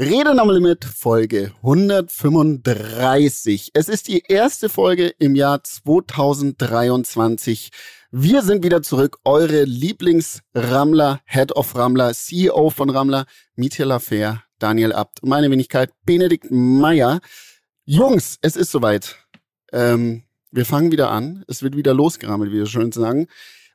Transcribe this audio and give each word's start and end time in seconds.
Reden 0.00 0.38
am 0.38 0.48
Limit, 0.48 0.84
Folge 0.84 1.50
135. 1.56 3.72
Es 3.74 3.88
ist 3.88 4.06
die 4.06 4.22
erste 4.28 4.68
Folge 4.68 5.08
im 5.18 5.34
Jahr 5.34 5.64
2023. 5.64 7.70
Wir 8.12 8.42
sind 8.42 8.62
wieder 8.62 8.80
zurück, 8.82 9.18
eure 9.24 9.64
Lieblingsrammler, 9.64 11.20
Head 11.24 11.50
of 11.56 11.74
Rammler, 11.74 12.14
CEO 12.14 12.70
von 12.70 12.90
Rammler, 12.90 13.26
Mietje 13.56 13.86
Lafer, 13.86 14.44
Daniel 14.60 14.92
Abt 14.92 15.26
meine 15.26 15.50
Wenigkeit 15.50 15.90
Benedikt 16.06 16.48
Meyer. 16.48 17.18
Jungs, 17.84 18.38
es 18.40 18.54
ist 18.54 18.70
soweit. 18.70 19.16
Ähm, 19.72 20.22
wir 20.52 20.64
fangen 20.64 20.92
wieder 20.92 21.10
an. 21.10 21.42
Es 21.48 21.64
wird 21.64 21.74
wieder 21.74 21.92
losgerammelt, 21.92 22.52
wie 22.52 22.58
wir 22.58 22.66
schön 22.66 22.92
sagen. 22.92 23.26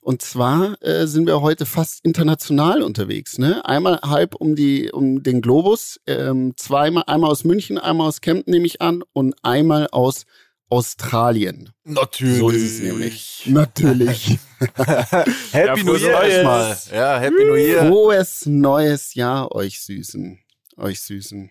Und 0.04 0.22
zwar 0.22 0.76
äh, 0.84 1.08
sind 1.08 1.28
wir 1.28 1.42
heute 1.42 1.66
fast 1.66 2.04
international 2.04 2.84
unterwegs. 2.84 3.38
Ne? 3.38 3.64
Einmal 3.64 4.02
halb 4.02 4.36
um 4.36 4.54
die 4.54 4.92
um 4.92 5.24
den 5.24 5.42
Globus, 5.42 5.98
ähm, 6.08 6.54
zweimal 6.58 7.06
einmal 7.08 7.32
aus 7.32 7.46
München, 7.46 7.78
einmal 7.78 8.10
aus 8.10 8.20
Kempten 8.20 8.52
nehme 8.52 8.66
ich 8.66 8.82
an 8.82 9.02
und 9.14 9.34
einmal 9.44 9.88
aus 9.92 10.26
Australien. 10.70 11.70
Natürlich. 11.86 12.38
So 12.38 12.50
ist 12.50 12.64
es 12.64 12.80
nämlich. 12.82 13.44
Natürlich. 13.46 14.40
Happy 15.52 15.80
Ja, 15.80 15.84
New 15.84 15.96
Year 15.96 16.24
erstmal. 16.24 16.78
Ja, 16.92 17.20
Happy 17.20 17.46
New 17.46 17.56
Year. 17.56 17.86
Frohes 17.88 18.46
neues 18.46 19.14
Jahr 19.14 19.56
euch 19.56 19.80
Süßen. 19.82 20.38
Euch 20.76 21.00
Süßen. 21.00 21.50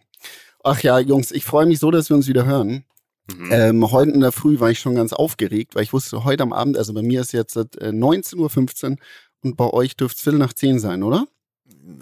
Ach 0.62 0.80
ja, 0.82 0.98
Jungs, 0.98 1.30
ich 1.30 1.44
freue 1.44 1.64
mich 1.64 1.78
so, 1.78 1.90
dass 1.90 2.10
wir 2.10 2.16
uns 2.16 2.28
wieder 2.28 2.44
hören. 2.44 2.84
Mhm. 3.28 3.48
Ähm, 3.52 3.90
heute 3.92 4.10
in 4.10 4.20
der 4.20 4.32
Früh 4.32 4.58
war 4.60 4.70
ich 4.70 4.80
schon 4.80 4.94
ganz 4.94 5.12
aufgeregt, 5.12 5.74
weil 5.74 5.84
ich 5.84 5.92
wusste, 5.92 6.24
heute 6.24 6.42
am 6.42 6.52
Abend, 6.52 6.76
also 6.76 6.92
bei 6.92 7.02
mir 7.02 7.20
ist 7.20 7.32
jetzt 7.32 7.56
äh, 7.56 7.60
19.15 7.88 8.90
Uhr 8.90 8.96
und 9.44 9.56
bei 9.56 9.66
euch 9.70 9.96
dürfte 9.96 10.16
es 10.16 10.22
Viertel 10.22 10.38
nach 10.38 10.52
zehn 10.52 10.78
sein, 10.80 11.02
oder? 11.02 11.26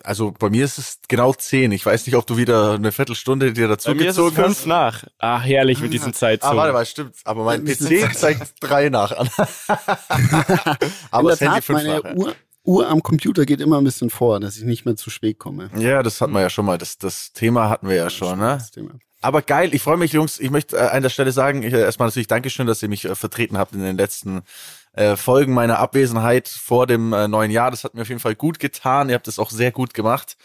Also 0.02 0.32
bei 0.32 0.50
mir 0.50 0.64
ist 0.64 0.78
es 0.78 0.98
genau 1.08 1.32
10. 1.32 1.72
Ich 1.72 1.86
weiß 1.86 2.04
nicht, 2.06 2.16
ob 2.16 2.26
du 2.26 2.36
wieder 2.36 2.72
eine 2.74 2.92
Viertelstunde 2.92 3.52
dir 3.52 3.68
dazu 3.68 3.90
Bei 3.90 3.94
mir 3.94 4.02
ist 4.10 4.10
es 4.10 4.16
gezogen 4.16 4.34
fünf 4.34 4.58
hast. 4.58 4.66
nach. 4.66 5.04
Ach, 5.18 5.42
herrlich 5.42 5.80
mit 5.80 5.92
diesen 5.92 6.10
Ah, 6.10 6.14
Zeitzonen. 6.14 6.56
warte 6.56 6.72
mal, 6.74 6.84
stimmt. 6.84 7.14
Aber 7.24 7.44
mein 7.44 7.64
PC 7.64 8.12
zeigt 8.14 8.54
drei 8.60 8.88
nach 8.90 9.12
an. 9.16 9.28
in 9.28 10.92
Aber 11.10 11.30
der 11.34 11.36
das 11.36 11.40
Handy 11.40 11.54
Tat, 11.54 11.64
fünf 11.64 11.82
meine 11.82 12.00
nach. 12.00 12.14
Uhr, 12.14 12.34
Uhr 12.64 12.88
am 12.88 13.02
Computer 13.02 13.46
geht 13.46 13.60
immer 13.60 13.78
ein 13.78 13.84
bisschen 13.84 14.10
vor, 14.10 14.38
dass 14.40 14.56
ich 14.56 14.64
nicht 14.64 14.84
mehr 14.84 14.96
zu 14.96 15.10
spät 15.10 15.38
komme. 15.38 15.70
Ja, 15.76 16.02
das 16.02 16.20
hatten 16.20 16.32
wir 16.32 16.40
ja 16.40 16.50
schon 16.50 16.66
mal. 16.66 16.78
Das, 16.78 16.98
das 16.98 17.32
Thema 17.32 17.70
hatten 17.70 17.88
wir 17.88 17.96
ja 17.96 18.10
schon, 18.10 18.38
ne? 18.38 18.58
Aber 19.22 19.42
geil, 19.42 19.74
ich 19.74 19.82
freue 19.82 19.98
mich, 19.98 20.12
Jungs. 20.12 20.40
Ich 20.40 20.50
möchte 20.50 20.76
äh, 20.76 20.80
an 20.80 21.02
der 21.02 21.10
Stelle 21.10 21.32
sagen, 21.32 21.62
ich, 21.62 21.74
äh, 21.74 21.80
erstmal 21.80 22.08
natürlich 22.08 22.28
Dankeschön, 22.28 22.66
dass 22.66 22.82
ihr 22.82 22.88
mich 22.88 23.04
äh, 23.04 23.14
vertreten 23.14 23.58
habt 23.58 23.74
in 23.74 23.82
den 23.82 23.96
letzten 23.96 24.42
äh, 24.92 25.16
Folgen 25.16 25.52
meiner 25.52 25.78
Abwesenheit 25.78 26.48
vor 26.48 26.86
dem 26.86 27.12
äh, 27.12 27.28
neuen 27.28 27.50
Jahr. 27.50 27.70
Das 27.70 27.84
hat 27.84 27.94
mir 27.94 28.02
auf 28.02 28.08
jeden 28.08 28.20
Fall 28.20 28.34
gut 28.34 28.58
getan. 28.58 29.08
Ihr 29.10 29.14
habt 29.14 29.28
es 29.28 29.38
auch 29.38 29.50
sehr 29.50 29.72
gut 29.72 29.92
gemacht. 29.92 30.36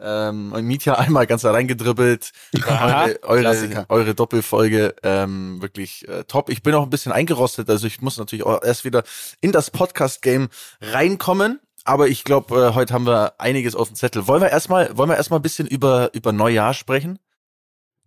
Ähm, 0.00 0.52
und 0.52 0.64
Mietja 0.64 0.94
einmal 0.98 1.26
ganz 1.26 1.44
allein 1.44 1.68
gedribbelt. 1.68 2.32
Aha, 2.66 3.08
eure, 3.22 3.48
eure, 3.50 3.86
eure 3.88 4.14
Doppelfolge 4.14 4.94
ähm, 5.02 5.60
wirklich 5.60 6.06
äh, 6.08 6.24
top. 6.24 6.50
Ich 6.50 6.62
bin 6.62 6.74
auch 6.74 6.84
ein 6.84 6.90
bisschen 6.90 7.12
eingerostet, 7.12 7.68
also 7.70 7.86
ich 7.86 8.00
muss 8.00 8.18
natürlich 8.18 8.44
auch 8.44 8.62
erst 8.62 8.84
wieder 8.84 9.02
in 9.40 9.52
das 9.52 9.70
Podcast-Game 9.70 10.48
reinkommen. 10.80 11.60
Aber 11.84 12.08
ich 12.08 12.24
glaube, 12.24 12.54
äh, 12.54 12.74
heute 12.74 12.92
haben 12.92 13.06
wir 13.06 13.40
einiges 13.40 13.74
auf 13.74 13.88
dem 13.88 13.96
Zettel. 13.96 14.26
Wollen 14.26 14.42
wir 14.42 14.50
erstmal, 14.50 14.96
wollen 14.98 15.08
wir 15.08 15.16
erstmal 15.16 15.40
ein 15.40 15.42
bisschen 15.42 15.66
über 15.66 16.10
über 16.12 16.32
Neujahr 16.32 16.74
sprechen? 16.74 17.18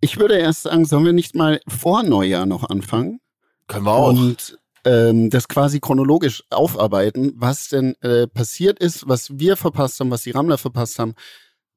Ich 0.00 0.18
würde 0.18 0.38
erst 0.38 0.62
sagen, 0.62 0.84
sollen 0.84 1.04
wir 1.04 1.12
nicht 1.12 1.34
mal 1.34 1.60
vor 1.66 2.02
Neujahr 2.02 2.46
noch 2.46 2.68
anfangen? 2.68 3.20
Können 3.66 3.86
wir 3.86 3.92
auch. 3.92 4.08
und 4.08 4.58
ähm, 4.84 5.30
das 5.30 5.48
quasi 5.48 5.80
chronologisch 5.80 6.44
aufarbeiten, 6.50 7.32
was 7.36 7.68
denn 7.68 7.94
äh, 8.02 8.26
passiert 8.26 8.78
ist, 8.78 9.08
was 9.08 9.38
wir 9.38 9.56
verpasst 9.56 10.00
haben, 10.00 10.10
was 10.10 10.22
die 10.22 10.32
Rammler 10.32 10.58
verpasst 10.58 10.98
haben. 10.98 11.14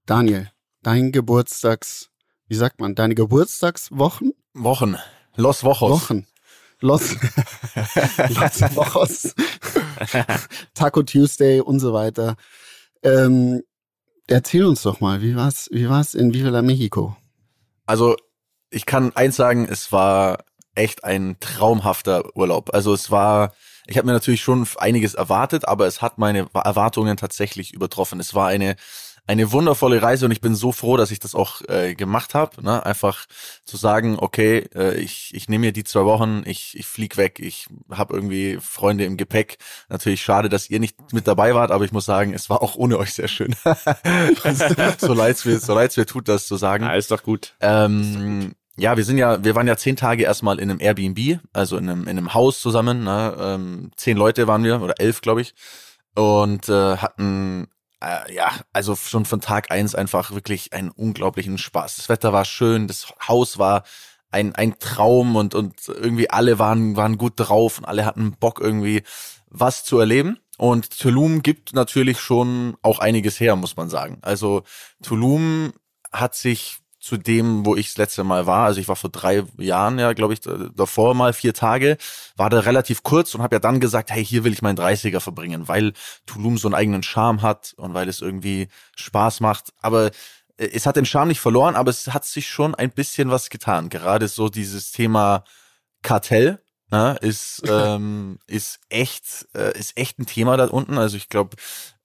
Daniel, 0.06 0.52
dein 0.84 1.12
Geburtstags, 1.12 2.12
wie 2.48 2.56
sagt 2.56 2.80
man, 2.80 2.94
deine 2.94 3.16
Geburtstagswochen? 3.16 4.34
Wochen. 4.54 4.98
Los 5.36 5.64
Wochos. 5.64 5.90
Wochen. 5.90 6.28
Los, 6.80 7.14
Los 7.16 8.62
Wochos. 8.76 9.34
Taco 10.76 11.02
Tuesday 11.02 11.60
und 11.60 11.80
so 11.80 11.92
weiter. 11.94 12.36
Ähm, 13.02 13.64
erzähl 14.28 14.66
uns 14.66 14.84
doch 14.84 15.00
mal, 15.00 15.24
wie 15.24 15.36
war's, 15.36 15.70
wie 15.72 15.90
war's 15.90 16.14
in 16.14 16.36
Viva 16.36 16.50
la 16.50 16.62
Mexico? 16.62 17.18
Also, 17.88 18.16
ich 18.70 18.86
kann 18.86 19.12
eins 19.16 19.36
sagen, 19.36 19.68
es 19.68 19.92
war 19.92 20.44
echt 20.76 21.04
ein 21.04 21.38
traumhafter 21.40 22.36
Urlaub. 22.36 22.76
Also 22.76 22.94
es 22.94 23.10
war, 23.10 23.54
ich 23.88 23.98
habe 23.98 24.06
mir 24.06 24.14
natürlich 24.14 24.42
schon 24.42 24.68
einiges 24.78 25.16
erwartet, 25.16 25.68
aber 25.68 25.88
es 25.88 26.04
hat 26.04 26.20
meine 26.20 26.48
Erwartungen 26.54 27.18
tatsächlich 27.18 27.74
übertroffen. 27.74 28.20
Es 28.20 28.36
war 28.36 28.48
eine 28.50 28.76
eine 29.28 29.52
wundervolle 29.52 30.02
Reise 30.02 30.26
und 30.26 30.32
ich 30.32 30.42
bin 30.42 30.56
so 30.56 30.72
froh, 30.72 30.98
dass 30.98 31.12
ich 31.12 31.20
das 31.20 31.34
auch 31.34 31.62
äh, 31.68 31.96
gemacht 31.96 32.36
habe. 32.36 32.64
Ne? 32.64 32.86
Einfach 32.86 33.26
zu 33.64 33.78
sagen, 33.78 34.18
okay, 34.20 34.68
äh, 34.76 34.96
ich, 34.96 35.32
ich 35.34 35.50
nehme 35.50 35.68
mir 35.68 35.72
die 35.72 35.84
zwei 35.84 36.06
Wochen, 36.06 36.44
ich, 36.46 36.78
ich 36.78 36.86
flieg 36.86 37.18
weg, 37.18 37.40
ich 37.40 37.68
habe 37.90 38.14
irgendwie 38.14 38.60
Freunde 38.62 39.06
im 39.06 39.18
Gepäck. 39.18 39.58
Natürlich 39.90 40.22
schade, 40.22 40.50
dass 40.50 40.70
ihr 40.70 40.80
nicht 40.80 41.14
mit 41.14 41.28
dabei 41.28 41.56
wart, 41.56 41.72
aber 41.72 41.86
ich 41.86 41.92
muss 41.92 42.06
sagen, 42.06 42.34
es 42.34 42.50
war 42.50 42.62
auch 42.62 42.76
ohne 42.76 42.98
euch 42.98 43.14
sehr 43.14 43.28
schön. 43.28 43.56
so 45.00 45.14
leid's 45.14 45.46
mir, 45.46 45.60
so 45.60 45.74
leid's 45.74 45.98
mir 45.98 46.06
tut, 46.06 46.28
das 46.28 46.46
zu 46.48 46.58
sagen. 46.58 46.84
Ah, 46.84 46.96
ist 46.96 47.12
doch 47.12 47.24
gut. 47.24 47.56
Ähm, 47.62 48.56
ja, 48.78 48.98
wir 48.98 49.06
sind 49.06 49.18
ja, 49.18 49.44
wir 49.44 49.56
waren 49.56 49.68
ja 49.68 49.78
zehn 49.78 49.96
Tage 49.96 50.24
erstmal 50.24 50.60
in 50.60 50.70
einem 50.70 50.82
Airbnb, 50.82 51.40
also 51.54 51.78
in 51.78 51.90
einem, 51.90 52.04
in 52.04 52.10
einem 52.10 52.34
Haus 52.34 52.60
zusammen. 52.60 53.04
Ne? 53.04 53.36
Ähm, 53.40 53.92
zehn 53.96 54.18
Leute 54.18 54.48
waren 54.48 54.64
wir, 54.64 54.82
oder 54.82 55.00
elf, 55.00 55.22
glaube 55.22 55.42
ich. 55.42 55.56
Und 56.14 56.70
äh, 56.70 56.98
hatten, 56.98 57.68
äh, 58.02 58.34
ja, 58.34 58.52
also 58.74 58.96
schon 58.96 59.26
von 59.26 59.42
Tag 59.42 59.72
eins 59.72 59.96
einfach 59.96 60.32
wirklich 60.32 60.74
einen 60.74 60.92
unglaublichen 60.92 61.58
Spaß. 61.58 61.96
Das 61.96 62.10
Wetter 62.10 62.34
war 62.34 62.46
schön, 62.46 62.88
das 62.88 63.14
Haus 63.28 63.58
war 63.58 63.84
ein, 64.32 64.54
ein 64.56 64.78
Traum 64.80 65.36
und, 65.36 65.56
und 65.56 65.88
irgendwie 65.88 66.30
alle 66.30 66.60
waren, 66.60 66.96
waren 66.96 67.18
gut 67.18 67.34
drauf 67.38 67.78
und 67.78 67.86
alle 67.86 68.06
hatten 68.06 68.34
Bock 68.34 68.60
irgendwie 68.60 69.04
was 69.48 69.84
zu 69.84 70.00
erleben. 70.00 70.40
Und 70.58 71.00
Tulum 71.00 71.42
gibt 71.42 71.74
natürlich 71.74 72.20
schon 72.20 72.78
auch 72.82 73.00
einiges 73.00 73.40
her, 73.40 73.56
muss 73.56 73.76
man 73.76 73.90
sagen. 73.90 74.20
Also 74.22 74.64
Tulum 75.02 75.74
hat 76.12 76.36
sich 76.36 76.78
zu 77.06 77.18
dem, 77.18 77.66
wo 77.68 77.76
ich 77.76 77.90
das 77.90 77.98
letzte 77.98 78.24
Mal 78.24 78.48
war, 78.48 78.66
also 78.66 78.80
ich 78.82 78.88
war 78.88 78.96
vor 78.96 79.12
drei 79.12 79.44
Jahren 79.58 80.00
ja, 80.00 80.14
glaube 80.14 80.34
ich, 80.34 80.42
d- 80.42 80.70
davor 80.76 81.14
mal 81.14 81.34
vier 81.34 81.54
Tage, 81.54 81.98
war 82.36 82.50
da 82.50 82.62
relativ 82.62 83.04
kurz 83.04 83.36
und 83.36 83.44
habe 83.44 83.56
ja 83.56 83.60
dann 83.60 83.80
gesagt, 83.80 84.10
hey, 84.10 84.26
hier 84.26 84.44
will 84.44 84.54
ich 84.54 84.64
meinen 84.64 84.76
30er 84.76 85.20
verbringen, 85.20 85.68
weil 85.68 85.94
Tulum 86.26 86.58
so 86.58 86.68
einen 86.68 86.74
eigenen 86.74 87.04
Charme 87.04 87.44
hat 87.44 87.76
und 87.78 87.94
weil 87.94 88.10
es 88.10 88.22
irgendwie 88.22 88.70
Spaß 88.96 89.40
macht. 89.42 89.72
Aber 89.82 90.08
äh, 90.58 90.68
es 90.74 90.88
hat 90.88 90.96
den 90.96 91.06
Charme 91.06 91.28
nicht 91.30 91.40
verloren, 91.42 91.76
aber 91.76 91.92
es 91.92 92.08
hat 92.08 92.26
sich 92.26 92.48
schon 92.50 92.74
ein 92.74 92.90
bisschen 92.92 93.30
was 93.30 93.50
getan. 93.52 93.90
Gerade 93.90 94.28
so 94.28 94.50
dieses 94.50 94.92
Thema 94.92 95.44
Kartell, 96.02 96.60
ne, 96.92 97.18
ist 97.22 97.62
ähm, 97.68 98.40
ist 98.48 98.80
echt 98.90 99.48
äh, 99.54 99.78
ist 99.78 99.98
echt 99.98 100.20
ein 100.20 100.26
Thema 100.26 100.58
da 100.58 100.66
unten. 100.66 100.98
Also 100.98 101.18
ich 101.18 101.30
glaube, 101.30 101.56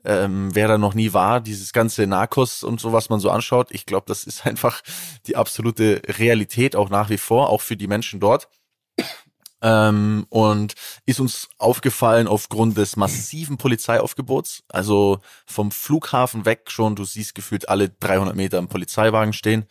ähm, 0.04 0.54
wer 0.54 0.68
da 0.68 0.78
noch 0.78 0.94
nie 0.94 1.12
war, 1.12 1.40
dieses 1.40 1.72
ganze 1.72 2.06
Narcos 2.06 2.62
und 2.62 2.80
so, 2.80 2.92
was 2.92 3.10
man 3.10 3.20
so 3.20 3.30
anschaut, 3.30 3.68
ich 3.70 3.86
glaube, 3.86 4.04
das 4.06 4.24
ist 4.24 4.46
einfach 4.46 4.80
die 5.26 5.36
absolute 5.36 6.02
Realität 6.06 6.76
auch 6.76 6.90
nach 6.90 7.10
wie 7.10 7.18
vor, 7.18 7.50
auch 7.50 7.60
für 7.60 7.76
die 7.76 7.88
Menschen 7.88 8.20
dort. 8.20 8.48
Ähm, 9.62 10.26
und 10.30 10.72
ist 11.04 11.20
uns 11.20 11.48
aufgefallen 11.58 12.28
aufgrund 12.28 12.78
des 12.78 12.96
massiven 12.96 13.58
Polizeiaufgebots. 13.58 14.64
Also 14.68 15.18
vom 15.44 15.70
Flughafen 15.70 16.46
weg 16.46 16.70
schon, 16.70 16.96
du 16.96 17.04
siehst 17.04 17.34
gefühlt 17.34 17.68
alle 17.68 17.90
300 17.90 18.34
Meter 18.34 18.56
im 18.56 18.68
Polizeiwagen 18.68 19.34
stehen. 19.34 19.66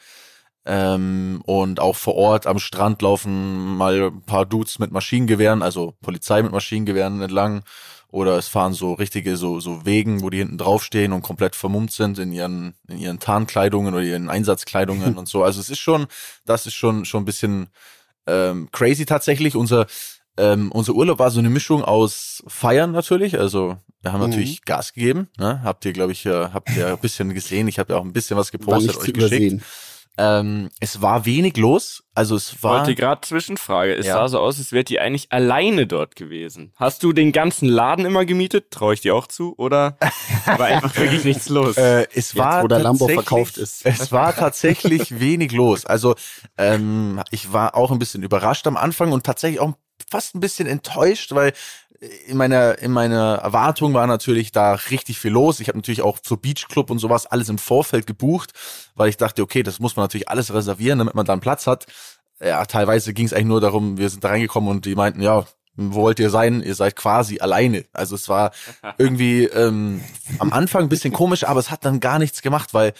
Ähm, 0.65 1.41
und 1.45 1.79
auch 1.79 1.95
vor 1.95 2.15
Ort 2.15 2.45
am 2.45 2.59
Strand 2.59 3.01
laufen 3.01 3.75
mal 3.77 4.07
ein 4.11 4.21
paar 4.21 4.45
Dudes 4.45 4.77
mit 4.79 4.91
Maschinengewehren, 4.91 5.61
also 5.63 5.95
Polizei 6.01 6.41
mit 6.43 6.51
Maschinengewehren 6.51 7.21
entlang. 7.21 7.63
Oder 8.11 8.37
es 8.37 8.47
fahren 8.47 8.73
so 8.73 8.93
richtige 8.93 9.37
so, 9.37 9.59
so 9.59 9.85
Wegen, 9.85 10.21
wo 10.23 10.31
die 10.31 10.39
hinten 10.39 10.57
draufstehen 10.57 11.13
und 11.13 11.21
komplett 11.21 11.55
vermummt 11.55 11.91
sind 11.91 12.17
in 12.17 12.31
ihren, 12.31 12.73
in 12.87 12.97
ihren 12.97 13.19
Tarnkleidungen 13.19 13.93
oder 13.93 14.03
ihren 14.03 14.29
Einsatzkleidungen 14.31 15.15
und 15.17 15.27
so. 15.29 15.43
Also 15.43 15.59
es 15.61 15.69
ist 15.69 15.79
schon, 15.79 16.07
das 16.45 16.65
ist 16.65 16.73
schon, 16.73 17.05
schon 17.05 17.21
ein 17.21 17.25
bisschen 17.25 17.67
ähm, 18.27 18.67
crazy 18.71 19.05
tatsächlich. 19.05 19.55
Unser, 19.55 19.85
ähm, 20.37 20.71
unser 20.71 20.93
Urlaub 20.93 21.19
war 21.19 21.29
so 21.29 21.39
eine 21.39 21.51
Mischung 21.51 21.83
aus 21.83 22.43
Feiern 22.47 22.91
natürlich. 22.91 23.37
Also 23.39 23.77
wir 24.01 24.11
haben 24.11 24.21
Mhm. 24.23 24.29
natürlich 24.29 24.63
Gas 24.65 24.93
gegeben. 24.93 25.29
Ne? 25.37 25.61
Habt 25.63 25.85
ihr, 25.85 25.93
glaube 25.93 26.11
ich, 26.11 26.25
äh, 26.25 26.49
habt 26.51 26.75
ihr 26.75 26.87
ein 26.87 26.97
bisschen 26.97 27.31
gesehen. 27.35 27.67
Ich 27.67 27.77
habe 27.77 27.93
ja 27.93 27.99
auch 27.99 28.05
ein 28.05 28.13
bisschen 28.13 28.37
was 28.37 28.51
gepostet, 28.51 28.95
euch 28.97 29.13
geschickt. 29.13 29.17
übersehen. 29.17 29.61
Ähm, 30.19 30.69
es 30.81 31.01
war 31.01 31.25
wenig 31.25 31.55
los. 31.55 32.03
Also 32.13 32.35
es 32.35 32.61
war. 32.61 32.79
Wollte 32.79 32.93
gerade 32.93 33.21
Zwischenfrage. 33.21 33.95
Es 33.95 34.05
Ja. 34.05 34.15
sah 34.15 34.27
so 34.27 34.39
aus, 34.39 34.59
als 34.59 34.73
wärt 34.73 34.91
ihr 34.91 35.01
eigentlich 35.01 35.31
alleine 35.31 35.87
dort 35.87 36.17
gewesen. 36.17 36.73
Hast 36.75 37.03
du 37.03 37.13
den 37.13 37.31
ganzen 37.31 37.69
Laden 37.69 38.05
immer 38.05 38.25
gemietet? 38.25 38.71
Traue 38.71 38.93
ich 38.93 39.01
dir 39.01 39.15
auch 39.15 39.27
zu? 39.27 39.55
Oder 39.57 39.97
war 40.45 40.65
einfach 40.65 40.93
wirklich 40.97 41.23
nichts 41.23 41.47
los? 41.47 41.77
Äh, 41.77 42.07
es 42.13 42.35
war 42.35 42.63
wo 42.63 42.67
der 42.67 42.79
Lambo 42.79 43.07
verkauft 43.07 43.57
ist. 43.57 43.85
Es 43.85 44.11
war 44.11 44.35
tatsächlich 44.35 45.19
wenig 45.21 45.53
los. 45.53 45.85
Also 45.85 46.15
ähm, 46.57 47.21
ich 47.31 47.53
war 47.53 47.75
auch 47.75 47.91
ein 47.91 47.99
bisschen 47.99 48.21
überrascht 48.21 48.67
am 48.67 48.75
Anfang 48.75 49.13
und 49.13 49.25
tatsächlich 49.25 49.61
auch 49.61 49.73
fast 50.09 50.35
ein 50.35 50.39
bisschen 50.41 50.67
enttäuscht, 50.67 51.31
weil 51.33 51.53
in 52.27 52.37
meiner 52.37 52.79
in 52.79 52.91
meiner 52.91 53.35
Erwartung 53.35 53.93
war 53.93 54.07
natürlich 54.07 54.51
da 54.51 54.73
richtig 54.73 55.19
viel 55.19 55.31
los. 55.31 55.59
Ich 55.59 55.67
habe 55.67 55.77
natürlich 55.77 56.01
auch 56.01 56.19
so 56.23 56.37
Beachclub 56.37 56.89
und 56.89 56.99
sowas 56.99 57.25
alles 57.25 57.49
im 57.49 57.57
Vorfeld 57.57 58.07
gebucht, 58.07 58.53
weil 58.95 59.09
ich 59.09 59.17
dachte, 59.17 59.41
okay, 59.41 59.63
das 59.63 59.79
muss 59.79 59.95
man 59.95 60.05
natürlich 60.05 60.29
alles 60.29 60.53
reservieren, 60.53 60.99
damit 60.99 61.15
man 61.15 61.25
dann 61.25 61.41
Platz 61.41 61.67
hat. 61.67 61.85
Ja, 62.41 62.65
teilweise 62.65 63.13
ging 63.13 63.25
es 63.25 63.33
eigentlich 63.33 63.47
nur 63.47 63.61
darum, 63.61 63.97
wir 63.97 64.09
sind 64.09 64.23
da 64.23 64.29
reingekommen 64.29 64.69
und 64.69 64.85
die 64.85 64.95
meinten, 64.95 65.21
ja, 65.21 65.45
wo 65.75 66.01
wollt 66.01 66.19
ihr 66.19 66.29
sein? 66.29 66.61
Ihr 66.61 66.75
seid 66.75 66.95
quasi 66.95 67.39
alleine. 67.39 67.85
Also 67.93 68.15
es 68.15 68.29
war 68.29 68.51
irgendwie 68.97 69.45
ähm, 69.45 70.01
am 70.39 70.51
Anfang 70.53 70.83
ein 70.83 70.89
bisschen 70.89 71.13
komisch, 71.13 71.45
aber 71.45 71.59
es 71.59 71.71
hat 71.71 71.85
dann 71.85 71.99
gar 71.99 72.19
nichts 72.19 72.41
gemacht, 72.41 72.73
weil 72.73 72.93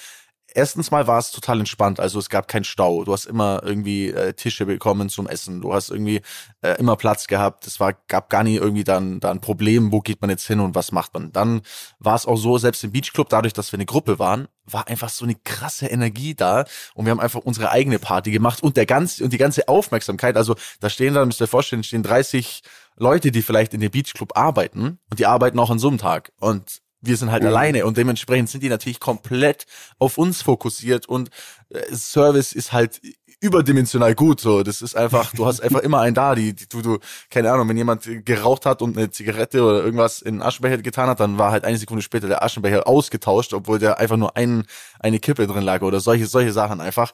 erstens 0.54 0.92
mal 0.92 1.08
war 1.08 1.20
es 1.20 1.32
total 1.32 1.60
entspannt. 1.60 2.00
Also 2.00 2.20
es 2.20 2.30
gab 2.30 2.48
keinen 2.48 2.64
Stau. 2.64 3.04
Du 3.04 3.14
hast 3.14 3.26
immer 3.26 3.62
irgendwie 3.64 4.10
äh, 4.10 4.34
Tische 4.34 4.66
bekommen 4.66 5.10
zum 5.10 5.28
Essen. 5.28 5.62
Du 5.62 5.74
hast 5.74 5.90
irgendwie 5.90 6.22
äh, 6.62 6.74
immer 6.80 6.96
Platz 6.96 7.28
gehabt. 7.28 7.68
Es 7.68 7.80
war 7.80 7.94
gab 8.08 8.30
gar 8.30 8.44
nie 8.44 8.56
irgendwie 8.56 8.84
dann 8.84 9.20
da 9.20 9.32
ein 9.32 9.42
Problem. 9.42 9.92
Wo 9.92 10.02
geht 10.02 10.22
man 10.22 10.30
jetzt 10.30 10.48
hin 10.48 10.60
und 10.60 10.76
was 10.76 10.92
macht 10.92 11.14
man? 11.14 11.32
Dann 11.32 11.62
war 12.00 12.16
es 12.16 12.26
auch 12.26 12.38
so, 12.38 12.58
selbst 12.58 12.84
im 12.84 12.92
Beachclub, 12.92 13.30
dadurch, 13.30 13.54
dass 13.54 13.72
wir 13.72 13.78
eine 13.78 13.86
Gruppe 13.86 14.20
waren, 14.20 14.48
war 14.66 14.88
einfach 14.88 15.10
so 15.10 15.26
eine 15.26 15.36
krasse 15.36 15.88
Energie 15.88 16.36
da 16.36 16.66
und 16.94 17.06
wir 17.06 17.12
haben 17.12 17.20
einfach 17.20 17.42
unsere 17.42 17.72
eigene 17.72 18.00
Party 18.00 18.32
gemacht 18.32 18.62
und 18.62 18.78
der 18.78 18.86
ganze 18.86 19.24
und 19.24 19.34
die 19.34 19.38
ganze 19.38 19.68
Aufmerksamkeit. 19.68 20.38
Also 20.38 20.56
da 20.80 20.90
stehen 20.90 21.14
da, 21.14 21.26
müsst 21.26 21.42
ihr 21.42 21.46
euch 21.46 21.50
vorstellen, 21.50 21.84
stehen 21.84 22.04
30 22.04 22.62
Leute, 22.98 23.32
die 23.32 23.42
vielleicht 23.42 23.74
in 23.74 23.80
dem 23.80 23.92
Beachclub 23.92 24.38
arbeiten 24.38 25.00
und 25.10 25.20
die 25.20 25.26
arbeiten 25.26 25.58
auch 25.60 25.70
an 25.70 25.80
so 25.80 25.88
einem 25.88 25.98
Tag 25.98 26.32
und 26.40 26.82
wir 27.02 27.18
sind 27.18 27.32
halt 27.32 27.44
mhm. 27.44 27.50
alleine 27.50 27.86
und 27.86 27.98
dementsprechend 27.98 28.50
sind 28.50 28.62
die 28.62 28.70
natürlich 28.70 29.00
komplett 29.00 29.66
auf 29.98 30.18
uns 30.18 30.42
fokussiert 30.42 31.08
und 31.08 31.30
äh, 31.70 31.96
Service 31.96 32.54
ist 32.54 32.74
halt 32.74 33.02
überdimensional 33.42 34.16
gut 34.16 34.42
so. 34.42 34.64
Das 34.64 34.82
ist 34.82 34.96
einfach 34.96 35.34
du 35.34 35.46
hast 35.46 35.62
einfach 35.62 35.80
immer 35.80 36.02
einen 36.02 36.16
da 36.16 36.36
die, 36.36 36.54
die 36.54 36.68
du 36.68 36.82
du 36.82 37.00
keine 37.30 37.52
Ahnung 37.52 37.70
wenn 37.70 37.78
jemand 37.78 38.04
geraucht 38.26 38.66
hat 38.66 38.82
und 38.82 38.98
eine 38.98 39.12
Zigarette 39.12 39.64
oder 39.64 39.84
irgendwas 39.84 40.22
in 40.22 40.36
den 40.36 40.42
Aschenbecher 40.42 40.78
getan 40.80 41.10
hat 41.10 41.20
dann 41.20 41.38
war 41.38 41.52
halt 41.52 41.64
eine 41.64 41.78
Sekunde 41.78 42.02
später 42.02 42.28
der 42.28 42.44
Aschenbecher 42.44 42.88
ausgetauscht 42.88 43.54
obwohl 43.54 43.80
der 43.80 44.00
einfach 44.00 44.18
nur 44.18 44.36
ein, 44.36 44.66
eine 45.00 45.20
Kippe 45.20 45.48
drin 45.48 45.64
lag 45.64 45.82
oder 45.82 46.00
solche 46.00 46.28
solche 46.28 46.52
Sachen 46.52 46.82
einfach. 46.82 47.12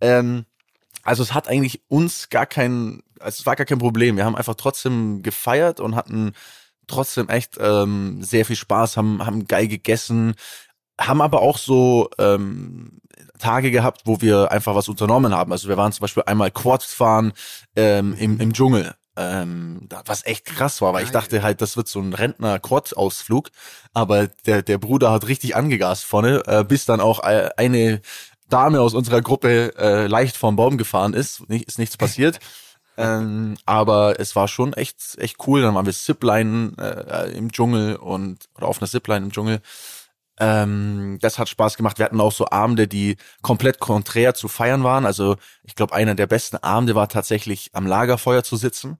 Ähm, 0.00 0.46
also 1.02 1.22
es 1.22 1.34
hat 1.34 1.46
eigentlich 1.46 1.82
uns 1.88 2.30
gar 2.30 2.46
kein 2.46 3.02
also 3.20 3.40
es 3.40 3.46
war 3.46 3.56
gar 3.56 3.66
kein 3.66 3.78
Problem. 3.78 4.16
Wir 4.16 4.24
haben 4.24 4.36
einfach 4.36 4.54
trotzdem 4.54 5.22
gefeiert 5.22 5.80
und 5.80 5.96
hatten 5.96 6.32
trotzdem 6.86 7.28
echt 7.28 7.56
ähm, 7.60 8.22
sehr 8.22 8.44
viel 8.44 8.56
Spaß, 8.56 8.96
haben, 8.96 9.24
haben 9.24 9.46
geil 9.46 9.68
gegessen, 9.68 10.34
haben 11.00 11.20
aber 11.20 11.42
auch 11.42 11.58
so 11.58 12.08
ähm, 12.18 13.00
Tage 13.38 13.70
gehabt, 13.70 14.02
wo 14.04 14.20
wir 14.20 14.50
einfach 14.50 14.74
was 14.74 14.88
unternommen 14.88 15.34
haben. 15.34 15.52
Also 15.52 15.68
wir 15.68 15.76
waren 15.76 15.92
zum 15.92 16.02
Beispiel 16.02 16.22
einmal 16.26 16.50
Quad 16.50 16.82
fahren 16.82 17.32
ähm, 17.74 18.14
im, 18.18 18.40
im 18.40 18.52
Dschungel. 18.52 18.94
Ähm, 19.18 19.88
was 20.04 20.26
echt 20.26 20.44
krass 20.44 20.82
war, 20.82 20.92
weil 20.92 21.04
ich 21.04 21.10
dachte 21.10 21.42
halt, 21.42 21.62
das 21.62 21.78
wird 21.78 21.88
so 21.88 22.00
ein 22.00 22.12
Rentner-Quad-Ausflug, 22.12 23.48
aber 23.94 24.26
der, 24.44 24.60
der 24.60 24.76
Bruder 24.76 25.10
hat 25.10 25.26
richtig 25.26 25.56
angegast 25.56 26.04
vorne, 26.04 26.42
äh, 26.46 26.64
bis 26.64 26.84
dann 26.84 27.00
auch 27.00 27.20
eine 27.20 28.02
Dame 28.50 28.80
aus 28.82 28.92
unserer 28.92 29.22
Gruppe 29.22 29.74
äh, 29.78 30.06
leicht 30.06 30.36
vom 30.36 30.56
Baum 30.56 30.76
gefahren 30.76 31.14
ist, 31.14 31.48
nicht, 31.48 31.66
ist 31.66 31.78
nichts 31.78 31.96
passiert. 31.96 32.40
ähm, 32.96 33.56
aber 33.66 34.18
es 34.18 34.36
war 34.36 34.48
schon 34.48 34.72
echt, 34.72 35.18
echt 35.18 35.36
cool. 35.46 35.62
Dann 35.62 35.74
waren 35.74 35.86
wir 35.86 35.92
Zipline 35.92 36.72
äh, 36.78 37.36
im 37.36 37.52
Dschungel 37.52 37.96
und 37.96 38.48
oder 38.54 38.68
auf 38.68 38.80
einer 38.80 38.88
Zipline 38.88 39.26
im 39.26 39.32
Dschungel. 39.32 39.60
Ähm, 40.38 41.18
das 41.20 41.38
hat 41.38 41.48
Spaß 41.48 41.76
gemacht. 41.76 41.98
Wir 41.98 42.04
hatten 42.06 42.20
auch 42.20 42.32
so 42.32 42.48
Abende, 42.50 42.88
die 42.88 43.16
komplett 43.42 43.80
konträr 43.80 44.34
zu 44.34 44.48
feiern 44.48 44.84
waren. 44.84 45.06
Also 45.06 45.36
ich 45.62 45.74
glaube, 45.74 45.94
einer 45.94 46.14
der 46.14 46.26
besten 46.26 46.56
Abende 46.56 46.94
war 46.94 47.08
tatsächlich 47.08 47.70
am 47.72 47.86
Lagerfeuer 47.86 48.42
zu 48.42 48.56
sitzen. 48.56 48.98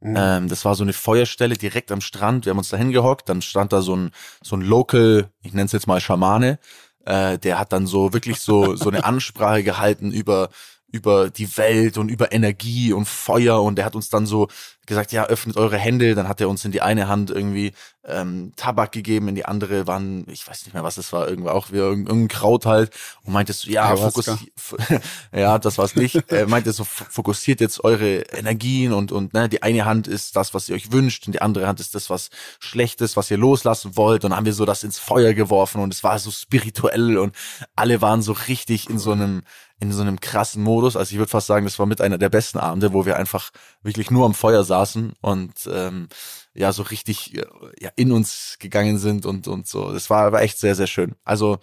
Mhm. 0.00 0.16
Ähm, 0.16 0.48
das 0.48 0.64
war 0.64 0.74
so 0.74 0.82
eine 0.82 0.92
Feuerstelle 0.92 1.56
direkt 1.56 1.92
am 1.92 2.00
Strand. 2.00 2.46
Wir 2.46 2.50
haben 2.50 2.58
uns 2.58 2.70
da 2.70 2.76
hingehockt. 2.76 3.28
Dann 3.28 3.42
stand 3.42 3.72
da 3.72 3.82
so 3.82 3.96
ein 3.96 4.10
so 4.42 4.56
ein 4.56 4.62
Local, 4.62 5.30
ich 5.42 5.52
nenne 5.52 5.66
es 5.66 5.72
jetzt 5.72 5.86
mal 5.86 6.00
Schamane. 6.00 6.58
Äh, 7.04 7.38
der 7.38 7.58
hat 7.58 7.72
dann 7.72 7.86
so 7.86 8.12
wirklich 8.12 8.40
so 8.40 8.76
so 8.76 8.88
eine 8.90 9.04
Ansprache 9.04 9.62
gehalten 9.62 10.10
über 10.12 10.50
über 10.92 11.30
die 11.30 11.56
Welt 11.56 11.98
und 11.98 12.10
über 12.10 12.32
Energie 12.32 12.92
und 12.92 13.08
Feuer. 13.08 13.62
Und 13.62 13.78
er 13.78 13.84
hat 13.84 13.96
uns 13.96 14.10
dann 14.10 14.26
so 14.26 14.48
gesagt, 14.86 15.12
ja, 15.12 15.24
öffnet 15.26 15.56
eure 15.56 15.78
Hände, 15.78 16.14
dann 16.14 16.28
hat 16.28 16.40
er 16.40 16.48
uns 16.48 16.64
in 16.64 16.72
die 16.72 16.82
eine 16.82 17.08
Hand 17.08 17.30
irgendwie 17.30 17.72
ähm, 18.04 18.52
Tabak 18.56 18.90
gegeben, 18.90 19.28
in 19.28 19.36
die 19.36 19.44
andere 19.44 19.86
waren, 19.86 20.26
ich 20.28 20.46
weiß 20.46 20.64
nicht 20.64 20.74
mehr, 20.74 20.82
was 20.82 20.96
es 20.96 21.12
war, 21.12 21.28
irgendwie 21.28 21.50
auch 21.50 21.70
wieder 21.70 21.84
irgendein 21.84 22.26
Kraut 22.26 22.66
halt. 22.66 22.90
Und 23.24 23.32
meintest 23.32 23.62
so, 23.62 23.70
ja, 23.70 23.94
fokussiert, 23.94 24.52
ja, 25.32 25.58
das 25.58 25.78
war's 25.78 25.94
nicht, 25.94 26.16
er 26.28 26.48
meinte 26.48 26.72
so, 26.72 26.84
fokussiert 26.84 27.60
jetzt 27.60 27.84
eure 27.84 28.22
Energien 28.32 28.92
und, 28.92 29.12
und 29.12 29.34
ne, 29.34 29.48
die 29.48 29.62
eine 29.62 29.84
Hand 29.84 30.08
ist 30.08 30.34
das, 30.34 30.52
was 30.52 30.68
ihr 30.68 30.74
euch 30.74 30.90
wünscht 30.90 31.26
und 31.26 31.32
die 31.32 31.42
andere 31.42 31.68
Hand 31.68 31.78
ist 31.78 31.94
das, 31.94 32.10
was 32.10 32.30
Schlechtes, 32.58 33.16
was 33.16 33.30
ihr 33.30 33.38
loslassen 33.38 33.96
wollt. 33.96 34.24
Und 34.24 34.30
dann 34.30 34.36
haben 34.36 34.46
wir 34.46 34.52
so 34.52 34.64
das 34.64 34.82
ins 34.82 34.98
Feuer 34.98 35.32
geworfen 35.32 35.80
und 35.80 35.94
es 35.94 36.02
war 36.02 36.18
so 36.18 36.30
spirituell 36.32 37.18
und 37.18 37.36
alle 37.76 38.00
waren 38.02 38.20
so 38.20 38.32
richtig 38.32 38.90
in 38.90 38.98
so 38.98 39.12
einem 39.12 39.42
in 39.82 39.90
so 39.90 40.00
einem 40.00 40.20
krassen 40.20 40.62
Modus. 40.62 40.94
Also 40.94 41.12
ich 41.12 41.18
würde 41.18 41.30
fast 41.30 41.48
sagen, 41.48 41.66
das 41.66 41.80
war 41.80 41.86
mit 41.86 42.00
einer 42.00 42.16
der 42.16 42.28
besten 42.28 42.58
Abende, 42.58 42.92
wo 42.92 43.04
wir 43.04 43.16
einfach 43.16 43.50
wirklich 43.82 44.12
nur 44.12 44.24
am 44.24 44.32
Feuer 44.32 44.62
saßen 44.62 45.14
und 45.20 45.52
ähm, 45.68 46.06
ja 46.54 46.72
so 46.72 46.84
richtig 46.84 47.32
ja, 47.80 47.90
in 47.96 48.12
uns 48.12 48.56
gegangen 48.60 48.98
sind 48.98 49.26
und 49.26 49.48
und 49.48 49.66
so. 49.66 49.92
Das 49.92 50.08
war 50.08 50.22
aber 50.22 50.40
echt 50.42 50.60
sehr 50.60 50.76
sehr 50.76 50.86
schön. 50.86 51.16
Also 51.24 51.58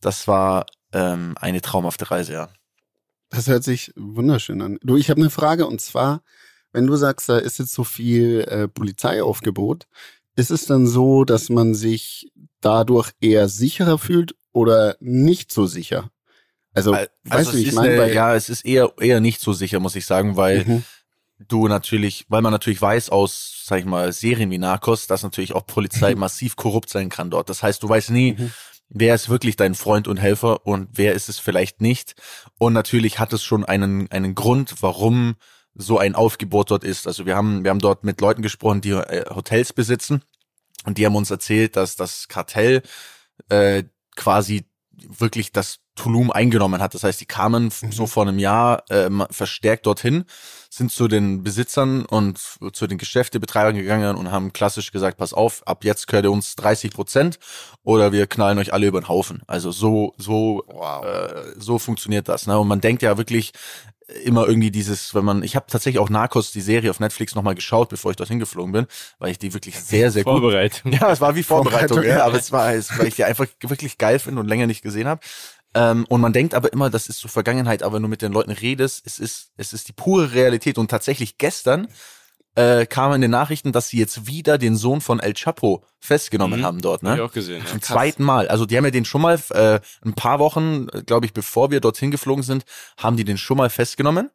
das 0.00 0.26
war 0.26 0.64
ähm, 0.92 1.34
eine 1.38 1.60
traumhafte 1.60 2.10
Reise, 2.10 2.32
ja. 2.32 2.48
Das 3.28 3.48
hört 3.48 3.64
sich 3.64 3.92
wunderschön 3.96 4.62
an. 4.62 4.78
Du, 4.82 4.96
ich 4.96 5.10
habe 5.10 5.20
eine 5.20 5.28
Frage 5.28 5.66
und 5.66 5.82
zwar, 5.82 6.22
wenn 6.72 6.86
du 6.86 6.96
sagst, 6.96 7.28
da 7.28 7.36
ist 7.36 7.58
jetzt 7.58 7.72
so 7.72 7.84
viel 7.84 8.46
äh, 8.48 8.66
Polizeiaufgebot, 8.66 9.86
ist 10.36 10.50
es 10.50 10.64
dann 10.64 10.86
so, 10.86 11.24
dass 11.24 11.50
man 11.50 11.74
sich 11.74 12.32
dadurch 12.62 13.10
eher 13.20 13.50
sicherer 13.50 13.98
fühlt 13.98 14.34
oder 14.52 14.96
nicht 15.00 15.52
so 15.52 15.66
sicher? 15.66 16.10
Also, 16.78 16.92
also 16.94 17.08
weißt 17.24 17.52
du, 17.52 17.58
ich 17.58 17.72
meine, 17.72 18.12
ja, 18.12 18.34
es 18.34 18.48
ist 18.48 18.64
eher 18.64 18.92
eher 19.00 19.20
nicht 19.20 19.40
so 19.40 19.52
sicher, 19.52 19.80
muss 19.80 19.96
ich 19.96 20.06
sagen, 20.06 20.36
weil 20.36 20.64
mhm. 20.64 20.84
du 21.46 21.68
natürlich, 21.68 22.26
weil 22.28 22.42
man 22.42 22.52
natürlich 22.52 22.80
weiß 22.80 23.10
aus, 23.10 23.62
sag 23.64 23.80
ich 23.80 23.84
mal, 23.84 24.12
Serien 24.12 24.50
wie 24.50 24.58
Narcos, 24.58 25.06
dass 25.06 25.22
natürlich 25.22 25.54
auch 25.54 25.66
Polizei 25.66 26.14
mhm. 26.14 26.20
massiv 26.20 26.56
korrupt 26.56 26.90
sein 26.90 27.08
kann 27.08 27.30
dort. 27.30 27.48
Das 27.48 27.62
heißt, 27.62 27.82
du 27.82 27.88
weißt 27.88 28.10
nie, 28.10 28.32
mhm. 28.38 28.52
wer 28.88 29.14
ist 29.14 29.28
wirklich 29.28 29.56
dein 29.56 29.74
Freund 29.74 30.08
und 30.08 30.18
Helfer 30.18 30.66
und 30.66 30.88
wer 30.92 31.14
ist 31.14 31.28
es 31.28 31.38
vielleicht 31.38 31.80
nicht. 31.80 32.14
Und 32.58 32.72
natürlich 32.72 33.18
hat 33.18 33.32
es 33.32 33.42
schon 33.42 33.64
einen 33.64 34.10
einen 34.10 34.34
Grund, 34.34 34.76
warum 34.80 35.36
so 35.74 35.98
ein 35.98 36.14
Aufgebot 36.14 36.70
dort 36.70 36.84
ist. 36.84 37.06
Also 37.06 37.26
wir 37.26 37.36
haben 37.36 37.64
wir 37.64 37.70
haben 37.70 37.78
dort 37.78 38.04
mit 38.04 38.20
Leuten 38.20 38.42
gesprochen, 38.42 38.80
die 38.80 38.90
äh, 38.90 39.24
Hotels 39.34 39.72
besitzen 39.72 40.22
und 40.84 40.98
die 40.98 41.06
haben 41.06 41.16
uns 41.16 41.30
erzählt, 41.30 41.76
dass 41.76 41.96
das 41.96 42.28
Kartell 42.28 42.82
äh, 43.48 43.84
quasi 44.16 44.64
wirklich 44.92 45.52
das 45.52 45.78
Tulum 45.98 46.30
eingenommen 46.30 46.80
hat. 46.80 46.94
Das 46.94 47.02
heißt, 47.02 47.20
die 47.20 47.26
kamen 47.26 47.64
mhm. 47.64 47.92
so 47.92 48.06
vor 48.06 48.26
einem 48.26 48.38
Jahr 48.38 48.84
äh, 48.88 49.10
verstärkt 49.30 49.86
dorthin, 49.86 50.24
sind 50.70 50.92
zu 50.92 51.08
den 51.08 51.42
Besitzern 51.42 52.04
und 52.04 52.38
zu 52.72 52.86
den 52.86 52.98
Geschäftebetreibern 52.98 53.74
gegangen 53.74 54.16
und 54.16 54.30
haben 54.30 54.52
klassisch 54.52 54.92
gesagt, 54.92 55.18
pass 55.18 55.32
auf, 55.32 55.66
ab 55.66 55.84
jetzt 55.84 56.06
gehört 56.06 56.24
ihr 56.24 56.32
uns 56.32 56.54
30 56.56 56.92
Prozent 56.92 57.38
oder 57.82 58.12
wir 58.12 58.26
knallen 58.26 58.58
euch 58.58 58.72
alle 58.72 58.86
über 58.86 59.00
den 59.00 59.08
Haufen. 59.08 59.42
Also 59.46 59.72
so, 59.72 60.14
so, 60.16 60.64
wow. 60.68 61.04
äh, 61.04 61.54
so 61.56 61.78
funktioniert 61.78 62.28
das. 62.28 62.46
Ne? 62.46 62.58
Und 62.58 62.68
man 62.68 62.80
denkt 62.80 63.02
ja 63.02 63.18
wirklich, 63.18 63.52
immer 64.24 64.48
irgendwie 64.48 64.70
dieses, 64.70 65.14
wenn 65.14 65.24
man, 65.24 65.42
ich 65.42 65.54
habe 65.54 65.66
tatsächlich 65.68 65.98
auch 65.98 66.08
Narcos, 66.08 66.50
die 66.50 66.62
Serie 66.62 66.90
auf 66.90 66.98
Netflix 66.98 67.34
nochmal 67.34 67.54
geschaut, 67.54 67.90
bevor 67.90 68.10
ich 68.10 68.16
dorthin 68.16 68.38
geflogen 68.38 68.72
bin, 68.72 68.86
weil 69.18 69.30
ich 69.30 69.38
die 69.38 69.52
wirklich 69.52 69.78
sehr, 69.78 70.10
sehr 70.10 70.24
gut. 70.24 70.40
Vorbereitung. 70.40 70.92
Ja, 70.92 71.10
es 71.12 71.20
war 71.20 71.34
wie 71.34 71.42
Vorbereitung, 71.42 71.88
Vorbereitung 71.88 72.18
ja, 72.18 72.24
aber 72.24 72.38
es 72.38 72.50
war, 72.50 72.72
es, 72.72 72.96
weil 72.98 73.08
ich 73.08 73.16
die 73.16 73.24
einfach 73.24 73.46
wirklich 73.60 73.98
geil 73.98 74.18
finde 74.18 74.40
und 74.40 74.46
länger 74.46 74.66
nicht 74.66 74.82
gesehen 74.82 75.06
habe. 75.06 75.20
Ähm, 75.74 76.06
und 76.08 76.20
man 76.20 76.32
denkt 76.32 76.54
aber 76.54 76.72
immer, 76.72 76.90
das 76.90 77.08
ist 77.08 77.20
so 77.20 77.28
Vergangenheit, 77.28 77.82
aber 77.82 77.96
wenn 77.96 78.02
du 78.02 78.08
mit 78.08 78.22
den 78.22 78.32
Leuten 78.32 78.50
redest, 78.50 79.02
es 79.06 79.18
ist, 79.18 79.52
es 79.56 79.72
ist 79.72 79.88
die 79.88 79.92
pure 79.92 80.32
Realität. 80.32 80.78
Und 80.78 80.90
tatsächlich 80.90 81.38
gestern 81.38 81.88
äh, 82.54 82.86
kam 82.86 83.12
in 83.12 83.20
den 83.20 83.30
Nachrichten, 83.30 83.70
dass 83.70 83.88
sie 83.88 83.98
jetzt 83.98 84.26
wieder 84.26 84.58
den 84.58 84.76
Sohn 84.76 85.00
von 85.00 85.20
El 85.20 85.34
Chapo 85.34 85.84
festgenommen 86.00 86.60
mhm. 86.60 86.64
haben 86.64 86.80
dort. 86.80 87.02
Ne? 87.02 87.10
Hab 87.10 87.16
ich 87.16 87.22
auch 87.22 87.32
gesehen. 87.32 87.64
Zum 87.66 87.78
ja. 87.78 87.82
zweiten 87.82 88.24
Mal. 88.24 88.48
Also 88.48 88.66
die 88.66 88.76
haben 88.76 88.84
ja 88.84 88.90
den 88.90 89.04
schon 89.04 89.22
mal 89.22 89.38
äh, 89.50 89.78
ein 90.04 90.14
paar 90.14 90.38
Wochen, 90.38 90.86
glaube 91.06 91.26
ich, 91.26 91.32
bevor 91.32 91.70
wir 91.70 91.80
dorthin 91.80 92.10
geflogen 92.10 92.42
sind, 92.42 92.64
haben 92.96 93.16
die 93.16 93.24
den 93.24 93.38
schon 93.38 93.58
mal 93.58 93.70
festgenommen. 93.70 94.30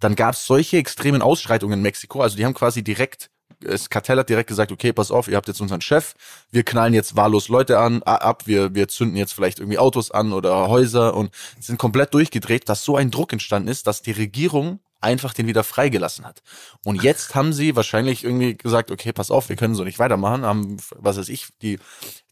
Dann 0.00 0.16
gab 0.16 0.34
es 0.34 0.46
solche 0.46 0.78
extremen 0.78 1.22
Ausschreitungen 1.22 1.78
in 1.78 1.82
Mexiko. 1.82 2.20
Also 2.20 2.36
die 2.36 2.44
haben 2.44 2.54
quasi 2.54 2.82
direkt 2.82 3.30
das 3.60 3.90
Kartell 3.90 4.18
hat 4.18 4.28
direkt 4.28 4.48
gesagt, 4.48 4.72
okay, 4.72 4.92
pass 4.92 5.10
auf, 5.10 5.28
ihr 5.28 5.36
habt 5.36 5.48
jetzt 5.48 5.60
unseren 5.60 5.80
Chef, 5.80 6.14
wir 6.50 6.62
knallen 6.62 6.94
jetzt 6.94 7.16
wahllos 7.16 7.48
Leute 7.48 7.78
an, 7.78 8.02
ab, 8.02 8.46
wir, 8.46 8.74
wir 8.74 8.88
zünden 8.88 9.16
jetzt 9.16 9.32
vielleicht 9.32 9.58
irgendwie 9.58 9.78
Autos 9.78 10.10
an 10.10 10.32
oder 10.32 10.68
Häuser 10.68 11.14
und 11.14 11.30
sind 11.58 11.78
komplett 11.78 12.14
durchgedreht, 12.14 12.68
dass 12.68 12.84
so 12.84 12.96
ein 12.96 13.10
Druck 13.10 13.32
entstanden 13.32 13.68
ist, 13.68 13.86
dass 13.86 14.02
die 14.02 14.12
Regierung 14.12 14.80
einfach 15.00 15.32
den 15.32 15.46
wieder 15.46 15.64
freigelassen 15.64 16.24
hat. 16.24 16.42
Und 16.84 17.02
jetzt 17.02 17.34
haben 17.34 17.52
sie 17.52 17.76
wahrscheinlich 17.76 18.24
irgendwie 18.24 18.56
gesagt, 18.56 18.90
okay, 18.90 19.12
pass 19.12 19.30
auf, 19.30 19.48
wir 19.48 19.56
können 19.56 19.74
so 19.74 19.84
nicht 19.84 19.98
weitermachen, 19.98 20.44
haben, 20.44 20.76
was 20.96 21.18
weiß 21.18 21.28
ich, 21.28 21.48
die, 21.62 21.78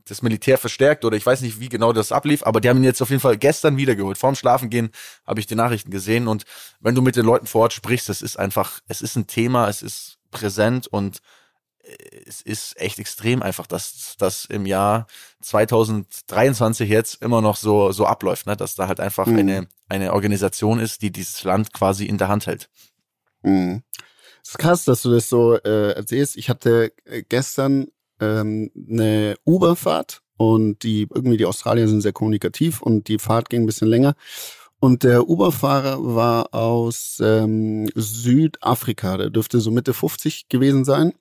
das 0.08 0.22
Militär 0.22 0.58
verstärkt 0.58 1.04
oder 1.04 1.16
ich 1.16 1.26
weiß 1.26 1.40
nicht, 1.42 1.60
wie 1.60 1.68
genau 1.68 1.92
das 1.92 2.12
ablief, 2.12 2.44
aber 2.44 2.60
die 2.60 2.68
haben 2.68 2.78
ihn 2.78 2.84
jetzt 2.84 3.02
auf 3.02 3.10
jeden 3.10 3.20
Fall 3.20 3.36
gestern 3.36 3.76
wiedergeholt. 3.76 4.18
Vorm 4.18 4.34
Schlafengehen 4.34 4.90
habe 5.26 5.40
ich 5.40 5.46
die 5.46 5.54
Nachrichten 5.54 5.90
gesehen 5.90 6.28
und 6.28 6.44
wenn 6.80 6.94
du 6.94 7.02
mit 7.02 7.16
den 7.16 7.24
Leuten 7.24 7.46
vor 7.46 7.62
Ort 7.62 7.72
sprichst, 7.72 8.08
es 8.08 8.22
ist 8.22 8.38
einfach, 8.38 8.80
es 8.88 9.00
ist 9.00 9.16
ein 9.16 9.26
Thema, 9.26 9.68
es 9.68 9.82
ist 9.82 10.18
präsent 10.38 10.86
und 10.86 11.20
es 12.26 12.40
ist 12.42 12.80
echt 12.80 12.98
extrem 12.98 13.42
einfach, 13.42 13.66
dass 13.66 14.16
das 14.18 14.44
im 14.46 14.66
Jahr 14.66 15.06
2023 15.42 16.88
jetzt 16.88 17.22
immer 17.22 17.40
noch 17.40 17.56
so 17.56 17.92
so 17.92 18.06
abläuft, 18.06 18.46
ne? 18.46 18.56
dass 18.56 18.74
da 18.74 18.88
halt 18.88 19.00
einfach 19.00 19.26
mhm. 19.26 19.38
eine 19.38 19.68
eine 19.88 20.12
Organisation 20.12 20.80
ist, 20.80 21.02
die 21.02 21.12
dieses 21.12 21.44
Land 21.44 21.72
quasi 21.72 22.06
in 22.06 22.18
der 22.18 22.28
Hand 22.28 22.46
hält. 22.46 22.68
Mhm. 23.42 23.82
Es 24.42 24.50
ist 24.50 24.58
krass, 24.58 24.84
dass 24.84 25.02
du 25.02 25.10
das 25.12 25.28
so 25.28 25.54
äh, 25.56 25.92
erzählst. 25.92 26.36
Ich 26.36 26.48
hatte 26.48 26.92
äh, 27.04 27.22
gestern 27.28 27.88
ähm, 28.20 28.70
eine 28.76 29.36
Uberfahrt 29.44 30.22
und 30.36 30.82
die 30.82 31.08
irgendwie 31.12 31.36
die 31.36 31.46
Australier 31.46 31.88
sind 31.88 32.00
sehr 32.00 32.12
kommunikativ 32.12 32.82
und 32.82 33.08
die 33.08 33.18
Fahrt 33.18 33.48
ging 33.48 33.62
ein 33.62 33.66
bisschen 33.66 33.88
länger. 33.88 34.14
Und 34.78 35.04
der 35.04 35.28
Uberfahrer 35.28 35.98
war 36.14 36.54
aus 36.54 37.18
ähm, 37.22 37.88
Südafrika, 37.94 39.16
der 39.16 39.30
dürfte 39.30 39.60
so 39.60 39.70
Mitte 39.70 39.94
50 39.94 40.48
gewesen 40.48 40.84
sein 40.84 41.12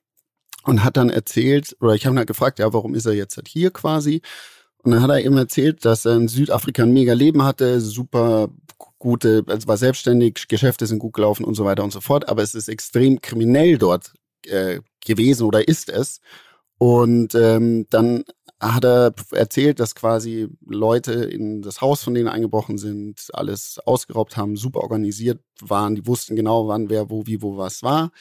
und 0.63 0.83
hat 0.83 0.97
dann 0.97 1.09
erzählt, 1.09 1.75
oder 1.79 1.93
ich 1.93 2.05
habe 2.05 2.15
ihn 2.15 2.17
halt 2.17 2.27
gefragt, 2.27 2.59
ja, 2.59 2.74
warum 2.74 2.95
ist 2.95 3.05
er 3.05 3.13
jetzt 3.13 3.38
halt 3.38 3.47
hier 3.47 3.71
quasi? 3.71 4.21
Und 4.83 4.91
dann 4.91 5.01
hat 5.01 5.09
er 5.09 5.24
eben 5.24 5.38
erzählt, 5.38 5.85
dass 5.85 6.05
er 6.05 6.15
in 6.17 6.27
Südafrika 6.27 6.83
ein 6.83 6.93
mega 6.93 7.13
Leben 7.13 7.43
hatte, 7.43 7.79
super 7.81 8.50
gute, 9.00 9.43
also 9.47 9.67
war 9.67 9.77
selbstständig, 9.77 10.47
Geschäfte 10.47 10.85
sind 10.85 11.00
gut 11.00 11.13
gelaufen 11.13 11.45
und 11.45 11.55
so 11.55 11.65
weiter 11.65 11.83
und 11.83 11.93
so 11.93 12.01
fort, 12.01 12.27
aber 12.27 12.43
es 12.43 12.55
ist 12.55 12.67
extrem 12.67 13.21
kriminell 13.21 13.77
dort 13.77 14.13
äh, 14.47 14.81
gewesen 15.05 15.43
oder 15.43 15.67
ist 15.67 15.89
es. 15.89 16.19
Und 16.77 17.35
ähm, 17.35 17.88
dann 17.89 18.25
hat 18.74 18.86
er 18.86 19.13
erzählt, 19.31 19.79
dass 19.79 19.95
quasi 19.95 20.48
Leute 20.65 21.13
in 21.13 21.62
das 21.62 21.81
Haus 21.81 22.03
von 22.03 22.13
denen 22.13 22.27
eingebrochen 22.27 22.77
sind, 22.77 23.27
alles 23.34 23.79
ausgeraubt 23.86 24.38
haben, 24.38 24.55
super 24.55 24.81
organisiert 24.81 25.39
waren, 25.62 25.95
die 25.95 26.07
wussten 26.07 26.36
genau, 26.36 26.67
wann 26.67 26.89
wer 26.89 27.10
wo 27.10 27.25
wie 27.27 27.41
wo 27.41 27.57
was 27.57 27.84
war 27.84 28.12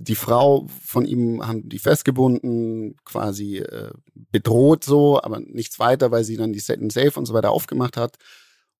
die 0.00 0.14
Frau 0.14 0.68
von 0.84 1.04
ihm 1.04 1.44
haben 1.46 1.68
die 1.68 1.80
festgebunden, 1.80 2.96
quasi 3.04 3.58
äh, 3.58 3.90
bedroht 4.30 4.84
so, 4.84 5.20
aber 5.20 5.40
nichts 5.40 5.80
weiter, 5.80 6.12
weil 6.12 6.22
sie 6.22 6.36
dann 6.36 6.52
die 6.52 6.60
Set 6.60 6.80
and 6.80 6.92
Safe 6.92 7.18
und 7.18 7.26
so 7.26 7.34
weiter 7.34 7.50
aufgemacht 7.50 7.96
hat. 7.96 8.16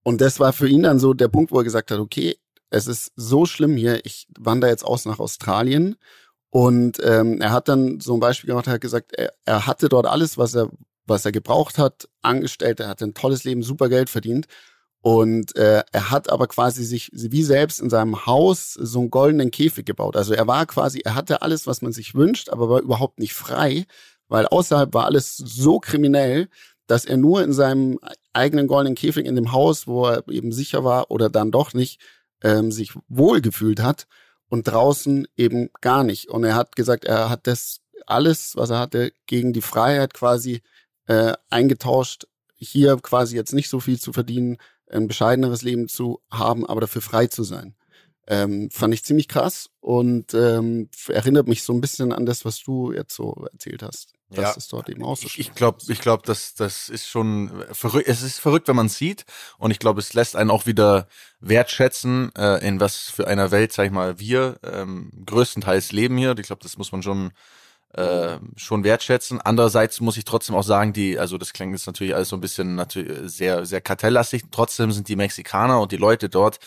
Und 0.04 0.20
das 0.20 0.38
war 0.38 0.52
für 0.52 0.68
ihn 0.68 0.84
dann 0.84 1.00
so 1.00 1.14
der 1.14 1.26
Punkt, 1.26 1.50
wo 1.50 1.58
er 1.58 1.64
gesagt 1.64 1.90
hat, 1.90 1.98
okay, 1.98 2.36
es 2.70 2.86
ist 2.86 3.12
so 3.16 3.46
schlimm 3.46 3.76
hier, 3.76 4.06
ich 4.06 4.28
wandere 4.38 4.70
jetzt 4.70 4.84
aus 4.84 5.06
nach 5.06 5.18
Australien. 5.18 5.96
Und 6.50 6.98
ähm, 7.02 7.40
er 7.40 7.50
hat 7.50 7.68
dann 7.68 7.98
so 7.98 8.14
ein 8.14 8.20
Beispiel 8.20 8.48
gemacht, 8.48 8.68
er 8.68 8.74
hat 8.74 8.80
gesagt, 8.80 9.12
er, 9.12 9.32
er 9.44 9.66
hatte 9.66 9.88
dort 9.88 10.06
alles, 10.06 10.38
was 10.38 10.54
er, 10.54 10.70
was 11.08 11.24
er 11.24 11.32
gebraucht 11.32 11.78
hat, 11.78 12.08
angestellt, 12.22 12.80
er 12.80 12.88
hatte 12.88 13.04
ein 13.04 13.14
tolles 13.14 13.44
Leben, 13.44 13.62
super 13.62 13.88
Geld 13.88 14.10
verdient. 14.10 14.46
Und 15.00 15.54
äh, 15.56 15.84
er 15.92 16.10
hat 16.10 16.30
aber 16.30 16.48
quasi 16.48 16.84
sich 16.84 17.10
wie 17.12 17.44
selbst 17.44 17.80
in 17.80 17.88
seinem 17.88 18.26
Haus 18.26 18.74
so 18.74 18.98
einen 18.98 19.10
goldenen 19.10 19.50
Käfig 19.50 19.86
gebaut. 19.86 20.16
Also 20.16 20.34
er 20.34 20.46
war 20.46 20.66
quasi, 20.66 21.00
er 21.00 21.14
hatte 21.14 21.40
alles, 21.42 21.66
was 21.66 21.82
man 21.82 21.92
sich 21.92 22.14
wünscht, 22.14 22.48
aber 22.48 22.68
war 22.68 22.80
überhaupt 22.80 23.20
nicht 23.20 23.32
frei, 23.32 23.86
weil 24.28 24.46
außerhalb 24.46 24.92
war 24.94 25.04
alles 25.04 25.36
so 25.36 25.78
kriminell, 25.78 26.48
dass 26.88 27.04
er 27.04 27.16
nur 27.16 27.42
in 27.44 27.52
seinem 27.52 27.98
eigenen 28.32 28.66
goldenen 28.66 28.96
Käfig 28.96 29.26
in 29.26 29.36
dem 29.36 29.52
Haus, 29.52 29.86
wo 29.86 30.06
er 30.06 30.28
eben 30.28 30.52
sicher 30.52 30.84
war 30.84 31.10
oder 31.10 31.30
dann 31.30 31.52
doch 31.52 31.74
nicht, 31.74 32.00
ähm, 32.42 32.72
sich 32.72 32.92
wohlgefühlt 33.08 33.80
hat 33.80 34.06
und 34.48 34.66
draußen 34.66 35.28
eben 35.36 35.70
gar 35.80 36.02
nicht. 36.02 36.28
Und 36.28 36.44
er 36.44 36.56
hat 36.56 36.76
gesagt, 36.76 37.04
er 37.04 37.30
hat 37.30 37.46
das 37.46 37.80
alles, 38.06 38.56
was 38.56 38.70
er 38.70 38.78
hatte, 38.78 39.12
gegen 39.26 39.52
die 39.52 39.62
Freiheit 39.62 40.14
quasi 40.14 40.62
äh, 41.08 41.32
eingetauscht, 41.50 42.26
hier 42.54 42.96
quasi 42.96 43.36
jetzt 43.36 43.52
nicht 43.52 43.68
so 43.68 43.80
viel 43.80 43.98
zu 43.98 44.12
verdienen, 44.12 44.58
ein 44.90 45.08
bescheideneres 45.08 45.62
Leben 45.62 45.88
zu 45.88 46.20
haben, 46.30 46.66
aber 46.66 46.80
dafür 46.80 47.02
frei 47.02 47.26
zu 47.26 47.42
sein. 47.42 47.74
Ähm, 48.30 48.68
fand 48.70 48.92
ich 48.92 49.04
ziemlich 49.04 49.26
krass 49.26 49.70
und 49.80 50.34
ähm, 50.34 50.90
erinnert 51.08 51.48
mich 51.48 51.62
so 51.62 51.72
ein 51.72 51.80
bisschen 51.80 52.12
an 52.12 52.26
das, 52.26 52.44
was 52.44 52.62
du 52.62 52.92
jetzt 52.92 53.14
so 53.14 53.46
erzählt 53.50 53.82
hast. 53.82 54.12
Dass 54.28 54.42
ja, 54.42 54.54
es 54.54 54.68
dort 54.68 54.90
eben 54.90 55.02
auch 55.02 55.16
so 55.16 55.26
Ich, 55.26 55.38
ich 55.38 55.54
glaube, 55.54 55.78
ich 55.88 56.00
glaube, 56.00 56.24
das, 56.26 56.52
das 56.54 56.90
ist 56.90 57.06
schon 57.06 57.64
verrückt. 57.72 58.06
Es 58.06 58.20
ist 58.20 58.38
verrückt, 58.38 58.68
wenn 58.68 58.76
man 58.76 58.86
es 58.86 58.98
sieht. 58.98 59.24
Und 59.56 59.70
ich 59.70 59.78
glaube, 59.78 60.00
es 60.00 60.12
lässt 60.12 60.36
einen 60.36 60.50
auch 60.50 60.66
wieder 60.66 61.08
wertschätzen, 61.40 62.30
äh, 62.36 62.58
in 62.66 62.78
was 62.80 62.96
für 63.08 63.26
einer 63.26 63.50
Welt, 63.50 63.72
sag 63.72 63.86
ich 63.86 63.92
mal, 63.92 64.18
wir 64.20 64.58
ähm, 64.62 65.10
größtenteils 65.24 65.92
leben 65.92 66.18
hier. 66.18 66.36
Ich 66.36 66.46
glaube, 66.46 66.62
das 66.62 66.76
muss 66.76 66.92
man 66.92 67.02
schon 67.02 67.32
äh, 67.94 68.38
schon 68.56 68.84
wertschätzen. 68.84 69.40
Andererseits 69.40 70.00
muss 70.00 70.16
ich 70.16 70.24
trotzdem 70.24 70.54
auch 70.54 70.62
sagen, 70.62 70.92
die, 70.92 71.18
also 71.18 71.38
das 71.38 71.52
klingt 71.52 71.72
jetzt 71.72 71.86
natürlich 71.86 72.14
alles 72.14 72.28
so 72.28 72.36
ein 72.36 72.40
bisschen 72.40 72.74
natürlich 72.74 73.30
sehr, 73.32 73.64
sehr 73.66 73.80
kartelllastig. 73.80 74.44
Trotzdem 74.50 74.92
sind 74.92 75.08
die 75.08 75.16
Mexikaner 75.16 75.80
und 75.80 75.92
die 75.92 75.96
Leute 75.96 76.28
dort 76.28 76.58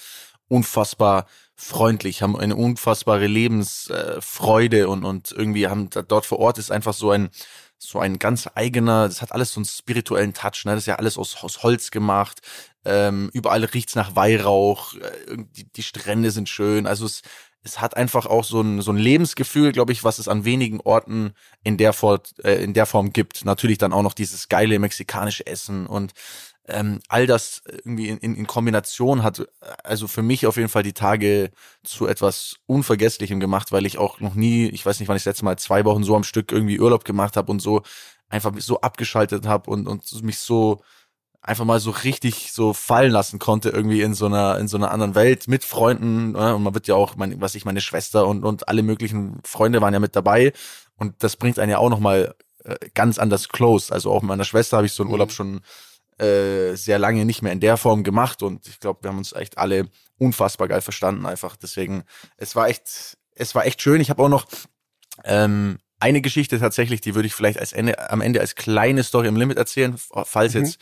unfassbar 0.47 1.27
freundlich, 1.55 2.21
haben 2.21 2.35
eine 2.35 2.55
unfassbare 2.55 3.27
Lebensfreude 3.27 4.89
und, 4.89 5.05
und 5.05 5.31
irgendwie 5.31 5.67
haben 5.67 5.89
dort 5.89 6.25
vor 6.25 6.39
Ort 6.39 6.57
ist 6.57 6.71
einfach 6.71 6.93
so 6.93 7.11
ein, 7.11 7.29
so 7.77 7.99
ein 7.99 8.19
ganz 8.19 8.49
eigener, 8.55 9.07
das 9.07 9.21
hat 9.21 9.31
alles 9.31 9.53
so 9.53 9.59
einen 9.59 9.65
spirituellen 9.65 10.33
Touch, 10.33 10.65
ne? 10.65 10.71
Das 10.73 10.83
ist 10.83 10.87
ja 10.87 10.95
alles 10.95 11.17
aus, 11.17 11.43
aus 11.43 11.63
Holz 11.63 11.91
gemacht. 11.91 12.41
Ähm, 12.83 13.29
überall 13.33 13.63
riecht's 13.63 13.95
nach 13.95 14.15
Weihrauch, 14.15 14.95
äh, 14.95 15.37
die, 15.55 15.71
die 15.71 15.83
Strände 15.83 16.31
sind 16.31 16.49
schön. 16.49 16.87
Also 16.87 17.05
es, 17.05 17.21
es 17.63 17.79
hat 17.79 17.95
einfach 17.95 18.25
auch 18.25 18.43
so 18.43 18.61
ein, 18.61 18.81
so 18.81 18.91
ein 18.91 18.97
Lebensgefühl, 18.97 19.71
glaube 19.71 19.91
ich, 19.91 20.03
was 20.03 20.19
es 20.19 20.27
an 20.27 20.45
wenigen 20.45 20.79
Orten 20.81 21.33
in 21.63 21.77
der, 21.77 21.93
Fort, 21.93 22.33
äh, 22.43 22.63
in 22.63 22.73
der 22.73 22.85
Form 22.85 23.13
gibt. 23.13 23.45
Natürlich 23.45 23.77
dann 23.77 23.93
auch 23.93 24.01
noch 24.01 24.13
dieses 24.13 24.49
geile 24.49 24.79
mexikanische 24.79 25.45
Essen 25.45 25.85
und 25.85 26.13
ähm, 26.67 26.99
all 27.07 27.27
das 27.27 27.63
irgendwie 27.65 28.09
in, 28.09 28.17
in, 28.19 28.35
in 28.35 28.47
Kombination 28.47 29.23
hat 29.23 29.47
also 29.83 30.07
für 30.07 30.21
mich 30.21 30.45
auf 30.45 30.57
jeden 30.57 30.69
Fall 30.69 30.83
die 30.83 30.93
Tage 30.93 31.51
zu 31.83 32.07
etwas 32.07 32.57
Unvergesslichem 32.65 33.39
gemacht, 33.39 33.71
weil 33.71 33.85
ich 33.85 33.97
auch 33.97 34.19
noch 34.19 34.35
nie, 34.35 34.67
ich 34.67 34.85
weiß 34.85 34.99
nicht, 34.99 35.09
wann 35.09 35.17
ich 35.17 35.23
das 35.23 35.31
letzte 35.31 35.45
Mal 35.45 35.57
zwei 35.57 35.85
Wochen 35.85 36.03
so 36.03 36.15
am 36.15 36.23
Stück 36.23 36.51
irgendwie 36.51 36.79
Urlaub 36.79 37.03
gemacht 37.03 37.35
habe 37.35 37.51
und 37.51 37.61
so 37.61 37.81
einfach 38.29 38.53
so 38.57 38.79
abgeschaltet 38.81 39.45
habe 39.45 39.69
und, 39.69 39.87
und 39.87 40.23
mich 40.23 40.39
so 40.39 40.81
einfach 41.41 41.65
mal 41.65 41.79
so 41.79 41.91
richtig 41.91 42.51
so 42.51 42.73
fallen 42.73 43.11
lassen 43.11 43.39
konnte 43.39 43.69
irgendwie 43.69 44.01
in 44.01 44.13
so 44.13 44.27
einer 44.27 44.59
in 44.59 44.67
so 44.67 44.77
einer 44.77 44.91
anderen 44.91 45.15
Welt 45.15 45.47
mit 45.47 45.63
Freunden 45.63 46.33
ne? 46.33 46.55
und 46.55 46.63
man 46.63 46.73
wird 46.75 46.87
ja 46.87 46.95
auch 46.95 47.15
mein, 47.15 47.41
was 47.41 47.55
ich 47.55 47.65
meine 47.65 47.81
Schwester 47.81 48.27
und 48.27 48.43
und 48.43 48.67
alle 48.67 48.83
möglichen 48.83 49.39
Freunde 49.43 49.81
waren 49.81 49.93
ja 49.93 49.99
mit 49.99 50.15
dabei 50.15 50.53
und 50.97 51.23
das 51.23 51.37
bringt 51.37 51.57
einen 51.57 51.71
ja 51.71 51.79
auch 51.79 51.89
noch 51.89 51.99
mal 51.99 52.35
äh, 52.63 52.75
ganz 52.93 53.17
anders 53.17 53.49
close 53.49 53.91
also 53.91 54.11
auch 54.11 54.21
mit 54.21 54.29
meiner 54.29 54.43
Schwester 54.43 54.77
habe 54.77 54.85
ich 54.85 54.93
so 54.93 55.01
einen 55.01 55.11
Urlaub 55.11 55.29
mhm. 55.29 55.33
schon 55.33 55.61
äh, 56.19 56.75
sehr 56.75 56.99
lange 56.99 57.25
nicht 57.25 57.41
mehr 57.41 57.53
in 57.53 57.59
der 57.59 57.77
Form 57.77 58.03
gemacht 58.03 58.43
und 58.43 58.67
ich 58.67 58.79
glaube 58.79 58.99
wir 59.03 59.09
haben 59.09 59.17
uns 59.17 59.33
echt 59.33 59.57
alle 59.57 59.87
unfassbar 60.19 60.67
geil 60.67 60.81
verstanden 60.81 61.25
einfach 61.25 61.55
deswegen 61.55 62.03
es 62.37 62.55
war 62.55 62.69
echt 62.69 63.17
es 63.33 63.55
war 63.55 63.65
echt 63.65 63.81
schön 63.81 63.99
ich 63.99 64.11
habe 64.11 64.21
auch 64.21 64.29
noch 64.29 64.45
ähm, 65.23 65.79
eine 66.01 66.21
Geschichte 66.21 66.59
tatsächlich, 66.59 66.99
die 67.01 67.13
würde 67.13 67.27
ich 67.27 67.35
vielleicht 67.35 67.59
als 67.59 67.73
Ende, 67.73 68.09
am 68.09 68.21
Ende 68.21 68.41
als 68.41 68.55
kleine 68.55 69.03
Story 69.03 69.27
im 69.27 69.35
Limit 69.35 69.57
erzählen, 69.57 69.95
falls 69.97 70.55
mhm. 70.55 70.63
jetzt 70.63 70.79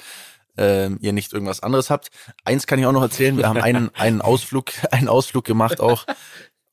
ähm, 0.59 0.97
ihr 1.01 1.13
nicht 1.13 1.33
irgendwas 1.33 1.63
anderes 1.63 1.89
habt. 1.89 2.09
Eins 2.43 2.67
kann 2.67 2.79
ich 2.79 2.85
auch 2.85 2.91
noch 2.91 3.01
erzählen. 3.01 3.37
Wir 3.37 3.47
haben 3.47 3.61
einen, 3.61 3.89
einen 3.95 4.21
Ausflug, 4.21 4.71
einen 4.91 5.07
Ausflug 5.07 5.45
gemacht 5.45 5.79
auch 5.79 6.05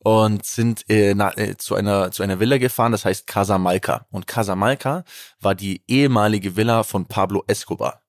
und 0.00 0.44
sind 0.44 0.88
äh, 0.88 1.14
na, 1.14 1.36
äh, 1.36 1.56
zu 1.56 1.74
einer 1.74 2.10
zu 2.10 2.22
einer 2.22 2.38
Villa 2.38 2.58
gefahren, 2.58 2.92
das 2.92 3.04
heißt 3.04 3.26
Casamalca. 3.26 4.06
Und 4.10 4.26
Casamalca 4.26 5.04
war 5.40 5.54
die 5.54 5.82
ehemalige 5.88 6.56
Villa 6.56 6.82
von 6.82 7.06
Pablo 7.06 7.44
Escobar. 7.46 8.02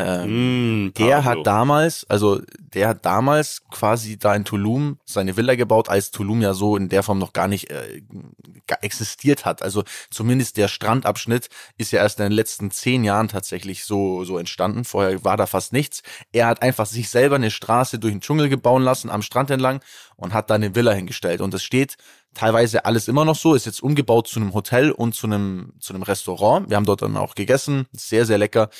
Ähm, 0.00 0.84
mm, 0.86 0.94
der 0.94 1.24
hat 1.24 1.38
damals, 1.44 2.06
also 2.08 2.40
der 2.56 2.86
hat 2.86 3.04
damals 3.04 3.62
quasi 3.68 4.16
da 4.16 4.32
in 4.32 4.44
Tulum 4.44 4.98
seine 5.04 5.36
Villa 5.36 5.56
gebaut, 5.56 5.88
als 5.88 6.12
Tulum 6.12 6.40
ja 6.40 6.54
so 6.54 6.76
in 6.76 6.88
der 6.88 7.02
Form 7.02 7.18
noch 7.18 7.32
gar 7.32 7.48
nicht 7.48 7.68
äh, 7.72 8.02
existiert 8.80 9.44
hat. 9.44 9.60
Also 9.60 9.82
zumindest 10.08 10.56
der 10.56 10.68
Strandabschnitt 10.68 11.48
ist 11.78 11.90
ja 11.90 12.00
erst 12.00 12.20
in 12.20 12.26
den 12.26 12.32
letzten 12.32 12.70
zehn 12.70 13.02
Jahren 13.02 13.26
tatsächlich 13.26 13.84
so 13.84 14.22
so 14.22 14.38
entstanden. 14.38 14.84
Vorher 14.84 15.24
war 15.24 15.36
da 15.36 15.46
fast 15.46 15.72
nichts. 15.72 16.04
Er 16.30 16.46
hat 16.46 16.62
einfach 16.62 16.86
sich 16.86 17.08
selber 17.08 17.34
eine 17.34 17.50
Straße 17.50 17.98
durch 17.98 18.12
den 18.12 18.20
Dschungel 18.20 18.48
gebauen 18.48 18.84
lassen 18.84 19.10
am 19.10 19.22
Strand 19.22 19.50
entlang 19.50 19.80
und 20.14 20.32
hat 20.32 20.48
da 20.48 20.54
eine 20.54 20.76
Villa 20.76 20.92
hingestellt. 20.92 21.40
Und 21.40 21.52
es 21.54 21.64
steht 21.64 21.96
teilweise 22.34 22.84
alles 22.84 23.08
immer 23.08 23.24
noch 23.24 23.34
so, 23.34 23.54
ist 23.54 23.66
jetzt 23.66 23.82
umgebaut 23.82 24.28
zu 24.28 24.38
einem 24.38 24.54
Hotel 24.54 24.92
und 24.92 25.16
zu 25.16 25.26
einem 25.26 25.72
zu 25.80 25.92
einem 25.92 26.04
Restaurant. 26.04 26.70
Wir 26.70 26.76
haben 26.76 26.86
dort 26.86 27.02
dann 27.02 27.16
auch 27.16 27.34
gegessen, 27.34 27.86
sehr 27.92 28.26
sehr 28.26 28.38
lecker. 28.38 28.70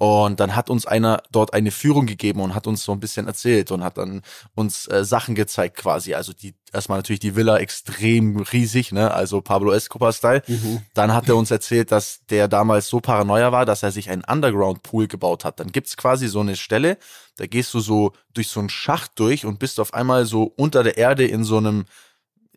Und 0.00 0.40
dann 0.40 0.56
hat 0.56 0.70
uns 0.70 0.86
einer 0.86 1.22
dort 1.30 1.52
eine 1.52 1.70
Führung 1.70 2.06
gegeben 2.06 2.40
und 2.40 2.54
hat 2.54 2.66
uns 2.66 2.82
so 2.82 2.92
ein 2.92 3.00
bisschen 3.00 3.26
erzählt 3.26 3.70
und 3.70 3.84
hat 3.84 3.98
dann 3.98 4.22
uns 4.54 4.88
äh, 4.88 5.04
Sachen 5.04 5.34
gezeigt 5.34 5.76
quasi. 5.76 6.14
Also 6.14 6.32
die 6.32 6.54
erstmal 6.72 6.96
natürlich 6.96 7.20
die 7.20 7.36
Villa 7.36 7.58
extrem 7.58 8.38
riesig, 8.38 8.92
ne? 8.92 9.12
Also 9.12 9.42
Pablo 9.42 9.72
Escobar-Style. 9.72 10.42
Mhm. 10.46 10.80
Dann 10.94 11.12
hat 11.12 11.28
er 11.28 11.36
uns 11.36 11.50
erzählt, 11.50 11.92
dass 11.92 12.24
der 12.30 12.48
damals 12.48 12.88
so 12.88 13.00
paranoia 13.00 13.52
war, 13.52 13.66
dass 13.66 13.82
er 13.82 13.90
sich 13.90 14.08
einen 14.08 14.24
Underground-Pool 14.24 15.06
gebaut 15.06 15.44
hat. 15.44 15.60
Dann 15.60 15.70
gibt's 15.70 15.98
quasi 15.98 16.28
so 16.28 16.40
eine 16.40 16.56
Stelle, 16.56 16.96
da 17.36 17.44
gehst 17.46 17.74
du 17.74 17.80
so 17.80 18.12
durch 18.32 18.48
so 18.48 18.60
einen 18.60 18.70
Schacht 18.70 19.12
durch 19.16 19.44
und 19.44 19.58
bist 19.58 19.78
auf 19.80 19.92
einmal 19.92 20.24
so 20.24 20.44
unter 20.56 20.82
der 20.82 20.96
Erde 20.96 21.26
in 21.26 21.44
so 21.44 21.58
einem 21.58 21.84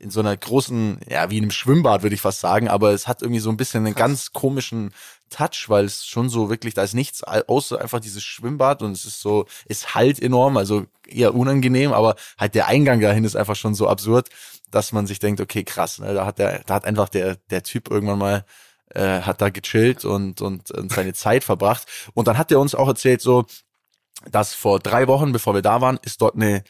in 0.04 0.12
so 0.12 0.20
einer 0.20 0.36
großen, 0.36 1.00
ja, 1.10 1.30
wie 1.30 1.38
in 1.38 1.46
einem 1.46 1.52
Schwimmbad, 1.52 2.04
würde 2.04 2.14
ich 2.14 2.22
fast 2.22 2.42
sagen, 2.42 2.68
aber 2.68 2.92
es 2.92 3.08
hat 3.08 3.22
irgendwie 3.22 3.40
so 3.40 3.50
ein 3.50 3.58
bisschen 3.58 3.86
einen 3.86 3.96
Krass. 3.96 4.08
ganz 4.08 4.34
komischen 4.34 4.94
Touch, 5.30 5.66
weil 5.70 5.86
es 5.86 6.06
schon 6.06 6.30
so 6.30 6.50
wirklich, 6.50 6.74
da 6.74 6.84
ist 6.84 6.94
nichts 6.94 7.24
außer 7.24 7.80
einfach 7.80 8.00
dieses 8.00 8.24
Schwimmbad 8.24 8.82
und 8.82 8.92
es 8.92 9.06
ist 9.06 9.22
so, 9.22 9.46
es 9.68 9.96
halt 9.96 10.22
enorm, 10.22 10.58
also 10.58 10.86
eher 11.08 11.34
unangenehm, 11.34 11.94
aber 11.94 12.16
halt 12.38 12.54
der 12.54 12.68
Eingang 12.68 13.00
dahin 13.00 13.24
ist 13.24 13.36
einfach 13.36 13.56
schon 13.56 13.74
so 13.74 13.88
absurd, 13.88 14.30
dass 14.72 14.92
man 14.92 15.08
sich 15.08 15.20
denkt, 15.20 15.40
okay, 15.40 15.64
krass, 15.64 16.00
ne, 16.00 16.14
da 16.14 16.26
hat 16.26 16.38
der, 16.38 16.64
da 16.66 16.76
hat 16.76 16.86
einfach 16.86 17.10
der, 17.10 17.38
der 17.50 17.64
Typ 17.64 17.90
irgendwann 17.90 18.20
mal 18.20 18.46
äh, 18.94 19.22
hat 19.22 19.42
da 19.42 19.50
gechillt 19.50 20.06
und, 20.06 20.42
und, 20.42 20.70
und 20.72 20.92
seine 20.92 21.14
Zeit 21.14 21.44
verbracht. 21.44 21.88
Und 22.14 22.28
dann 22.28 22.38
hat 22.38 22.52
er 22.52 22.60
uns 22.60 22.76
auch 22.76 22.88
erzählt, 22.88 23.22
so, 23.22 23.46
dass 24.30 24.54
vor 24.54 24.80
drei 24.80 25.08
Wochen, 25.08 25.32
bevor 25.32 25.54
wir 25.54 25.62
da 25.62 25.82
waren, 25.82 26.00
ist 26.04 26.22
dort 26.22 26.36
eine 26.36 26.64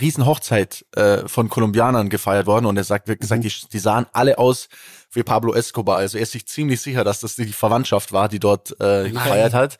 riesen 0.00 0.26
Hochzeit 0.26 0.84
äh, 0.96 1.26
von 1.28 1.48
Kolumbianern 1.48 2.08
gefeiert 2.08 2.46
worden 2.46 2.66
und 2.66 2.76
er 2.76 2.84
sagt, 2.84 3.08
wie 3.08 3.16
gesagt, 3.16 3.42
Mhm. 3.42 3.48
die, 3.48 3.54
die 3.72 3.78
sahen 3.78 4.06
alle 4.12 4.38
aus 4.38 4.68
wie 5.12 5.22
Pablo 5.22 5.54
Escobar. 5.54 5.96
Also 5.98 6.18
er 6.18 6.22
ist 6.24 6.32
sich 6.32 6.46
ziemlich 6.46 6.80
sicher, 6.80 7.04
dass 7.04 7.20
das 7.20 7.36
die 7.36 7.46
Verwandtschaft 7.46 8.12
war, 8.12 8.28
die 8.28 8.40
dort 8.40 8.78
äh, 8.80 9.10
gefeiert 9.10 9.54
hat 9.54 9.78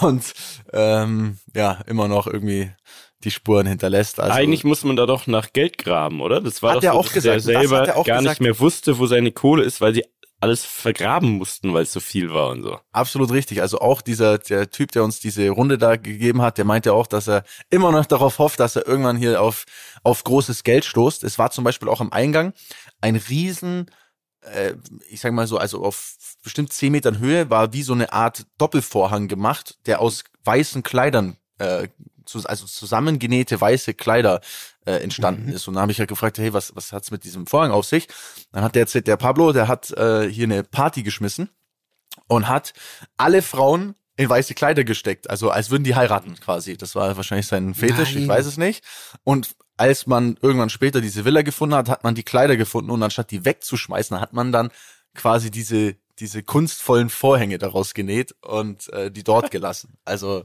und 0.00 0.32
ähm, 0.72 1.38
ja, 1.54 1.80
immer 1.86 2.08
noch 2.08 2.26
irgendwie 2.26 2.70
die 3.24 3.30
Spuren 3.30 3.66
hinterlässt. 3.66 4.20
Also, 4.20 4.34
Eigentlich 4.34 4.62
muss 4.62 4.84
man 4.84 4.94
da 4.94 5.06
doch 5.06 5.26
nach 5.26 5.52
Geld 5.52 5.78
graben, 5.78 6.20
oder? 6.20 6.40
Das 6.40 6.62
war 6.62 6.70
Hat 6.72 6.76
doch 6.78 6.82
er 6.84 6.92
so, 6.92 6.98
auch 6.98 7.04
dass 7.04 7.12
gesagt. 7.14 7.26
der 7.32 7.34
Das 7.36 7.44
selber 7.44 7.80
hat 7.80 7.88
er 7.88 7.96
auch 7.96 8.04
gar 8.06 8.18
gesagt. 8.18 8.40
nicht 8.40 8.46
mehr 8.46 8.60
wusste, 8.60 8.98
wo 8.98 9.06
seine 9.06 9.32
Kohle 9.32 9.64
ist, 9.64 9.80
weil 9.80 9.94
sie 9.94 10.04
alles 10.40 10.64
vergraben 10.64 11.38
mussten, 11.38 11.72
weil 11.72 11.84
es 11.84 11.92
so 11.92 12.00
viel 12.00 12.32
war 12.32 12.50
und 12.50 12.62
so. 12.62 12.78
Absolut 12.92 13.30
richtig. 13.32 13.62
Also 13.62 13.80
auch 13.80 14.02
dieser 14.02 14.38
der 14.38 14.70
Typ, 14.70 14.92
der 14.92 15.04
uns 15.04 15.18
diese 15.18 15.48
Runde 15.48 15.78
da 15.78 15.96
gegeben 15.96 16.42
hat, 16.42 16.58
der 16.58 16.64
meinte 16.64 16.92
auch, 16.92 17.06
dass 17.06 17.28
er 17.28 17.44
immer 17.70 17.90
noch 17.90 18.06
darauf 18.06 18.38
hofft, 18.38 18.60
dass 18.60 18.76
er 18.76 18.86
irgendwann 18.86 19.16
hier 19.16 19.40
auf 19.40 19.64
auf 20.02 20.24
großes 20.24 20.62
Geld 20.62 20.84
stoßt. 20.84 21.24
Es 21.24 21.38
war 21.38 21.50
zum 21.50 21.64
Beispiel 21.64 21.88
auch 21.88 22.00
am 22.00 22.12
Eingang 22.12 22.52
ein 23.00 23.16
riesen, 23.16 23.90
äh, 24.42 24.74
ich 25.08 25.20
sag 25.20 25.32
mal 25.32 25.46
so, 25.46 25.56
also 25.58 25.82
auf 25.82 26.16
bestimmt 26.42 26.72
zehn 26.72 26.92
Metern 26.92 27.18
Höhe 27.18 27.48
war 27.50 27.72
wie 27.72 27.82
so 27.82 27.94
eine 27.94 28.12
Art 28.12 28.46
Doppelvorhang 28.58 29.28
gemacht, 29.28 29.78
der 29.86 30.00
aus 30.00 30.24
weißen 30.44 30.82
Kleidern 30.82 31.38
äh, 31.58 31.88
also 32.34 32.66
zusammengenähte 32.66 33.60
weiße 33.60 33.94
Kleider 33.94 34.40
äh, 34.84 34.96
entstanden 35.02 35.46
Mhm. 35.46 35.52
ist. 35.52 35.68
Und 35.68 35.74
dann 35.74 35.82
habe 35.82 35.92
ich 35.92 35.98
halt 35.98 36.08
gefragt, 36.08 36.38
hey, 36.38 36.52
was, 36.52 36.74
was 36.74 36.92
hat's 36.92 37.10
mit 37.10 37.24
diesem 37.24 37.46
Vorhang 37.46 37.70
auf 37.70 37.86
sich? 37.86 38.08
Dann 38.52 38.62
hat 38.64 38.74
der 38.74 38.82
erzählt, 38.82 39.06
der 39.06 39.16
Pablo, 39.16 39.52
der 39.52 39.68
hat 39.68 39.90
äh, 39.92 40.28
hier 40.30 40.44
eine 40.44 40.64
Party 40.64 41.02
geschmissen 41.02 41.50
und 42.28 42.48
hat 42.48 42.72
alle 43.16 43.42
Frauen 43.42 43.94
in 44.16 44.28
weiße 44.30 44.54
Kleider 44.54 44.82
gesteckt, 44.82 45.28
also 45.28 45.50
als 45.50 45.70
würden 45.70 45.84
die 45.84 45.94
heiraten 45.94 46.34
quasi. 46.40 46.76
Das 46.78 46.94
war 46.94 47.16
wahrscheinlich 47.18 47.46
sein 47.46 47.74
Fetisch, 47.74 48.14
Nein. 48.14 48.22
ich 48.22 48.28
weiß 48.28 48.46
es 48.46 48.56
nicht. 48.56 48.82
Und 49.24 49.54
als 49.76 50.06
man 50.06 50.38
irgendwann 50.40 50.70
später 50.70 51.02
diese 51.02 51.26
Villa 51.26 51.42
gefunden 51.42 51.74
hat, 51.74 51.90
hat 51.90 52.02
man 52.02 52.14
die 52.14 52.22
Kleider 52.22 52.56
gefunden 52.56 52.90
und 52.90 53.02
anstatt 53.02 53.30
die 53.30 53.44
wegzuschmeißen, 53.44 54.18
hat 54.18 54.32
man 54.32 54.52
dann 54.52 54.70
quasi 55.14 55.50
diese 55.50 55.96
diese 56.18 56.42
kunstvollen 56.42 57.10
Vorhänge 57.10 57.58
daraus 57.58 57.92
genäht 57.92 58.34
und 58.40 58.90
äh, 58.94 59.10
die 59.10 59.22
dort 59.22 59.50
gelassen. 59.50 59.98
Also 60.06 60.44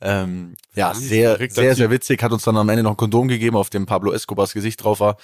ähm, 0.00 0.54
ja, 0.74 0.94
sehr, 0.94 1.38
sehr, 1.50 1.74
sehr 1.74 1.90
witzig. 1.90 2.22
Hat 2.22 2.32
uns 2.32 2.44
dann 2.44 2.56
am 2.56 2.68
Ende 2.68 2.82
noch 2.82 2.92
ein 2.92 2.96
Kondom 2.96 3.28
gegeben, 3.28 3.56
auf 3.56 3.70
dem 3.70 3.86
Pablo 3.86 4.12
Escobars 4.12 4.52
Gesicht 4.52 4.82
drauf 4.82 5.00
war. 5.00 5.16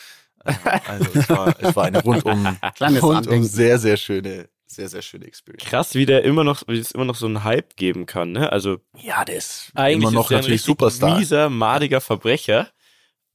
Äh, 0.44 0.52
Also 0.88 1.10
es 1.14 1.28
war, 1.28 1.54
es 1.60 1.76
war 1.76 1.84
eine 1.84 2.02
rundum, 2.02 2.58
rundum 2.80 3.44
sehr, 3.44 3.78
sehr 3.78 3.96
schöne, 3.96 4.48
sehr, 4.66 4.88
sehr 4.88 5.02
schöne 5.02 5.26
Experience. 5.26 5.64
Krass, 5.68 5.94
wie 5.94 6.06
der 6.06 6.24
immer 6.24 6.44
noch, 6.44 6.62
wie 6.66 6.78
es 6.78 6.90
immer 6.92 7.04
noch 7.04 7.16
so 7.16 7.26
einen 7.26 7.44
Hype 7.44 7.76
geben 7.76 8.06
kann, 8.06 8.32
ne? 8.32 8.50
Also 8.50 8.78
Ja, 8.96 9.24
der 9.24 9.36
ist 9.36 9.70
eigentlich 9.74 10.02
immer 10.02 10.10
noch 10.10 10.26
ist 10.26 10.30
ein 10.32 10.36
natürlich 10.36 10.52
richtig 10.54 10.66
Superstar. 10.66 11.18
mieser, 11.18 11.50
madiger 11.50 12.00
Verbrecher. 12.00 12.68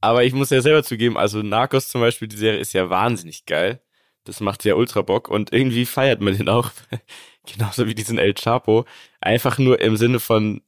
Aber 0.02 0.24
ich 0.24 0.34
muss 0.34 0.52
ja 0.52 0.62
selber 0.62 0.84
zugeben, 0.84 1.18
also 1.18 1.42
Narcos 1.42 1.90
zum 1.90 2.02
Beispiel, 2.02 2.28
die 2.28 2.38
Serie 2.38 2.60
ist 2.60 2.74
ja 2.74 2.90
wahnsinnig 2.90 3.46
geil. 3.46 3.82
Das 4.26 4.42
macht 4.42 4.66
ja 4.66 4.76
ultra 4.76 5.02
Bock 5.02 5.30
und 5.30 5.54
irgendwie 5.54 5.86
feiert 5.86 6.22
man 6.22 6.38
den 6.38 6.50
auch, 6.50 6.72
genauso 7.48 7.88
wie 7.88 7.96
diesen 7.96 8.18
El 8.20 8.34
Chapo. 8.34 8.86
Einfach 9.22 9.58
nur 9.58 9.80
im 9.82 9.98
Sinne 9.98 10.20
von, 10.20 10.62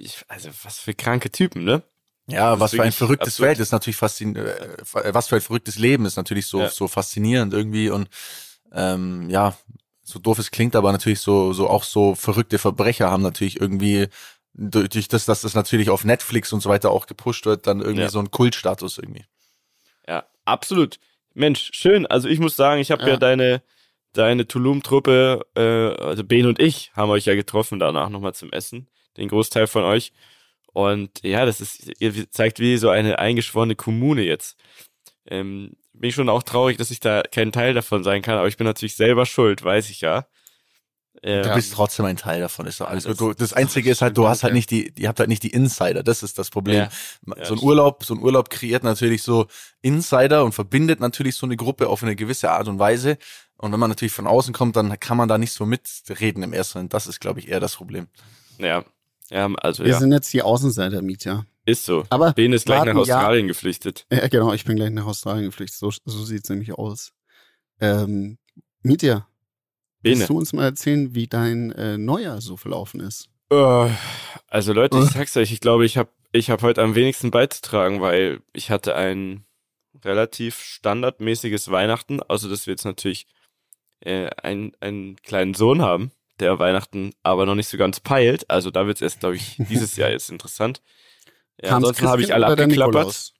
ich, 0.00 0.24
also 0.28 0.50
was 0.62 0.78
für 0.78 0.94
kranke 0.94 1.30
Typen, 1.30 1.64
ne? 1.64 1.82
Ja, 2.26 2.52
Das 2.52 2.60
was 2.60 2.70
für 2.72 2.82
ein 2.82 2.92
verrücktes 2.92 3.34
absurd. 3.34 3.46
Welt 3.48 3.58
ist 3.58 3.72
natürlich 3.72 3.96
faszinierend, 3.96 4.48
äh, 4.48 5.14
was 5.14 5.28
für 5.28 5.36
ein 5.36 5.40
verrücktes 5.40 5.78
Leben 5.78 6.06
ist 6.06 6.16
natürlich 6.16 6.46
so, 6.46 6.60
Ja. 6.60 6.68
so 6.68 6.86
faszinierend 6.88 7.52
irgendwie 7.52 7.90
und 7.90 8.08
ähm, 8.72 9.28
ja, 9.30 9.56
so 10.02 10.18
doof 10.18 10.38
es 10.38 10.50
klingt, 10.50 10.76
aber 10.76 10.92
natürlich 10.92 11.20
so, 11.20 11.52
so 11.52 11.68
auch 11.68 11.82
so 11.84 12.14
verrückte 12.14 12.58
Verbrecher 12.58 13.10
haben 13.10 13.22
natürlich 13.22 13.60
irgendwie 13.60 14.08
durch 14.54 14.88
durch 14.90 15.08
das, 15.08 15.24
dass 15.26 15.40
das 15.42 15.54
natürlich 15.54 15.90
auf 15.90 16.04
Netflix 16.04 16.52
und 16.52 16.60
so 16.60 16.68
weiter 16.68 16.90
auch 16.90 17.06
gepusht 17.06 17.46
wird, 17.46 17.66
dann 17.66 17.80
irgendwie 17.80 18.02
Ja. 18.02 18.08
so 18.10 18.18
einen 18.18 18.30
Kultstatus 18.30 18.98
irgendwie. 18.98 19.24
Ja, 20.08 20.24
absolut. 20.44 20.98
Mensch, 21.34 21.70
schön. 21.72 22.06
Also 22.06 22.28
ich 22.28 22.40
muss 22.40 22.56
sagen, 22.56 22.80
ich 22.80 22.90
habe 22.90 23.02
ja. 23.02 23.08
Ja. 23.10 23.16
deine 23.16 23.62
deine 24.12 24.48
Tulum-Truppe, 24.48 25.46
äh, 25.54 26.02
also 26.02 26.24
Ben 26.24 26.46
und 26.46 26.58
ich 26.58 26.90
haben 26.94 27.10
euch 27.10 27.26
ja 27.26 27.36
getroffen 27.36 27.78
danach 27.78 28.08
nochmal 28.08 28.34
zum 28.34 28.50
Essen, 28.50 28.88
den 29.16 29.28
Großteil 29.28 29.66
von 29.66 29.84
euch. 29.84 30.12
Und 30.72 31.10
ja, 31.22 31.44
das 31.44 31.60
ist, 31.60 31.90
ihr 32.00 32.30
zeigt 32.30 32.60
wie 32.60 32.76
so 32.76 32.90
eine 32.90 33.18
eingeschworene 33.18 33.74
Kommune 33.74 34.22
jetzt. 34.22 34.56
Ähm, 35.26 35.72
bin 35.92 36.08
ich 36.10 36.14
schon 36.14 36.28
auch 36.28 36.42
traurig, 36.42 36.76
dass 36.78 36.90
ich 36.90 37.00
da 37.00 37.22
kein 37.22 37.52
Teil 37.52 37.74
davon 37.74 38.04
sein 38.04 38.22
kann, 38.22 38.38
aber 38.38 38.48
ich 38.48 38.56
bin 38.56 38.66
natürlich 38.66 38.96
selber 38.96 39.26
schuld, 39.26 39.62
weiß 39.64 39.90
ich 39.90 40.00
ja. 40.00 40.26
Ähm, 41.22 41.42
Du 41.42 41.54
bist 41.54 41.72
trotzdem 41.74 42.06
ein 42.06 42.16
Teil 42.16 42.40
davon. 42.40 42.66
Ist 42.66 42.80
doch 42.80 42.88
alles. 42.88 43.04
das- 43.04 43.16
du, 43.16 43.34
das 43.34 43.52
Einzige 43.52 43.90
ist 43.90 44.00
halt, 44.00 44.16
du 44.16 44.28
hast 44.28 44.42
halt 44.44 44.54
nicht 44.54 44.70
die, 44.70 44.92
ihr 44.96 45.08
habt 45.08 45.18
halt 45.18 45.28
nicht 45.28 45.42
die 45.42 45.50
Insider. 45.50 46.02
Das 46.02 46.22
ist 46.22 46.38
das 46.38 46.48
Problem. 46.50 46.88
Ja. 47.36 47.44
so 47.44 47.54
ein. 47.54 47.60
Urlaub, 47.60 48.04
so 48.04 48.14
ein 48.14 48.20
Urlaub 48.22 48.48
kreiert 48.48 48.84
natürlich 48.84 49.22
so 49.22 49.46
Insider 49.82 50.44
und 50.44 50.52
verbindet 50.52 51.00
natürlich 51.00 51.34
so 51.34 51.46
eine 51.46 51.56
Gruppe 51.56 51.88
auf 51.88 52.02
eine 52.02 52.14
gewisse 52.16 52.50
Art 52.52 52.68
und 52.68 52.78
Weise. 52.78 53.18
Und 53.56 53.72
wenn 53.72 53.80
man 53.80 53.90
natürlich 53.90 54.12
von 54.14 54.26
außen 54.28 54.54
kommt, 54.54 54.76
dann 54.76 54.98
kann 55.00 55.16
man 55.18 55.28
da 55.28 55.36
nicht 55.36 55.52
so 55.52 55.66
mitreden 55.66 56.42
im 56.44 56.52
ersten. 56.54 56.88
Das 56.88 57.06
ist, 57.06 57.20
glaube 57.20 57.40
ich, 57.40 57.48
eher 57.48 57.60
das 57.60 57.76
Problem. 57.76 58.06
Ja, 58.58 58.84
ja 59.30 59.46
also 59.56 59.84
Wir 59.84 59.90
ja, 59.92 59.98
sind 59.98 60.12
jetzt 60.12 60.32
die 60.32 60.42
Außenseiter, 60.42 61.02
Mietja. 61.02 61.44
ist 61.64 61.84
so. 61.84 62.04
Aber 62.10 62.32
Ben 62.32 62.52
ist 62.52 62.66
gleich 62.66 62.84
nach 62.84 62.94
ja. 62.94 63.00
Australien 63.00 63.48
geflüchtet. 63.48 64.06
Ja, 64.10 64.26
genau, 64.28 64.52
ich 64.52 64.64
bin 64.64 64.76
gleich 64.76 64.90
nach 64.90 65.06
Australien 65.06 65.46
geflüchtet. 65.46 65.78
So, 65.78 65.90
so 66.04 66.24
sieht's 66.24 66.48
nämlich 66.50 66.72
aus. 66.72 67.12
Ähm, 67.80 68.38
Mietja, 68.82 69.26
Bene. 70.02 70.16
willst 70.18 70.30
du 70.30 70.36
uns 70.38 70.52
mal 70.52 70.64
erzählen, 70.64 71.14
wie 71.14 71.26
dein 71.28 71.70
äh, 71.72 71.96
Neujahr 71.98 72.40
so 72.40 72.56
verlaufen 72.56 73.00
ist? 73.00 73.28
Äh, 73.50 73.88
Also 74.48 74.72
Leute, 74.72 74.98
Äh. 74.98 75.02
ich 75.04 75.10
sag's 75.10 75.36
euch, 75.36 75.52
ich 75.52 75.60
glaube, 75.60 75.84
ich 75.86 75.96
habe 75.96 76.10
ich 76.32 76.50
hab 76.50 76.62
heute 76.62 76.82
am 76.82 76.94
wenigsten 76.94 77.30
beizutragen, 77.30 78.00
weil 78.00 78.40
ich 78.52 78.70
hatte 78.70 78.94
ein 78.94 79.44
relativ 80.04 80.60
standardmäßiges 80.60 81.70
Weihnachten, 81.70 82.22
außer 82.22 82.48
dass 82.48 82.66
wir 82.66 82.72
jetzt 82.72 82.84
natürlich 82.84 83.26
äh, 84.00 84.28
einen, 84.42 84.72
einen 84.80 85.16
kleinen 85.16 85.54
Sohn 85.54 85.82
haben, 85.82 86.12
der 86.40 86.58
Weihnachten 86.58 87.12
aber 87.22 87.46
noch 87.46 87.54
nicht 87.54 87.68
so 87.68 87.76
ganz 87.78 88.00
peilt. 88.00 88.48
Also 88.50 88.70
da 88.70 88.86
wird's 88.86 89.00
erst, 89.02 89.20
glaube 89.20 89.36
ich, 89.36 89.56
dieses 89.70 89.96
Jahr 89.96 90.10
jetzt 90.10 90.30
interessant. 90.30 90.80
Ja, 91.62 91.76
ansonsten 91.76 92.08
habe 92.08 92.22
ich 92.22 92.32
alle 92.34 92.46
abgeklappert. 92.46 93.32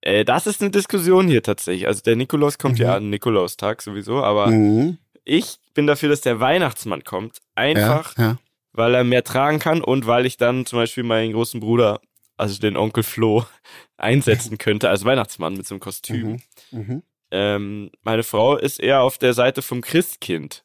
Äh, 0.00 0.24
das 0.24 0.46
ist 0.46 0.60
eine 0.60 0.70
Diskussion 0.70 1.28
hier 1.28 1.42
tatsächlich. 1.42 1.86
Also 1.86 2.02
der 2.02 2.16
Nikolaus 2.16 2.58
kommt 2.58 2.78
Mhm. 2.78 2.84
ja 2.84 2.94
an 2.96 3.10
Nikolaustag 3.10 3.80
sowieso, 3.82 4.22
aber 4.22 4.48
Mhm. 4.48 4.98
ich 5.24 5.56
bin 5.74 5.86
dafür, 5.86 6.08
dass 6.08 6.20
der 6.20 6.40
Weihnachtsmann 6.40 7.04
kommt. 7.04 7.38
Einfach 7.54 8.16
Ja, 8.18 8.24
ja. 8.24 8.38
weil 8.72 8.94
er 8.94 9.04
mehr 9.04 9.24
tragen 9.24 9.58
kann 9.60 9.80
und 9.82 10.06
weil 10.06 10.26
ich 10.26 10.36
dann 10.36 10.66
zum 10.66 10.78
Beispiel 10.78 11.04
meinen 11.04 11.32
großen 11.32 11.60
Bruder, 11.60 12.00
also 12.36 12.58
den 12.60 12.76
Onkel 12.76 13.02
Flo, 13.02 13.46
einsetzen 13.96 14.58
könnte 14.58 14.88
als 14.90 15.04
Weihnachtsmann 15.04 15.54
mit 15.54 15.66
so 15.66 15.74
einem 15.74 15.80
Kostüm. 15.80 16.40
Mhm. 16.72 16.78
Mhm. 16.80 17.02
Ähm, 17.30 17.90
meine 18.02 18.22
Frau 18.22 18.56
ist 18.56 18.80
eher 18.80 19.00
auf 19.02 19.18
der 19.18 19.32
Seite 19.34 19.62
vom 19.62 19.80
Christkind. 19.80 20.64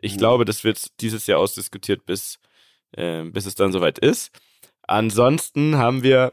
Ich 0.00 0.14
Mhm. 0.14 0.18
glaube, 0.18 0.44
das 0.44 0.64
wird 0.64 1.00
dieses 1.00 1.26
Jahr 1.26 1.38
ausdiskutiert, 1.38 2.06
bis, 2.06 2.38
äh, 2.92 3.24
bis 3.24 3.46
es 3.46 3.54
dann 3.54 3.72
soweit 3.72 3.98
ist. 3.98 4.30
Ansonsten 4.82 5.76
haben 5.76 6.02
wir 6.02 6.30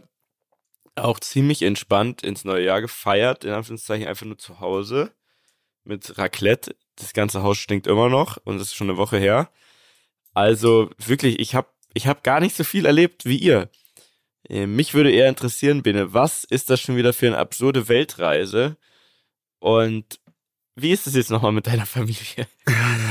auch 0.96 1.20
ziemlich 1.20 1.62
entspannt 1.62 2.24
ins 2.24 2.46
neue 2.46 2.64
Jahr 2.66 2.80
gefeiert, 2.82 3.44
in 3.44 3.52
Anführungszeichen 3.52 4.08
einfach 4.08 4.26
nur 4.26 4.38
zu 4.38 4.60
Hause 4.62 5.12
mit 5.84 6.18
Raclette. 6.18 6.76
Das 6.96 7.12
ganze 7.14 7.44
Haus 7.44 7.58
stinkt 7.58 7.88
immer 7.88 8.08
noch 8.10 8.38
und 8.46 8.58
das 8.58 8.68
ist 8.70 8.76
schon 8.76 8.90
eine 8.90 8.98
Woche 8.98 9.18
her. 9.18 9.52
Also 10.34 10.90
wirklich, 10.98 11.40
ich 11.40 11.54
habe 11.56 11.68
ich 11.94 12.08
hab 12.08 12.24
gar 12.24 12.40
nicht 12.40 12.56
so 12.56 12.64
viel 12.64 12.86
erlebt 12.86 13.26
wie 13.26 13.38
ihr. 13.38 13.70
Äh, 14.50 14.68
Mich 14.68 14.94
würde 14.94 15.12
eher 15.12 15.28
interessieren, 15.30 15.82
Bene, 15.84 16.14
was 16.14 16.44
ist 16.46 16.70
das 16.70 16.80
schon 16.80 16.96
wieder 16.98 17.14
für 17.14 17.28
eine 17.28 17.38
absurde 17.38 17.88
Weltreise? 17.90 18.78
Und 19.60 20.20
wie 20.76 20.92
ist 20.92 21.08
es 21.08 21.16
jetzt 21.16 21.32
nochmal 21.32 21.52
mit 21.54 21.68
deiner 21.68 21.86
Familie? 21.86 22.48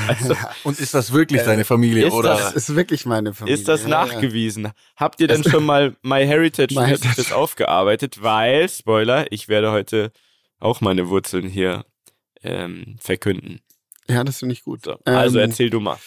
Also, 0.08 0.36
Und 0.64 0.80
ist 0.80 0.94
das 0.94 1.12
wirklich 1.12 1.40
Äh, 1.40 1.44
deine 1.44 1.64
Familie 1.64 2.06
ist 2.06 2.12
oder? 2.12 2.30
Das 2.30 2.52
ist 2.52 2.74
wirklich 2.74 3.06
meine 3.06 3.34
Familie. 3.34 3.56
ist 3.58 3.68
das 3.68 3.82
Ja, 3.84 3.88
ja. 3.88 4.04
nachgewiesen? 4.04 4.70
Habt 4.96 5.20
ihr 5.20 5.28
denn 5.28 5.44
schon 5.44 5.64
mal 5.64 5.96
MyHeritage 6.02 6.74
My 6.74 6.96
das 7.16 7.32
aufgearbeitet? 7.32 8.22
Weil, 8.22 8.68
Spoiler, 8.68 9.30
ich 9.30 9.48
werde 9.48 9.72
heute 9.72 10.12
auch 10.58 10.80
meine 10.80 11.08
Wurzeln 11.08 11.48
hier 11.48 11.84
ähm, 12.42 12.96
verkünden. 13.00 13.60
Ja, 14.08 14.24
das 14.24 14.38
finde 14.38 14.52
ich 14.54 14.64
gut. 14.64 14.84
So, 14.84 14.98
also 15.04 15.38
Ähm, 15.38 15.48
erzähl 15.50 15.70
du 15.70 15.80
mal. 15.80 15.98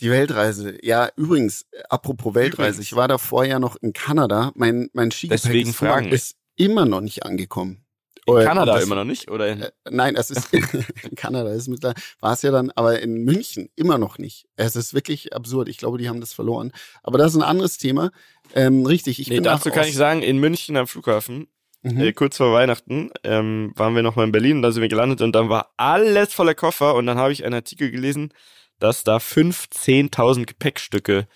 Die 0.00 0.10
Weltreise. 0.10 0.78
Ja, 0.82 1.10
übrigens, 1.16 1.66
apropos 1.88 2.34
Weltreise, 2.34 2.68
Übrigens. 2.68 2.86
ich 2.86 2.94
war 2.96 3.08
davor 3.08 3.44
ja 3.44 3.58
noch 3.58 3.76
in 3.76 3.92
Kanada. 3.92 4.52
Mein, 4.54 4.88
mein 4.92 5.10
Skigepäck 5.10 5.66
ist, 5.66 5.82
ist 6.12 6.36
immer 6.56 6.86
noch 6.86 7.00
nicht 7.00 7.24
angekommen. 7.24 7.84
In 8.28 8.34
Oder- 8.34 8.44
Kanada 8.44 8.74
das- 8.74 8.84
immer 8.84 8.94
noch 8.94 9.04
nicht? 9.04 9.30
Oder 9.30 9.48
Äh, 9.48 9.70
nein, 9.90 10.14
es 10.16 10.30
ist 10.30 10.52
in 10.52 11.14
Kanada 11.16 11.50
ist 11.52 11.66
mit 11.68 11.82
war 11.82 12.32
es 12.32 12.42
ja 12.42 12.50
dann, 12.50 12.70
aber 12.72 13.00
in 13.00 13.24
München 13.24 13.68
immer 13.74 13.98
noch 13.98 14.18
nicht. 14.18 14.46
Es 14.56 14.76
ist 14.76 14.94
wirklich 14.94 15.34
absurd. 15.34 15.68
Ich 15.68 15.78
glaube, 15.78 15.98
die 15.98 16.08
haben 16.08 16.20
das 16.20 16.32
verloren. 16.32 16.72
Aber 17.02 17.18
das 17.18 17.32
ist 17.32 17.38
ein 17.38 17.42
anderes 17.42 17.78
Thema. 17.78 18.10
Ähm, 18.54 18.84
richtig, 18.86 19.18
ich 19.20 19.28
nee, 19.28 19.36
bin 19.36 19.44
dazu 19.44 19.70
kann 19.70 19.80
Ost- 19.80 19.88
ich 19.90 19.96
sagen, 19.96 20.22
in 20.22 20.38
München 20.38 20.76
am 20.76 20.86
Flughafen, 20.86 21.48
Mhm. 21.82 22.00
äh, 22.00 22.12
kurz 22.12 22.36
vor 22.36 22.52
Weihnachten, 22.52 23.10
ähm, 23.24 23.72
waren 23.76 23.94
wir 23.94 24.02
noch 24.02 24.16
mal 24.16 24.24
in 24.24 24.32
Berlin 24.32 24.56
und 24.56 24.62
da 24.62 24.72
sind 24.72 24.82
wir 24.82 24.88
gelandet 24.88 25.20
und 25.22 25.32
dann 25.32 25.48
war 25.48 25.72
alles 25.76 26.34
voller 26.34 26.54
Koffer 26.54 26.94
und 26.96 27.06
dann 27.06 27.18
habe 27.18 27.32
ich 27.32 27.44
einen 27.44 27.54
Artikel 27.54 27.90
gelesen, 27.90 28.34
dass 28.80 29.04
da 29.04 29.18
15.000 29.20 30.46
Gepäckstücke 30.46 31.28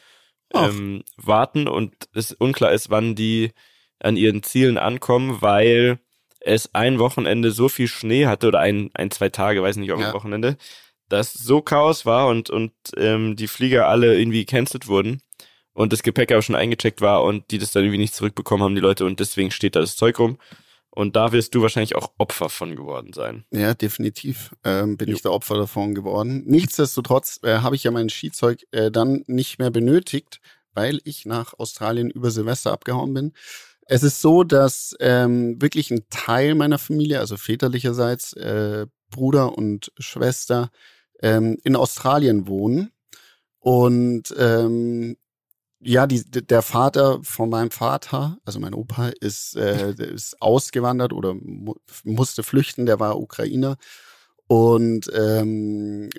Ach. 0.52 0.68
ähm, 0.68 1.04
warten 1.16 1.68
und 1.68 1.94
es 2.14 2.32
unklar 2.32 2.72
ist, 2.72 2.90
wann 2.90 3.14
die 3.14 3.52
an 4.00 4.16
ihren 4.16 4.42
Zielen 4.42 4.78
ankommen, 4.78 5.38
weil 5.40 6.00
es 6.44 6.74
ein 6.74 6.98
Wochenende 6.98 7.50
so 7.50 7.68
viel 7.68 7.88
Schnee 7.88 8.26
hatte 8.26 8.48
oder 8.48 8.60
ein, 8.60 8.90
ein 8.94 9.10
zwei 9.10 9.28
Tage, 9.28 9.62
weiß 9.62 9.76
nicht, 9.76 9.92
ob 9.92 10.00
Ja. 10.00 10.08
ein 10.08 10.14
Wochenende, 10.14 10.56
dass 11.08 11.32
so 11.32 11.60
Chaos 11.62 12.06
war 12.06 12.28
und, 12.28 12.50
und 12.50 12.72
ähm, 12.96 13.36
die 13.36 13.48
Flieger 13.48 13.88
alle 13.88 14.18
irgendwie 14.18 14.44
cancelled 14.44 14.88
wurden 14.88 15.20
und 15.74 15.92
das 15.92 16.02
Gepäck 16.02 16.32
aber 16.32 16.42
schon 16.42 16.56
eingecheckt 16.56 17.00
war 17.00 17.22
und 17.22 17.50
die 17.50 17.58
das 17.58 17.72
dann 17.72 17.82
irgendwie 17.84 17.98
nicht 17.98 18.14
zurückbekommen 18.14 18.62
haben, 18.64 18.74
die 18.74 18.80
Leute, 18.80 19.04
und 19.06 19.20
deswegen 19.20 19.50
steht 19.50 19.76
da 19.76 19.80
das 19.80 19.96
Zeug 19.96 20.18
rum. 20.18 20.38
Und 20.94 21.16
da 21.16 21.32
wirst 21.32 21.54
du 21.54 21.62
wahrscheinlich 21.62 21.96
auch 21.96 22.12
Opfer 22.18 22.50
von 22.50 22.76
geworden 22.76 23.14
sein. 23.14 23.46
Ja, 23.50 23.72
definitiv 23.72 24.54
ähm, 24.62 24.98
bin 24.98 25.08
Jo. 25.08 25.14
ich 25.16 25.22
der 25.22 25.32
Opfer 25.32 25.56
davon 25.56 25.94
geworden. 25.94 26.42
Nichtsdestotrotz 26.46 27.40
äh, 27.42 27.60
habe 27.60 27.76
ich 27.76 27.84
ja 27.84 27.90
mein 27.90 28.10
Skizeug 28.10 28.66
äh, 28.72 28.90
dann 28.90 29.24
nicht 29.26 29.58
mehr 29.58 29.70
benötigt, 29.70 30.40
weil 30.74 31.00
ich 31.04 31.24
nach 31.24 31.54
Australien 31.58 32.10
über 32.10 32.30
Silvester 32.30 32.72
abgehauen 32.72 33.14
bin. 33.14 33.32
Es 33.86 34.02
ist 34.02 34.20
so, 34.20 34.44
dass 34.44 34.94
ähm, 35.00 35.60
wirklich 35.60 35.90
ein 35.90 36.06
Teil 36.10 36.54
meiner 36.54 36.78
Familie, 36.78 37.18
also 37.20 37.36
väterlicherseits 37.36 38.32
äh, 38.34 38.86
Bruder 39.10 39.56
und 39.56 39.92
Schwester, 39.98 40.70
ähm, 41.20 41.58
in 41.64 41.76
Australien 41.76 42.46
wohnen. 42.46 42.92
Und 43.58 44.34
ähm, 44.38 45.16
ja, 45.80 46.06
die, 46.06 46.22
der 46.24 46.62
Vater 46.62 47.20
von 47.22 47.50
meinem 47.50 47.70
Vater, 47.70 48.38
also 48.44 48.60
mein 48.60 48.74
Opa, 48.74 49.10
ist, 49.20 49.56
äh, 49.56 49.92
ist 49.94 50.40
ausgewandert 50.40 51.12
oder 51.12 51.34
mu 51.34 51.74
musste 52.04 52.42
flüchten, 52.44 52.86
der 52.86 53.00
war 53.00 53.20
Ukrainer 53.20 53.76
und 54.46 55.10
ähm, 55.14 56.10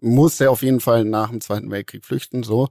musste 0.00 0.50
auf 0.50 0.62
jeden 0.62 0.80
Fall 0.80 1.04
nach 1.04 1.30
dem 1.30 1.40
Zweiten 1.40 1.70
Weltkrieg 1.70 2.04
flüchten, 2.04 2.42
so. 2.42 2.68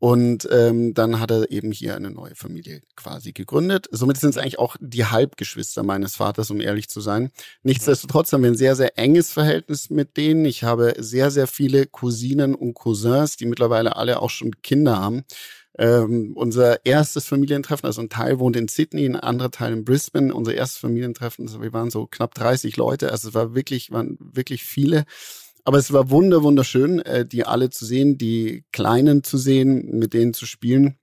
Und 0.00 0.48
ähm, 0.52 0.94
dann 0.94 1.18
hat 1.18 1.32
er 1.32 1.50
eben 1.50 1.72
hier 1.72 1.96
eine 1.96 2.10
neue 2.10 2.36
Familie 2.36 2.82
quasi 2.94 3.32
gegründet. 3.32 3.88
Somit 3.90 4.18
sind 4.18 4.30
es 4.30 4.38
eigentlich 4.38 4.60
auch 4.60 4.76
die 4.78 5.04
Halbgeschwister 5.04 5.82
meines 5.82 6.14
Vaters, 6.14 6.50
um 6.52 6.60
ehrlich 6.60 6.88
zu 6.88 7.00
sein. 7.00 7.30
Nichtsdestotrotz 7.64 8.32
haben 8.32 8.44
wir 8.44 8.50
ein 8.50 8.56
sehr, 8.56 8.76
sehr 8.76 8.96
enges 8.96 9.32
Verhältnis 9.32 9.90
mit 9.90 10.16
denen. 10.16 10.44
Ich 10.44 10.62
habe 10.62 10.94
sehr, 10.98 11.32
sehr 11.32 11.48
viele 11.48 11.86
Cousinen 11.86 12.54
und 12.54 12.74
Cousins, 12.74 13.36
die 13.36 13.46
mittlerweile 13.46 13.96
alle 13.96 14.22
auch 14.22 14.30
schon 14.30 14.52
Kinder 14.62 15.00
haben. 15.00 15.24
Ähm, 15.78 16.32
unser 16.36 16.84
erstes 16.86 17.26
Familientreffen, 17.26 17.86
also 17.86 18.00
ein 18.00 18.08
Teil 18.08 18.38
wohnt 18.38 18.56
in 18.56 18.68
Sydney, 18.68 19.04
ein 19.04 19.16
anderer 19.16 19.50
Teil 19.50 19.72
in 19.72 19.84
Brisbane. 19.84 20.32
Unser 20.32 20.54
erstes 20.54 20.78
Familientreffen, 20.78 21.46
also 21.46 21.60
wir 21.60 21.72
waren 21.72 21.90
so 21.90 22.06
knapp 22.06 22.34
30 22.34 22.76
Leute, 22.76 23.10
also 23.10 23.28
es 23.28 23.34
war 23.34 23.54
wirklich, 23.54 23.90
waren 23.90 24.16
wirklich 24.20 24.64
viele. 24.64 25.04
Aber 25.64 25.78
es 25.78 25.92
war 25.92 26.10
wunder, 26.10 26.42
wunderschön, 26.42 27.00
äh, 27.00 27.26
die 27.26 27.44
alle 27.44 27.70
zu 27.70 27.84
sehen, 27.84 28.18
die 28.18 28.64
Kleinen 28.72 29.22
zu 29.24 29.38
sehen, 29.38 29.98
mit 29.98 30.14
denen 30.14 30.34
zu 30.34 30.46
spielen. 30.46 30.98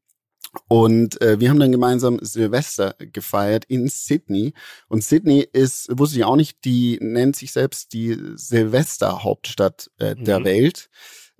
Und 0.69 1.21
äh, 1.21 1.39
wir 1.39 1.49
haben 1.49 1.59
dann 1.59 1.71
gemeinsam 1.71 2.19
Silvester 2.21 2.95
gefeiert 2.99 3.65
in 3.65 3.87
Sydney. 3.89 4.53
Und 4.87 5.03
Sydney 5.03 5.45
ist, 5.51 5.89
wusste 5.97 6.17
ich 6.17 6.23
auch 6.25 6.37
nicht, 6.37 6.63
die 6.63 6.97
nennt 7.01 7.35
sich 7.35 7.51
selbst 7.51 7.93
die 7.93 8.17
Silvesterhauptstadt 8.35 9.91
äh, 9.97 10.15
der 10.15 10.39
Mhm. 10.39 10.45
Welt. 10.45 10.89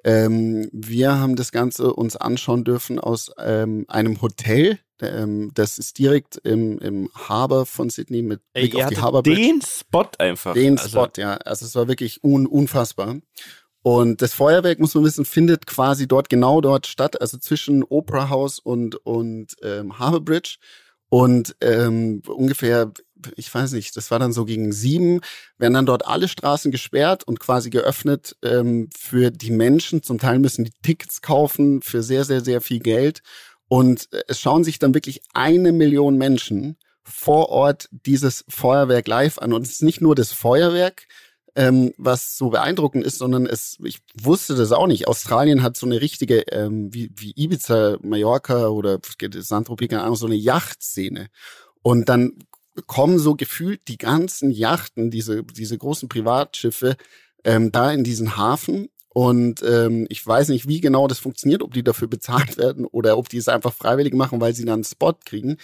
Ähm, 0.04 0.69
wir 0.71 1.17
haben 1.19 1.36
das 1.36 1.51
Ganze 1.51 1.93
uns 1.93 2.15
anschauen 2.15 2.63
dürfen 2.63 2.99
aus 2.99 3.32
ähm, 3.39 3.86
einem 3.88 4.21
Hotel. 4.21 4.80
Ähm, 5.01 5.51
das 5.53 5.77
ist 5.77 5.97
direkt 5.99 6.38
im, 6.43 6.79
im 6.79 7.10
Harbor 7.13 7.65
von 7.65 7.89
Sydney 7.89 8.21
mit 8.21 8.41
Ey, 8.53 8.63
Blick 8.63 8.73
ihr 8.75 8.86
auf 8.86 8.89
die 8.93 9.01
Harbor 9.01 9.23
Bridge. 9.23 9.41
den 9.41 9.62
Spot 9.62 10.08
einfach. 10.19 10.53
Den 10.53 10.77
Also, 10.77 10.89
Spot, 10.89 11.10
ja. 11.17 11.36
Also 11.38 11.65
es 11.65 11.75
war 11.75 11.88
wirklich 11.88 12.23
un 12.23 12.47
unfassbar. 12.47 13.17
Und 13.81 14.23
das 14.23 14.34
Feuerwerk, 14.34 14.79
muss 14.79 14.95
man 14.95 15.03
wissen, 15.03 15.25
findet 15.25 15.67
quasi 15.67 16.08
dort, 16.08 16.27
genau 16.29 16.60
dort 16.60 16.88
statt, 16.88 17.21
also 17.21 17.38
zwischen 17.38 17.84
Opera 17.84 18.29
House 18.29 18.58
und, 18.58 18.95
und 19.05 19.55
ähm, 19.62 19.99
Harbour 19.99 20.21
Bridge. 20.21 20.55
Und 21.10 21.55
ähm, 21.62 22.23
ungefähr, 22.25 22.91
ich 23.36 23.53
weiß 23.53 23.73
nicht, 23.73 23.95
das 23.95 24.10
war 24.10 24.17
dann 24.17 24.34
so 24.34 24.43
gegen 24.43 24.71
sieben, 24.71 25.21
werden 25.60 25.75
dann 25.75 25.86
dort 25.86 26.08
alle 26.08 26.27
Straßen 26.27 26.71
gesperrt 26.71 27.25
und 27.27 27.39
quasi 27.39 27.69
geöffnet 27.69 28.36
ähm, 28.41 28.89
für 28.97 29.29
die 29.29 29.51
Menschen. 29.51 30.01
Zum 30.01 30.17
Teil 30.17 30.39
müssen 30.39 30.65
die 30.65 30.73
Tickets 30.81 31.21
kaufen 31.21 31.84
für 31.84 32.01
sehr, 32.01 32.25
sehr, 32.25 32.41
sehr 32.41 32.62
viel 32.62 32.79
Geld. 32.79 33.21
Und 33.67 34.12
äh, 34.13 34.23
es 34.28 34.39
schauen 34.39 34.63
sich 34.63 34.80
dann 34.80 34.93
wirklich 34.93 35.21
eine 35.34 35.71
Million 35.71 36.17
Menschen 36.17 36.78
vor 37.04 37.49
Ort 37.49 37.88
dieses 37.91 38.45
Feuerwerk 38.49 39.08
live 39.08 39.38
an. 39.38 39.54
Und 39.54 39.63
es 39.63 39.73
ist 39.73 39.84
nicht 39.84 40.01
nur 40.01 40.15
das 40.15 40.32
Feuerwerk, 40.32 41.08
ähm, 41.56 41.93
was 41.97 42.38
so 42.38 42.49
beeindruckend 42.49 43.06
ist, 43.06 43.17
sondern 43.17 43.45
es, 43.45 43.78
ich 43.84 43.99
wusste 44.21 44.56
das 44.56 44.71
auch 44.71 44.88
nicht. 44.88 45.08
Australien 45.08 45.63
hat 45.63 45.78
so 45.78 45.86
eine 45.86 46.01
richtige, 46.01 46.41
ähm, 46.51 46.93
wie, 46.93 47.12
wie 47.15 47.34
Ibiza, 47.36 47.97
Mallorca 48.01 48.67
oder 48.67 48.99
Saint-Tropez, 49.21 49.89
keine 49.89 50.04
Ahnung, 50.04 50.17
so 50.17 50.25
eine 50.25 50.36
Yachtszene. 50.36 51.28
Und 51.82 52.10
dann 52.10 52.34
kommen 52.88 53.19
so 53.19 53.36
gefühlt 53.36 53.88
die 53.88 53.97
ganzen 53.97 54.51
Yachten, 54.51 55.12
diese, 55.12 55.43
diese 55.43 55.78
großen 55.78 56.10
Privatschiffe, 56.10 56.97
ähm, 57.45 57.71
da 57.71 57.91
in 57.91 58.04
diesen 58.04 58.36
Hafen. 58.36 58.89
Und 59.17 59.63
ähm, 59.63 60.08
ich 60.10 60.28
weiß 60.28 60.49
nicht, 60.49 60.67
wie 60.67 60.82
genau 60.82 61.08
das 61.08 61.19
funktioniert, 61.19 61.63
ob 61.63 61.73
die 61.73 61.84
dafür 61.86 62.10
bezahlt 62.10 62.58
werden 62.58 62.84
oder 62.86 63.17
ob 63.17 63.30
die 63.30 63.38
es 63.38 63.47
einfach 63.47 63.71
freiwillig 63.73 64.13
machen, 64.13 64.41
weil 64.41 64.54
sie 64.54 64.65
dann 64.65 64.73
einen 64.73 64.84
Spot 64.84 65.13
kriegen. 65.23 65.56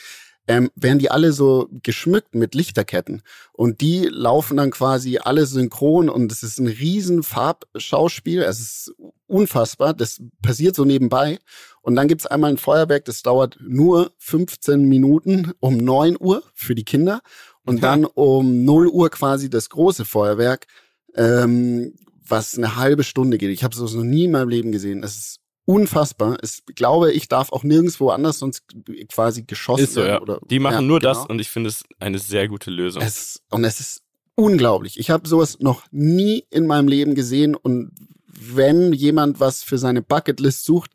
Ähm, 0.47 0.71
werden 0.75 0.99
die 0.99 1.11
alle 1.11 1.33
so 1.33 1.67
geschmückt 1.83 2.33
mit 2.33 2.55
Lichterketten. 2.55 3.23
Und 3.51 3.81
die 3.81 4.05
laufen 4.09 4.55
dann 4.55 4.71
quasi 4.71 5.17
alle 5.17 5.45
synchron 5.45 6.07
und 6.07 6.31
es 6.31 6.43
ist 6.43 6.59
ein 6.59 6.67
riesen 6.67 7.23
Farbschauspiel. 7.23 8.41
Es 8.41 8.61
ist 8.61 8.93
unfassbar. 9.27 9.93
Das 9.93 10.21
passiert 10.41 10.77
so 10.77 10.85
nebenbei. 10.85 11.37
Und 11.81 11.95
dann 11.95 12.07
gibt's 12.07 12.25
einmal 12.27 12.51
ein 12.51 12.57
Feuerwerk, 12.57 13.03
das 13.03 13.21
dauert 13.21 13.57
nur 13.61 14.13
15 14.19 14.85
Minuten 14.85 15.51
um 15.59 15.75
9 15.75 16.15
Uhr 16.17 16.41
für 16.53 16.73
die 16.73 16.85
Kinder. 16.85 17.19
Und 17.65 17.81
Ja. 17.81 17.81
dann 17.81 18.05
um 18.05 18.63
0 18.63 18.87
Uhr 18.87 19.09
quasi 19.09 19.49
das 19.49 19.69
große 19.69 20.05
Feuerwerk, 20.05 20.67
ähm, 21.15 21.93
was 22.31 22.57
eine 22.57 22.75
halbe 22.75 23.03
Stunde 23.03 23.37
geht. 23.37 23.51
Ich 23.51 23.63
habe 23.63 23.75
sowas 23.75 23.93
noch 23.93 24.03
nie 24.03 24.25
in 24.25 24.31
meinem 24.31 24.49
Leben 24.49 24.71
gesehen. 24.71 25.03
Es 25.03 25.17
ist 25.17 25.39
unfassbar. 25.65 26.37
Ich 26.43 26.63
glaube, 26.75 27.11
ich 27.11 27.27
darf 27.27 27.51
auch 27.51 27.63
nirgendwo 27.63 28.09
anders 28.09 28.39
sonst 28.39 28.63
quasi 29.09 29.43
geschossen 29.43 29.83
Ist 29.83 29.93
so, 29.93 30.01
werden. 30.01 30.13
ja. 30.13 30.21
Oder, 30.21 30.39
Die 30.49 30.59
machen 30.59 30.73
ja, 30.75 30.81
nur 30.81 30.99
genau. 30.99 31.13
das 31.13 31.25
und 31.27 31.39
ich 31.39 31.49
finde 31.49 31.69
es 31.69 31.83
eine 31.99 32.19
sehr 32.19 32.47
gute 32.47 32.71
Lösung. 32.71 33.01
Es, 33.01 33.41
und 33.49 33.63
es 33.63 33.79
ist 33.79 34.01
unglaublich. 34.35 34.99
Ich 34.99 35.09
habe 35.09 35.27
sowas 35.27 35.59
noch 35.59 35.83
nie 35.91 36.45
in 36.49 36.65
meinem 36.65 36.87
Leben 36.87 37.15
gesehen. 37.15 37.55
Und 37.55 37.91
wenn 38.25 38.93
jemand 38.93 39.39
was 39.39 39.63
für 39.63 39.77
seine 39.77 40.01
Bucketlist 40.01 40.65
sucht, 40.65 40.91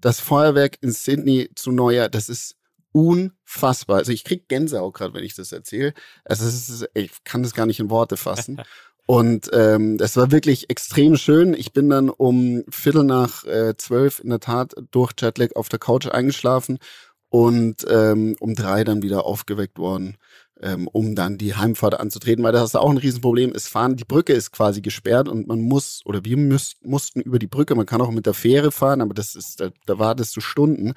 das 0.00 0.20
Feuerwerk 0.20 0.78
in 0.80 0.92
Sydney 0.92 1.50
zu 1.54 1.72
Neujahr, 1.72 2.08
das 2.08 2.28
ist 2.28 2.56
unfassbar. 2.92 3.98
Also 3.98 4.12
ich 4.12 4.22
krieg 4.22 4.48
Gänsehaut 4.48 4.94
gerade, 4.94 5.14
wenn 5.14 5.24
ich 5.24 5.34
das 5.34 5.50
erzähle. 5.50 5.94
Also 6.24 6.46
es 6.46 6.68
ist, 6.68 6.88
ich 6.94 7.10
kann 7.24 7.42
das 7.42 7.54
gar 7.54 7.66
nicht 7.66 7.80
in 7.80 7.90
Worte 7.90 8.16
fassen. 8.16 8.62
Und 9.06 9.50
ähm, 9.52 9.98
das 9.98 10.16
war 10.16 10.30
wirklich 10.30 10.70
extrem 10.70 11.16
schön. 11.16 11.52
Ich 11.52 11.72
bin 11.72 11.90
dann 11.90 12.08
um 12.08 12.64
Viertel 12.70 13.04
nach 13.04 13.44
äh, 13.44 13.76
zwölf 13.76 14.20
in 14.20 14.30
der 14.30 14.40
Tat 14.40 14.74
durch 14.90 15.12
Jetlag 15.20 15.56
auf 15.56 15.68
der 15.68 15.78
Couch 15.78 16.06
eingeschlafen 16.06 16.78
und 17.28 17.84
ähm, 17.90 18.36
um 18.40 18.54
drei 18.54 18.82
dann 18.84 19.02
wieder 19.02 19.26
aufgeweckt 19.26 19.78
worden, 19.78 20.16
ähm, 20.62 20.88
um 20.88 21.14
dann 21.14 21.36
die 21.36 21.54
Heimfahrt 21.54 22.00
anzutreten, 22.00 22.44
weil 22.44 22.52
das 22.52 22.64
ist 22.64 22.76
auch 22.76 22.88
ein 22.88 22.96
Riesenproblem. 22.96 23.52
Es 23.54 23.68
fahren, 23.68 23.96
die 23.96 24.04
Brücke 24.04 24.32
ist 24.32 24.52
quasi 24.52 24.80
gesperrt 24.80 25.28
und 25.28 25.48
man 25.48 25.60
muss, 25.60 26.00
oder 26.06 26.24
wir 26.24 26.38
müß, 26.38 26.76
mussten 26.82 27.20
über 27.20 27.38
die 27.38 27.46
Brücke, 27.46 27.74
man 27.74 27.86
kann 27.86 28.00
auch 28.00 28.10
mit 28.10 28.24
der 28.24 28.34
Fähre 28.34 28.72
fahren, 28.72 29.02
aber 29.02 29.12
das 29.12 29.34
ist, 29.34 29.60
da, 29.60 29.70
da 29.84 29.98
wartest 29.98 30.34
du 30.36 30.40
Stunden. 30.40 30.94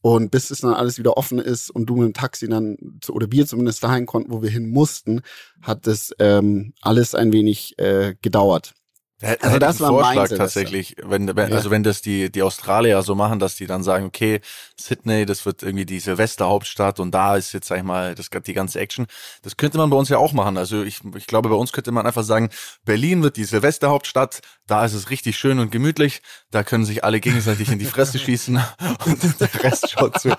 Und 0.00 0.30
bis 0.30 0.50
es 0.50 0.60
dann 0.60 0.74
alles 0.74 0.98
wieder 0.98 1.16
offen 1.16 1.38
ist 1.38 1.70
und 1.70 1.86
du 1.86 1.96
mit 1.96 2.06
dem 2.06 2.14
Taxi 2.14 2.48
dann, 2.48 2.76
oder 3.08 3.32
wir 3.32 3.46
zumindest 3.46 3.82
dahin 3.82 4.06
konnten, 4.06 4.30
wo 4.30 4.42
wir 4.42 4.50
hin 4.50 4.68
mussten, 4.68 5.22
hat 5.60 5.86
das 5.86 6.14
ähm, 6.18 6.72
alles 6.80 7.14
ein 7.14 7.32
wenig 7.32 7.78
äh, 7.78 8.14
gedauert. 8.22 8.74
Da 9.20 9.34
Also 9.40 9.58
das 9.58 9.80
war 9.80 9.90
mein 9.90 10.04
Vorschlag 10.04 10.28
Silvester. 10.28 10.36
tatsächlich, 10.36 10.94
wenn, 11.02 11.34
wenn 11.34 11.50
Ja. 11.50 11.56
also 11.56 11.70
wenn 11.72 11.82
das 11.82 12.02
die 12.02 12.30
die 12.30 12.42
Australier 12.42 13.02
so 13.02 13.16
machen, 13.16 13.40
dass 13.40 13.56
die 13.56 13.66
dann 13.66 13.82
sagen, 13.82 14.04
okay, 14.06 14.40
Sydney, 14.80 15.26
das 15.26 15.44
wird 15.44 15.64
irgendwie 15.64 15.86
die 15.86 15.98
Silvesterhauptstadt 15.98 17.00
und 17.00 17.10
da 17.10 17.34
ist 17.36 17.52
jetzt 17.52 17.66
sag 17.66 17.78
ich 17.78 17.82
mal 17.82 18.14
das 18.14 18.28
die 18.30 18.52
ganze 18.52 18.78
Action. 18.78 19.06
Das 19.42 19.56
könnte 19.56 19.76
man 19.78 19.90
bei 19.90 19.96
uns 19.96 20.08
ja 20.08 20.18
auch 20.18 20.32
machen. 20.32 20.56
Also 20.56 20.84
ich 20.84 21.00
ich 21.16 21.26
glaube, 21.26 21.48
bei 21.48 21.56
uns 21.56 21.72
könnte 21.72 21.90
man 21.90 22.06
einfach 22.06 22.22
sagen, 22.22 22.48
Berlin 22.84 23.24
wird 23.24 23.36
die 23.36 23.44
Silvesterhauptstadt, 23.44 24.40
da 24.68 24.84
ist 24.84 24.94
es 24.94 25.10
richtig 25.10 25.36
schön 25.36 25.58
und 25.58 25.72
gemütlich, 25.72 26.22
da 26.52 26.62
können 26.62 26.84
sich 26.84 27.02
alle 27.02 27.18
gegenseitig 27.18 27.70
in 27.72 27.80
die 27.80 27.86
Fresse 27.86 28.18
schießen 28.20 28.56
und 29.04 29.40
der 29.40 29.64
Rest 29.64 29.90
schaut 29.90 30.20
zu. 30.20 30.30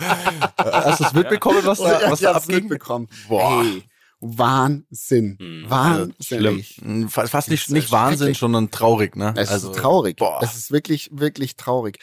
Hast 0.57 1.01
du 1.01 1.03
es 1.03 1.13
mitbekommen, 1.13 1.59
was 1.65 1.79
da 1.79 1.99
was 2.09 2.21
da 2.21 2.33
hab's 2.33 2.43
abging? 2.43 2.59
mitbekommen. 2.61 3.07
Boah. 3.27 3.61
Ey. 3.63 3.88
Wahnsinn. 4.21 5.37
Hm, 5.39 5.65
Wahnsinnig. 5.69 6.79
Hm, 6.81 7.09
Fast 7.09 7.49
nicht, 7.49 7.69
nicht 7.69 7.91
Wahnsinn, 7.91 8.33
sondern 8.33 8.69
traurig, 8.71 9.15
ne? 9.15 9.33
Es 9.37 9.49
also, 9.49 9.71
ist 9.71 9.77
traurig. 9.79 10.17
boah. 10.17 10.39
Es 10.43 10.55
ist 10.55 10.71
wirklich, 10.71 11.09
wirklich 11.13 11.55
traurig. 11.55 11.99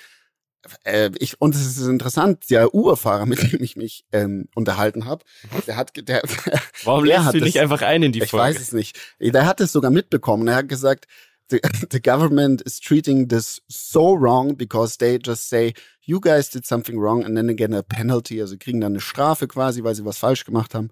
Äh, 0.83 1.11
ich, 1.19 1.41
und 1.41 1.55
es 1.55 1.65
ist 1.65 1.87
interessant, 1.87 2.51
der 2.51 2.75
Uber-Fahrer, 2.75 3.27
mit 3.27 3.53
dem 3.53 3.63
ich 3.63 3.77
mich 3.77 4.05
ähm, 4.13 4.49
unterhalten 4.57 5.05
habe, 5.05 5.25
der 5.67 5.77
hat, 5.77 5.93
der, 6.09 6.23
Warum 6.85 7.05
Der 7.05 7.15
lädst 7.19 7.27
hat 7.27 7.35
du 7.35 7.39
das- 7.41 7.47
nicht 7.47 7.61
einfach 7.61 7.83
ein 7.83 8.03
in 8.03 8.13
die 8.13 8.23
ich 8.23 8.31
Folge? 8.31 8.55
weiß 8.57 8.61
es 8.61 8.73
nicht, 8.73 8.99
der 9.21 9.47
hat 9.47 9.61
es 9.61 9.71
sogar 9.73 9.91
mitbekommen. 9.93 10.49
Er 10.49 10.57
hat 10.57 10.69
gesagt, 10.69 11.07
the, 11.51 11.61
the 11.93 12.01
government 12.01 12.63
is 12.63 12.81
treating 12.81 13.29
this 13.29 13.63
so 13.69 14.15
wrong 14.19 14.57
because 14.57 14.99
they 14.99 15.21
just 15.25 15.49
say, 15.49 15.73
you 16.01 16.21
guys 16.21 16.51
did 16.51 16.67
something 16.67 16.99
wrong 16.99 17.25
and 17.25 17.37
then 17.37 17.49
again 17.49 17.73
a 17.73 17.83
penalty, 17.83 18.41
also 18.41 18.57
kriegen 18.59 18.81
dann 18.81 18.93
eine 18.95 19.01
Strafe 19.01 19.47
quasi, 19.47 19.85
weil 19.85 19.95
sie 19.95 20.05
was 20.05 20.19
falsch 20.19 20.45
gemacht 20.45 20.75
haben. 20.75 20.89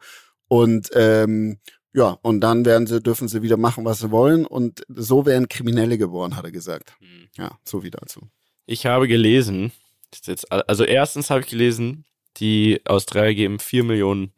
Und 0.55 0.90
ähm, 0.95 1.59
ja, 1.93 2.17
und 2.23 2.40
dann 2.40 2.64
werden 2.64 2.87
sie, 2.87 3.01
dürfen 3.01 3.27
sie 3.27 3.43
wieder 3.43 3.57
machen, 3.57 3.85
was 3.85 3.99
sie 3.99 4.12
wollen. 4.12 4.47
Und 4.47 4.85
so 4.88 5.27
wären 5.27 5.49
Kriminelle 5.49 5.99
geworden, 5.99 6.37
hat 6.37 6.45
er 6.45 6.53
gesagt. 6.53 6.95
Hm. 7.01 7.29
Ja, 7.37 7.59
so 7.64 7.83
wie 7.83 7.90
dazu. 7.90 8.29
Ich 8.64 8.87
habe 8.87 9.09
gelesen, 9.09 9.73
das 10.11 10.21
ist 10.21 10.29
jetzt, 10.29 10.53
also 10.53 10.85
erstens 10.85 11.31
habe 11.31 11.40
ich 11.40 11.49
gelesen, 11.49 12.05
die 12.37 12.81
Australier 12.85 13.35
geben 13.35 13.59
4 13.59 13.83
Millionen 13.83 14.33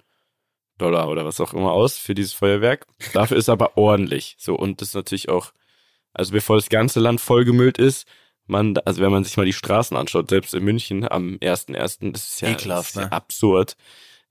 Dollar 0.79 1.09
oder 1.11 1.27
was 1.27 1.39
auch 1.39 1.53
immer 1.53 1.73
aus 1.73 1.99
für 1.99 2.15
dieses 2.15 2.33
Feuerwerk. 2.33 2.87
Dafür 3.13 3.37
ist 3.37 3.51
aber 3.51 3.77
ordentlich. 3.77 4.37
So, 4.39 4.55
und 4.55 4.81
das 4.81 4.89
ist 4.89 4.95
natürlich 4.95 5.29
auch, 5.29 5.53
also 6.15 6.33
bevor 6.33 6.57
das 6.57 6.71
ganze 6.71 7.01
Land 7.01 7.21
vollgemüllt 7.21 7.77
ist, 7.77 8.07
man, 8.47 8.79
also 8.87 9.03
wenn 9.03 9.13
man 9.13 9.25
sich 9.25 9.37
mal 9.37 9.45
die 9.45 9.53
Straßen 9.53 9.99
anschaut, 9.99 10.31
selbst 10.31 10.55
in 10.55 10.65
München 10.65 11.07
am 11.07 11.35
1.1., 11.43 12.13
das 12.13 12.29
ist 12.29 12.41
ja, 12.41 12.49
Ekelhaft, 12.49 12.89
das 12.89 12.89
ist 12.89 12.97
ja 12.97 13.03
ne? 13.03 13.13
absurd. 13.13 13.77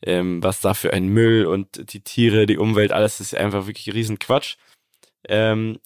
Ähm, 0.01 0.43
was 0.43 0.61
da 0.61 0.73
für 0.73 0.93
ein 0.93 1.07
Müll 1.07 1.45
und 1.45 1.93
die 1.93 2.01
Tiere, 2.01 2.45
die 2.45 2.57
Umwelt, 2.57 2.91
alles 2.91 3.19
ist 3.19 3.35
einfach 3.35 3.65
wirklich 3.65 3.93
riesen 3.93 4.19
Quatsch. 4.19 4.57
Ähm, 5.27 5.79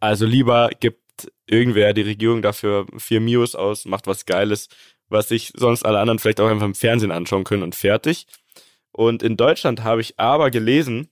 also 0.00 0.26
lieber 0.26 0.70
gibt 0.80 1.00
irgendwer 1.46 1.92
die 1.92 2.02
Regierung 2.02 2.42
dafür 2.42 2.86
vier 2.98 3.20
Mios 3.20 3.54
aus, 3.54 3.84
macht 3.84 4.06
was 4.06 4.26
Geiles, 4.26 4.68
was 5.08 5.28
sich 5.28 5.52
sonst 5.56 5.84
alle 5.84 5.98
anderen 5.98 6.18
vielleicht 6.18 6.40
auch 6.40 6.48
einfach 6.48 6.66
im 6.66 6.74
Fernsehen 6.74 7.12
anschauen 7.12 7.44
können 7.44 7.62
und 7.62 7.74
fertig. 7.74 8.26
Und 8.92 9.22
in 9.22 9.36
Deutschland 9.36 9.82
habe 9.82 10.00
ich 10.00 10.18
aber 10.18 10.50
gelesen, 10.50 11.08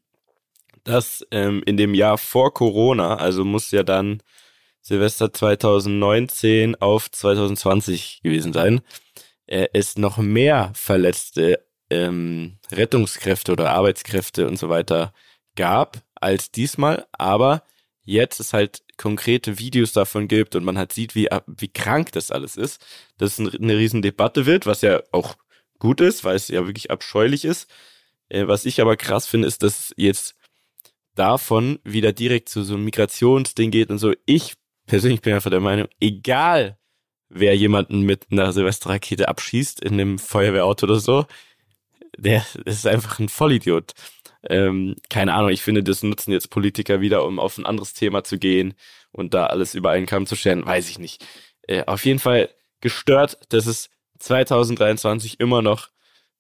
dass 0.85 1.27
ähm, 1.31 1.63
in 1.67 1.77
dem 1.77 1.95
Jahr 1.95 2.19
vor 2.19 2.53
Corona, 2.55 3.17
also 3.17 3.45
muss 3.45 3.71
ja 3.71 3.83
dann 3.83 4.23
Silvester 4.81 5.33
2019 5.33 6.77
auf 6.77 7.11
2020 7.11 8.21
gewesen 8.23 8.53
sein, 8.53 8.81
äh, 9.47 9.69
es 9.73 9.97
noch 9.97 10.19
mehr 10.19 10.73
verletzte 10.75 11.65
ähm, 11.93 12.59
Rettungskräfte 12.71 13.53
oder 13.53 13.71
Arbeitskräfte 13.71 14.49
und 14.49 14.59
so 14.59 14.69
weiter 14.69 15.13
gab 15.57 16.03
als 16.15 16.51
diesmal, 16.51 17.07
aber 17.13 17.63
jetzt 18.05 18.41
es 18.41 18.53
halt 18.53 18.83
konkrete 18.97 19.59
Videos 19.59 19.93
davon 19.93 20.29
gibt 20.29 20.55
und 20.55 20.65
man 20.65 20.79
halt 20.79 20.93
sieht, 20.93 21.15
wie, 21.15 21.29
wie 21.47 21.69
krank 21.69 22.13
das 22.13 22.31
alles 22.31 22.57
ist, 22.57 22.85
dass 23.19 23.39
es 23.39 23.55
eine 23.55 23.77
riesen 23.77 24.03
Debatte 24.03 24.47
wird, 24.47 24.67
was 24.67 24.81
ja 24.83 25.03
auch 25.13 25.37
gut 25.79 26.01
ist, 26.01 26.25
weil 26.25 26.37
es 26.37 26.49
ja 26.49 26.67
wirklich 26.67 26.91
abscheulich 26.91 27.45
ist. 27.45 27.69
Äh, 28.29 28.47
was 28.47 28.65
ich 28.65 28.81
aber 28.81 28.97
krass 28.97 29.27
finde, 29.27 29.49
ist, 29.49 29.63
dass 29.63 29.93
jetzt 29.97 30.37
davon 31.15 31.79
wieder 31.85 32.13
direkt 32.13 32.49
zu 32.49 32.63
so 32.63 32.75
einem 32.75 32.85
Migrationsding 32.85 33.71
geht 33.71 33.91
und 33.91 33.99
so. 33.99 34.15
Ich 34.25 34.55
persönlich 34.87 35.21
bin 35.21 35.35
einfach 35.35 35.51
der 35.51 35.61
Meinung, 35.61 35.89
egal 36.01 36.79
wer 37.29 37.57
jemanden 37.57 38.03
mit 38.03 38.27
einer 38.31 38.53
Silvesterrakete 38.53 39.29
abschießt 39.29 39.81
in 39.83 39.95
einem 39.95 40.19
Feuerwehrauto 40.19 40.87
oder 40.87 41.01
so, 41.01 41.27
der 42.17 42.45
ist 42.65 42.87
einfach 42.87 43.19
ein 43.19 43.29
Vollidiot. 43.29 43.93
Ähm, 44.49 44.97
keine 45.09 45.35
Ahnung, 45.35 45.51
ich 45.51 45.63
finde, 45.63 45.83
das 45.83 46.03
nutzen 46.03 46.33
jetzt 46.33 46.51
Politiker 46.51 47.01
wieder, 47.01 47.25
um 47.25 47.39
auf 47.39 47.59
ein 47.59 47.67
anderes 47.67 47.95
Thema 47.95 48.25
zu 48.25 48.39
gehen 48.39 48.75
und 49.13 49.35
da 49.35 49.47
alles 49.47 49.75
über 49.75 49.91
einen 49.91 50.07
Kamm 50.07 50.27
zu 50.27 50.35
scheren, 50.35 50.67
weiß 50.67 50.91
ich 50.91 50.99
nicht. 50.99 51.25
Äh, 51.63 51.85
auf 51.87 52.05
jeden 52.05 52.19
Fall 52.19 52.51
gestört, 52.81 53.39
dass 53.51 53.67
es 53.67 53.89
2023 54.19 55.39
immer 55.39 55.63
noch 55.63 55.89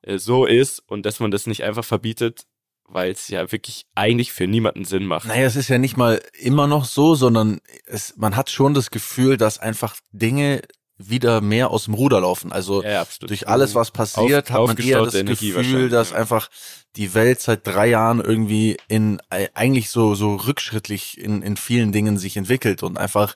äh, 0.02 0.18
so 0.18 0.46
ist 0.46 0.80
und 0.80 1.06
dass 1.06 1.20
man 1.20 1.30
das 1.30 1.46
nicht 1.46 1.62
einfach 1.62 1.84
verbietet, 1.84 2.46
weil 2.84 3.12
es 3.12 3.28
ja 3.28 3.52
wirklich 3.52 3.86
eigentlich 3.94 4.32
für 4.32 4.46
niemanden 4.46 4.84
Sinn 4.84 5.06
macht. 5.06 5.28
Naja, 5.28 5.46
es 5.46 5.56
ist 5.56 5.68
ja 5.68 5.78
nicht 5.78 5.96
mal 5.96 6.20
immer 6.38 6.66
noch 6.66 6.84
so, 6.84 7.14
sondern 7.14 7.60
es, 7.86 8.16
man 8.16 8.36
hat 8.36 8.50
schon 8.50 8.74
das 8.74 8.90
Gefühl, 8.90 9.36
dass 9.36 9.58
einfach 9.58 9.96
Dinge 10.10 10.62
wieder 11.08 11.40
mehr 11.40 11.70
aus 11.70 11.84
dem 11.84 11.94
Ruder 11.94 12.20
laufen. 12.20 12.52
Also 12.52 12.82
ja, 12.82 13.06
durch 13.20 13.48
alles, 13.48 13.74
was 13.74 13.90
passiert, 13.90 14.50
Auf- 14.50 14.58
hat 14.60 14.66
man 14.68 14.76
eher 14.86 15.04
das 15.04 15.14
Energie 15.14 15.52
Gefühl, 15.52 15.88
dass 15.88 16.10
ja. 16.10 16.16
einfach 16.16 16.48
die 16.96 17.14
Welt 17.14 17.40
seit 17.40 17.66
drei 17.66 17.86
Jahren 17.88 18.20
irgendwie 18.20 18.76
in 18.88 19.20
äh, 19.30 19.48
eigentlich 19.54 19.90
so 19.90 20.14
so 20.14 20.36
rückschrittlich 20.36 21.18
in 21.18 21.42
in 21.42 21.56
vielen 21.56 21.92
Dingen 21.92 22.18
sich 22.18 22.36
entwickelt 22.36 22.82
und 22.82 22.98
einfach 22.98 23.34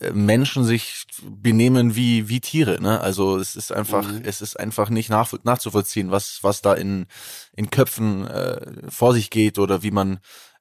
äh, 0.00 0.10
Menschen 0.12 0.64
sich 0.64 1.04
benehmen 1.22 1.94
wie 1.94 2.28
wie 2.28 2.40
Tiere. 2.40 2.80
Ne? 2.80 3.00
Also 3.00 3.36
es 3.38 3.54
ist 3.56 3.72
einfach 3.72 4.06
Mhm. 4.10 4.22
es 4.24 4.40
ist 4.40 4.58
einfach 4.58 4.88
nicht 4.90 5.10
nach, 5.10 5.32
nachzuvollziehen, 5.44 6.10
was 6.10 6.38
was 6.42 6.62
da 6.62 6.74
in 6.74 7.06
in 7.54 7.70
Köpfen 7.70 8.26
äh, 8.26 8.60
vor 8.90 9.12
sich 9.14 9.30
geht 9.30 9.58
oder 9.58 9.82
wie 9.82 9.90
man 9.90 10.18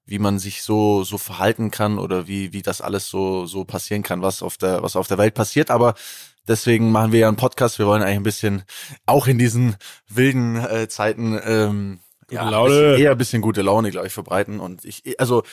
wie 0.07 0.19
man 0.19 0.37
sich 0.37 0.61
so 0.61 1.03
so 1.03 1.17
verhalten 1.17 1.71
kann 1.71 1.97
oder 1.97 2.27
wie 2.27 2.53
wie 2.53 2.61
das 2.61 2.81
alles 2.81 3.07
so 3.09 3.45
so 3.47 3.63
passieren 3.65 4.03
kann, 4.03 4.21
was 4.21 4.43
auf 4.43 4.57
der 4.57 4.83
was 4.83 4.95
auf 4.95 5.07
der 5.07 5.17
Welt 5.17 5.33
passiert. 5.33 5.71
Aber 5.71 5.95
deswegen 6.47 6.91
machen 6.91 7.11
wir 7.11 7.19
ja 7.21 7.27
einen 7.27 7.37
Podcast. 7.37 7.79
Wir 7.79 7.87
wollen 7.87 8.01
eigentlich 8.01 8.17
ein 8.17 8.23
bisschen 8.23 8.63
auch 9.05 9.27
in 9.27 9.37
diesen 9.37 9.75
wilden 10.07 10.55
äh, 10.57 10.87
Zeiten 10.87 11.39
ähm, 11.43 11.99
ja, 12.31 12.49
Laune. 12.49 12.97
eher 12.97 13.11
ein 13.11 13.17
bisschen 13.17 13.41
gute 13.41 13.61
Laune, 13.61 13.91
glaube 13.91 14.07
ich, 14.07 14.13
verbreiten. 14.13 14.59
Und 14.59 14.83
ich, 14.85 15.19
also 15.19 15.43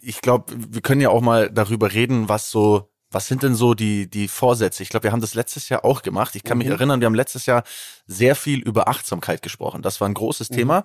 ich 0.00 0.20
glaube, 0.20 0.52
wir 0.56 0.80
können 0.80 1.00
ja 1.00 1.08
auch 1.10 1.20
mal 1.20 1.50
darüber 1.50 1.92
reden, 1.92 2.28
was 2.28 2.50
so, 2.50 2.88
was 3.10 3.26
sind 3.26 3.42
denn 3.42 3.54
so 3.54 3.74
die 3.74 4.08
die 4.08 4.28
Vorsätze? 4.28 4.82
Ich 4.82 4.88
glaube, 4.90 5.04
wir 5.04 5.12
haben 5.12 5.20
das 5.20 5.34
letztes 5.34 5.68
Jahr 5.68 5.84
auch 5.84 6.02
gemacht. 6.02 6.34
Ich 6.36 6.44
kann 6.44 6.58
mich 6.58 6.66
Mhm. 6.66 6.72
erinnern, 6.74 7.00
wir 7.00 7.06
haben 7.06 7.14
letztes 7.14 7.46
Jahr 7.46 7.62
sehr 8.06 8.34
viel 8.36 8.60
über 8.60 8.88
Achtsamkeit 8.88 9.40
gesprochen. 9.42 9.82
Das 9.82 10.00
war 10.00 10.08
ein 10.08 10.14
großes 10.14 10.50
Mhm. 10.50 10.54
Thema. 10.54 10.84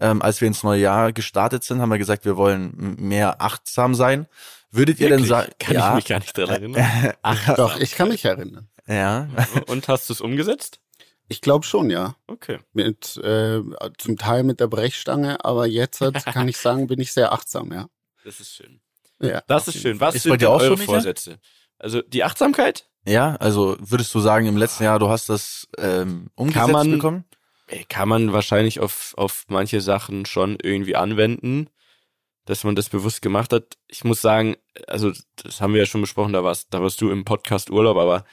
Ähm, 0.00 0.20
als 0.22 0.40
wir 0.40 0.48
ins 0.48 0.62
neue 0.62 0.80
Jahr 0.80 1.12
gestartet 1.12 1.64
sind, 1.64 1.80
haben 1.80 1.88
wir 1.90 1.98
gesagt, 1.98 2.24
wir 2.24 2.36
wollen 2.36 2.96
mehr 3.00 3.40
achtsam 3.42 3.94
sein. 3.94 4.26
Würdet 4.70 5.00
ihr 5.00 5.08
denn 5.08 5.18
Wirklich? 5.20 5.28
sagen? 5.30 5.52
Kann 5.58 5.74
ja, 5.74 5.88
ich 5.90 5.94
mich 5.96 6.04
gar 6.06 6.18
nicht 6.20 6.36
dran 6.36 6.48
erinnern. 6.50 7.12
Ach, 7.22 7.54
Doch, 7.56 7.76
ich 7.80 7.92
kann 7.92 8.08
mich 8.08 8.24
erinnern. 8.24 8.68
Ja. 8.88 9.28
Und 9.68 9.86
hast 9.88 10.08
du 10.08 10.12
es 10.12 10.20
umgesetzt? 10.20 10.80
Ich 11.28 11.40
glaube 11.42 11.66
schon, 11.66 11.90
ja. 11.90 12.16
Okay. 12.26 12.58
Mit, 12.72 13.16
äh, 13.18 13.60
zum 13.98 14.16
Teil 14.16 14.44
mit 14.44 14.60
der 14.60 14.66
Brechstange, 14.66 15.44
aber 15.44 15.66
jetzt 15.66 16.00
kann 16.24 16.48
ich 16.48 16.56
sagen, 16.56 16.86
bin 16.86 17.00
ich 17.00 17.12
sehr 17.12 17.32
achtsam, 17.32 17.72
ja. 17.72 17.88
Das 18.24 18.40
ist 18.40 18.54
schön. 18.54 18.80
ja 19.20 19.42
Das 19.46 19.68
ist 19.68 19.78
schön. 19.80 20.00
Was 20.00 20.14
Ist 20.14 20.22
sind 20.22 20.30
bei 20.30 20.36
dir 20.36 20.46
denn 20.46 20.54
auch 20.54 20.60
eure 20.60 20.76
Micha? 20.76 20.84
Vorsätze? 20.92 21.38
Also 21.78 22.02
die 22.02 22.24
Achtsamkeit? 22.24 22.88
Ja, 23.06 23.36
also 23.36 23.76
würdest 23.80 24.14
du 24.14 24.20
sagen, 24.20 24.46
im 24.46 24.56
letzten 24.56 24.84
Jahr, 24.84 24.98
du 24.98 25.08
hast 25.08 25.28
das 25.28 25.68
ähm, 25.78 26.28
umgesetzt 26.34 26.64
Kann 26.64 26.72
man- 26.72 26.90
bekommen? 26.90 27.24
Kann 27.90 28.08
man 28.08 28.32
wahrscheinlich 28.32 28.80
auf, 28.80 29.12
auf 29.18 29.44
manche 29.48 29.82
Sachen 29.82 30.24
schon 30.24 30.56
irgendwie 30.62 30.96
anwenden, 30.96 31.68
dass 32.46 32.64
man 32.64 32.74
das 32.74 32.88
bewusst 32.88 33.20
gemacht 33.20 33.52
hat. 33.52 33.76
Ich 33.88 34.04
muss 34.04 34.22
sagen, 34.22 34.56
also 34.86 35.12
das 35.36 35.60
haben 35.60 35.74
wir 35.74 35.80
ja 35.80 35.86
schon 35.86 36.00
besprochen, 36.00 36.32
da 36.32 36.42
warst, 36.42 36.68
da 36.72 36.80
warst 36.80 36.98
du 37.02 37.10
im 37.10 37.26
Podcast 37.26 37.68
Urlaub, 37.68 37.98
aber 37.98 38.24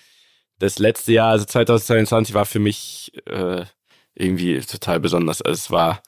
das 0.59 0.79
letzte 0.79 1.13
Jahr, 1.13 1.31
also 1.31 1.45
2022, 1.45 2.33
war 2.33 2.45
für 2.45 2.59
mich 2.59 3.11
äh, 3.25 3.65
irgendwie 4.13 4.59
total 4.61 4.99
besonders. 4.99 5.41
Also 5.41 5.57
es 5.57 5.71
war 5.71 6.01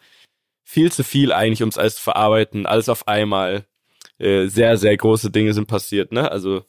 viel 0.64 0.92
zu 0.92 1.04
viel 1.04 1.32
eigentlich, 1.32 1.64
um 1.64 1.70
es 1.70 1.78
alles 1.78 1.96
zu 1.96 2.02
verarbeiten, 2.02 2.66
alles 2.66 2.90
auf 2.90 3.08
einmal. 3.08 3.66
Äh, 4.20 4.48
sehr, 4.48 4.78
sehr 4.78 4.98
große 4.98 5.30
Dinge 5.30 5.54
sind 5.54 5.68
passiert, 5.68 6.12
ne? 6.12 6.32
Also 6.32 6.66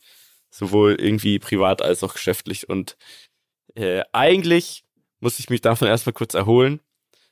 sowohl 0.50 0.96
irgendwie 1.00 1.38
privat 1.38 1.82
als 1.82 2.02
auch 2.02 2.14
geschäftlich. 2.14 2.68
Und 2.68 2.96
äh, 3.74 4.02
eigentlich 4.12 4.84
muss 5.20 5.38
ich 5.38 5.50
mich 5.50 5.60
davon 5.60 5.88
erstmal 5.88 6.12
kurz 6.12 6.34
erholen. 6.34 6.80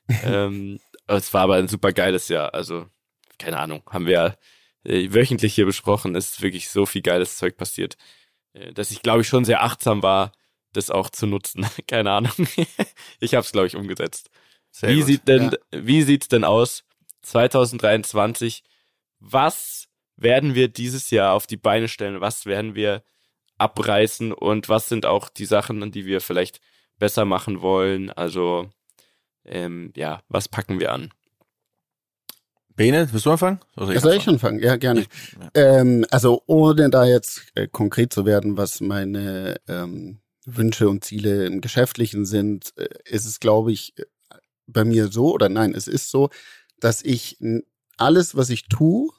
ähm, 0.23 0.79
es 1.07 1.33
war 1.33 1.41
aber 1.43 1.55
ein 1.55 1.67
super 1.67 1.93
geiles 1.93 2.29
Jahr. 2.29 2.53
Also, 2.53 2.87
keine 3.37 3.59
Ahnung, 3.59 3.83
haben 3.89 4.05
wir 4.05 4.13
ja 4.13 4.37
äh, 4.83 5.13
wöchentlich 5.13 5.53
hier 5.55 5.65
besprochen. 5.65 6.15
Es 6.15 6.31
ist 6.31 6.41
wirklich 6.41 6.69
so 6.69 6.85
viel 6.85 7.01
geiles 7.01 7.37
Zeug 7.37 7.57
passiert, 7.57 7.97
dass 8.73 8.91
ich, 8.91 9.01
glaube 9.01 9.21
ich, 9.21 9.27
schon 9.27 9.45
sehr 9.45 9.63
achtsam 9.63 10.03
war, 10.03 10.31
das 10.73 10.91
auch 10.91 11.09
zu 11.09 11.27
nutzen. 11.27 11.65
keine 11.87 12.11
Ahnung. 12.11 12.33
ich 13.19 13.33
habe 13.33 13.45
es, 13.45 13.51
glaube 13.51 13.67
ich, 13.67 13.75
umgesetzt. 13.75 14.29
Sehr 14.71 14.89
wie 14.89 14.97
gut. 14.97 15.05
sieht 15.05 15.27
denn, 15.27 15.55
wie 15.71 16.01
sieht's 16.03 16.27
denn 16.27 16.43
aus 16.43 16.83
2023? 17.23 18.63
Was 19.19 19.87
werden 20.15 20.55
wir 20.55 20.67
dieses 20.67 21.09
Jahr 21.09 21.33
auf 21.33 21.47
die 21.47 21.57
Beine 21.57 21.87
stellen? 21.87 22.21
Was 22.21 22.45
werden 22.45 22.75
wir 22.75 23.03
abreißen? 23.57 24.31
Und 24.33 24.69
was 24.69 24.89
sind 24.89 25.05
auch 25.05 25.29
die 25.29 25.45
Sachen, 25.45 25.81
an 25.81 25.91
die 25.91 26.05
wir 26.05 26.21
vielleicht 26.21 26.59
besser 26.99 27.25
machen 27.25 27.61
wollen? 27.61 28.11
Also, 28.11 28.69
ähm, 29.45 29.91
ja, 29.95 30.21
was 30.27 30.47
packen 30.47 30.79
wir 30.79 30.91
an? 30.91 31.11
Bene, 32.77 33.11
willst 33.11 33.25
du 33.25 33.31
anfangen? 33.31 33.59
Oder 33.75 33.93
Ja, 33.93 33.99
soll 33.99 34.13
ich 34.13 34.27
anfangen? 34.27 34.59
Ja, 34.59 34.75
gerne. 34.75 35.07
Ähm, 35.55 36.05
also 36.11 36.43
ohne 36.45 36.91
da 36.91 37.05
jetzt 37.05 37.41
äh, 37.55 37.67
konkret 37.67 38.13
zu 38.13 38.23
werden, 38.25 38.55
was 38.55 38.81
meine 38.81 39.59
ähm, 39.67 40.19
Wünsche 40.45 40.87
und 40.87 41.03
Ziele 41.03 41.47
im 41.47 41.59
Geschäftlichen 41.59 42.25
sind, 42.25 42.73
äh, 42.77 42.87
ist 43.05 43.25
es, 43.25 43.39
glaube 43.39 43.71
ich, 43.71 43.95
bei 44.67 44.85
mir 44.85 45.07
so, 45.07 45.33
oder 45.33 45.49
nein, 45.49 45.73
es 45.73 45.87
ist 45.87 46.11
so, 46.11 46.29
dass 46.79 47.01
ich 47.01 47.39
alles, 47.97 48.35
was 48.37 48.51
ich 48.51 48.67
tue, 48.67 49.09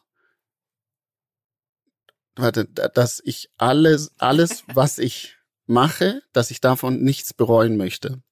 warte, 2.37 2.65
dass 2.67 3.21
ich 3.25 3.51
alles, 3.59 4.13
alles, 4.19 4.63
was 4.73 4.99
ich 4.99 5.37
mache, 5.67 6.23
dass 6.33 6.53
ich 6.53 6.61
davon 6.61 7.03
nichts 7.03 7.35
bereuen 7.35 7.77
möchte. 7.77 8.23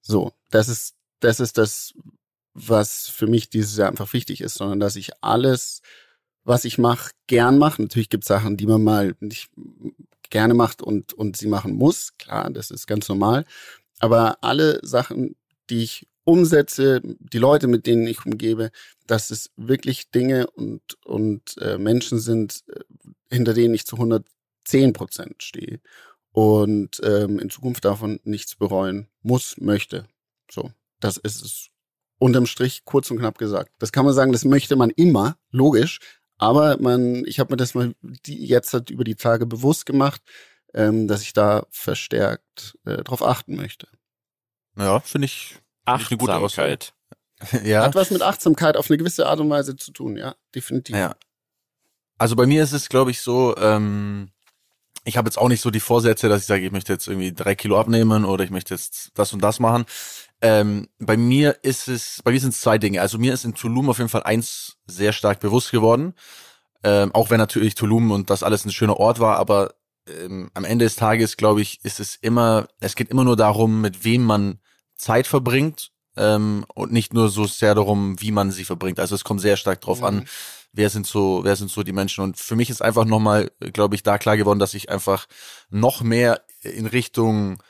So, 0.00 0.32
das 0.50 0.68
ist, 0.68 0.94
das 1.18 1.40
ist 1.40 1.58
das, 1.58 1.94
was 2.54 3.08
für 3.08 3.26
mich 3.26 3.48
dieses 3.50 3.76
Jahr 3.76 3.88
einfach 3.88 4.12
wichtig 4.12 4.40
ist, 4.40 4.54
sondern 4.54 4.80
dass 4.80 4.96
ich 4.96 5.10
alles, 5.22 5.82
was 6.44 6.64
ich 6.64 6.78
mache, 6.78 7.12
gern 7.26 7.58
mache. 7.58 7.82
Natürlich 7.82 8.10
gibt 8.10 8.24
es 8.24 8.28
Sachen, 8.28 8.56
die 8.56 8.66
man 8.66 8.82
mal 8.82 9.14
nicht 9.20 9.50
gerne 10.30 10.54
macht 10.54 10.82
und, 10.82 11.12
und 11.12 11.36
sie 11.36 11.46
machen 11.46 11.74
muss. 11.74 12.16
Klar, 12.18 12.50
das 12.50 12.70
ist 12.70 12.86
ganz 12.86 13.08
normal. 13.08 13.44
Aber 14.00 14.38
alle 14.42 14.80
Sachen, 14.82 15.36
die 15.70 15.84
ich 15.84 16.08
umsetze, 16.24 17.00
die 17.02 17.38
Leute, 17.38 17.66
mit 17.66 17.86
denen 17.86 18.06
ich 18.06 18.24
umgebe, 18.24 18.70
dass 19.06 19.30
es 19.30 19.50
wirklich 19.56 20.10
Dinge 20.10 20.46
und, 20.48 20.82
und 21.04 21.56
äh, 21.58 21.78
Menschen 21.78 22.18
sind, 22.18 22.64
äh, 22.68 22.80
hinter 23.30 23.54
denen 23.54 23.74
ich 23.74 23.86
zu 23.86 23.96
110 23.96 24.92
Prozent 24.92 25.42
stehe 25.42 25.80
und 26.32 27.00
ähm, 27.04 27.38
in 27.38 27.50
Zukunft 27.50 27.84
davon 27.84 28.20
nichts 28.24 28.54
bereuen 28.54 29.08
muss, 29.22 29.56
möchte. 29.58 30.06
So, 30.50 30.70
das 31.00 31.16
ist 31.16 31.42
es 31.42 31.71
unterm 32.22 32.46
Strich 32.46 32.84
kurz 32.84 33.10
und 33.10 33.18
knapp 33.18 33.36
gesagt. 33.36 33.72
Das 33.78 33.92
kann 33.92 34.04
man 34.04 34.14
sagen, 34.14 34.32
das 34.32 34.44
möchte 34.44 34.76
man 34.76 34.90
immer, 34.90 35.36
logisch, 35.50 35.98
aber 36.38 36.78
man, 36.80 37.24
ich 37.26 37.40
habe 37.40 37.52
mir 37.52 37.56
das 37.56 37.74
mal 37.74 37.94
die, 38.00 38.46
jetzt 38.46 38.72
halt 38.72 38.90
über 38.90 39.04
die 39.04 39.16
Tage 39.16 39.44
bewusst 39.44 39.86
gemacht, 39.86 40.22
ähm, 40.72 41.08
dass 41.08 41.22
ich 41.22 41.32
da 41.32 41.66
verstärkt 41.70 42.78
äh, 42.84 43.02
drauf 43.02 43.22
achten 43.22 43.56
möchte. 43.56 43.88
Ja, 44.78 45.00
finde 45.00 45.26
ich, 45.26 45.56
find 45.84 46.00
ich 46.00 46.10
eine 46.10 46.18
gute 46.18 46.34
Aussage. 46.36 46.78
ja. 47.64 47.82
Hat 47.82 47.96
was 47.96 48.10
mit 48.10 48.22
Achtsamkeit 48.22 48.76
auf 48.76 48.88
eine 48.88 48.98
gewisse 48.98 49.26
Art 49.26 49.40
und 49.40 49.50
Weise 49.50 49.76
zu 49.76 49.90
tun, 49.92 50.16
ja, 50.16 50.36
definitiv. 50.54 50.96
Ja. 50.96 51.16
Also 52.18 52.36
bei 52.36 52.46
mir 52.46 52.62
ist 52.62 52.72
es, 52.72 52.88
glaube 52.88 53.10
ich, 53.10 53.20
so, 53.20 53.56
ähm, 53.56 54.30
ich 55.04 55.16
habe 55.16 55.26
jetzt 55.26 55.38
auch 55.38 55.48
nicht 55.48 55.60
so 55.60 55.70
die 55.70 55.80
Vorsätze, 55.80 56.28
dass 56.28 56.42
ich 56.42 56.46
sage, 56.46 56.64
ich 56.64 56.70
möchte 56.70 56.92
jetzt 56.92 57.08
irgendwie 57.08 57.32
drei 57.32 57.56
Kilo 57.56 57.80
abnehmen 57.80 58.24
oder 58.24 58.44
ich 58.44 58.50
möchte 58.50 58.74
jetzt 58.74 59.10
das 59.14 59.32
und 59.32 59.42
das 59.42 59.58
machen. 59.58 59.86
Ähm, 60.42 60.88
bei 60.98 61.16
mir 61.16 61.58
ist 61.62 61.88
es, 61.88 62.20
bei 62.24 62.32
mir 62.32 62.40
sind 62.40 62.52
es 62.52 62.60
zwei 62.60 62.76
Dinge. 62.76 63.00
Also 63.00 63.16
mir 63.16 63.32
ist 63.32 63.44
in 63.44 63.54
Tulum 63.54 63.88
auf 63.88 63.98
jeden 63.98 64.10
Fall 64.10 64.24
eins 64.24 64.76
sehr 64.86 65.12
stark 65.12 65.38
bewusst 65.38 65.70
geworden. 65.70 66.14
Ähm, 66.82 67.14
auch 67.14 67.30
wenn 67.30 67.38
natürlich 67.38 67.76
Tulum 67.76 68.10
und 68.10 68.28
das 68.28 68.42
alles 68.42 68.64
ein 68.64 68.72
schöner 68.72 68.96
Ort 68.96 69.20
war, 69.20 69.36
aber 69.36 69.74
ähm, 70.08 70.50
am 70.54 70.64
Ende 70.64 70.84
des 70.84 70.96
Tages, 70.96 71.36
glaube 71.36 71.62
ich, 71.62 71.84
ist 71.84 72.00
es 72.00 72.16
immer, 72.16 72.66
es 72.80 72.96
geht 72.96 73.08
immer 73.08 73.22
nur 73.22 73.36
darum, 73.36 73.80
mit 73.80 74.04
wem 74.04 74.24
man 74.24 74.58
Zeit 74.96 75.28
verbringt 75.28 75.92
ähm, 76.16 76.64
und 76.74 76.92
nicht 76.92 77.14
nur 77.14 77.28
so 77.28 77.46
sehr 77.46 77.76
darum, 77.76 78.20
wie 78.20 78.32
man 78.32 78.50
sie 78.50 78.64
verbringt. 78.64 78.98
Also 78.98 79.14
es 79.14 79.22
kommt 79.22 79.40
sehr 79.40 79.56
stark 79.56 79.80
drauf 79.80 80.00
mhm. 80.00 80.06
an, 80.06 80.24
wer 80.72 80.90
sind 80.90 81.06
so, 81.06 81.44
wer 81.44 81.54
sind 81.54 81.70
so 81.70 81.84
die 81.84 81.92
Menschen. 81.92 82.24
Und 82.24 82.36
für 82.36 82.56
mich 82.56 82.68
ist 82.68 82.82
einfach 82.82 83.04
nochmal, 83.04 83.52
glaube 83.72 83.94
ich, 83.94 84.02
da 84.02 84.18
klar 84.18 84.36
geworden, 84.36 84.58
dass 84.58 84.74
ich 84.74 84.90
einfach 84.90 85.26
noch 85.70 86.02
mehr 86.02 86.42
in 86.62 86.86
Richtung 86.86 87.62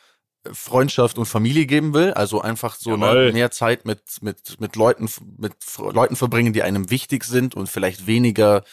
Freundschaft 0.51 1.19
und 1.19 1.27
Familie 1.27 1.67
geben 1.67 1.95
will, 1.95 2.13
also 2.13 2.41
einfach 2.41 2.75
so 2.75 2.97
ne, 2.97 3.31
mehr 3.33 3.51
Zeit 3.51 3.85
mit 3.85 4.01
mit 4.23 4.61
mit 4.61 4.77
Leuten 4.77 5.09
mit 5.39 5.55
Leuten 5.79 6.17
verbringen, 6.17 6.53
die 6.53 6.63
einem 6.63 6.91
wichtig 6.91 7.25
sind 7.25 7.55
und 7.55 7.69
vielleicht 7.69 8.07
weniger 8.07 8.65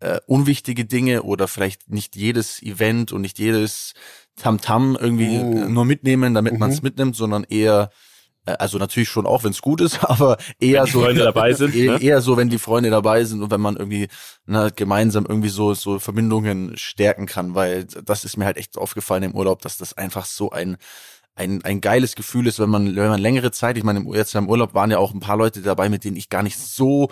äh, 0.00 0.20
unwichtige 0.26 0.84
Dinge 0.84 1.22
oder 1.22 1.46
vielleicht 1.48 1.90
nicht 1.90 2.16
jedes 2.16 2.62
Event 2.62 3.12
und 3.12 3.20
nicht 3.20 3.38
jedes 3.38 3.92
Tamtam 4.36 4.96
-Tam 4.96 5.00
irgendwie 5.00 5.38
oh. 5.38 5.68
nur 5.68 5.84
mitnehmen, 5.84 6.34
damit 6.34 6.54
mhm. 6.54 6.58
man 6.58 6.70
es 6.70 6.82
mitnimmt, 6.82 7.16
sondern 7.16 7.44
eher 7.44 7.90
äh, 7.90 8.13
also 8.44 8.78
natürlich 8.78 9.08
schon 9.08 9.26
auch, 9.26 9.44
wenn 9.44 9.52
es 9.52 9.62
gut 9.62 9.80
ist, 9.80 10.04
aber 10.08 10.36
eher 10.60 10.80
wenn 10.80 10.86
die 10.86 10.92
so 10.92 11.00
Freunde 11.00 11.22
dabei 11.24 11.52
sind, 11.52 11.74
eher, 11.74 11.92
ne? 11.92 12.02
eher 12.02 12.20
so, 12.20 12.36
wenn 12.36 12.50
die 12.50 12.58
Freunde 12.58 12.90
dabei 12.90 13.24
sind 13.24 13.42
und 13.42 13.50
wenn 13.50 13.60
man 13.60 13.76
irgendwie 13.76 14.08
ne, 14.46 14.70
gemeinsam 14.74 15.26
irgendwie 15.26 15.48
so 15.48 15.74
so 15.74 15.98
Verbindungen 15.98 16.76
stärken 16.76 17.26
kann, 17.26 17.54
weil 17.54 17.84
das 17.84 18.24
ist 18.24 18.36
mir 18.36 18.44
halt 18.44 18.56
echt 18.56 18.76
aufgefallen 18.76 19.22
im 19.22 19.34
Urlaub, 19.34 19.62
dass 19.62 19.76
das 19.76 19.96
einfach 19.96 20.24
so 20.26 20.50
ein 20.50 20.76
ein, 21.36 21.64
ein 21.64 21.80
geiles 21.80 22.14
Gefühl 22.14 22.46
ist, 22.46 22.60
wenn 22.60 22.70
man, 22.70 22.94
wenn 22.94 23.08
man 23.08 23.20
längere 23.20 23.50
Zeit, 23.50 23.76
ich 23.76 23.82
meine, 23.82 24.04
jetzt 24.14 24.34
im 24.36 24.48
Urlaub 24.48 24.72
waren 24.74 24.90
ja 24.90 24.98
auch 24.98 25.12
ein 25.12 25.20
paar 25.20 25.36
Leute 25.36 25.62
dabei, 25.62 25.88
mit 25.88 26.04
denen 26.04 26.16
ich 26.16 26.28
gar 26.28 26.44
nicht 26.44 26.58
so 26.58 27.10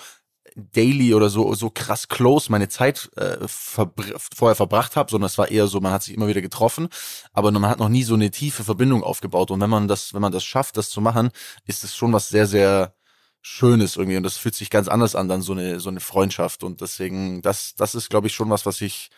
daily 0.57 1.15
oder 1.15 1.29
so 1.29 1.55
so 1.55 1.71
krass 1.71 2.09
close 2.09 2.51
meine 2.51 2.69
Zeit 2.69 3.11
äh, 3.17 3.47
verbr 3.47 4.05
vorher 4.35 4.57
verbracht 4.57 4.97
habe, 4.97 5.11
sondern 5.11 5.27
es 5.27 5.39
war 5.39 5.51
eher 5.51 5.67
so, 5.67 5.81
man 5.81 5.93
hat 5.93 6.03
sich 6.03 6.15
immer 6.15 6.29
wieder 6.29 6.43
getroffen, 6.43 6.89
aber 7.33 7.51
man 7.51 7.69
hat 7.69 7.79
noch 7.79 7.89
nie 7.89 8.03
so 8.03 8.15
eine 8.15 8.31
tiefe 8.31 8.65
Verbindung 8.65 9.03
aufgebaut. 9.03 9.51
Und 9.51 9.61
wenn 9.61 9.71
man 9.71 9.89
das, 9.89 10.15
wenn 10.15 10.23
man 10.23 10.33
das 10.33 10.45
schafft, 10.45 10.77
das 10.77 10.91
zu 10.91 11.01
machen, 11.01 11.31
ist 11.67 11.85
es 11.85 11.97
schon 11.97 12.13
was 12.13 12.29
sehr, 12.29 12.47
sehr 12.47 12.95
Schönes 13.43 13.97
irgendwie. 13.97 14.17
Und 14.17 14.23
das 14.23 14.37
fühlt 14.37 14.55
sich 14.55 14.71
ganz 14.71 14.89
anders 14.89 15.17
an, 15.17 15.29
dann 15.29 15.43
so 15.43 15.53
eine, 15.53 15.81
so 15.81 15.91
eine 15.91 16.01
Freundschaft. 16.01 16.63
Und 16.63 16.81
deswegen, 16.81 17.43
das, 17.43 17.75
das 17.75 17.95
ist, 17.95 18.09
glaube 18.09 18.29
ich, 18.29 18.35
schon 18.35 18.51
was, 18.51 18.65
was 18.67 18.81
ich, 18.81 19.11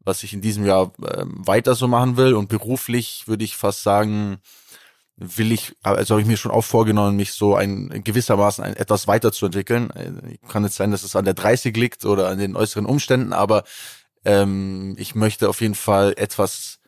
was 0.00 0.22
ich 0.22 0.32
in 0.32 0.40
diesem 0.40 0.64
Jahr 0.64 0.92
äh, 1.02 1.24
weiter 1.26 1.74
so 1.74 1.86
machen 1.86 2.16
will. 2.16 2.34
Und 2.34 2.48
beruflich 2.48 3.28
würde 3.28 3.44
ich 3.44 3.56
fast 3.56 3.82
sagen, 3.82 4.38
will 5.16 5.52
ich, 5.52 5.74
also 5.82 6.14
habe 6.14 6.22
ich 6.22 6.28
mir 6.28 6.36
schon 6.36 6.52
auch 6.52 6.64
vorgenommen, 6.64 7.16
mich 7.16 7.32
so 7.32 7.54
ein 7.54 8.02
gewissermaßen 8.04 8.62
ein, 8.62 8.76
etwas 8.76 9.08
weiterzuentwickeln. 9.08 10.38
Kann 10.48 10.64
jetzt 10.64 10.76
sein, 10.76 10.90
dass 10.90 11.04
es 11.04 11.16
an 11.16 11.24
der 11.24 11.34
30 11.34 11.76
liegt 11.76 12.04
oder 12.04 12.28
an 12.28 12.38
den 12.38 12.54
äußeren 12.54 12.86
Umständen, 12.86 13.32
aber 13.32 13.64
ähm, 14.24 14.94
ich 14.98 15.14
möchte 15.14 15.48
auf 15.48 15.60
jeden 15.60 15.74
Fall 15.74 16.14
etwas 16.16 16.80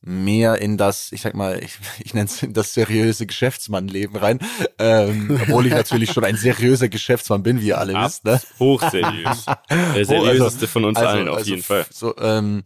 mehr 0.00 0.60
in 0.60 0.76
das, 0.76 1.10
ich 1.12 1.22
sag 1.22 1.34
mal, 1.34 1.62
ich, 1.62 1.78
ich 1.98 2.14
nenne 2.14 2.26
es 2.26 2.46
das 2.48 2.72
seriöse 2.72 3.26
Geschäftsmannleben 3.26 4.16
rein, 4.16 4.38
ähm, 4.78 5.38
obwohl 5.42 5.66
ich 5.66 5.72
natürlich 5.72 6.12
schon 6.12 6.24
ein 6.24 6.36
seriöser 6.36 6.88
Geschäftsmann 6.88 7.42
bin, 7.42 7.60
wie 7.60 7.68
ihr 7.68 7.78
alle 7.78 7.94
wisst. 7.94 8.24
Ne? 8.24 8.40
Hochseriös. 8.58 9.46
Der 9.70 10.04
seriöseste 10.04 10.60
also, 10.60 10.66
von 10.66 10.84
uns 10.84 10.98
also, 10.98 11.10
allen 11.10 11.28
auf 11.28 11.38
also, 11.38 11.50
jeden 11.50 11.62
Fall. 11.62 11.86
So, 11.90 12.16
ähm, 12.18 12.62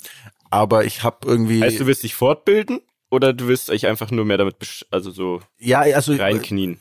aber 0.50 0.84
ich 0.84 1.02
habe 1.02 1.26
irgendwie. 1.26 1.62
Heißt, 1.62 1.80
du 1.80 1.86
wirst 1.86 2.02
dich 2.02 2.14
fortbilden? 2.14 2.80
Oder 3.12 3.34
du 3.34 3.46
willst 3.46 3.68
euch 3.68 3.86
einfach 3.86 4.10
nur 4.10 4.24
mehr 4.24 4.38
damit, 4.38 4.86
also 4.90 5.10
so 5.10 5.42
ja, 5.58 5.80
also, 5.80 6.14
reinknien? 6.14 6.80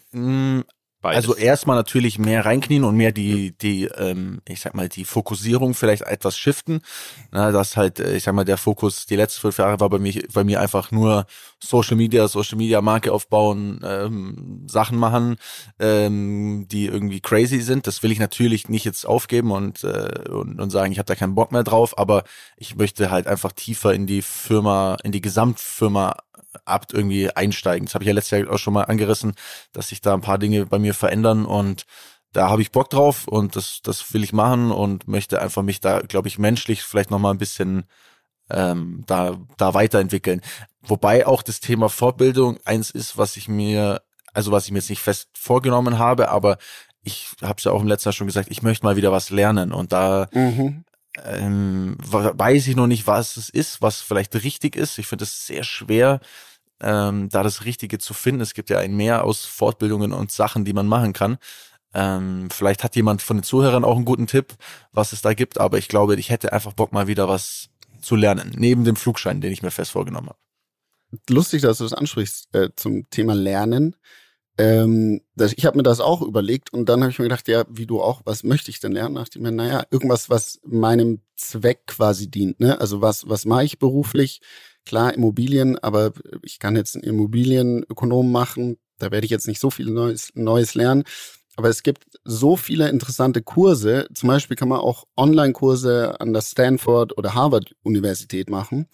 Beides. 1.01 1.17
Also 1.17 1.35
erstmal 1.35 1.75
natürlich 1.75 2.19
mehr 2.19 2.45
reinknien 2.45 2.83
und 2.83 2.95
mehr 2.95 3.11
die, 3.11 3.57
die, 3.57 3.85
ähm, 3.85 4.39
ich 4.47 4.61
sag 4.61 4.75
mal, 4.75 4.87
die 4.87 5.03
Fokussierung 5.03 5.73
vielleicht 5.73 6.03
etwas 6.03 6.37
shiften. 6.37 6.81
Na, 7.31 7.51
das 7.51 7.75
halt, 7.75 7.99
äh, 7.99 8.15
ich 8.15 8.23
sag 8.23 8.35
mal, 8.35 8.45
der 8.45 8.57
Fokus 8.57 9.07
die 9.07 9.15
letzten 9.15 9.41
fünf 9.41 9.57
Jahre 9.57 9.79
war 9.79 9.89
bei 9.89 9.97
mir, 9.97 10.23
bei 10.31 10.43
mir 10.43 10.61
einfach 10.61 10.91
nur 10.91 11.25
Social 11.59 11.97
Media, 11.97 12.27
Social 12.27 12.57
Media 12.57 12.81
Marke 12.81 13.11
aufbauen, 13.11 13.81
ähm, 13.83 14.67
Sachen 14.67 14.99
machen, 14.99 15.37
ähm, 15.79 16.67
die 16.69 16.85
irgendwie 16.85 17.19
crazy 17.19 17.61
sind. 17.61 17.87
Das 17.87 18.03
will 18.03 18.11
ich 18.11 18.19
natürlich 18.19 18.69
nicht 18.69 18.85
jetzt 18.85 19.05
aufgeben 19.07 19.49
und, 19.49 19.83
äh, 19.83 20.29
und, 20.29 20.61
und 20.61 20.69
sagen, 20.69 20.91
ich 20.91 20.99
habe 20.99 21.07
da 21.07 21.15
keinen 21.15 21.33
Bock 21.33 21.51
mehr 21.51 21.63
drauf, 21.63 21.97
aber 21.97 22.23
ich 22.57 22.75
möchte 22.75 23.09
halt 23.09 23.25
einfach 23.25 23.53
tiefer 23.53 23.91
in 23.93 24.05
die 24.05 24.21
Firma, 24.21 24.97
in 25.03 25.11
die 25.11 25.21
Gesamtfirma 25.21 26.15
Abt 26.65 26.93
irgendwie 26.93 27.29
einsteigen. 27.29 27.85
Das 27.85 27.93
habe 27.95 28.03
ich 28.03 28.09
ja 28.09 28.13
letztes 28.13 28.37
Jahr 28.37 28.51
auch 28.51 28.57
schon 28.57 28.73
mal 28.73 28.83
angerissen, 28.83 29.33
dass 29.71 29.87
sich 29.87 30.01
da 30.01 30.13
ein 30.13 30.21
paar 30.21 30.37
Dinge 30.37 30.65
bei 30.65 30.79
mir 30.79 30.90
verändern 30.93 31.45
und 31.45 31.85
da 32.33 32.49
habe 32.49 32.61
ich 32.61 32.71
Bock 32.71 32.89
drauf 32.89 33.27
und 33.27 33.55
das, 33.55 33.81
das 33.83 34.13
will 34.13 34.23
ich 34.23 34.33
machen 34.33 34.71
und 34.71 35.07
möchte 35.07 35.41
einfach 35.41 35.63
mich 35.63 35.81
da, 35.81 35.99
glaube 35.99 36.27
ich, 36.27 36.39
menschlich 36.39 36.81
vielleicht 36.83 37.11
nochmal 37.11 37.33
ein 37.33 37.37
bisschen 37.37 37.83
ähm, 38.49 39.03
da, 39.05 39.37
da 39.57 39.73
weiterentwickeln. 39.73 40.41
Wobei 40.81 41.27
auch 41.27 41.43
das 41.43 41.59
Thema 41.59 41.89
Fortbildung 41.89 42.57
eins 42.65 42.89
ist, 42.89 43.17
was 43.17 43.37
ich 43.37 43.47
mir, 43.47 44.01
also 44.33 44.51
was 44.51 44.65
ich 44.65 44.71
mir 44.71 44.79
jetzt 44.79 44.89
nicht 44.89 45.01
fest 45.01 45.29
vorgenommen 45.33 45.99
habe, 45.99 46.29
aber 46.29 46.57
ich 47.03 47.29
habe 47.41 47.55
es 47.57 47.63
ja 47.65 47.71
auch 47.71 47.81
im 47.81 47.87
letzten 47.87 48.09
Jahr 48.09 48.13
schon 48.13 48.27
gesagt, 48.27 48.49
ich 48.49 48.61
möchte 48.61 48.85
mal 48.85 48.95
wieder 48.95 49.11
was 49.11 49.29
lernen 49.29 49.73
und 49.73 49.91
da 49.91 50.27
mhm. 50.31 50.85
ähm, 51.25 51.97
weiß 51.99 52.67
ich 52.67 52.75
noch 52.75 52.87
nicht, 52.87 53.07
was 53.07 53.37
es 53.37 53.49
ist, 53.49 53.81
was 53.81 54.01
vielleicht 54.01 54.35
richtig 54.35 54.75
ist. 54.75 54.97
Ich 54.99 55.07
finde 55.07 55.23
es 55.23 55.45
sehr 55.45 55.63
schwer, 55.63 56.19
ähm, 56.81 57.29
da 57.29 57.43
das 57.43 57.65
Richtige 57.65 57.99
zu 57.99 58.13
finden. 58.13 58.41
Es 58.41 58.53
gibt 58.53 58.69
ja 58.69 58.79
ein 58.79 58.95
Mehr 58.95 59.23
aus 59.23 59.45
Fortbildungen 59.45 60.13
und 60.13 60.31
Sachen, 60.31 60.65
die 60.65 60.73
man 60.73 60.87
machen 60.87 61.13
kann. 61.13 61.37
Ähm, 61.93 62.49
vielleicht 62.49 62.83
hat 62.83 62.95
jemand 62.95 63.21
von 63.21 63.37
den 63.37 63.43
Zuhörern 63.43 63.83
auch 63.83 63.95
einen 63.95 64.05
guten 64.05 64.27
Tipp, 64.27 64.55
was 64.91 65.11
es 65.11 65.21
da 65.21 65.33
gibt, 65.33 65.59
aber 65.59 65.77
ich 65.77 65.87
glaube, 65.87 66.15
ich 66.15 66.29
hätte 66.29 66.53
einfach 66.53 66.73
Bock 66.73 66.93
mal 66.93 67.07
wieder 67.07 67.27
was 67.27 67.69
zu 68.01 68.15
lernen, 68.15 68.53
neben 68.57 68.83
dem 68.85 68.95
Flugschein, 68.95 69.41
den 69.41 69.51
ich 69.51 69.61
mir 69.61 69.71
fest 69.71 69.91
vorgenommen 69.91 70.29
habe. 70.29 70.39
Lustig, 71.29 71.61
dass 71.61 71.79
du 71.79 71.83
das 71.83 71.93
ansprichst 71.93 72.55
äh, 72.55 72.69
zum 72.75 73.09
Thema 73.09 73.35
Lernen. 73.35 73.95
Ähm, 74.57 75.21
das, 75.35 75.53
ich 75.53 75.65
habe 75.65 75.77
mir 75.77 75.83
das 75.83 75.99
auch 75.99 76.21
überlegt 76.21 76.71
und 76.73 76.87
dann 76.87 77.01
habe 77.01 77.11
ich 77.11 77.19
mir 77.19 77.25
gedacht, 77.25 77.47
ja, 77.47 77.65
wie 77.69 77.85
du 77.85 78.01
auch, 78.01 78.21
was 78.25 78.43
möchte 78.43 78.69
ich 78.69 78.79
denn 78.79 78.91
lernen? 78.93 79.15
Dachte 79.15 79.37
ich 79.37 79.43
mir, 79.43 79.51
naja, 79.51 79.83
irgendwas, 79.91 80.29
was 80.29 80.59
meinem 80.63 81.21
Zweck 81.35 81.87
quasi 81.87 82.29
dient. 82.29 82.59
Ne? 82.59 82.79
Also 82.79 83.01
was, 83.01 83.27
was 83.27 83.45
mache 83.45 83.65
ich 83.65 83.79
beruflich? 83.79 84.41
Klar, 84.85 85.13
Immobilien, 85.13 85.77
aber 85.79 86.13
ich 86.43 86.59
kann 86.59 86.75
jetzt 86.75 86.95
einen 86.95 87.03
Immobilienökonom 87.03 88.31
machen. 88.31 88.77
Da 88.97 89.11
werde 89.11 89.25
ich 89.25 89.31
jetzt 89.31 89.47
nicht 89.47 89.59
so 89.59 89.69
viel 89.69 89.87
Neues, 89.87 90.31
Neues 90.35 90.75
lernen. 90.75 91.03
Aber 91.55 91.69
es 91.69 91.83
gibt 91.83 92.05
so 92.23 92.55
viele 92.55 92.89
interessante 92.89 93.41
Kurse. 93.41 94.07
Zum 94.13 94.27
Beispiel 94.27 94.55
kann 94.55 94.69
man 94.69 94.79
auch 94.79 95.05
Online-Kurse 95.17 96.19
an 96.19 96.33
der 96.33 96.41
Stanford 96.41 97.17
oder 97.17 97.33
Harvard 97.33 97.75
Universität 97.83 98.49
machen, 98.49 98.87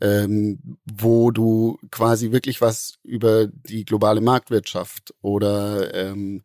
ähm, 0.00 0.78
wo 0.84 1.30
du 1.30 1.78
quasi 1.90 2.32
wirklich 2.32 2.60
was 2.60 2.98
über 3.04 3.46
die 3.46 3.84
globale 3.84 4.20
Marktwirtschaft 4.20 5.14
oder 5.22 5.94
ähm, 5.94 6.42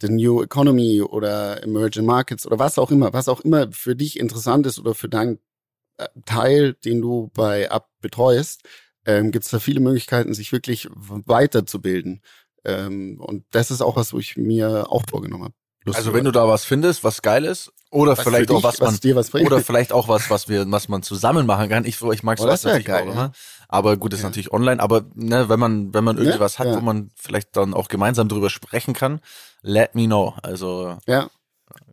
the 0.00 0.08
New 0.08 0.42
Economy 0.42 1.02
oder 1.02 1.62
Emerging 1.62 2.04
Markets 2.04 2.46
oder 2.46 2.58
was 2.58 2.78
auch 2.78 2.90
immer, 2.90 3.12
was 3.12 3.28
auch 3.28 3.40
immer 3.40 3.72
für 3.72 3.96
dich 3.96 4.18
interessant 4.18 4.66
ist 4.66 4.78
oder 4.78 4.94
für 4.94 5.08
deinen 5.08 5.36
äh, 5.36 5.38
Teil, 6.24 6.74
den 6.84 7.00
du 7.00 7.30
bei 7.34 7.70
Up 7.70 7.88
betreust, 8.00 8.62
ähm, 9.06 9.30
gibt 9.30 9.44
es 9.44 9.50
da 9.50 9.58
viele 9.58 9.80
Möglichkeiten, 9.80 10.34
sich 10.34 10.52
wirklich 10.52 10.88
weiterzubilden. 10.92 12.22
Ähm, 12.64 13.20
und 13.20 13.44
das 13.50 13.70
ist 13.70 13.80
auch 13.80 13.96
was, 13.96 14.12
wo 14.12 14.18
ich 14.18 14.36
mir 14.36 14.86
auch 14.90 15.02
vorgenommen 15.08 15.44
habe. 15.44 15.54
Also 15.94 16.12
wenn 16.12 16.24
du 16.24 16.32
da 16.32 16.46
was 16.46 16.64
findest, 16.64 17.02
was 17.02 17.22
geil 17.22 17.44
ist, 17.44 17.72
oder 17.90 18.12
Was 18.12 18.20
vielleicht 18.24 18.50
für 18.50 18.56
auch 18.56 18.56
dich, 18.58 18.64
was 18.64 18.80
man 18.80 18.94
was 18.94 19.00
dir 19.00 19.16
was 19.16 19.30
bringt. 19.30 19.46
oder 19.46 19.60
vielleicht 19.60 19.92
auch 19.92 20.08
was, 20.08 20.28
was 20.28 20.48
wir, 20.48 20.70
was 20.70 20.88
man 20.88 21.02
zusammen 21.02 21.46
machen 21.46 21.70
kann. 21.70 21.86
Ich, 21.86 22.02
ich 22.02 22.22
mag 22.22 22.38
Oh, 22.38 22.42
sowas 22.42 22.60
das 22.60 22.64
wär 22.64 22.72
natürlich 22.72 22.86
geil, 22.86 23.08
auch, 23.08 23.14
ja. 23.14 23.32
Aber 23.68 23.96
gut, 23.96 24.12
ist 24.12 24.20
Ja. 24.20 24.26
natürlich 24.26 24.52
online. 24.52 24.82
Aber 24.82 25.06
ne, 25.14 25.48
wenn 25.48 25.58
man, 25.58 25.94
wenn 25.94 26.04
man 26.04 26.16
irgendwie 26.18 26.34
Ja, 26.34 26.40
was 26.40 26.58
hat, 26.58 26.66
ja. 26.66 26.76
wo 26.76 26.80
man 26.82 27.10
vielleicht 27.16 27.56
dann 27.56 27.72
auch 27.72 27.88
gemeinsam 27.88 28.28
drüber 28.28 28.50
sprechen 28.50 28.92
kann, 28.92 29.20
let 29.62 29.94
me 29.94 30.04
know. 30.04 30.34
Also 30.42 30.98
Ja, 31.06 31.30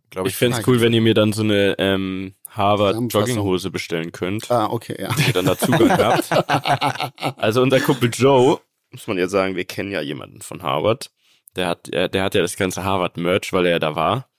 glaube 0.10 0.28
Ich 0.28 0.34
ich. 0.34 0.38
fände 0.38 0.60
es 0.60 0.68
cool, 0.68 0.82
wenn 0.82 0.92
ihr 0.92 1.02
mir 1.02 1.14
dann 1.14 1.32
so 1.32 1.44
eine 1.44 1.76
ähm, 1.80 2.36
Harvard. 2.56 3.14
Jogginghose 3.14 3.70
bestellen 3.70 4.12
könnt, 4.12 4.50
ah, 4.50 4.68
okay, 4.68 4.96
ja. 5.00 5.14
ihr 5.28 5.34
dann 5.34 5.46
da 5.46 5.58
Zugang 5.58 5.92
habt. 5.98 7.40
Also 7.40 7.62
unser 7.62 7.80
Kumpel 7.80 8.10
Joe, 8.14 8.60
muss 8.92 9.08
man 9.08 9.18
ja 9.18 9.28
sagen, 9.28 9.56
wir 9.56 9.66
kennen 9.66 9.92
ja 9.92 10.02
jemanden 10.02 10.42
von 10.42 10.64
Harvard. 10.64 11.12
Der 11.56 11.68
hat, 11.68 11.94
der, 11.94 12.10
der 12.10 12.24
hat 12.24 12.36
ja 12.36 12.42
das 12.42 12.58
ganze 12.58 12.84
Harvard-Merch, 12.84 13.54
weil 13.54 13.66
er 13.66 13.72
ja 13.74 13.80
da 13.80 13.96
war. 13.96 14.30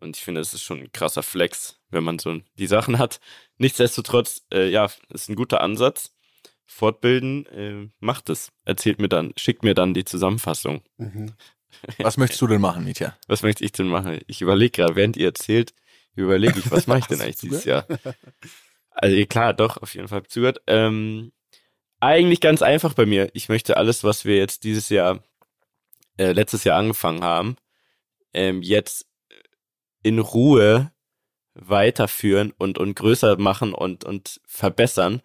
Und 0.00 0.16
ich 0.16 0.24
finde, 0.24 0.40
das 0.40 0.54
ist 0.54 0.62
schon 0.62 0.80
ein 0.80 0.92
krasser 0.92 1.22
Flex, 1.22 1.78
wenn 1.90 2.04
man 2.04 2.18
so 2.18 2.38
die 2.58 2.66
Sachen 2.66 2.98
hat. 2.98 3.20
Nichtsdestotrotz, 3.58 4.42
äh, 4.52 4.68
ja, 4.68 4.88
ist 5.10 5.28
ein 5.28 5.36
guter 5.36 5.60
Ansatz. 5.60 6.14
Fortbilden, 6.64 7.46
äh, 7.46 7.90
macht 7.98 8.30
es. 8.30 8.50
Erzählt 8.64 9.00
mir 9.00 9.08
dann, 9.08 9.32
schickt 9.36 9.64
mir 9.64 9.74
dann 9.74 9.92
die 9.92 10.04
Zusammenfassung. 10.04 10.82
Mhm. 10.96 11.32
Was 11.98 12.16
möchtest 12.16 12.40
du 12.40 12.46
denn 12.46 12.60
machen, 12.60 12.84
Mietja? 12.84 13.16
Was 13.28 13.42
möchte 13.42 13.64
ich 13.64 13.72
denn 13.72 13.88
machen? 13.88 14.20
Ich 14.26 14.40
überlege 14.40 14.70
gerade, 14.70 14.96
während 14.96 15.16
ihr 15.16 15.26
erzählt, 15.26 15.74
überlege 16.16 16.58
ich, 16.58 16.70
was 16.70 16.86
mache 16.86 17.00
ich 17.00 17.06
denn 17.08 17.20
eigentlich 17.20 17.36
dieses 17.36 17.64
Jahr? 17.64 17.86
Also 18.90 19.24
klar, 19.26 19.54
doch, 19.54 19.78
auf 19.78 19.94
jeden 19.94 20.08
Fall 20.08 20.22
zugehört. 20.24 20.62
Ähm, 20.66 21.32
eigentlich 22.00 22.40
ganz 22.40 22.62
einfach 22.62 22.94
bei 22.94 23.06
mir. 23.06 23.30
Ich 23.34 23.48
möchte 23.48 23.76
alles, 23.76 24.04
was 24.04 24.24
wir 24.24 24.36
jetzt 24.36 24.64
dieses 24.64 24.88
Jahr, 24.88 25.22
äh, 26.18 26.32
letztes 26.32 26.64
Jahr 26.64 26.78
angefangen 26.78 27.22
haben, 27.22 27.56
ähm, 28.32 28.62
jetzt 28.62 29.06
in 30.02 30.18
Ruhe 30.18 30.92
weiterführen 31.54 32.52
und, 32.58 32.78
und 32.78 32.94
größer 32.94 33.38
machen 33.38 33.74
und, 33.74 34.04
und 34.04 34.40
verbessern, 34.46 35.20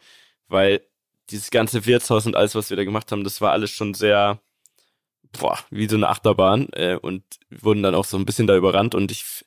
weil 0.47 0.81
dieses 1.29 1.49
ganze 1.49 1.85
Wirtshaus 1.85 2.25
und 2.25 2.35
alles, 2.35 2.55
was 2.55 2.69
wir 2.69 2.77
da 2.77 2.83
gemacht 2.83 3.11
haben, 3.11 3.23
das 3.23 3.41
war 3.41 3.51
alles 3.51 3.71
schon 3.71 3.93
sehr, 3.93 4.39
boah, 5.39 5.57
wie 5.69 5.87
so 5.87 5.95
eine 5.95 6.09
Achterbahn 6.09 6.69
äh, 6.73 6.97
und 7.01 7.23
wurden 7.49 7.83
dann 7.83 7.95
auch 7.95 8.05
so 8.05 8.17
ein 8.17 8.25
bisschen 8.25 8.47
da 8.47 8.55
überrannt 8.55 8.95
und 8.95 9.11
ich 9.11 9.44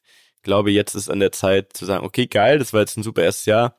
glaube, 0.48 0.72
jetzt 0.72 0.94
ist 0.96 1.08
an 1.08 1.20
der 1.20 1.30
Zeit 1.30 1.76
zu 1.76 1.84
sagen, 1.84 2.04
okay, 2.04 2.26
geil, 2.26 2.58
das 2.58 2.72
war 2.72 2.80
jetzt 2.80 2.96
ein 2.96 3.04
super 3.04 3.22
erstes 3.22 3.46
Jahr, 3.46 3.76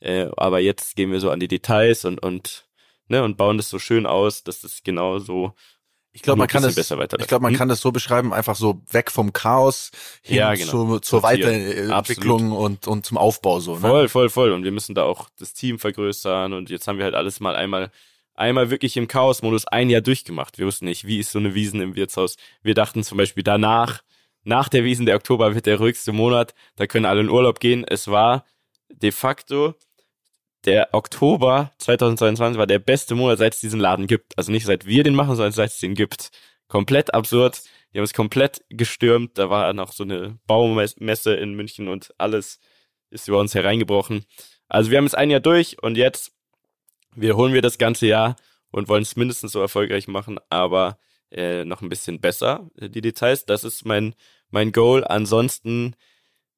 äh, 0.00 0.28
aber 0.36 0.60
jetzt 0.60 0.96
gehen 0.96 1.12
wir 1.12 1.20
so 1.20 1.30
an 1.30 1.40
die 1.40 1.48
Details 1.48 2.04
und, 2.06 2.22
und, 2.22 2.64
ne, 3.08 3.22
und 3.22 3.36
bauen 3.36 3.58
das 3.58 3.68
so 3.68 3.78
schön 3.78 4.06
aus, 4.06 4.44
dass 4.44 4.60
das 4.60 4.82
genau 4.84 5.18
so 5.18 5.52
Ich 6.12 6.22
glaube, 6.22 6.38
man 6.38 6.48
kann 6.48 6.62
das, 6.62 6.76
ich 6.76 6.86
glaube, 7.26 7.42
man 7.42 7.52
Hm? 7.52 7.58
kann 7.58 7.68
das 7.68 7.80
so 7.80 7.90
beschreiben, 7.90 8.32
einfach 8.32 8.54
so 8.54 8.82
weg 8.90 9.10
vom 9.10 9.32
Chaos 9.32 9.90
hin 10.22 10.36
Ja, 10.36 10.54
genau. 10.54 10.70
zur, 10.70 11.02
zur. 11.02 11.22
Weiterentwicklung 11.22 12.52
und, 12.52 12.86
und 12.86 13.04
zum 13.04 13.18
Aufbau 13.18 13.60
so. 13.60 13.74
Ne? 13.74 13.80
Voll, 13.80 14.08
voll, 14.08 14.28
voll. 14.30 14.52
Und 14.52 14.62
wir 14.64 14.72
müssen 14.72 14.94
da 14.94 15.02
auch 15.04 15.28
das 15.38 15.54
Team 15.54 15.78
vergrößern. 15.78 16.52
Und 16.52 16.70
jetzt 16.70 16.86
haben 16.86 16.98
wir 16.98 17.04
halt 17.04 17.14
alles 17.14 17.40
mal 17.40 17.56
einmal, 17.56 17.90
einmal 18.34 18.70
wirklich 18.70 18.96
im 18.96 19.08
Chaos-Modus 19.08 19.66
ein 19.66 19.88
Jahr 19.90 20.02
durchgemacht. 20.02 20.58
Wir 20.58 20.66
wussten 20.66 20.84
nicht, 20.84 21.06
wie 21.06 21.18
ist 21.18 21.32
so 21.32 21.38
eine 21.38 21.54
Wiesen 21.54 21.80
im 21.80 21.96
Wirtshaus. 21.96 22.36
Wir 22.62 22.74
dachten 22.74 23.02
zum 23.02 23.16
Beispiel 23.18 23.42
danach, 23.42 24.02
nach 24.44 24.68
der 24.68 24.84
Wiesen, 24.84 25.06
der 25.06 25.16
Oktober 25.16 25.54
wird 25.54 25.66
der 25.66 25.78
ruhigste 25.78 26.12
Monat. 26.12 26.54
Da 26.76 26.86
können 26.86 27.06
alle 27.06 27.20
in 27.20 27.28
Urlaub 27.28 27.60
gehen. 27.60 27.84
Es 27.86 28.08
war 28.08 28.44
de 28.88 29.12
facto 29.12 29.74
der 30.64 30.90
Oktober 30.92 31.72
2022 31.78 32.56
war 32.58 32.66
der 32.66 32.78
beste 32.78 33.14
Monat, 33.14 33.38
seit 33.38 33.54
es 33.54 33.60
diesen 33.60 33.80
Laden 33.80 34.06
gibt. 34.06 34.36
Also 34.38 34.52
nicht 34.52 34.64
seit 34.64 34.86
wir 34.86 35.02
den 35.02 35.14
machen, 35.14 35.34
sondern 35.34 35.52
seit 35.52 35.70
es 35.70 35.78
den 35.78 35.94
gibt. 35.94 36.30
Komplett 36.68 37.12
absurd. 37.14 37.62
Die 37.92 37.98
haben 37.98 38.04
es 38.04 38.14
komplett 38.14 38.64
gestürmt. 38.68 39.38
Da 39.38 39.50
war 39.50 39.72
noch 39.72 39.92
so 39.92 40.04
eine 40.04 40.38
Baumesse 40.46 41.34
in 41.34 41.54
München 41.54 41.88
und 41.88 42.14
alles 42.18 42.60
ist 43.10 43.28
über 43.28 43.40
uns 43.40 43.54
hereingebrochen. 43.54 44.24
Also 44.68 44.90
wir 44.90 44.98
haben 44.98 45.06
es 45.06 45.14
ein 45.14 45.30
Jahr 45.30 45.40
durch 45.40 45.82
und 45.82 45.96
jetzt 45.96 46.32
wiederholen 47.14 47.52
wir 47.52 47.60
das 47.60 47.76
ganze 47.76 48.06
Jahr 48.06 48.36
und 48.70 48.88
wollen 48.88 49.02
es 49.02 49.16
mindestens 49.16 49.52
so 49.52 49.60
erfolgreich 49.60 50.08
machen, 50.08 50.38
aber 50.48 50.98
äh, 51.32 51.64
noch 51.64 51.82
ein 51.82 51.88
bisschen 51.88 52.20
besser, 52.20 52.70
äh, 52.76 52.88
die 52.88 53.00
Details. 53.00 53.46
Das 53.46 53.64
ist 53.64 53.84
mein, 53.84 54.14
mein 54.50 54.72
Goal. 54.72 55.04
Ansonsten 55.04 55.96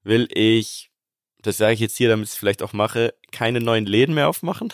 will 0.02 0.28
ich, 0.32 0.90
das 1.38 1.56
sage 1.56 1.74
ich 1.74 1.80
jetzt 1.80 1.96
hier, 1.96 2.08
damit 2.08 2.26
ich 2.26 2.32
es 2.32 2.38
vielleicht 2.38 2.62
auch 2.62 2.72
mache, 2.72 3.14
keine 3.32 3.60
neuen 3.60 3.86
Läden 3.86 4.14
mehr 4.14 4.28
aufmachen, 4.28 4.72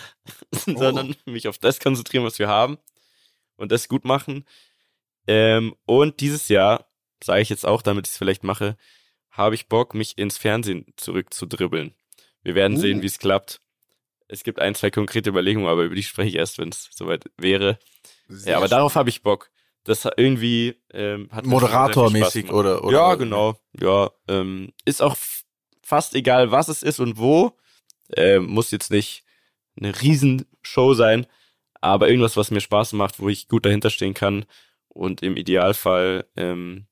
sondern 0.67 1.15
mich 1.27 1.49
auf 1.49 1.59
das 1.59 1.81
konzentrieren, 1.81 2.25
was 2.25 2.39
wir 2.39 2.49
haben 2.49 2.79
und 3.57 3.71
das 3.73 3.89
gut 3.89 4.05
machen. 4.05 4.45
Ähm, 5.27 5.75
und 5.85 6.21
dieses 6.21 6.49
Jahr, 6.49 6.91
sage 7.23 7.43
ich 7.43 7.51
jetzt 7.51 7.67
auch, 7.67 7.83
damit 7.83 8.07
ich 8.07 8.13
es 8.13 8.19
vielleicht 8.19 8.43
mache, 8.43 8.77
habe 9.31 9.55
ich 9.55 9.69
Bock, 9.69 9.95
mich 9.95 10.19
ins 10.19 10.39
Fernsehen 10.39 10.87
zurückzudribbeln. 10.97 11.95
Wir 12.43 12.55
werden 12.55 12.79
Uh. 12.79 12.81
sehen, 12.81 13.03
wie 13.03 13.07
es 13.07 13.19
klappt. 13.19 13.61
Es 14.29 14.45
gibt 14.45 14.61
ein, 14.61 14.75
zwei 14.75 14.91
konkrete 14.91 15.29
Überlegungen, 15.29 15.69
aber 15.69 15.83
über 15.83 15.95
die 15.95 16.03
spreche 16.03 16.31
ich 16.31 16.37
erst, 16.37 16.59
wenn 16.59 16.71
es 16.71 16.89
soweit 16.93 17.25
wäre. 17.37 17.79
Sehr 18.29 18.53
ja, 18.53 18.57
aber 18.57 18.67
schön. 18.67 18.77
darauf 18.77 18.95
habe 18.95 19.11
ich 19.11 19.23
Bock. 19.23 19.51
Das 19.91 20.09
irgendwie 20.17 20.77
ähm, 20.93 21.29
hat 21.33 21.47
Moderatormäßig 21.47 22.53
oder, 22.53 22.85
oder 22.85 22.97
Ja, 22.97 23.15
genau. 23.17 23.57
Ja, 23.77 24.13
ähm, 24.29 24.73
ist 24.85 25.03
auch 25.03 25.17
fast 25.83 26.15
egal, 26.15 26.53
was 26.53 26.69
es 26.69 26.85
ist 26.85 27.01
und 27.01 27.19
wo. 27.19 27.57
Ähm, 28.17 28.47
muss 28.47 28.71
jetzt 28.71 28.93
nicht 28.93 29.25
eine 29.77 30.01
Riesenshow 30.01 30.95
sein, 30.95 31.27
aber 31.81 32.09
irgendwas, 32.09 32.37
was 32.37 32.53
mir 32.53 32.61
Spaß 32.61 32.93
macht, 32.93 33.19
wo 33.19 33.29
ich 33.29 33.49
gut 33.49 33.67
dahinter 33.67 33.91
stehen 33.91 34.15
kann 34.15 34.45
und 34.87 35.25
im 35.25 35.37
Idealfall 35.37 36.25
ähm, 36.37 36.87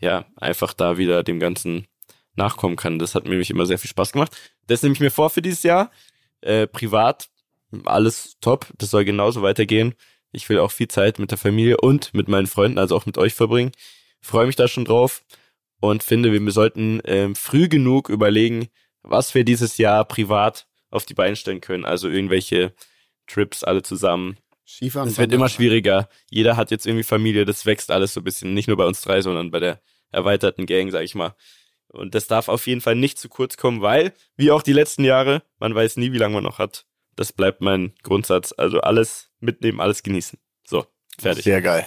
ja 0.00 0.26
einfach 0.34 0.72
da 0.72 0.98
wieder 0.98 1.22
dem 1.22 1.38
Ganzen 1.38 1.86
nachkommen 2.34 2.74
kann. 2.74 2.98
Das 2.98 3.14
hat 3.14 3.22
mir 3.26 3.30
nämlich 3.30 3.50
immer 3.50 3.66
sehr 3.66 3.78
viel 3.78 3.90
Spaß 3.90 4.10
gemacht. 4.10 4.36
Das 4.66 4.82
nehme 4.82 4.94
ich 4.94 5.00
mir 5.00 5.12
vor 5.12 5.30
für 5.30 5.40
dieses 5.40 5.62
Jahr. 5.62 5.92
Äh, 6.40 6.66
privat 6.66 7.28
alles 7.84 8.38
top. 8.40 8.66
Das 8.76 8.90
soll 8.90 9.04
genauso 9.04 9.42
weitergehen. 9.42 9.94
Ich 10.34 10.48
will 10.48 10.58
auch 10.58 10.70
viel 10.70 10.88
Zeit 10.88 11.18
mit 11.18 11.30
der 11.30 11.38
Familie 11.38 11.78
und 11.78 12.12
mit 12.12 12.28
meinen 12.28 12.46
Freunden, 12.46 12.78
also 12.78 12.96
auch 12.96 13.06
mit 13.06 13.18
euch 13.18 13.34
verbringen. 13.34 13.72
Freue 14.20 14.46
mich 14.46 14.56
da 14.56 14.68
schon 14.68 14.84
drauf 14.84 15.22
und 15.80 16.02
finde, 16.02 16.32
wir 16.32 16.52
sollten 16.52 17.00
ähm, 17.04 17.34
früh 17.34 17.68
genug 17.68 18.08
überlegen, 18.08 18.68
was 19.02 19.34
wir 19.34 19.44
dieses 19.44 19.78
Jahr 19.78 20.04
privat 20.04 20.66
auf 20.90 21.04
die 21.04 21.14
Beine 21.14 21.36
stellen 21.36 21.60
können. 21.60 21.84
Also 21.84 22.08
irgendwelche 22.08 22.72
Trips 23.26 23.64
alle 23.64 23.82
zusammen. 23.82 24.36
Skifahren. 24.66 25.08
Es 25.08 25.18
wird 25.18 25.32
immer 25.32 25.48
schwieriger. 25.48 26.08
Jeder 26.30 26.56
hat 26.56 26.70
jetzt 26.70 26.86
irgendwie 26.86 27.04
Familie, 27.04 27.44
das 27.44 27.66
wächst 27.66 27.90
alles 27.90 28.14
so 28.14 28.20
ein 28.20 28.24
bisschen. 28.24 28.54
Nicht 28.54 28.68
nur 28.68 28.76
bei 28.76 28.86
uns 28.86 29.02
drei, 29.02 29.20
sondern 29.20 29.50
bei 29.50 29.60
der 29.60 29.80
erweiterten 30.10 30.66
Gang, 30.66 30.90
sag 30.90 31.02
ich 31.02 31.14
mal. 31.14 31.34
Und 31.88 32.14
das 32.14 32.26
darf 32.26 32.48
auf 32.48 32.66
jeden 32.66 32.80
Fall 32.80 32.96
nicht 32.96 33.18
zu 33.18 33.28
kurz 33.28 33.56
kommen, 33.56 33.82
weil, 33.82 34.14
wie 34.36 34.50
auch 34.50 34.62
die 34.62 34.72
letzten 34.72 35.04
Jahre, 35.04 35.42
man 35.58 35.74
weiß 35.74 35.96
nie, 35.96 36.12
wie 36.12 36.18
lange 36.18 36.34
man 36.34 36.44
noch 36.44 36.58
hat. 36.58 36.86
Das 37.14 37.32
bleibt 37.32 37.60
mein 37.60 37.92
Grundsatz. 38.02 38.52
Also 38.56 38.80
alles 38.80 39.30
mitnehmen, 39.44 39.80
alles 39.80 40.02
genießen. 40.02 40.38
So, 40.66 40.86
fertig. 41.18 41.44
Sehr 41.44 41.60
geil. 41.62 41.86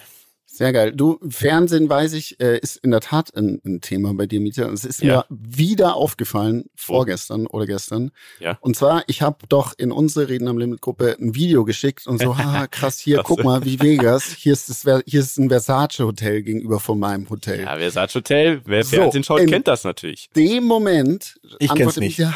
Sehr 0.50 0.74
geil. 0.74 0.92
Du, 0.92 1.20
Fernsehen, 1.30 1.88
weiß 1.88 2.14
ich, 2.14 2.40
äh, 2.40 2.58
ist 2.58 2.78
in 2.78 2.90
der 2.90 3.02
Tat 3.02 3.36
ein, 3.36 3.62
ein 3.64 3.80
Thema 3.80 4.12
bei 4.16 4.26
dir, 4.26 4.40
Mieter. 4.40 4.72
Es 4.72 4.86
ist 4.86 5.04
Ja. 5.04 5.26
mir 5.30 5.38
wieder 5.38 5.94
aufgefallen, 5.96 6.64
vorgestern 6.74 7.46
oder 7.46 7.68
gestern. 7.68 8.10
Ja. 8.40 8.58
Und 8.62 8.76
zwar, 8.76 9.04
ich 9.06 9.22
habe 9.22 9.46
doch 9.50 9.74
in 9.78 9.92
unsere 9.92 10.30
Reden 10.30 10.48
am 10.48 10.58
Limit 10.58 10.82
Gruppe 10.82 11.16
ein 11.20 11.36
Video 11.36 11.64
geschickt 11.64 12.08
und 12.08 12.20
so, 12.20 12.38
haha, 12.40 12.66
krass, 12.66 12.98
hier, 12.98 13.22
guck 13.24 13.44
mal, 13.44 13.66
wie 13.66 13.80
Vegas. 13.80 14.34
Hier 14.34 14.54
ist, 14.54 14.68
das, 14.70 14.82
hier 15.06 15.20
ist 15.20 15.38
ein 15.38 15.50
Versace 15.50 16.00
Hotel 16.00 16.42
gegenüber 16.42 16.80
von 16.80 16.98
meinem 16.98 17.30
Hotel. 17.30 17.60
Ja, 17.62 17.78
Versace 17.78 18.16
Hotel, 18.16 18.62
wer 18.66 18.84
So, 18.84 18.96
Fernsehen 18.96 19.24
schaut, 19.24 19.46
kennt 19.46 19.68
das 19.68 19.84
natürlich. 19.84 20.30
dem 20.36 20.64
Moment 20.64 21.40
Ich 21.60 21.68
kenn's 21.68 21.72
antwortet 21.72 22.00
nicht. 22.00 22.18
Ja, 22.18 22.34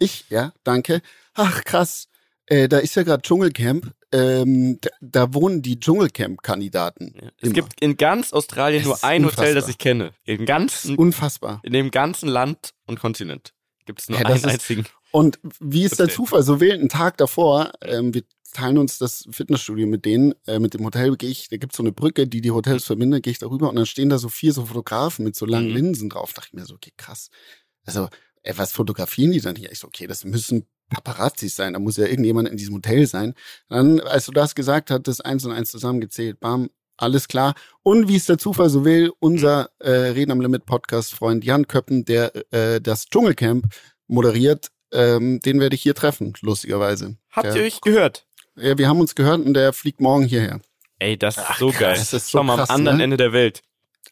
ich, 0.00 0.26
ja, 0.28 0.52
danke. 0.64 1.00
Ach, 1.32 1.64
krass. 1.64 2.08
Äh, 2.46 2.68
da 2.68 2.78
ist 2.78 2.94
ja 2.94 3.02
gerade 3.02 3.22
Dschungelcamp. 3.22 3.92
Ähm, 4.12 4.78
da, 4.80 4.90
da 5.00 5.34
wohnen 5.34 5.62
die 5.62 5.80
Dschungelcamp-Kandidaten. 5.80 7.14
Ja. 7.20 7.30
Es 7.40 7.52
gibt 7.52 7.80
in 7.80 7.96
ganz 7.96 8.32
Australien 8.32 8.80
Es 8.82 8.86
nur 8.86 9.02
ein 9.04 9.24
Hotel, 9.24 9.54
das 9.54 9.64
unfassbar. 9.64 9.70
ich 9.70 9.78
kenne. 9.78 10.12
Im 10.24 10.46
ganzen, 10.46 10.96
Unfassbar. 10.96 11.60
in 11.64 11.72
dem 11.72 11.90
ganzen 11.90 12.28
Land 12.28 12.70
und 12.86 13.00
Kontinent 13.00 13.54
gibt 13.86 14.00
es 14.00 14.08
nur 14.08 14.18
Ja, 14.20 14.26
einen 14.26 14.36
ist- 14.36 14.46
einzigen. 14.46 14.84
Und 15.10 15.38
wie 15.60 15.84
ist 15.84 15.92
der 16.00 16.06
Verstehe. 16.06 16.16
Zufall? 16.16 16.42
So 16.42 16.60
wählt 16.60 16.80
einen 16.80 16.88
Tag 16.88 17.16
davor, 17.18 17.72
ähm, 17.82 18.12
wir 18.14 18.24
teilen 18.52 18.78
uns 18.78 18.98
das 18.98 19.26
Fitnessstudio 19.30 19.86
mit 19.86 20.04
denen, 20.04 20.34
äh, 20.46 20.58
mit 20.58 20.74
dem 20.74 20.84
Hotel 20.84 21.16
gehe 21.16 21.30
ich, 21.30 21.48
da 21.48 21.56
gibt's 21.56 21.76
so 21.76 21.82
eine 21.82 21.92
Brücke, 21.92 22.26
die 22.26 22.40
die 22.40 22.50
Hotels 22.50 22.84
verbindet, 22.84 23.22
gehe 23.22 23.30
ich 23.32 23.38
darüber 23.38 23.68
und 23.68 23.76
dann 23.76 23.86
stehen 23.86 24.08
da 24.10 24.18
so 24.18 24.28
vier 24.28 24.52
so 24.52 24.66
Fotografen 24.66 25.24
mit 25.24 25.34
so 25.36 25.44
langen 25.46 25.68
Mhm. 25.70 25.74
Linsen 25.76 26.10
drauf. 26.10 26.32
Dachte 26.32 26.48
ich 26.48 26.54
mir 26.54 26.64
so, 26.64 26.74
okay, 26.74 26.92
krass. 26.96 27.30
Also, 27.84 28.08
ey, 28.42 28.56
was 28.58 28.72
fotografieren 28.72 29.32
die 29.32 29.40
dann 29.40 29.56
hier? 29.56 29.70
Ich 29.72 29.78
so, 29.80 29.86
okay, 29.88 30.06
das 30.06 30.24
müssen 30.24 30.66
Paparazzis 30.90 31.56
sein, 31.56 31.72
da 31.72 31.78
muss 31.78 31.96
ja 31.96 32.06
irgendjemand 32.06 32.48
in 32.48 32.56
diesem 32.56 32.74
Hotel 32.74 33.06
sein. 33.06 33.34
Dann, 33.68 34.00
als 34.00 34.26
du 34.26 34.32
das 34.32 34.54
gesagt 34.54 34.90
hattest, 34.90 35.24
eins 35.24 35.44
und 35.44 35.52
eins 35.52 35.70
zusammengezählt, 35.70 36.40
bam, 36.40 36.70
Alles 36.96 37.26
klar. 37.26 37.54
Und 37.82 38.08
wie 38.08 38.16
es 38.16 38.26
der 38.26 38.38
Zufall 38.38 38.70
so 38.70 38.84
will, 38.84 39.12
unser 39.18 39.70
äh, 39.80 39.90
Reden 39.90 40.30
am 40.30 40.40
Limit 40.40 40.64
Podcast-Freund 40.66 41.44
Jan 41.44 41.66
Köppen, 41.66 42.04
der 42.04 42.32
äh, 42.52 42.80
das 42.80 43.06
Dschungelcamp 43.06 43.66
moderiert, 44.06 44.68
ähm, 44.92 45.40
den 45.40 45.58
werde 45.58 45.74
ich 45.74 45.82
hier 45.82 45.94
treffen, 45.94 46.34
lustigerweise. 46.40 47.16
Habt 47.30 47.46
der, 47.46 47.56
ihr 47.56 47.62
euch 47.64 47.80
gehört? 47.80 48.26
Ja, 48.56 48.78
wir 48.78 48.88
haben 48.88 49.00
uns 49.00 49.14
gehört 49.14 49.44
und 49.44 49.54
der 49.54 49.72
fliegt 49.72 50.00
morgen 50.00 50.24
hierher. 50.24 50.60
Ey, 51.00 51.18
das 51.18 51.36
ist 51.36 51.58
so 51.58 51.72
geil. 51.72 51.96
das 51.96 52.12
ist 52.12 52.28
so 52.28 52.38
Schau 52.38 52.44
mal 52.44 52.56
krass, 52.56 52.70
am 52.70 52.76
anderen 52.76 52.98
ne? 52.98 53.04
Ende 53.04 53.16
der 53.16 53.32
Welt. 53.32 53.62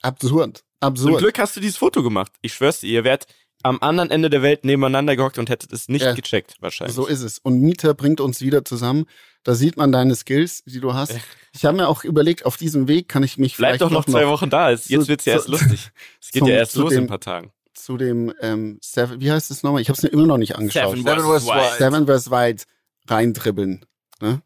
Absurd. 0.01 0.59
Zum 0.59 0.67
Absurd. 0.81 1.19
Glück 1.19 1.39
hast 1.39 1.55
du 1.57 1.61
dieses 1.61 1.77
Foto 1.77 2.03
gemacht. 2.03 2.33
Ich 2.43 2.55
schwör's 2.55 2.81
dir, 2.81 2.91
ihr 2.91 3.05
wärt 3.05 3.27
am 3.63 3.79
anderen 3.81 4.11
Ende 4.11 4.29
der 4.31 4.43
Welt 4.43 4.65
nebeneinander 4.65 5.17
gehockt 5.17 5.39
und 5.39 5.49
hättet 5.51 5.73
es 5.73 5.89
nicht 5.89 6.03
Ja. 6.05 6.15
gecheckt, 6.15 6.55
wahrscheinlich. 6.61 6.95
So 6.97 7.07
ist 7.07 7.23
es. 7.23 7.39
Und 7.39 7.61
Mieter 7.61 7.95
bringt 7.95 8.21
uns 8.21 8.41
wieder 8.41 8.65
zusammen. 8.65 9.07
Da 9.45 9.55
sieht 9.55 9.77
man 9.77 9.91
deine 9.93 10.15
Skills, 10.15 10.63
die 10.65 10.81
du 10.81 10.95
hast. 10.95 11.15
Ich 11.55 11.65
habe 11.65 11.77
mir 11.77 11.89
auch 11.89 12.05
überlegt, 12.05 12.47
auf 12.47 12.57
diesem 12.57 12.87
Weg 12.89 13.09
kann 13.09 13.23
ich 13.23 13.39
mich 13.39 13.57
Bleib 13.57 13.71
vielleicht 13.71 13.83
doch 13.83 13.91
noch 13.91 14.05
zwei 14.05 14.27
Wochen 14.29 14.51
da. 14.51 14.71
Jetzt 14.71 14.89
zu- 14.89 15.09
wird's 15.09 15.25
ja 15.25 15.35
erst 15.35 15.47
zu- 15.47 15.51
lustig. 15.53 15.91
Es 16.21 16.31
geht 16.31 16.41
zum- 16.43 16.49
ja 16.49 16.55
erst 16.57 16.77
los 16.77 16.93
in 16.93 16.99
dem- 16.99 17.05
ein 17.05 17.09
paar 17.09 17.21
Tagen. 17.21 17.53
zu 17.75 17.97
dem 17.97 18.33
ähm, 18.41 18.79
Seven, 18.81 19.21
wie 19.21 19.31
heißt 19.33 19.51
es 19.51 19.63
nochmal? 19.65 19.83
Ich 19.83 19.89
habe 19.89 19.97
es 19.97 20.03
mir 20.03 20.11
immer 20.11 20.27
noch 20.27 20.39
nicht 20.39 20.55
angeschaut. 20.57 20.97
Seven 20.97 21.05
vs. 21.21 21.47
Wild. 21.47 21.79
Seven 21.79 22.07
vs. 22.07 22.31
Wild 22.31 22.65
reindribbeln. 23.09 23.85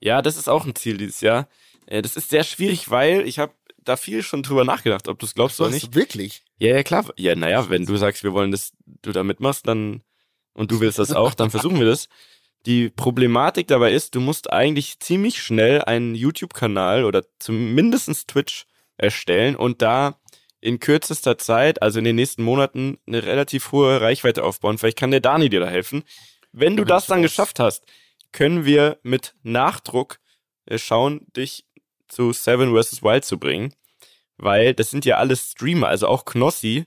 Ja, 0.01 0.23
das 0.23 0.39
ist 0.39 0.49
auch 0.49 0.65
ein 0.65 0.75
Ziel 0.75 0.97
dieses 0.97 1.21
Jahr. 1.21 1.49
Äh, 1.87 2.01
Das 2.01 2.17
ist 2.17 2.31
sehr 2.31 2.45
schwierig, 2.45 2.91
weil 2.91 3.29
ich 3.29 3.39
habe 3.39 3.53
da 3.85 3.97
viel 3.97 4.23
schon 4.23 4.43
drüber 4.43 4.65
nachgedacht, 4.65 5.07
ob 5.09 5.19
du 5.19 5.27
es 5.27 5.35
glaubst 5.35 5.61
oder 5.61 5.69
Was, 5.69 5.75
nicht. 5.75 5.95
Wirklich? 5.95 6.43
Ja, 6.59 6.75
ja, 6.75 6.83
klar. 6.83 7.05
Ja, 7.17 7.35
naja, 7.35 7.69
wenn 7.69 7.85
du 7.85 7.97
sagst, 7.97 8.25
wir 8.25 8.33
wollen, 8.33 8.51
dass 8.51 8.73
du 9.03 9.13
da 9.13 9.23
mitmachst, 9.23 9.67
dann 9.67 10.03
und 10.55 10.71
du 10.71 10.81
willst 10.81 10.99
das 10.99 11.13
auch, 11.13 11.35
dann 11.35 11.51
versuchen 11.51 11.79
wir 11.79 11.87
das. 11.87 12.09
Die 12.65 12.89
Problematik 12.89 13.69
dabei 13.69 13.93
ist, 13.93 14.15
du 14.15 14.21
musst 14.21 14.53
eigentlich 14.53 14.99
ziemlich 14.99 15.41
schnell 15.41 15.83
einen 15.83 16.15
YouTube-Kanal 16.15 17.05
oder 17.05 17.23
zumindest 17.39 18.29
Twitch 18.29 18.67
erstellen 18.97 19.55
und 19.55 19.83
da 19.83 20.19
in 20.61 20.81
kürzester 20.81 21.39
Zeit, 21.39 21.83
also 21.83 21.99
in 21.99 22.05
den 22.07 22.17
nächsten 22.17 22.43
Monaten, 22.43 22.99
eine 23.07 23.23
relativ 23.23 23.71
hohe 23.71 24.01
Reichweite 24.01 24.43
aufbauen. 24.43 24.79
Vielleicht 24.79 24.99
kann 24.99 25.11
der 25.11 25.21
Dani 25.21 25.49
dir 25.49 25.61
da 25.61 25.69
helfen. 25.69 26.03
Wenn 26.53 26.77
du 26.77 26.85
das 26.85 27.07
dann 27.07 27.23
geschafft 27.23 27.61
hast, 27.61 27.85
können 28.33 28.65
wir 28.65 28.99
mit 29.03 29.35
Nachdruck 29.43 30.19
äh, 30.65 30.79
schauen, 30.79 31.27
dich 31.37 31.67
zu 32.09 32.33
Seven 32.33 32.75
vs. 32.75 33.03
Wild 33.03 33.25
zu 33.25 33.39
bringen. 33.39 33.75
Weil 34.39 34.75
das 34.75 34.91
sind 34.91 35.05
ja 35.05 35.17
alles 35.17 35.53
Streamer, 35.53 35.89
also 35.89 36.09
auch 36.09 36.25
Knossi 36.25 36.87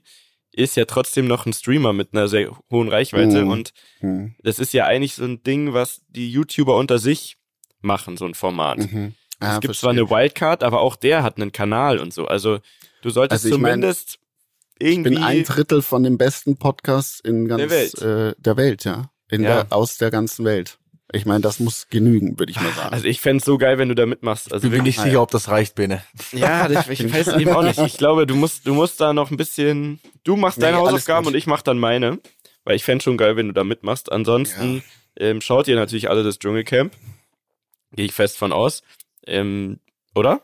ist 0.52 0.76
ja 0.76 0.84
trotzdem 0.84 1.26
noch 1.28 1.46
ein 1.46 1.52
Streamer 1.52 1.92
mit 1.92 2.08
einer 2.12 2.26
sehr 2.28 2.50
hohen 2.70 2.88
Reichweite 2.88 3.44
Mhm. 3.44 3.50
und 3.50 3.72
Hm. 4.00 4.34
das 4.42 4.58
ist 4.58 4.72
ja 4.72 4.84
eigentlich 4.86 5.14
so 5.14 5.24
ein 5.24 5.42
Ding, 5.44 5.72
was 5.74 6.00
die 6.08 6.30
YouTuber 6.30 6.76
unter 6.76 6.98
sich 6.98 7.36
machen, 7.80 8.16
so 8.16 8.24
ein 8.24 8.34
Format. 8.34 8.78
Mhm. 8.78 9.14
Ah, 9.38 9.54
es 9.54 9.60
gibt 9.60 9.66
verstehe. 9.66 9.80
zwar 9.80 9.90
eine 9.90 10.10
Wildcard, 10.10 10.62
aber 10.64 10.80
auch 10.80 10.96
der 10.96 11.22
hat 11.22 11.36
einen 11.36 11.52
Kanal 11.52 11.98
und 11.98 12.12
so. 12.12 12.26
Also 12.26 12.58
du 13.02 13.10
solltest 13.10 13.44
Also 13.44 13.48
ich 13.48 13.54
zumindest 13.54 14.18
Ich 14.78 14.88
irgendwie. 14.88 15.10
bin 15.14 15.22
ein 15.22 15.44
Drittel 15.44 15.82
von 15.82 16.02
den 16.02 16.18
besten 16.18 16.56
Podcasts 16.56 17.20
in 17.20 17.46
ganz 17.48 17.60
Der 17.60 17.70
Welt. 17.70 18.02
Äh, 18.02 18.34
der 18.38 18.56
Welt, 18.56 18.84
ja. 18.84 19.10
In 19.30 19.42
Ja. 19.44 19.62
Der, 19.64 19.72
aus 19.76 19.98
der 19.98 20.10
ganzen 20.10 20.44
Welt. 20.44 20.78
Ich 21.12 21.26
meine, 21.26 21.40
das 21.40 21.58
muss 21.60 21.88
genügen, 21.88 22.38
würde 22.38 22.50
ich 22.52 22.60
mal 22.60 22.72
sagen. 22.72 22.92
also 22.94 23.04
ich 23.06 23.20
fänd's 23.20 23.44
so 23.44 23.58
geil, 23.58 23.78
wenn 23.78 23.88
du 23.88 23.94
da 23.94 24.06
mitmachst. 24.06 24.52
Also 24.52 24.66
Ich 24.68 24.72
bin 24.72 24.84
nicht 24.84 25.00
sicher, 25.00 25.20
ob 25.22 25.30
das 25.30 25.48
reicht, 25.48 25.74
Bene. 25.74 26.02
Ja, 26.32 26.68
das, 26.68 26.88
ich 26.88 27.12
weiß 27.12 27.28
eben 27.38 27.50
auch 27.50 27.62
nicht. 27.62 27.78
Ich 27.80 27.96
glaube, 27.98 28.26
du 28.26 28.36
musst, 28.36 28.66
du 28.66 28.74
musst 28.74 29.00
da 29.00 29.12
noch 29.12 29.30
ein 29.30 29.36
bisschen. 29.36 29.98
Du 30.24 30.36
machst 30.36 30.58
Nee, 30.58 30.66
deine 30.66 30.76
Hausaufgaben 30.78 31.26
und 31.26 31.34
ich 31.34 31.46
mach 31.46 31.62
dann 31.62 31.78
meine. 31.78 32.18
Weil 32.64 32.76
ich 32.76 32.84
fänd's 32.84 33.04
schon 33.04 33.16
geil, 33.16 33.36
wenn 33.36 33.48
du 33.48 33.52
da 33.54 33.64
mitmachst. 33.64 34.12
Ansonsten 34.12 34.82
ähm, 35.16 35.40
schaut 35.40 35.66
ihr 35.66 35.76
natürlich 35.76 36.10
alle 36.10 36.22
das 36.22 36.38
Dschungelcamp. 36.38 36.92
Gehe 37.92 38.04
ich 38.04 38.12
fest 38.12 38.36
von 38.38 38.52
aus. 38.52 38.82
Ähm, 39.26 39.80
oder? 40.14 40.42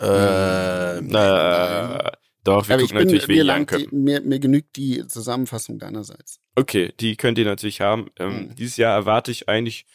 Äh, 0.00 0.98
Äh, 0.98 2.10
doch, 2.44 2.68
wir 2.68 2.74
Aber 2.74 2.82
ich 2.82 2.90
gucken 2.90 3.06
bin, 3.08 3.16
natürlich 3.16 3.28
mir, 3.28 3.34
wegen 3.34 3.46
lang, 3.46 3.66
Jan 3.70 3.80
die, 3.90 3.96
mir, 3.96 4.20
mir 4.20 4.38
genügt 4.38 4.76
die 4.76 5.06
Zusammenfassung 5.06 5.78
deinerseits. 5.78 6.40
Okay, 6.54 6.92
die 7.00 7.16
könnt 7.16 7.38
ihr 7.38 7.44
natürlich 7.44 7.80
haben. 7.80 8.10
Ähm, 8.18 8.48
Mhm. 8.48 8.54
Dieses 8.56 8.76
Jahr 8.76 8.94
erwarte 8.94 9.30
ich 9.30 9.48
eigentlich 9.48 9.86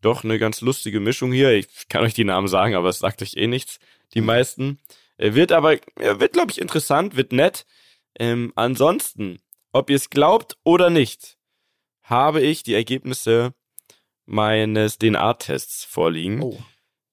doch 0.00 0.22
eine 0.24 0.38
ganz 0.38 0.60
lustige 0.60 1.00
Mischung 1.00 1.32
hier. 1.32 1.52
Ich 1.52 1.88
kann 1.88 2.02
euch 2.04 2.14
die 2.14 2.24
Namen 2.24 2.48
sagen, 2.48 2.74
aber 2.74 2.88
es 2.90 2.98
sagt 3.00 3.22
euch 3.22 3.36
eh 3.36 3.46
nichts. 3.46 3.78
Die 4.14 4.20
Mhm. 4.20 4.26
meisten. 4.26 4.78
Äh, 5.16 5.34
wird 5.34 5.52
aber, 5.52 5.74
ja, 6.00 6.20
wird 6.20 6.32
glaube 6.32 6.50
ich 6.52 6.60
interessant, 6.60 7.16
wird 7.16 7.32
nett. 7.32 7.66
Ähm, 8.18 8.52
ansonsten, 8.56 9.38
ob 9.72 9.90
ihr 9.90 9.96
es 9.96 10.10
glaubt 10.10 10.56
oder 10.62 10.90
nicht, 10.90 11.36
habe 12.02 12.40
ich 12.42 12.62
die 12.62 12.74
Ergebnisse 12.74 13.54
meines 14.26 14.98
DNA-Tests 14.98 15.84
vorliegen. 15.84 16.42
Oh. 16.42 16.58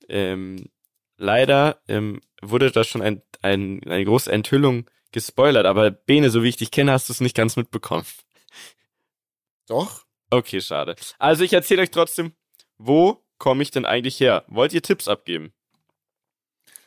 Ähm, 0.09 0.69
leider 1.17 1.81
ähm, 1.87 2.21
wurde 2.41 2.71
da 2.71 2.83
schon 2.83 3.01
ein, 3.01 3.21
ein, 3.41 3.81
eine 3.85 4.05
große 4.05 4.31
Enthüllung 4.31 4.85
gespoilert, 5.11 5.65
aber 5.65 5.91
Bene, 5.91 6.29
so 6.29 6.43
wie 6.43 6.49
ich 6.49 6.57
dich 6.57 6.71
kenne, 6.71 6.91
hast 6.91 7.09
du 7.09 7.13
es 7.13 7.21
nicht 7.21 7.35
ganz 7.35 7.55
mitbekommen. 7.55 8.05
Doch? 9.67 10.03
Okay, 10.29 10.61
schade. 10.61 10.95
Also 11.19 11.43
ich 11.43 11.53
erzähle 11.53 11.81
euch 11.83 11.91
trotzdem, 11.91 12.33
wo 12.77 13.23
komme 13.37 13.63
ich 13.63 13.71
denn 13.71 13.85
eigentlich 13.85 14.19
her? 14.19 14.43
Wollt 14.47 14.73
ihr 14.73 14.81
Tipps 14.81 15.07
abgeben? 15.07 15.53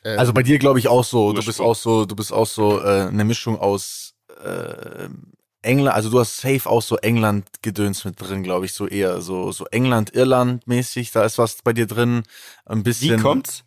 Ähm, 0.03 0.19
Also 0.19 0.33
bei 0.33 0.43
dir 0.43 0.57
glaube 0.59 0.79
ich 0.79 0.87
auch 0.87 1.03
so. 1.03 1.33
Du 1.33 1.43
bist 1.43 1.61
auch 1.61 1.75
so, 1.75 2.05
du 2.05 2.15
bist 2.15 2.33
auch 2.33 2.47
so 2.47 2.79
äh, 2.81 3.07
eine 3.07 3.23
Mischung 3.23 3.59
aus 3.59 4.15
äh, 4.43 5.09
England. 5.61 5.95
Also 5.95 6.09
du 6.09 6.19
hast 6.19 6.37
safe 6.37 6.69
auch 6.69 6.81
so 6.81 6.97
England-Gedöns 6.97 8.05
mit 8.05 8.19
drin, 8.21 8.43
glaube 8.43 8.65
ich, 8.65 8.73
so 8.73 8.87
eher 8.87 9.21
so 9.21 9.51
so 9.51 9.65
England-Irland-mäßig. 9.65 11.11
Da 11.11 11.25
ist 11.25 11.37
was 11.37 11.61
bei 11.63 11.73
dir 11.73 11.87
drin. 11.87 12.23
Ein 12.65 12.79
Wie 12.79 12.83
bisschen. 12.83 13.21
kommt's? 13.21 13.63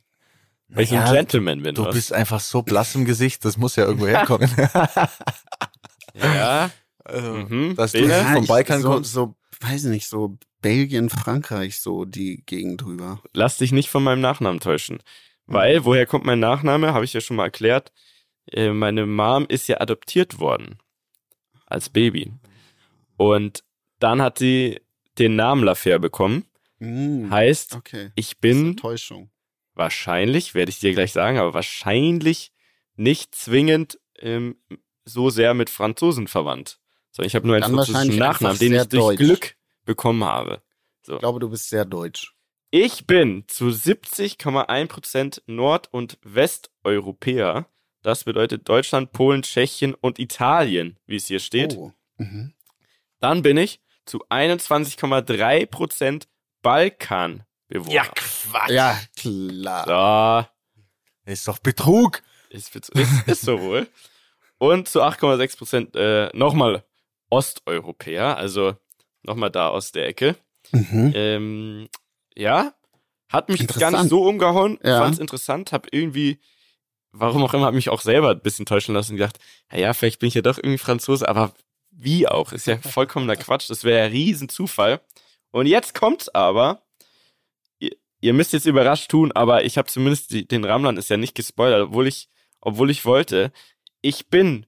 Weil 0.68 0.84
ich 0.84 0.90
Naja, 0.90 1.06
ein 1.06 1.14
Gentleman 1.14 1.62
bin. 1.62 1.74
Du 1.74 1.84
was? 1.84 1.94
bist 1.94 2.12
einfach 2.12 2.40
so 2.40 2.62
blass 2.62 2.94
im 2.94 3.04
Gesicht. 3.06 3.44
Das 3.44 3.56
muss 3.56 3.76
ja 3.76 3.84
irgendwo 3.86 4.06
herkommen. 4.06 4.50
ja. 6.14 6.70
also, 7.04 7.32
Mhm. 7.32 7.74
dass 7.76 7.92
du 7.92 8.06
ja, 8.06 8.32
vom 8.34 8.42
ich- 8.42 8.48
Balkan 8.48 8.82
so, 8.82 8.88
kommst. 8.90 9.12
so, 9.12 9.34
weiß 9.60 9.84
ich 9.84 9.90
nicht, 9.90 10.08
so 10.08 10.36
Belgien, 10.60 11.08
Frankreich, 11.08 11.78
so 11.80 12.04
die 12.04 12.42
Gegend 12.44 12.82
drüber. 12.82 13.22
Lass 13.32 13.58
dich 13.58 13.72
nicht 13.72 13.88
von 13.88 14.02
meinem 14.02 14.20
Nachnamen 14.20 14.60
täuschen. 14.60 14.98
Weil, 15.46 15.84
woher 15.84 16.04
kommt 16.04 16.24
mein 16.26 16.40
Nachname? 16.40 16.92
Habe 16.92 17.04
ich 17.06 17.12
ja 17.14 17.20
schon 17.22 17.36
mal 17.36 17.44
erklärt. 17.44 17.92
Äh, 18.52 18.70
meine 18.72 19.06
Mom 19.06 19.46
ist 19.48 19.66
ja 19.68 19.80
adoptiert 19.80 20.38
worden. 20.40 20.78
Als 21.66 21.88
Baby. 21.88 22.32
Und 23.16 23.64
dann 23.98 24.20
hat 24.20 24.38
sie 24.38 24.80
den 25.18 25.36
Namen 25.36 25.64
Lafer 25.64 25.98
bekommen. 25.98 26.44
Hm, 26.78 27.30
Heißt, 27.30 27.74
okay. 27.74 28.10
ich 28.14 28.26
Das 28.26 28.32
ist 28.34 28.40
bin 28.40 28.64
eine 28.66 28.76
Täuschung. 28.76 29.30
Wahrscheinlich, 29.78 30.54
werde 30.54 30.70
ich 30.70 30.80
dir 30.80 30.92
gleich 30.92 31.12
sagen, 31.12 31.38
aber 31.38 31.54
wahrscheinlich 31.54 32.52
nicht 32.96 33.34
zwingend 33.34 33.98
ähm, 34.18 34.56
so 35.04 35.30
sehr 35.30 35.54
mit 35.54 35.70
Franzosen 35.70 36.28
verwandt. 36.28 36.78
Sondern 37.10 37.28
ich 37.28 37.34
habe 37.34 37.46
nur 37.46 37.56
einen 37.56 37.74
französischen 37.74 38.18
Nachnamen, 38.18 38.58
den 38.58 38.74
ich 38.74 38.84
durch 38.88 39.16
deutsch. 39.16 39.18
Glück 39.18 39.56
bekommen 39.84 40.24
habe. 40.24 40.60
Ich 41.06 41.18
glaube, 41.18 41.40
du 41.40 41.48
bist 41.48 41.70
sehr 41.70 41.86
deutsch. 41.86 42.34
Ich 42.70 43.06
bin 43.06 43.44
zu 43.46 43.68
70,1% 43.68 45.40
Nord- 45.46 45.88
und 45.90 46.18
Westeuropäer. 46.22 47.66
Das 48.02 48.24
bedeutet 48.24 48.68
Deutschland, 48.68 49.12
Polen, 49.12 49.40
Tschechien 49.42 49.94
und 49.94 50.18
Italien, 50.18 50.98
wie 51.06 51.16
es 51.16 51.28
hier 51.28 51.40
steht. 51.40 51.78
Oh. 51.78 51.92
Mhm. 52.18 52.52
Dann 53.20 53.40
bin 53.42 53.56
ich 53.56 53.80
zu 54.04 54.26
21,3% 54.26 56.26
Balkanbewohner. 57.68 58.10
Quatsch. 58.14 58.70
Ja, 58.70 58.98
klar. 59.16 60.50
So, 61.24 61.32
Ist 61.32 61.48
doch 61.48 61.58
Betrug. 61.58 62.22
ist, 62.50 62.74
ist, 62.74 62.90
ist 63.26 63.42
so 63.42 63.60
wohl. 63.60 63.88
Und 64.58 64.88
zu 64.88 65.02
8,6% 65.02 65.96
äh, 65.96 66.36
nochmal 66.36 66.84
Osteuropäer, 67.30 68.36
also 68.36 68.74
nochmal 69.22 69.50
da 69.50 69.68
aus 69.68 69.92
der 69.92 70.06
Ecke. 70.08 70.36
Mhm. 70.72 71.12
Ähm, 71.14 71.88
ja, 72.34 72.72
hat 73.28 73.48
mich 73.48 73.66
gar 73.66 73.90
nicht 73.90 74.08
so 74.08 74.24
umgehauen. 74.24 74.78
Ja. 74.82 75.00
Fand's 75.00 75.18
interessant, 75.18 75.72
hab 75.72 75.92
irgendwie, 75.92 76.40
warum 77.12 77.42
auch 77.44 77.54
immer, 77.54 77.66
hab 77.66 77.74
mich 77.74 77.90
auch 77.90 78.00
selber 78.00 78.30
ein 78.30 78.40
bisschen 78.40 78.66
täuschen 78.66 78.94
lassen 78.94 79.12
und 79.12 79.18
gedacht, 79.18 79.38
ja, 79.70 79.78
ja, 79.78 79.94
vielleicht 79.94 80.18
bin 80.18 80.28
ich 80.28 80.34
ja 80.34 80.42
doch 80.42 80.56
irgendwie 80.56 80.78
Franzose, 80.78 81.28
aber 81.28 81.52
wie 81.90 82.26
auch, 82.26 82.52
ist 82.52 82.66
ja 82.66 82.78
vollkommener 82.78 83.36
Quatsch, 83.36 83.68
das 83.68 83.84
wäre 83.84 83.98
ja 83.98 84.04
riesen 84.06 84.48
Zufall. 84.48 85.00
Und 85.50 85.66
jetzt 85.66 85.94
kommt's 85.94 86.28
aber, 86.28 86.82
ihr, 88.20 88.32
müsst 88.32 88.52
jetzt 88.52 88.66
überrascht 88.66 89.10
tun, 89.10 89.32
aber 89.32 89.64
ich 89.64 89.78
habe 89.78 89.88
zumindest 89.88 90.30
die, 90.30 90.46
den 90.46 90.64
Ramlan 90.64 90.96
ist 90.96 91.10
ja 91.10 91.16
nicht 91.16 91.34
gespoilert, 91.34 91.88
obwohl 91.88 92.06
ich, 92.06 92.28
obwohl 92.60 92.90
ich 92.90 93.04
wollte. 93.04 93.52
Ich 94.00 94.28
bin 94.28 94.66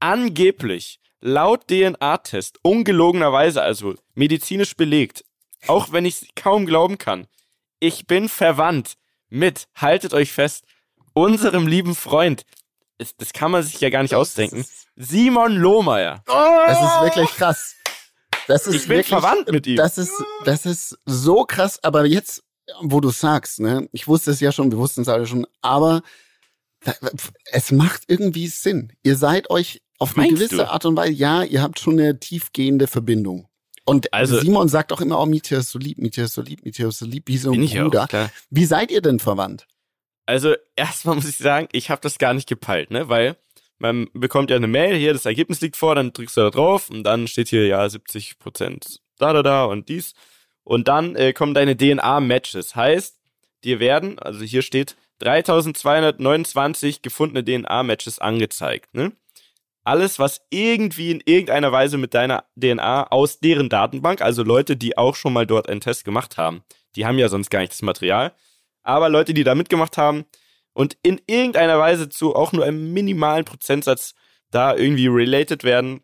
angeblich 0.00 1.00
laut 1.20 1.68
DNA-Test 1.68 2.58
ungelogenerweise, 2.62 3.62
also 3.62 3.94
medizinisch 4.14 4.76
belegt, 4.76 5.24
auch 5.66 5.92
wenn 5.92 6.04
ich 6.04 6.34
kaum 6.34 6.66
glauben 6.66 6.98
kann, 6.98 7.26
ich 7.80 8.06
bin 8.06 8.28
verwandt 8.28 8.94
mit, 9.28 9.68
haltet 9.74 10.14
euch 10.14 10.32
fest, 10.32 10.64
unserem 11.14 11.66
lieben 11.66 11.94
Freund. 11.94 12.44
Das, 12.98 13.16
das 13.16 13.32
kann 13.32 13.50
man 13.50 13.62
sich 13.62 13.80
ja 13.80 13.90
gar 13.90 14.02
nicht 14.02 14.14
ausdenken. 14.14 14.64
Simon 14.96 15.56
Lohmeier. 15.56 16.22
Das 16.26 16.80
ist 16.80 17.02
wirklich 17.02 17.30
krass. 17.36 17.74
Das 18.46 18.66
ist 18.66 18.74
Ich 18.74 18.82
bin 18.82 18.98
wirklich, 18.98 19.08
verwandt 19.08 19.50
mit 19.50 19.66
ihm. 19.66 19.76
Das 19.76 19.98
ist, 19.98 20.12
das 20.44 20.66
ist 20.66 20.98
so 21.04 21.44
krass, 21.44 21.82
aber 21.82 22.04
jetzt, 22.04 22.43
wo 22.82 23.00
du 23.00 23.10
sagst, 23.10 23.60
ne, 23.60 23.88
ich 23.92 24.06
wusste 24.08 24.30
es 24.30 24.40
ja 24.40 24.52
schon, 24.52 24.70
wir 24.70 24.78
wussten 24.78 25.02
es 25.02 25.08
alle 25.08 25.26
schon, 25.26 25.46
aber 25.60 26.02
Es 27.52 27.72
macht 27.72 28.02
irgendwie 28.08 28.46
Sinn. 28.48 28.92
Ihr 29.02 29.16
seid 29.16 29.48
euch 29.50 29.80
auf 29.98 30.16
eine 30.16 30.26
Meinst 30.26 30.42
gewisse 30.42 30.56
du? 30.56 30.70
Art 30.70 30.84
und 30.84 30.96
Weise, 30.96 31.12
ja, 31.12 31.42
ihr 31.42 31.62
habt 31.62 31.78
schon 31.78 31.98
eine 31.98 32.18
tiefgehende 32.20 32.86
Verbindung. 32.86 33.48
Und 33.86 34.12
Also- 34.12 34.38
Simon 34.40 34.68
sagt 34.68 34.92
auch 34.92 35.00
immer, 35.00 35.20
oh, 35.20 35.26
Mietja 35.26 35.58
ist 35.58 35.70
so 35.70 35.78
lieb, 35.78 35.98
Mietja 35.98 36.24
ist 36.24 36.34
so 36.34 36.42
lieb, 36.42 36.64
Mietja 36.64 36.88
ist 36.88 36.98
so 36.98 37.06
lieb, 37.06 37.24
wie 37.28 37.38
so 37.38 37.50
ein 37.50 37.52
Bin 37.52 37.62
ich 37.62 37.74
Bruder. 37.78 38.04
auch. 38.04 38.28
Wie 38.50 38.64
seid 38.66 38.90
ihr 38.90 39.00
denn 39.02 39.18
verwandt? 39.18 39.66
Also 40.26 40.54
erstmal 40.76 41.14
muss 41.16 41.28
ich 41.28 41.36
sagen, 41.36 41.68
ich 41.72 41.90
habe 41.90 42.00
das 42.00 42.18
gar 42.18 42.32
nicht 42.34 42.48
gepeilt, 42.48 42.90
ne? 42.90 43.08
Weil 43.10 43.36
man 43.78 44.08
bekommt 44.14 44.50
ja 44.50 44.56
eine 44.56 44.66
Mail, 44.68 44.96
hier, 44.96 45.12
das 45.12 45.26
Ergebnis 45.26 45.60
liegt 45.60 45.76
vor, 45.76 45.94
dann 45.94 46.12
drückst 46.12 46.36
du 46.36 46.40
da 46.42 46.50
drauf 46.50 46.88
und 46.88 47.02
dann 47.04 47.28
steht 47.28 47.48
hier 47.48 47.66
ja 47.66 47.86
70 47.88 48.38
Prozent 48.38 49.00
da, 49.18 49.32
da, 49.34 49.42
da 49.42 49.64
und 49.64 49.88
dies. 49.90 50.14
Und 50.64 50.88
dann 50.88 51.14
äh, 51.14 51.32
kommen 51.32 51.54
deine 51.54 51.76
DNA-Matches. 51.76 52.74
Heißt, 52.74 53.18
dir 53.62 53.80
werden, 53.80 54.18
also 54.18 54.44
hier 54.44 54.62
steht 54.62 54.96
3229 55.20 57.02
gefundene 57.02 57.44
DNA-Matches 57.44 58.18
angezeigt, 58.18 58.94
ne? 58.94 59.12
Alles, 59.86 60.18
was 60.18 60.40
irgendwie 60.48 61.10
in 61.10 61.20
irgendeiner 61.26 61.70
Weise 61.70 61.98
mit 61.98 62.14
deiner 62.14 62.44
DNA 62.58 63.08
aus 63.08 63.40
deren 63.40 63.68
Datenbank, 63.68 64.22
also 64.22 64.42
Leute, 64.42 64.78
die 64.78 64.96
auch 64.96 65.14
schon 65.14 65.34
mal 65.34 65.46
dort 65.46 65.68
einen 65.68 65.82
Test 65.82 66.06
gemacht 66.06 66.38
haben, 66.38 66.64
die 66.96 67.04
haben 67.04 67.18
ja 67.18 67.28
sonst 67.28 67.50
gar 67.50 67.60
nicht 67.60 67.72
das 67.72 67.82
Material, 67.82 68.32
aber 68.82 69.10
Leute, 69.10 69.34
die 69.34 69.44
da 69.44 69.54
mitgemacht 69.54 69.98
haben 69.98 70.24
und 70.72 70.96
in 71.02 71.20
irgendeiner 71.26 71.78
Weise 71.78 72.08
zu 72.08 72.34
auch 72.34 72.52
nur 72.52 72.64
einem 72.64 72.94
minimalen 72.94 73.44
Prozentsatz 73.44 74.14
da 74.50 74.74
irgendwie 74.74 75.08
related 75.08 75.64
werden, 75.64 76.00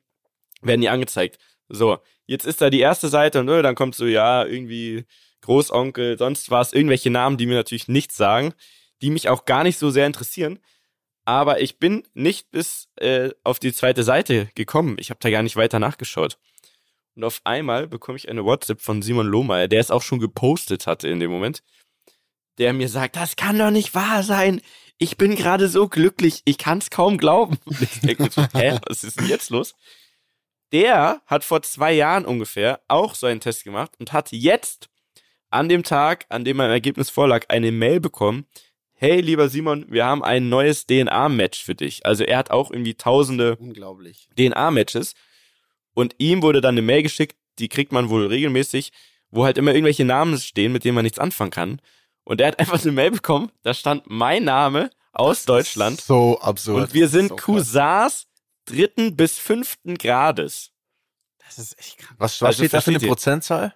werden 0.60 0.82
die 0.82 0.90
angezeigt. 0.90 1.38
So, 1.70 1.98
jetzt 2.30 2.46
ist 2.46 2.60
da 2.60 2.70
die 2.70 2.78
erste 2.78 3.08
Seite 3.08 3.40
und 3.40 3.48
äh, 3.48 3.60
dann 3.60 3.74
kommt 3.74 3.96
so, 3.96 4.06
ja, 4.06 4.44
irgendwie 4.44 5.04
Großonkel, 5.40 6.16
sonst 6.16 6.50
was, 6.50 6.72
irgendwelche 6.72 7.10
Namen, 7.10 7.36
die 7.36 7.46
mir 7.46 7.56
natürlich 7.56 7.88
nichts 7.88 8.16
sagen, 8.16 8.54
die 9.02 9.10
mich 9.10 9.28
auch 9.28 9.46
gar 9.46 9.64
nicht 9.64 9.78
so 9.78 9.90
sehr 9.90 10.06
interessieren. 10.06 10.60
Aber 11.24 11.60
ich 11.60 11.78
bin 11.78 12.04
nicht 12.14 12.52
bis 12.52 12.88
äh, 12.96 13.30
auf 13.42 13.58
die 13.58 13.72
zweite 13.72 14.04
Seite 14.04 14.48
gekommen. 14.54 14.96
Ich 15.00 15.10
habe 15.10 15.18
da 15.20 15.28
gar 15.28 15.42
nicht 15.42 15.56
weiter 15.56 15.80
nachgeschaut. 15.80 16.38
Und 17.16 17.24
auf 17.24 17.40
einmal 17.42 17.88
bekomme 17.88 18.16
ich 18.16 18.28
eine 18.28 18.44
WhatsApp 18.44 18.80
von 18.80 19.02
Simon 19.02 19.26
Lohmeier, 19.26 19.66
der 19.66 19.80
es 19.80 19.90
auch 19.90 20.02
schon 20.02 20.20
gepostet 20.20 20.86
hatte 20.86 21.08
in 21.08 21.18
dem 21.18 21.32
Moment, 21.32 21.64
der 22.58 22.72
mir 22.72 22.88
sagt, 22.88 23.16
das 23.16 23.34
kann 23.34 23.58
doch 23.58 23.72
nicht 23.72 23.96
wahr 23.96 24.22
sein. 24.22 24.60
Ich 24.98 25.16
bin 25.16 25.34
gerade 25.34 25.68
so 25.68 25.88
glücklich, 25.88 26.42
ich 26.44 26.58
kann 26.58 26.78
es 26.78 26.90
kaum 26.90 27.18
glauben. 27.18 27.58
Und 27.64 27.82
ich 27.82 28.00
denke 28.00 28.30
so, 28.30 28.46
hä, 28.54 28.78
was 28.86 29.02
ist 29.02 29.18
denn 29.18 29.26
jetzt 29.26 29.50
los? 29.50 29.74
Der 30.72 31.20
hat 31.26 31.44
vor 31.44 31.62
zwei 31.62 31.92
Jahren 31.92 32.24
ungefähr 32.24 32.80
auch 32.88 33.14
so 33.14 33.26
einen 33.26 33.40
Test 33.40 33.64
gemacht 33.64 33.92
und 33.98 34.12
hat 34.12 34.30
jetzt 34.30 34.88
an 35.50 35.68
dem 35.68 35.82
Tag, 35.82 36.26
an 36.28 36.44
dem 36.44 36.56
mein 36.56 36.70
Ergebnis 36.70 37.10
vorlag, 37.10 37.46
eine 37.48 37.72
Mail 37.72 38.00
bekommen. 38.00 38.46
Hey, 38.92 39.20
lieber 39.20 39.48
Simon, 39.48 39.86
wir 39.88 40.04
haben 40.04 40.22
ein 40.22 40.48
neues 40.48 40.86
DNA-Match 40.86 41.64
für 41.64 41.74
dich. 41.74 42.06
Also 42.06 42.22
er 42.22 42.38
hat 42.38 42.50
auch 42.50 42.70
irgendwie 42.70 42.94
tausende. 42.94 43.56
DNA-Matches. 44.36 45.14
Und 45.94 46.14
ihm 46.18 46.42
wurde 46.42 46.60
dann 46.60 46.74
eine 46.74 46.82
Mail 46.82 47.02
geschickt, 47.02 47.36
die 47.58 47.68
kriegt 47.68 47.92
man 47.92 48.08
wohl 48.08 48.26
regelmäßig, 48.26 48.92
wo 49.30 49.44
halt 49.44 49.58
immer 49.58 49.72
irgendwelche 49.72 50.04
Namen 50.04 50.38
stehen, 50.38 50.72
mit 50.72 50.84
denen 50.84 50.94
man 50.94 51.04
nichts 51.04 51.18
anfangen 51.18 51.50
kann. 51.50 51.80
Und 52.24 52.40
er 52.40 52.48
hat 52.48 52.58
einfach 52.60 52.80
eine 52.80 52.92
Mail 52.92 53.10
bekommen, 53.10 53.50
da 53.62 53.74
stand 53.74 54.04
mein 54.06 54.44
Name 54.44 54.90
aus 55.12 55.44
Deutschland. 55.44 56.00
So 56.00 56.38
absurd. 56.40 56.84
Und 56.84 56.94
wir 56.94 57.08
sind 57.08 57.30
so. 57.30 57.36
Cousins 57.36 58.26
dritten 58.70 59.16
bis 59.16 59.38
fünften 59.38 59.96
Grades. 59.96 60.72
Das 61.38 61.58
ist 61.58 61.78
echt 61.78 61.98
krank. 61.98 62.14
was 62.18 62.40
was 62.40 62.48
Also 62.48 62.58
steht 62.58 62.72
da 62.72 62.80
für 62.80 62.90
eine? 62.90 63.00
Prozentzahl? 63.00 63.74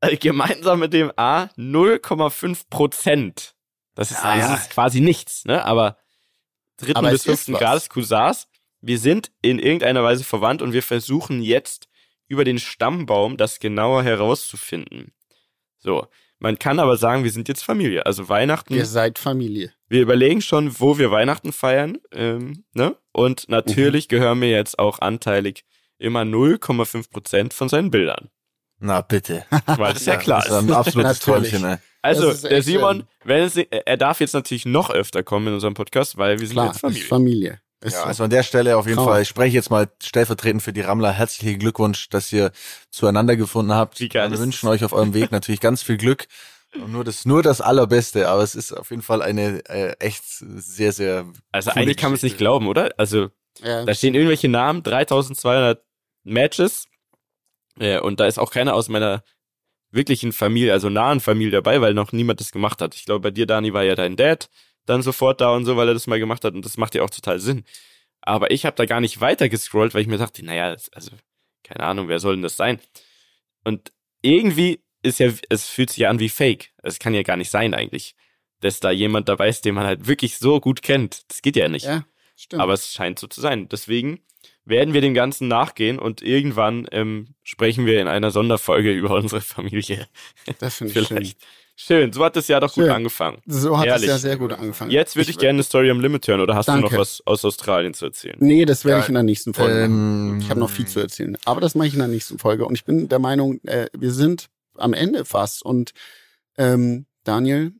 Äh, 0.00 0.16
gemeinsam 0.16 0.80
mit 0.80 0.92
dem 0.92 1.12
A 1.16 1.44
0,5 1.56 2.68
Prozent. 2.68 3.54
Das 3.94 4.10
ist, 4.10 4.22
das 4.22 4.38
ja. 4.38 4.54
ist 4.54 4.70
quasi 4.70 5.00
nichts, 5.00 5.44
ne? 5.44 5.64
Aber 5.64 5.98
dritten 6.76 6.96
Aber 6.96 7.10
bis 7.10 7.24
fünften. 7.24 7.52
Grades 7.54 7.88
Cousins. 7.88 8.48
Wir 8.80 8.98
sind 8.98 9.30
in 9.42 9.58
irgendeiner 9.58 10.02
Weise 10.02 10.24
verwandt 10.24 10.60
und 10.60 10.72
wir 10.72 10.82
versuchen 10.82 11.40
jetzt 11.40 11.88
über 12.26 12.44
den 12.44 12.58
Stammbaum 12.58 13.36
das 13.36 13.60
genauer 13.60 14.02
herauszufinden. 14.02 15.12
So. 15.78 16.08
Man 16.38 16.58
kann 16.58 16.80
aber 16.80 16.96
sagen, 16.96 17.22
wir 17.22 17.30
sind 17.30 17.46
jetzt 17.46 17.62
Familie. 17.62 18.04
Also 18.04 18.28
Weihnachten. 18.28 18.74
Ihr 18.74 18.86
seid 18.86 19.20
Familie. 19.20 19.72
Wir 19.92 20.00
überlegen 20.00 20.40
schon, 20.40 20.80
wo 20.80 20.96
wir 20.96 21.10
Weihnachten 21.10 21.52
feiern. 21.52 21.98
Ähm, 22.12 22.64
ne? 22.72 22.96
Und 23.12 23.50
natürlich 23.50 24.08
gehören 24.08 24.38
mir 24.38 24.48
jetzt 24.50 24.78
auch 24.78 25.00
anteilig 25.00 25.64
immer 25.98 26.22
0,5 26.22 27.10
Prozent 27.10 27.52
von 27.52 27.68
seinen 27.68 27.90
Bildern. 27.90 28.30
Na 28.78 29.02
bitte. 29.02 29.44
Weil 29.66 29.92
das 29.92 30.06
ja 30.06 30.16
klar 30.16 30.40
Das 30.40 30.50
ist 30.50 30.54
ein 30.70 30.72
absolutes 30.72 31.26
Natürlich. 31.26 31.50
Träumchen, 31.52 31.68
ey. 31.72 31.76
Also, 32.00 32.32
der 32.48 32.62
Simon, 32.62 33.04
wenn 33.24 33.42
es, 33.42 33.56
er 33.58 33.96
darf 33.98 34.20
jetzt 34.20 34.32
natürlich 34.32 34.64
noch 34.64 34.88
öfter 34.88 35.22
kommen 35.22 35.48
in 35.48 35.54
unserem 35.54 35.74
Podcast, 35.74 36.16
weil 36.16 36.40
wir 36.40 36.46
sind 36.46 36.54
Klar, 36.54 36.68
jetzt 36.68 36.80
Familie. 36.80 37.02
ist 37.02 37.08
Familie. 37.08 37.60
Ist 37.84 37.92
Ja, 37.92 38.00
so. 38.00 38.06
also 38.06 38.24
an 38.24 38.30
der 38.30 38.42
Stelle 38.44 38.78
auf 38.78 38.86
jeden 38.86 38.96
Traum. 38.96 39.08
Fall, 39.08 39.20
ich 39.22 39.28
spreche 39.28 39.54
jetzt 39.54 39.68
mal 39.70 39.88
stellvertretend 40.02 40.62
für 40.62 40.72
die 40.72 40.80
Rammler. 40.80 41.12
Herzlichen 41.12 41.58
Glückwunsch, 41.58 42.08
dass 42.08 42.32
ihr 42.32 42.50
zueinander 42.90 43.36
gefunden 43.36 43.74
habt. 43.74 44.00
Wie 44.00 44.08
geil 44.08 44.30
Wir 44.30 44.34
ist 44.36 44.40
wünschen 44.40 44.66
das? 44.68 44.74
euch 44.76 44.84
auf 44.84 44.94
eurem 44.94 45.12
Weg 45.12 45.32
natürlich 45.32 45.60
ganz 45.60 45.82
viel 45.82 45.98
Glück. 45.98 46.26
Nur 46.74 47.04
das, 47.04 47.26
nur 47.26 47.42
das 47.42 47.60
Allerbeste, 47.60 48.28
aber 48.28 48.42
es 48.42 48.54
ist 48.54 48.72
auf 48.72 48.90
jeden 48.90 49.02
Fall 49.02 49.20
eine 49.22 49.62
äh, 49.68 49.94
echt 49.98 50.24
sehr, 50.26 50.92
sehr. 50.92 51.26
also 51.52 51.70
eigentlich 51.72 51.96
kann 51.98 52.10
man 52.10 52.16
es 52.16 52.22
nicht 52.22 52.38
glauben, 52.38 52.66
oder? 52.66 52.94
Also, 52.96 53.28
ja. 53.60 53.84
da 53.84 53.94
stehen 53.94 54.14
irgendwelche 54.14 54.48
Namen, 54.48 54.82
3200 54.82 55.84
Matches. 56.24 56.88
Äh, 57.78 58.00
und 58.00 58.20
da 58.20 58.26
ist 58.26 58.38
auch 58.38 58.50
keiner 58.50 58.74
aus 58.74 58.88
meiner 58.88 59.22
wirklichen 59.90 60.32
Familie, 60.32 60.72
also 60.72 60.88
nahen 60.88 61.20
Familie 61.20 61.52
dabei, 61.52 61.80
weil 61.82 61.92
noch 61.92 62.12
niemand 62.12 62.40
das 62.40 62.52
gemacht 62.52 62.80
hat. 62.80 62.94
Ich 62.94 63.04
glaube, 63.04 63.20
bei 63.20 63.30
dir, 63.30 63.46
Dani, 63.46 63.74
war 63.74 63.82
ja 63.82 63.94
dein 63.94 64.16
Dad 64.16 64.48
dann 64.86 65.02
sofort 65.02 65.40
da 65.40 65.50
und 65.54 65.64
so, 65.66 65.76
weil 65.76 65.88
er 65.88 65.94
das 65.94 66.06
mal 66.06 66.18
gemacht 66.18 66.42
hat 66.44 66.54
und 66.54 66.64
das 66.64 66.76
macht 66.78 66.94
ja 66.94 67.02
auch 67.02 67.10
total 67.10 67.38
Sinn. 67.38 67.64
Aber 68.22 68.50
ich 68.50 68.64
habe 68.64 68.76
da 68.76 68.86
gar 68.86 69.00
nicht 69.00 69.20
weiter 69.20 69.48
gescrollt, 69.48 69.94
weil 69.94 70.00
ich 70.02 70.08
mir 70.08 70.16
dachte, 70.18 70.44
naja, 70.44 70.72
das- 70.72 70.90
also, 70.92 71.10
keine 71.62 71.84
Ahnung, 71.84 72.08
wer 72.08 72.18
soll 72.18 72.34
denn 72.36 72.42
das 72.42 72.56
sein? 72.56 72.80
Und 73.64 73.92
irgendwie 74.22 74.82
ist 75.02 75.18
ja, 75.18 75.30
es 75.48 75.68
fühlt 75.68 75.90
sich 75.90 75.98
ja 75.98 76.10
an 76.10 76.18
wie 76.20 76.28
Fake. 76.28 76.70
Es 76.82 76.98
kann 76.98 77.14
ja 77.14 77.22
gar 77.22 77.36
nicht 77.36 77.50
sein 77.50 77.74
eigentlich, 77.74 78.14
dass 78.60 78.80
da 78.80 78.90
jemand 78.90 79.28
dabei 79.28 79.48
ist, 79.48 79.64
den 79.64 79.74
man 79.74 79.84
halt 79.86 80.06
wirklich 80.06 80.38
so 80.38 80.60
gut 80.60 80.82
kennt. 80.82 81.22
Das 81.30 81.42
geht 81.42 81.56
ja 81.56 81.68
nicht. 81.68 81.86
ja, 81.86 82.04
stimmt. 82.36 82.62
Aber 82.62 82.72
es 82.74 82.92
scheint 82.92 83.18
so 83.18 83.26
zu 83.26 83.40
sein. 83.40 83.68
Deswegen 83.68 84.20
werden 84.64 84.94
wir 84.94 85.00
dem 85.00 85.14
Ganzen 85.14 85.48
nachgehen 85.48 85.98
und 85.98 86.22
irgendwann 86.22 86.86
ähm, 86.92 87.34
sprechen 87.42 87.84
wir 87.86 88.00
in 88.00 88.06
einer 88.08 88.30
Sonderfolge 88.30 88.92
über 88.92 89.14
unsere 89.16 89.40
Familie. 89.40 90.06
das 90.58 90.76
finde 90.76 91.00
ich 91.00 91.06
schön. 91.08 91.32
Schön, 91.74 92.12
so 92.12 92.22
hat 92.22 92.36
das 92.36 92.48
Jahr 92.48 92.60
doch 92.60 92.72
gut 92.74 92.84
Schön. 92.84 92.92
angefangen. 92.92 93.38
So 93.46 93.78
hat 93.78 93.86
es 93.86 93.92
Ehrlich. 93.94 94.08
ja 94.08 94.18
sehr 94.18 94.36
gut 94.36 94.52
angefangen. 94.52 94.90
Jetzt 94.90 95.16
würde 95.16 95.30
ich, 95.30 95.38
gerne 95.38 95.56
eine 95.56 95.62
Story 95.62 95.90
am 95.90 96.00
Limit 96.00 96.28
hören 96.28 96.40
oder 96.40 96.54
hast 96.54 96.68
du 96.68 96.72
Danke. 96.72 96.92
noch 96.92 97.00
was 97.00 97.22
aus 97.26 97.44
Australien 97.46 97.94
zu 97.94 98.04
erzählen? 98.04 98.36
Nee, 98.40 98.66
das 98.66 98.84
werde 98.84 98.98
Ja, 98.98 99.02
ich 99.02 99.08
in 99.08 99.14
der 99.14 99.22
nächsten 99.22 99.54
Folge 99.54 99.88
machen. 99.88 100.32
Ähm, 100.34 100.38
Ich 100.42 100.50
habe 100.50 100.60
noch 100.60 100.68
viel 100.68 100.86
zu 100.86 101.00
erzählen. 101.00 101.36
Aber 101.46 101.62
das 101.62 101.74
mache 101.74 101.88
ich 101.88 101.94
in 101.94 102.00
der 102.00 102.08
nächsten 102.08 102.38
Folge. 102.38 102.66
Und 102.66 102.74
ich 102.74 102.84
bin 102.84 103.08
der 103.08 103.18
Meinung, 103.18 103.58
äh, 103.64 103.86
wir 103.98 104.12
sind 104.12 104.48
am 104.76 104.92
Ende 104.92 105.24
fast. 105.24 105.62
Und 105.64 105.92
ähm, 106.58 107.06
Daniel, 107.24 107.72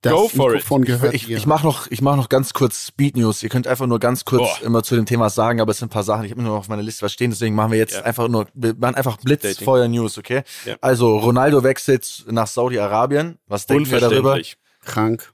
das 0.00 0.12
Go 0.12 0.28
for 0.28 0.48
it. 0.50 0.54
Mikrofon 0.56 0.84
gehört 0.84 1.14
Ich, 1.14 1.26
dir. 1.26 1.36
ich 1.36 1.46
mache 1.46 1.64
noch, 1.64 1.86
ich 1.90 2.02
mach 2.02 2.16
noch 2.16 2.28
ganz 2.28 2.52
kurz 2.52 2.86
Speed 2.88 3.16
News. 3.16 3.42
Ihr 3.44 3.48
könnt 3.48 3.68
einfach 3.68 3.86
nur 3.86 4.00
ganz 4.00 4.24
kurz 4.24 4.42
Boah. 4.58 4.66
immer 4.66 4.82
zu 4.82 4.96
dem 4.96 5.06
Thema 5.06 5.30
sagen, 5.30 5.60
aber 5.60 5.70
es 5.70 5.78
sind 5.78 5.86
ein 5.86 5.90
paar 5.92 6.02
Sachen, 6.02 6.24
ich 6.24 6.32
habe 6.32 6.42
nur 6.42 6.52
noch 6.52 6.58
auf 6.58 6.68
meiner 6.68 6.82
Liste 6.82 7.02
was 7.04 7.12
stehen, 7.12 7.30
deswegen 7.30 7.54
machen 7.54 7.70
wir 7.70 7.78
jetzt 7.78 7.94
Ja. 7.94 8.02
einfach 8.02 8.26
nur, 8.26 8.46
wir 8.54 8.74
machen 8.74 8.96
einfach 8.96 9.18
Blitzfeuer 9.18 9.86
News, 9.86 10.18
okay? 10.18 10.42
Ja. 10.64 10.74
Also 10.80 11.16
Ronaldo 11.18 11.62
wechselt 11.62 12.24
nach 12.28 12.48
Saudi-Arabien. 12.48 13.38
Was 13.46 13.66
denken 13.66 13.88
wir 13.90 14.00
darüber? 14.00 14.40
Krank. 14.84 15.32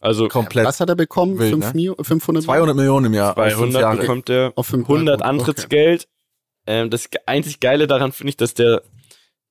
Also 0.00 0.28
Komplett. 0.28 0.66
Was 0.66 0.78
hat 0.80 0.90
er 0.90 0.94
bekommen? 0.94 1.38
Wild, 1.38 1.52
Fünf 1.52 1.66
ne? 1.68 1.72
Mio 1.74 1.96
500 2.00 2.44
200 2.44 2.76
Millionen 2.76 3.06
im 3.06 3.14
Jahr. 3.14 3.30
auf 3.36 3.42
fünf 3.44 3.72
200 3.72 3.80
Jahre. 3.82 3.96
bekommt 3.96 4.28
er 4.28 4.52
auf 4.54 4.66
500 4.66 4.98
100 4.98 5.20
Okay. 5.22 5.28
Antrittsgeld. 5.30 6.08
Ähm, 6.66 6.90
das 6.90 7.08
einzig 7.24 7.60
Geile 7.60 7.86
daran 7.86 8.12
finde 8.12 8.28
ich, 8.30 8.36
dass 8.36 8.52
der, 8.52 8.82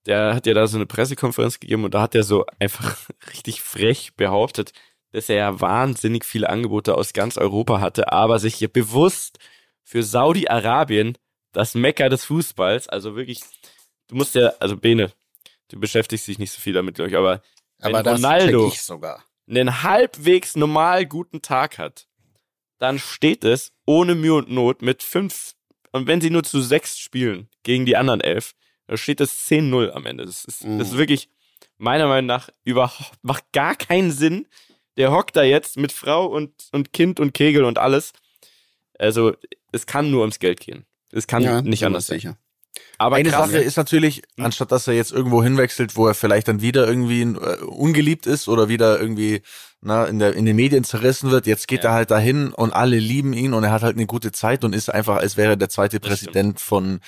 der 0.06 0.36
hat 0.36 0.46
ja 0.46 0.54
da 0.54 0.68
so 0.68 0.78
eine 0.78 0.86
Pressekonferenz 0.86 1.60
gegeben 1.60 1.84
und 1.84 1.94
da 1.94 2.02
hat 2.02 2.16
er 2.16 2.24
so 2.24 2.46
einfach 2.60 2.98
richtig 3.34 3.62
frech 3.62 4.14
behauptet, 4.16 4.72
dass 5.12 5.30
er 5.30 5.36
ja 5.38 5.62
wahnsinnig 5.62 6.26
viele 6.26 6.50
Angebote 6.50 6.96
aus 6.96 7.14
ganz 7.14 7.38
Europa 7.38 7.80
hatte, 7.80 8.12
aber 8.12 8.40
sich 8.40 8.56
hier 8.56 8.68
bewusst 8.68 9.40
für 9.84 10.04
Saudi-Arabien, 10.04 11.18
das 11.54 11.74
Mekka 11.76 12.10
des 12.10 12.26
Fußballs, 12.26 12.90
also 12.90 13.16
wirklich, 13.16 13.40
du 14.08 14.16
musst 14.16 14.36
ja, 14.36 14.52
also 14.60 14.76
Bene, 14.76 15.12
du 15.70 15.80
beschäftigst 15.80 16.28
dich 16.28 16.40
nicht 16.40 16.52
so 16.52 16.60
viel 16.60 16.74
damit, 16.74 16.96
glaube 16.96 17.10
ich, 17.12 17.16
aber 17.18 17.42
Aber 17.82 18.04
wenn 18.04 18.16
Ronaldo- 18.16 18.66
check 18.66 18.74
ich 18.74 18.82
sogar. 18.82 19.24
einen 19.50 19.84
halbwegs 19.84 20.56
normal 20.56 21.06
guten 21.06 21.42
Tag 21.42 21.78
hat, 21.78 22.08
dann 22.78 23.00
steht 23.00 23.46
es 23.46 23.72
ohne 23.86 24.16
Mühe 24.16 24.34
und 24.34 24.52
Not 24.52 24.82
mit 24.82 25.02
fünf, 25.02 25.54
und 25.94 26.08
wenn 26.08 26.20
sie 26.20 26.30
nur 26.30 26.44
zu 26.44 26.60
sechs 26.62 26.98
spielen 27.00 27.48
gegen 27.64 27.86
die 27.86 27.96
anderen 27.96 28.20
elf, 28.20 28.54
dann 28.88 28.98
steht 28.98 29.22
es 29.22 29.48
10-0 29.50 29.92
am 29.92 30.06
Ende. 30.06 30.26
Das 30.26 30.46
ist, 30.46 30.64
das 30.64 30.88
ist 30.88 30.94
Mhm. 30.94 30.98
wirklich, 30.98 31.30
meiner 31.78 32.08
Meinung 32.08 32.28
nach, 32.28 32.50
überhaupt, 32.64 33.18
macht 33.22 33.44
gar 33.52 33.76
keinen 33.76 34.12
Sinn. 34.12 34.48
Der 34.98 35.12
hockt 35.12 35.36
da 35.36 35.44
jetzt 35.44 35.78
mit 35.78 35.92
Frau 35.92 36.26
und, 36.28 36.52
und 36.72 36.94
Kind 36.94 37.20
und 37.20 37.34
Kegel 37.34 37.64
und 37.66 37.78
alles. 37.78 38.14
Also, 38.98 39.34
es 39.72 39.86
kann 39.86 40.10
nur 40.12 40.22
ums 40.22 40.40
Geld 40.40 40.60
gehen. 40.62 40.86
Es 41.12 41.28
kann 41.28 41.44
Ja, 41.44 41.62
nicht 41.62 41.84
anders 41.86 42.08
sein. 42.08 42.20
sicher. 42.20 42.38
Aber 42.98 43.18
Eine 43.18 43.30
krass, 43.30 43.52
Sache 43.52 43.60
ist 43.62 43.76
natürlich, 43.78 44.22
Hm. 44.38 44.46
anstatt 44.46 44.72
dass 44.72 44.88
er 44.88 44.94
jetzt 44.94 45.12
irgendwo 45.12 45.44
hinwechselt, 45.44 45.96
wo 45.98 46.08
er 46.08 46.14
vielleicht 46.14 46.48
dann 46.48 46.62
wieder 46.62 46.88
irgendwie 46.88 47.22
äh, 47.22 47.62
ungeliebt 47.64 48.26
ist 48.26 48.48
oder 48.48 48.70
wieder 48.70 49.00
irgendwie 49.00 49.42
na, 49.82 50.06
in, 50.06 50.20
der, 50.20 50.34
in 50.34 50.46
den 50.46 50.56
Medien 50.56 50.84
zerrissen 50.84 51.30
wird, 51.32 51.46
jetzt 51.46 51.68
geht 51.68 51.84
Ja. 51.84 51.92
er 51.92 51.94
halt 51.94 52.12
dahin 52.12 52.52
und 52.54 52.72
alle 52.74 52.98
lieben 52.98 53.34
ihn 53.34 53.54
und 53.54 53.64
er 53.64 53.72
hat 53.72 53.84
halt 53.84 53.96
eine 53.98 54.06
gute 54.08 54.32
Zeit 54.32 54.64
und 54.64 54.74
ist 54.74 54.90
einfach, 54.90 55.18
als 55.18 55.38
wäre 55.38 55.52
er 55.52 55.56
der 55.58 55.70
zweite 55.70 56.00
Das 56.00 56.10
Präsident 56.10 56.60
von, 56.60 57.00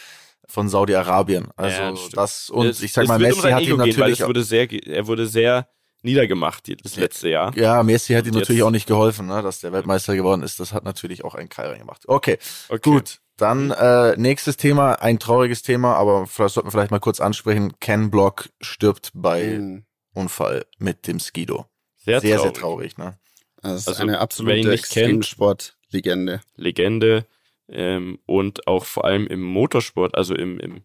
von 0.47 0.69
Saudi-Arabien. 0.69 1.49
Also 1.55 1.77
Ja, 1.77 1.91
das, 1.91 2.09
das 2.09 2.49
und 2.49 2.67
Es- 2.67 2.81
ich 2.81 2.93
sag 2.93 3.07
mal, 3.07 3.15
um 3.17 3.21
Messi 3.21 3.41
hat 3.49 3.61
Ego 3.63 3.75
ihn 3.75 3.83
gehen, 3.83 3.97
weil 3.97 4.09
natürlich 4.11 4.19
es 4.21 4.27
wurde 4.27 4.43
sehr, 4.43 4.71
er 4.87 5.07
wurde 5.07 5.27
sehr 5.27 5.67
niedergemacht 6.03 6.69
das 6.83 6.95
letzte 6.95 7.29
Jahr. 7.29 7.55
ja, 7.57 7.83
Messi 7.83 8.13
hat 8.13 8.25
ihm 8.27 8.33
natürlich 8.33 8.63
auch 8.63 8.71
nicht 8.71 8.87
geholfen, 8.87 9.27
ne, 9.27 9.41
dass 9.41 9.59
der 9.59 9.73
Weltmeister 9.73 10.15
geworden 10.15 10.41
ist. 10.43 10.59
Das 10.59 10.71
hat 10.73 10.83
natürlich 10.85 11.25
auch 11.25 11.35
einen 11.35 11.49
Keil 11.49 11.77
gemacht. 11.77 12.03
Okay, 12.07 12.37
Okay. 12.69 12.89
gut. 12.89 13.19
Dann 13.35 13.69
äh, 13.71 14.15
nächstes 14.17 14.57
Thema, 14.57 14.93
ein 15.01 15.19
trauriges 15.19 15.61
Thema, 15.61 15.95
aber 15.95 16.27
das 16.37 16.53
sollten 16.53 16.67
wir 16.67 16.71
vielleicht 16.71 16.89
mal 16.91 16.99
kurz 16.99 17.19
ansprechen. 17.19 17.79
Ken 17.79 18.09
Block 18.09 18.49
stirbt 18.61 19.11
bei 19.13 19.59
Mhm. 19.59 19.83
Unfall 20.15 20.65
mit 20.79 21.05
dem 21.07 21.19
Skido. 21.19 21.65
Sehr, 21.97 22.19
sehr, 22.21 22.37
traurig. 22.37 22.41
sehr 22.55 22.61
traurig. 22.61 22.97
Ne? 22.97 23.19
Das 23.61 23.81
ist 23.81 23.87
Also, 23.89 24.01
eine 24.01 24.19
absolute 24.19 24.71
Extremsportlegende. 24.71 26.41
Legende 26.55 27.25
ähm, 27.69 28.19
und 28.25 28.67
auch 28.67 28.85
vor 28.85 29.05
allem 29.05 29.27
im 29.27 29.41
Motorsport, 29.41 30.15
also 30.15 30.35
im, 30.35 30.59
im 30.59 30.81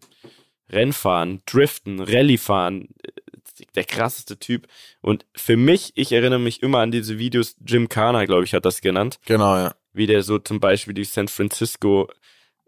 Rennfahren, 0.69 1.41
Driften, 1.45 1.99
Rallyefahren, 1.99 2.89
äh, 3.03 3.11
der 3.75 3.83
krasseste 3.85 4.39
Typ. 4.39 4.67
Und 5.01 5.25
für 5.35 5.57
mich, 5.57 5.91
ich 5.95 6.11
erinnere 6.11 6.39
mich 6.39 6.63
immer 6.63 6.79
an 6.79 6.91
diese 6.91 7.19
Videos, 7.19 7.55
Jim 7.65 7.89
Carner, 7.89 8.25
glaube 8.25 8.43
ich, 8.45 8.53
hat 8.53 8.65
das 8.65 8.81
genannt, 8.81 9.19
Genau, 9.25 9.55
ja. 9.55 9.75
wie 9.93 10.07
der 10.07 10.23
so 10.23 10.39
zum 10.39 10.59
Beispiel 10.59 10.93
durch 10.93 11.09
San 11.09 11.27
Francisco 11.27 12.09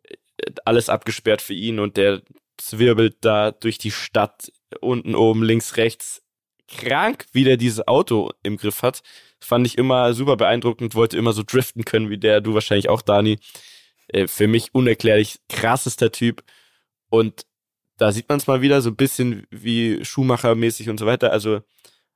äh, 0.04 0.16
alles 0.66 0.90
abgesperrt 0.90 1.42
für 1.42 1.54
ihn 1.54 1.80
und 1.80 1.98
der 1.98 2.22
zwirbelt 2.58 3.18
da 3.22 3.52
durch 3.52 3.78
die 3.78 3.92
Stadt, 3.92 4.52
unten, 4.80 5.16
oben, 5.16 5.44
links, 5.44 5.78
rechts. 5.78 6.22
Krank, 6.68 7.26
wie 7.32 7.44
der 7.44 7.58
dieses 7.58 7.88
Auto 7.88 8.32
im 8.42 8.58
Griff 8.58 8.82
hat. 8.82 9.04
Fand 9.40 9.68
ich 9.68 9.78
immer 9.78 10.14
super 10.14 10.36
beeindruckend, 10.36 10.96
wollte 10.96 11.18
immer 11.18 11.34
so 11.34 11.44
driften 11.46 11.86
können 11.86 12.10
wie 12.10 12.18
der, 12.18 12.42
du 12.42 12.56
wahrscheinlich 12.56 12.90
auch, 12.90 13.04
Dani. 13.04 13.38
Äh, 14.08 14.28
für 14.28 14.48
mich 14.48 14.74
unerklärlich 14.74 15.40
krassester 15.50 16.12
Typ. 16.12 16.44
Und 17.10 17.46
da 17.98 18.12
sieht 18.12 18.28
man 18.30 18.40
es 18.40 18.48
mal 18.48 18.62
wieder 18.62 18.82
so 18.82 18.90
ein 18.90 18.96
bisschen 18.96 19.48
wie 19.50 20.04
Schumacher-mäßig 20.04 20.90
und 20.90 21.00
so 21.00 21.06
weiter. 21.06 21.32
Also 21.32 21.62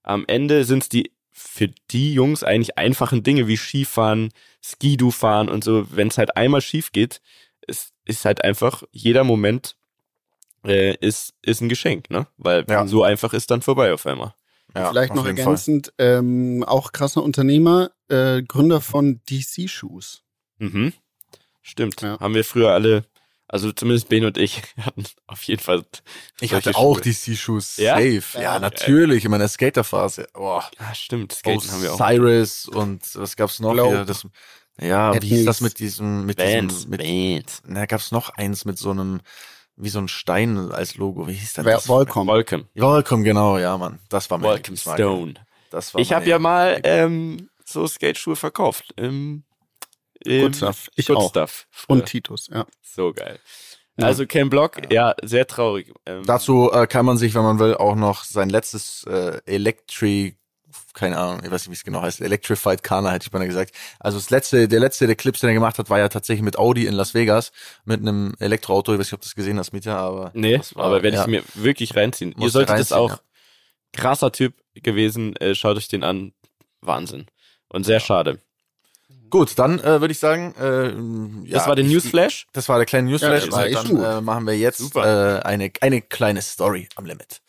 am 0.04 0.26
Ende 0.28 0.66
sind 0.66 0.84
es 0.84 0.90
die 0.90 1.12
für 1.32 1.70
die 1.92 2.14
Jungs 2.14 2.44
eigentlich 2.44 2.78
einfachen 2.78 3.24
Dinge 3.24 3.48
wie 3.48 3.56
Skifahren, 3.56 4.30
Skidu 4.62 5.10
fahren 5.10 5.48
und 5.48 5.64
so. 5.64 5.88
Wenn 5.90 6.10
es 6.10 6.18
halt 6.18 6.36
einmal 6.36 6.60
schief 6.60 6.92
geht, 6.92 7.22
ist, 7.66 7.94
ist 8.04 8.26
halt 8.26 8.44
einfach 8.44 8.84
jeder 8.92 9.24
Moment 9.24 9.78
äh, 10.66 10.96
ist, 10.98 11.34
ist 11.42 11.62
ein 11.62 11.70
Geschenk, 11.70 12.10
ne? 12.10 12.28
Weil 12.38 12.66
Ja. 12.70 12.86
so 12.88 13.04
einfach 13.04 13.34
ist 13.34 13.52
dann 13.52 13.62
vorbei 13.62 13.94
auf 13.94 14.06
einmal. 14.06 14.34
ja 14.76 14.90
Vielleicht 14.90 15.12
auf 15.12 15.18
noch 15.18 15.26
ergänzend, 15.26 15.94
ähm, 15.98 16.64
auch 16.68 16.92
krasser 16.92 17.24
Unternehmer, 17.24 17.92
äh, 18.10 18.44
Gründer 18.44 18.82
von 18.82 19.22
DC 19.30 19.70
Shoes. 19.70 20.24
Mhm. 20.58 20.94
Stimmt. 21.70 22.02
Ja. 22.02 22.20
Haben 22.20 22.34
wir 22.34 22.44
früher 22.44 22.72
alle, 22.72 23.04
also 23.48 23.72
zumindest 23.72 24.10
Ben 24.10 24.26
und 24.26 24.38
ich 24.38 24.62
hatten 24.82 25.04
auf 25.28 25.44
jeden 25.44 25.62
Fall. 25.62 25.84
Ich 26.40 26.54
hatte 26.54 26.76
auch 26.76 26.96
Schuhe. 26.96 27.02
die 27.02 27.14
C-Shoes 27.14 27.78
Ja? 27.78 27.96
safe. 27.96 28.24
Ja, 28.36 28.42
Ja. 28.42 28.60
natürlich, 28.60 29.26
in 29.26 29.32
meiner 29.32 29.48
Skaterphase. 29.48 30.28
Boah. 30.34 30.70
Ja, 30.80 30.94
stimmt. 30.96 31.34
Skaten 31.34 31.72
haben 31.72 31.84
wir 31.84 31.94
auch. 31.94 31.98
Cyrus 31.98 32.68
und 32.68 33.02
was 33.16 33.36
gab's 33.36 33.60
noch 33.60 33.74
Globe. 33.74 33.90
hier? 33.98 34.06
Das, 34.06 34.26
ja, 34.82 35.14
Ed 35.14 35.24
wie 35.24 35.28
hieß 35.28 35.46
das 35.46 35.62
mit 35.62 35.80
diesem, 35.80 36.26
mit 36.26 36.38
Vans, 36.40 36.74
diesem, 36.74 36.90
mit, 36.92 37.02
Vans. 37.04 37.62
na, 37.66 37.86
gab's 37.86 38.12
noch 38.12 38.30
eins 38.30 38.66
mit 38.66 38.78
so 38.78 38.92
einem, 38.92 39.20
wie 39.76 39.90
so 39.90 40.00
ein 40.00 40.08
Stein 40.08 40.72
als 40.72 40.96
Logo. 40.96 41.28
Wie 41.28 41.34
hieß 41.34 41.54
denn 41.54 41.66
das? 41.66 41.88
Volcom. 41.88 42.28
Volcom. 42.28 42.66
Volcom, 42.76 43.24
genau, 43.24 43.58
ja, 43.58 43.78
Mann. 43.78 44.00
Das 44.10 44.30
war 44.30 44.38
mein 44.38 44.52
Volcom. 44.52 44.76
Stone. 44.78 45.34
Das 45.70 45.94
war 45.94 46.02
Ich 46.02 46.14
habe 46.14 46.26
ja 46.26 46.40
mal 46.40 46.80
ähm, 46.84 47.50
so 47.66 47.86
Skateschuhe 47.88 48.36
verkauft. 48.36 48.94
Im, 48.96 49.44
Good 50.26 50.56
stuff. 50.56 50.90
Ich 50.96 51.08
Good 51.08 51.18
auch. 51.18 51.30
Stuff. 51.30 51.68
Und 51.88 52.06
Titus, 52.06 52.48
ja. 52.52 52.66
So 52.82 53.14
geil. 53.14 53.40
Ja. 53.98 54.06
Also 54.06 54.26
Ken 54.26 54.50
Block, 54.50 54.92
ja, 54.92 55.14
sehr 55.24 55.46
traurig. 55.46 55.92
Ähm, 56.06 56.26
Dazu 56.26 56.72
äh, 56.72 56.88
kann 56.88 57.06
man 57.06 57.18
sich, 57.18 57.34
wenn 57.36 57.44
man 57.44 57.60
will, 57.60 57.76
auch 57.76 57.96
noch 57.96 58.24
sein 58.24 58.50
letztes 58.50 59.04
äh, 59.06 59.42
Electric, 59.46 60.36
keine 60.94 61.18
Ahnung, 61.18 61.42
ich 61.44 61.52
weiß 61.52 61.64
nicht, 61.64 61.70
wie 61.70 61.74
es 61.74 61.84
genau 61.84 62.02
heißt, 62.02 62.22
Electrified 62.22 62.82
Kana, 62.84 63.12
hätte 63.12 63.28
ich 63.28 63.34
mal 63.34 63.46
gesagt. 63.46 63.74
Also 64.00 64.18
das 64.18 64.30
letzte, 64.30 64.68
der 64.70 64.80
letzte 64.80 65.06
der 65.08 65.16
Clips, 65.18 65.40
den 65.42 65.50
er 65.50 65.54
gemacht 65.54 65.80
hat, 65.80 65.90
war 65.90 66.00
ja 66.00 66.08
tatsächlich 66.08 66.44
mit 66.44 66.58
Audi 66.58 66.86
in 66.86 66.94
Las 66.94 67.14
Vegas, 67.14 67.52
mit 67.84 68.00
einem 68.02 68.36
Elektroauto. 68.40 68.94
Ich 68.94 69.00
weiß 69.00 69.08
nicht, 69.08 69.14
ob 69.14 69.22
du 69.22 69.26
das 69.26 69.36
gesehen 69.36 69.60
hast, 69.60 69.74
Mietja, 69.74 69.98
aber 69.98 70.32
Nee, 70.34 70.62
war- 70.76 70.86
aber 70.86 71.04
werde 71.04 71.18
ja. 71.18 71.22
ich 71.24 71.28
mir 71.28 71.44
wirklich 71.56 71.96
reinziehen. 71.96 72.34
Ihr 72.38 72.50
solltet 72.50 72.76
du 72.76 72.80
das 72.80 72.92
reinziehen, 72.94 73.18
auch. 73.18 73.22
Krasser 73.92 74.32
Typ 74.32 74.54
gewesen. 74.76 75.36
Äh, 75.38 75.56
schaut 75.56 75.76
euch 75.78 75.88
den 75.90 76.04
an. 76.04 76.32
Wahnsinn. 76.82 77.26
Und 77.68 77.84
sehr 77.86 78.00
schade. 78.00 78.40
Gut, 79.30 79.60
dann 79.60 79.80
äh, 79.80 80.02
würde 80.02 80.12
ich 80.12 80.20
sagen, 80.20 80.56
äh, 80.60 80.88
ja, 81.48 81.58
das 81.58 81.68
war 81.68 81.76
der 81.76 81.86
ich- 81.86 81.92
Newsflash. 81.92 82.48
Das 82.54 82.68
war 82.68 82.78
der 82.78 82.86
kleine 82.86 83.10
Newsflash. 83.10 83.48
Ja, 83.48 83.80
und 83.80 84.00
dann 84.02 84.18
äh, 84.18 84.22
machen 84.22 84.48
wir 84.48 84.58
jetzt 84.58 84.80
Super. 84.80 85.40
äh, 85.40 85.42
eine, 85.44 85.72
eine 85.82 86.02
kleine 86.02 86.42
Story 86.42 86.90
am 86.96 87.06
Limit. 87.06 87.42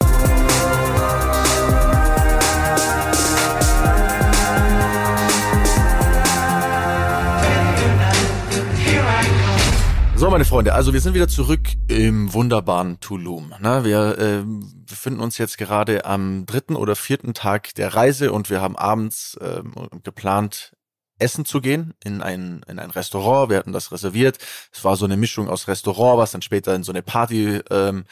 So, 10.16 10.28
meine 10.28 10.44
Freunde, 10.44 10.74
also 10.74 10.92
wir 10.92 11.00
sind 11.00 11.14
wieder 11.14 11.28
zurück 11.28 11.60
im 11.88 12.34
wunderbaren 12.34 13.00
Tulum. 13.00 13.54
Na, 13.58 13.84
wir 13.86 14.18
äh, 14.18 14.44
befinden 14.86 15.20
uns 15.20 15.38
jetzt 15.38 15.56
gerade 15.56 16.04
am 16.04 16.44
dritten 16.44 16.76
oder 16.76 16.94
vierten 16.94 17.32
Tag 17.32 17.74
der 17.76 17.94
Reise 17.94 18.30
und 18.30 18.50
wir 18.50 18.60
haben 18.60 18.76
abends 18.76 19.38
ähm, 19.40 19.72
geplant, 20.04 20.72
essen 21.20 21.44
zu 21.44 21.60
gehen 21.60 21.94
in 22.02 22.22
ein, 22.22 22.62
in 22.68 22.78
ein 22.78 22.90
Restaurant. 22.90 23.50
Wir 23.50 23.58
hatten 23.58 23.72
das 23.72 23.92
reserviert. 23.92 24.38
Es 24.72 24.84
war 24.84 24.96
so 24.96 25.04
eine 25.04 25.16
Mischung 25.16 25.48
aus 25.48 25.68
Restaurant, 25.68 26.18
was 26.18 26.32
dann 26.32 26.42
später 26.42 26.74
in 26.74 26.82
so 26.82 26.92
eine 26.92 27.02
Party 27.02 27.60
ähm, 27.70 28.04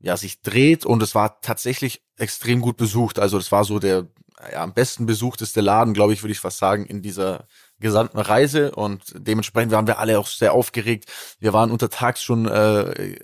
ja, 0.00 0.16
sich 0.16 0.42
dreht 0.42 0.86
und 0.86 1.02
es 1.02 1.14
war 1.14 1.40
tatsächlich 1.40 2.02
extrem 2.16 2.60
gut 2.60 2.76
besucht. 2.76 3.18
Also 3.18 3.38
es 3.38 3.50
war 3.50 3.64
so 3.64 3.78
der 3.78 4.06
ja, 4.52 4.62
am 4.62 4.72
besten 4.72 5.06
besuchteste 5.06 5.60
Laden, 5.60 5.94
glaube 5.94 6.12
ich, 6.12 6.22
würde 6.22 6.32
ich 6.32 6.40
fast 6.40 6.58
sagen, 6.58 6.86
in 6.86 7.02
dieser 7.02 7.46
gesamten 7.80 8.18
Reise 8.18 8.72
und 8.72 9.02
dementsprechend 9.16 9.72
waren 9.72 9.86
wir 9.86 9.98
alle 9.98 10.18
auch 10.18 10.26
sehr 10.26 10.52
aufgeregt. 10.52 11.06
Wir 11.38 11.52
waren 11.52 11.70
untertags 11.70 12.22
schon 12.22 12.46
äh, 12.46 13.16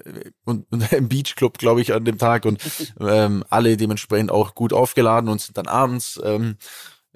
und, 0.45 0.67
und 0.71 0.93
im 0.93 1.09
Beachclub, 1.09 1.59
glaube 1.59 1.81
ich, 1.81 1.93
an 1.93 2.05
dem 2.05 2.19
Tag 2.19 2.45
und 2.45 2.61
ähm, 3.01 3.45
alle 3.51 3.77
dementsprechend 3.77 4.31
auch 4.31 4.55
gut 4.55 4.73
aufgeladen 4.73 5.29
und 5.29 5.41
sind 5.41 5.57
dann 5.57 5.69
abends 5.69 6.21
ähm, 6.25 6.57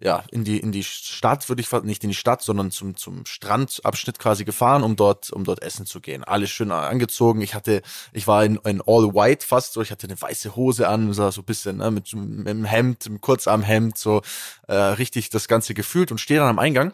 ja 0.00 0.24
in 0.30 0.44
die 0.44 0.58
in 0.58 0.72
die 0.72 0.84
Stadt 0.84 1.48
würde 1.48 1.60
ich 1.60 1.68
fast 1.68 1.84
nicht 1.84 2.04
in 2.04 2.10
die 2.10 2.16
Stadt, 2.16 2.42
sondern 2.42 2.70
zum 2.70 2.96
zum 2.96 3.26
Strandabschnitt 3.26 4.18
quasi 4.18 4.44
gefahren, 4.44 4.82
um 4.82 4.96
dort 4.96 5.30
um 5.30 5.44
dort 5.44 5.62
essen 5.62 5.86
zu 5.86 6.00
gehen. 6.00 6.24
Alles 6.24 6.50
schön 6.50 6.70
angezogen. 6.70 7.40
Ich 7.40 7.54
hatte 7.54 7.82
ich 8.12 8.26
war 8.26 8.44
in, 8.44 8.56
in 8.64 8.80
all 8.86 9.14
white 9.14 9.46
fast 9.46 9.72
so. 9.72 9.82
Ich 9.82 9.90
hatte 9.90 10.06
eine 10.06 10.20
weiße 10.20 10.56
Hose 10.56 10.88
an, 10.88 11.12
so 11.12 11.22
ein 11.22 11.44
bisschen 11.44 11.78
ne, 11.78 11.90
mit, 11.90 12.12
mit 12.14 12.48
einem 12.48 12.64
Hemd, 12.64 13.06
einem 13.06 13.20
Kurzarmhemd, 13.20 13.98
so 13.98 14.22
äh, 14.68 14.74
richtig 14.74 15.30
das 15.30 15.48
Ganze 15.48 15.74
gefühlt 15.74 16.10
und 16.10 16.18
stehe 16.18 16.40
dann 16.40 16.48
am 16.48 16.58
Eingang 16.58 16.92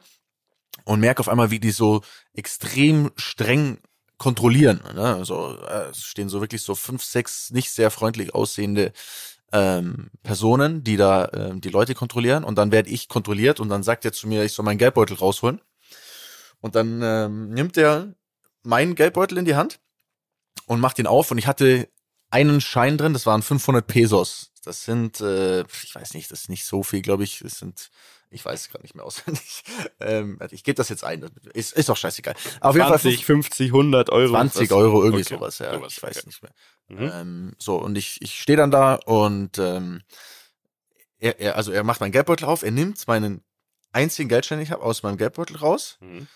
und 0.85 1.01
merke 1.01 1.21
auf 1.21 1.29
einmal, 1.29 1.51
wie 1.51 1.61
die 1.61 1.71
so 1.71 2.03
extrem 2.35 3.11
streng 3.17 3.79
kontrollieren. 4.19 4.81
Ne? 4.95 5.17
Also 5.17 5.59
äh, 5.69 5.91
es 5.91 6.03
stehen 6.05 6.29
so 6.29 6.41
wirklich 6.41 6.63
so 6.63 6.75
fünf, 6.75 7.03
sechs 7.03 7.51
nicht 7.51 7.71
sehr 7.71 7.91
freundlich 7.91 8.35
aussehende 8.35 8.93
ähm, 9.55 10.11
Personen, 10.25 10.83
die 10.83 10.97
da 10.97 11.31
ähm, 11.33 11.61
die 11.61 11.71
Leute 11.71 11.95
kontrollieren 11.95 12.43
und 12.43 12.57
dann 12.57 12.73
werde 12.73 12.91
ich 12.91 13.09
kontrolliert 13.09 13.61
und 13.61 13.69
dann 13.69 13.85
sagt 13.85 14.05
er 14.05 14.13
zu 14.13 14.27
mir, 14.27 14.45
ich 14.45 14.53
soll 14.53 14.65
meinen 14.65 14.79
Geldbeutel 14.79 15.17
rausholen 15.17 15.61
und 16.61 16.75
dann 16.75 17.01
ähm, 17.03 17.51
nimmt 17.51 17.77
er 17.77 18.15
meinen 18.65 18.97
Geldbeutel 18.97 19.39
in 19.39 19.45
die 19.45 19.55
Hand 19.55 19.79
und 20.67 20.81
macht 20.81 20.99
ihn 20.99 21.07
auf 21.07 21.31
und 21.31 21.39
ich 21.39 21.47
hatte 21.47 21.89
einen 22.31 22.61
Schein 22.61 22.99
drin, 22.99 23.13
das 23.13 23.27
waren 23.27 23.43
500 23.43 23.87
Pesos. 23.87 24.51
Das 24.65 24.85
sind, 24.85 25.21
äh, 25.21 25.61
ich 25.63 25.95
weiß 25.95 26.15
nicht, 26.15 26.33
das 26.33 26.43
ist 26.43 26.49
nicht 26.49 26.65
so 26.65 26.83
viel, 26.83 27.01
glaube 27.01 27.23
ich. 27.23 27.41
Das 27.41 27.59
sind, 27.59 27.91
ich 28.35 28.45
weiß 28.45 28.61
es 28.63 28.69
gerade 28.69 28.83
nicht 28.83 28.95
mehr 28.95 29.05
auswendig. 29.05 29.63
Ähm, 30.01 30.39
ich 30.51 30.65
gebe 30.65 30.75
das 30.75 30.89
jetzt 30.91 31.03
ein. 31.05 31.23
Ist, 31.55 31.73
ist 31.73 31.89
auch 31.89 31.97
scheißegal. 31.97 32.35
Auf 32.61 32.75
jeden 32.75 32.89
Fall 32.89 33.01
20, 33.01 33.25
50, 33.25 33.67
100 33.69 34.11
Euro. 34.11 34.33
20 34.33 34.71
was? 34.71 34.77
Euro, 34.77 35.03
irgendwie 35.03 35.23
Okay, 35.25 35.35
sowas, 35.37 35.59
ja. 35.61 35.73
sowas, 35.73 35.93
ich 35.97 36.03
weiß 36.03 36.17
okay. 36.19 36.27
nicht 36.27 36.43
mehr. 36.43 36.53
Mhm. 36.89 37.11
Ähm, 37.15 37.53
so, 37.59 37.77
und 37.77 37.97
ich, 37.97 38.21
ich 38.21 38.39
stehe 38.41 38.57
dann 38.59 38.71
da 38.71 38.97
und 38.97 39.59
ähm, 39.59 40.03
er, 41.19 41.41
er, 41.41 41.57
also 41.57 41.73
er 41.73 41.85
macht 41.85 42.01
meinen 42.01 42.13
Geldbeutel 42.13 42.45
auf, 42.47 42.63
er 42.63 42.71
nimmt 42.73 43.07
meinen 43.07 43.43
einzigen 43.93 44.29
Geldschein, 44.29 44.59
den 44.59 44.65
ich 44.65 44.73
habe, 44.73 44.83
aus 44.83 45.03
meinem 45.03 45.17
Geldbeutel 45.17 45.57
raus, 45.57 45.97
Mhm. 46.01 46.27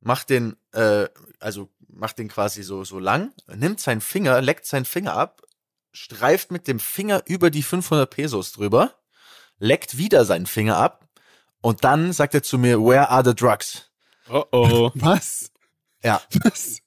macht 0.00 0.30
den, 0.30 0.56
äh, 0.72 1.06
also 1.38 1.68
macht 1.88 2.18
den 2.18 2.28
quasi 2.28 2.62
so, 2.62 2.82
so 2.84 2.98
lang, 2.98 3.32
nimmt 3.54 3.80
seinen 3.80 4.00
Finger, 4.00 4.40
leckt 4.40 4.66
seinen 4.66 4.86
Finger 4.86 5.14
ab, 5.14 5.42
streift 5.92 6.50
mit 6.50 6.66
dem 6.66 6.80
Finger 6.80 7.22
über 7.26 7.50
die 7.50 7.62
500 7.62 8.08
Pesos 8.10 8.52
drüber, 8.52 8.94
leckt 9.58 9.96
wieder 9.98 10.24
seinen 10.24 10.46
Finger 10.46 10.76
ab 10.78 11.06
und 11.60 11.84
dann 11.84 12.12
sagt 12.12 12.34
er 12.34 12.42
zu 12.42 12.58
mir, 12.58 12.80
where 12.80 13.08
are 13.08 13.24
the 13.24 13.34
drugs? 13.34 13.90
Oh 14.28 14.44
oh. 14.52 14.90
Was? 14.94 15.50
Ja. 16.02 16.20
Was? 16.44 16.78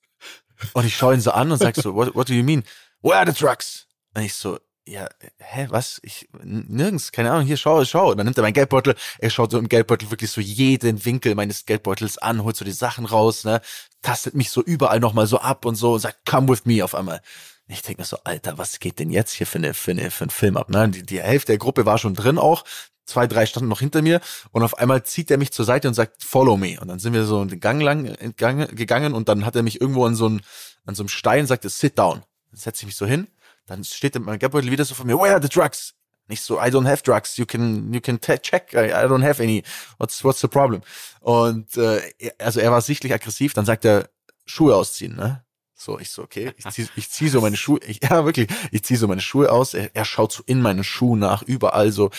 Und 0.74 0.86
ich 0.86 0.96
schaue 0.96 1.14
ihn 1.14 1.22
so 1.22 1.32
an 1.32 1.52
und 1.52 1.58
sag 1.58 1.76
so, 1.76 1.94
what, 1.94 2.16
what 2.16 2.30
do 2.30 2.34
you 2.34 2.44
mean? 2.44 2.64
Where 3.02 3.18
are 3.18 3.32
the 3.32 3.38
drugs? 3.38 3.88
Und 4.16 4.24
ich 4.24 4.34
so, 4.34 4.60
ja, 4.86 5.08
hä, 5.38 5.68
was? 5.70 6.00
Ich, 6.04 6.28
nirgends, 6.42 7.12
keine 7.12 7.32
Ahnung, 7.32 7.46
hier, 7.46 7.58
schau, 7.58 7.84
schau. 7.86 8.12
Und 8.12 8.18
dann 8.18 8.26
nimmt 8.26 8.38
er 8.38 8.44
meinen 8.44 8.54
Geldbeutel, 8.54 8.96
er 9.20 9.30
schaut 9.30 9.52
so 9.52 9.58
im 9.58 9.70
Geldbeutel 9.70 10.12
wirklich 10.12 10.32
so 10.32 10.42
jeden 10.42 11.06
Winkel 11.06 11.36
meines 11.36 11.66
Geldbeutels 11.66 12.18
an, 12.18 12.44
holt 12.44 12.58
so 12.58 12.66
die 12.66 12.72
Sachen 12.72 13.06
raus, 13.06 13.46
ne, 13.46 13.62
tastet 14.02 14.36
mich 14.36 14.50
so 14.50 14.62
überall 14.62 15.00
nochmal 15.00 15.28
so 15.28 15.40
ab 15.40 15.66
und 15.66 15.76
so 15.76 15.94
und 15.94 16.00
sagt, 16.00 16.26
come 16.26 16.50
with 16.50 16.66
me 16.66 16.84
auf 16.84 16.96
einmal. 16.96 17.22
Ich 17.68 17.82
denke 17.82 18.02
mir 18.02 18.06
so, 18.06 18.18
Alter, 18.24 18.58
was 18.58 18.80
geht 18.80 19.00
denn 19.00 19.10
jetzt 19.10 19.32
hier 19.32 19.48
für, 19.48 19.58
eine, 19.58 19.74
für, 19.74 19.92
eine, 19.92 20.12
für 20.12 20.26
einen 20.26 20.32
Film 20.32 20.58
ab? 20.58 20.70
Ne? 20.70 20.90
Die, 20.90 21.04
die 21.04 21.22
Hälfte 21.22 21.54
der 21.54 21.60
Gruppe 21.60 21.86
war 21.86 21.98
schon 21.98 22.14
drin 22.14 22.38
auch, 22.38 22.64
zwei, 23.06 23.28
drei 23.28 23.46
standen 23.46 23.70
noch 23.70 23.80
hinter 23.80 24.02
mir 24.02 24.22
und 24.52 24.64
auf 24.64 24.78
einmal 24.78 25.04
zieht 25.04 25.32
er 25.32 25.38
mich 25.38 25.52
zur 25.52 25.66
Seite 25.66 25.88
und 25.88 25.94
sagt, 25.94 26.24
follow 26.24 26.58
me. 26.58 26.80
Und 26.80 26.88
dann 26.90 27.00
sind 27.00 27.14
wir 27.14 27.26
so 27.26 27.44
den 27.46 27.60
Gang 27.60 27.82
lang 27.82 28.06
entgangen, 28.06 28.68
gegangen 28.76 29.14
und 29.14 29.30
dann 29.30 29.46
hat 29.46 29.56
er 29.56 29.64
mich 29.64 29.80
irgendwo 29.80 30.06
an 30.06 30.16
so, 30.16 30.30
ein, 30.30 30.42
an 30.86 30.96
so 30.96 31.04
einem 31.04 31.10
Stein 31.10 31.42
und 31.42 31.48
sagte, 31.48 31.70
sit 31.70 31.98
down. 31.98 32.24
Dann 32.52 32.60
setze 32.60 32.82
ich 32.82 32.88
mich 32.88 32.96
so 32.96 33.06
hin, 33.06 33.28
dann 33.66 33.84
steht 33.84 34.20
mein 34.20 34.40
Geldbeutel 34.40 34.72
wieder 34.72 34.86
so 34.86 34.96
vor 34.96 35.06
mir, 35.06 35.18
where 35.18 35.34
are 35.34 35.42
the 35.42 35.50
drugs? 35.50 35.94
Nicht 36.28 36.42
so, 36.42 36.58
I 36.58 36.68
don't 36.68 36.88
have 36.88 37.04
drugs, 37.04 37.38
you 37.38 37.46
can, 37.46 37.94
you 37.94 38.00
can 38.00 38.20
check, 38.20 38.74
I, 38.74 38.92
I 38.92 39.06
don't 39.08 39.24
have 39.24 39.42
any, 39.42 39.64
what's, 39.98 40.24
what's 40.24 40.40
the 40.40 40.48
problem? 40.48 40.82
Und 41.20 41.76
äh, 41.78 42.02
also 42.38 42.60
er 42.60 42.72
war 42.72 42.82
sichtlich 42.82 43.14
aggressiv, 43.14 43.54
dann 43.54 43.66
sagt 43.66 43.86
er, 43.86 44.10
Schuhe 44.46 44.76
ausziehen, 44.76 45.16
ne? 45.16 45.43
So, 45.84 46.00
ich 46.00 46.12
so, 46.12 46.24
okay, 46.24 46.54
ich 46.56 46.66
zieh, 46.70 46.88
ich 46.96 47.10
zieh 47.10 47.28
so 47.28 47.42
meine 47.42 47.58
Schuhe, 47.64 47.80
ich, 47.86 48.00
ja 48.10 48.24
wirklich, 48.24 48.48
ich 48.72 48.84
zieh 48.84 48.96
so 48.96 49.08
meine 49.10 49.20
Schuhe 49.20 49.52
aus, 49.52 49.74
er, 49.74 49.94
er 49.94 50.06
schaut 50.06 50.32
so 50.32 50.44
in 50.46 50.62
meine 50.62 50.84
Schuhe 50.84 51.18
nach, 51.18 51.42
überall 51.42 51.92
so, 51.92 52.10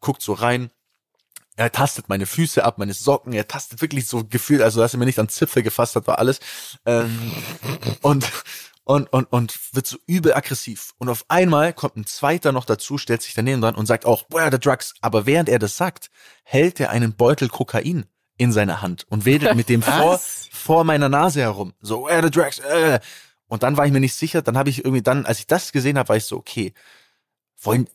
guckt 0.00 0.22
so 0.22 0.32
rein, 0.32 0.70
er 1.54 1.70
tastet 1.70 2.08
meine 2.08 2.26
Füße 2.26 2.64
ab, 2.64 2.78
meine 2.78 2.94
Socken, 2.94 3.32
er 3.32 3.46
tastet 3.46 3.80
wirklich 3.80 4.08
so 4.08 4.24
gefühlt, 4.24 4.60
also 4.60 4.80
dass 4.80 4.94
er 4.94 4.98
mir 4.98 5.04
nicht 5.04 5.20
an 5.20 5.28
Zipfel 5.28 5.62
gefasst 5.62 5.94
hat, 5.94 6.08
war 6.08 6.18
alles. 6.18 6.40
Ähm, 6.84 7.32
und, 8.00 8.28
und, 8.84 9.12
und, 9.12 9.30
und 9.30 9.60
wird 9.72 9.86
so 9.86 9.98
übel 10.06 10.34
aggressiv. 10.34 10.94
Und 10.98 11.08
auf 11.08 11.24
einmal 11.28 11.72
kommt 11.72 11.96
ein 11.96 12.06
zweiter 12.06 12.50
noch 12.50 12.64
dazu, 12.64 12.98
stellt 12.98 13.22
sich 13.22 13.34
daneben 13.34 13.60
dran 13.60 13.76
und 13.76 13.86
sagt 13.86 14.04
auch, 14.06 14.24
where 14.30 14.42
are 14.42 14.50
the 14.50 14.58
drugs? 14.58 14.94
Aber 15.00 15.26
während 15.26 15.48
er 15.48 15.60
das 15.60 15.76
sagt, 15.76 16.10
hält 16.42 16.80
er 16.80 16.90
einen 16.90 17.14
Beutel 17.14 17.48
Kokain 17.48 18.06
in 18.36 18.52
seiner 18.52 18.82
Hand 18.82 19.06
und 19.08 19.24
wedelt 19.24 19.54
mit 19.54 19.68
dem 19.68 19.82
vor, 19.82 20.20
vor 20.50 20.84
meiner 20.84 21.08
Nase 21.08 21.40
herum. 21.40 21.72
So, 21.80 22.08
are 22.08 22.22
the 22.22 22.30
drugs? 22.30 22.58
Äh. 22.58 23.00
Und 23.46 23.62
dann 23.62 23.76
war 23.76 23.84
ich 23.84 23.92
mir 23.92 24.00
nicht 24.00 24.14
sicher, 24.14 24.40
dann 24.40 24.56
habe 24.56 24.70
ich 24.70 24.78
irgendwie 24.84 25.02
dann, 25.02 25.26
als 25.26 25.38
ich 25.38 25.46
das 25.46 25.72
gesehen 25.72 25.98
habe, 25.98 26.08
war 26.08 26.16
ich 26.16 26.24
so, 26.24 26.36
okay, 26.38 26.72
wollen, 27.60 27.86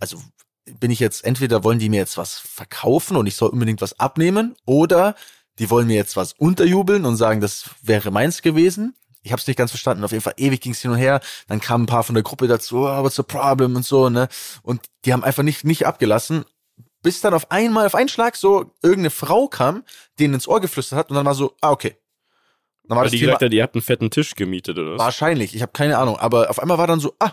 also 0.00 0.18
bin 0.64 0.90
ich 0.90 1.00
jetzt, 1.00 1.24
entweder 1.24 1.64
wollen 1.64 1.78
die 1.78 1.88
mir 1.88 1.98
jetzt 1.98 2.16
was 2.16 2.38
verkaufen 2.38 3.16
und 3.16 3.26
ich 3.26 3.36
soll 3.36 3.50
unbedingt 3.50 3.80
was 3.80 3.98
abnehmen 4.00 4.56
oder 4.64 5.14
die 5.58 5.68
wollen 5.70 5.86
mir 5.86 5.96
jetzt 5.96 6.16
was 6.16 6.32
unterjubeln 6.32 7.04
und 7.04 7.16
sagen, 7.16 7.40
das 7.40 7.70
wäre 7.82 8.10
meins 8.10 8.42
gewesen. 8.42 8.94
Ich 9.22 9.30
habe 9.30 9.40
es 9.40 9.46
nicht 9.46 9.56
ganz 9.56 9.70
verstanden. 9.70 10.02
Auf 10.02 10.10
jeden 10.10 10.22
Fall 10.22 10.34
ewig 10.36 10.60
ging 10.60 10.72
es 10.72 10.80
hin 10.80 10.90
und 10.90 10.96
her. 10.96 11.20
Dann 11.46 11.60
kamen 11.60 11.84
ein 11.84 11.86
paar 11.86 12.02
von 12.02 12.14
der 12.14 12.24
Gruppe 12.24 12.48
dazu, 12.48 12.78
oh, 12.78 13.04
what's 13.04 13.16
the 13.16 13.22
problem 13.22 13.76
und 13.76 13.84
so, 13.84 14.08
ne? 14.08 14.28
Und 14.62 14.80
die 15.04 15.12
haben 15.12 15.22
einfach 15.22 15.44
nicht, 15.44 15.64
nicht 15.64 15.86
abgelassen, 15.86 16.44
bis 17.02 17.20
dann 17.20 17.34
auf 17.34 17.50
einmal, 17.50 17.86
auf 17.86 17.94
einen 17.94 18.08
Schlag 18.08 18.36
so 18.36 18.72
irgendeine 18.82 19.10
Frau 19.10 19.48
kam, 19.48 19.84
denen 20.18 20.34
ins 20.34 20.48
Ohr 20.48 20.60
geflüstert 20.60 20.98
hat 20.98 21.10
und 21.10 21.16
dann 21.16 21.26
war 21.26 21.34
so, 21.34 21.56
ah, 21.60 21.70
okay. 21.70 21.96
Dann 22.84 22.96
war 22.96 22.98
Weil 22.98 23.04
das 23.04 23.12
die 23.12 23.18
Thema, 23.18 23.32
gesagt 23.32 23.44
hat, 23.44 23.52
ihr 23.52 23.62
habt 23.62 23.74
einen 23.74 23.82
fetten 23.82 24.10
Tisch 24.10 24.34
gemietet 24.34 24.78
oder 24.78 24.92
was? 24.92 24.98
Wahrscheinlich, 24.98 25.54
ich 25.54 25.62
habe 25.62 25.72
keine 25.72 25.98
Ahnung. 25.98 26.18
Aber 26.18 26.50
auf 26.50 26.58
einmal 26.58 26.78
war 26.78 26.86
dann 26.86 27.00
so, 27.00 27.14
ah, 27.18 27.32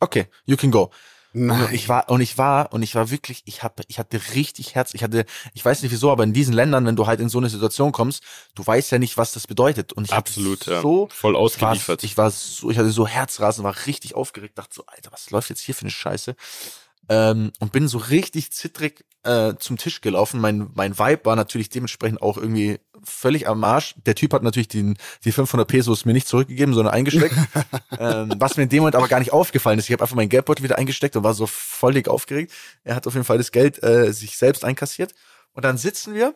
okay, 0.00 0.26
you 0.44 0.56
can 0.56 0.70
go. 0.70 0.90
Nein. 1.38 1.66
Und 1.66 1.74
ich 1.74 1.88
war 1.90 2.08
und 2.08 2.22
ich 2.22 2.38
war 2.38 2.72
und 2.72 2.82
ich 2.82 2.94
war 2.94 3.10
wirklich, 3.10 3.42
ich 3.44 3.62
habe, 3.62 3.82
ich 3.88 3.98
hatte 3.98 4.18
richtig 4.34 4.74
Herz. 4.74 4.94
Ich 4.94 5.02
hatte, 5.02 5.26
ich 5.52 5.62
weiß 5.62 5.82
nicht 5.82 5.92
wieso, 5.92 6.10
aber 6.10 6.24
in 6.24 6.32
diesen 6.32 6.54
Ländern, 6.54 6.86
wenn 6.86 6.96
du 6.96 7.06
halt 7.06 7.20
in 7.20 7.28
so 7.28 7.36
eine 7.36 7.50
Situation 7.50 7.92
kommst, 7.92 8.22
du 8.54 8.66
weißt 8.66 8.90
ja 8.90 8.98
nicht, 8.98 9.18
was 9.18 9.32
das 9.32 9.46
bedeutet. 9.46 9.92
Und 9.92 10.06
ich 10.06 10.14
absolut 10.14 10.64
so 10.64 11.08
ja. 11.10 11.14
voll 11.14 11.36
ausgeliefert. 11.36 12.02
War, 12.02 12.04
ich 12.04 12.16
war 12.16 12.30
so, 12.30 12.70
ich 12.70 12.78
hatte 12.78 12.88
so 12.88 13.06
Herzrasen, 13.06 13.64
war 13.64 13.74
richtig 13.86 14.14
aufgeregt, 14.14 14.56
dachte 14.56 14.74
so, 14.74 14.84
Alter, 14.86 15.12
was 15.12 15.30
läuft 15.30 15.50
jetzt 15.50 15.60
hier 15.60 15.74
für 15.74 15.82
eine 15.82 15.90
Scheiße? 15.90 16.36
Ähm, 17.08 17.52
und 17.60 17.72
bin 17.72 17.88
so 17.88 17.98
richtig 17.98 18.52
zittrig 18.52 19.04
äh, 19.22 19.54
zum 19.58 19.76
Tisch 19.76 20.00
gelaufen. 20.00 20.40
Mein, 20.40 20.70
mein 20.74 20.98
Vibe 20.98 21.24
war 21.24 21.36
natürlich 21.36 21.68
dementsprechend 21.68 22.22
auch 22.22 22.36
irgendwie 22.36 22.78
völlig 23.04 23.48
am 23.48 23.62
Arsch. 23.64 23.94
Der 24.04 24.14
Typ 24.14 24.32
hat 24.32 24.42
natürlich 24.42 24.68
den, 24.68 24.96
die 25.24 25.32
500 25.32 25.68
Pesos 25.68 26.04
mir 26.04 26.12
nicht 26.12 26.28
zurückgegeben, 26.28 26.74
sondern 26.74 26.94
eingesteckt. 26.94 27.34
ähm, 27.98 28.34
was 28.38 28.56
mir 28.56 28.64
in 28.64 28.68
dem 28.68 28.80
Moment 28.80 28.96
aber 28.96 29.08
gar 29.08 29.18
nicht 29.18 29.32
aufgefallen 29.32 29.78
ist. 29.78 29.86
Ich 29.86 29.92
habe 29.92 30.02
einfach 30.02 30.16
meinen 30.16 30.28
Geldbeutel 30.28 30.64
wieder 30.64 30.78
eingesteckt 30.78 31.16
und 31.16 31.24
war 31.24 31.34
so 31.34 31.46
völlig 31.46 32.08
aufgeregt. 32.08 32.52
Er 32.84 32.96
hat 32.96 33.06
auf 33.06 33.14
jeden 33.14 33.24
Fall 33.24 33.38
das 33.38 33.52
Geld 33.52 33.82
äh, 33.82 34.12
sich 34.12 34.36
selbst 34.36 34.64
einkassiert. 34.64 35.14
Und 35.52 35.64
dann 35.64 35.78
sitzen 35.78 36.14
wir 36.14 36.34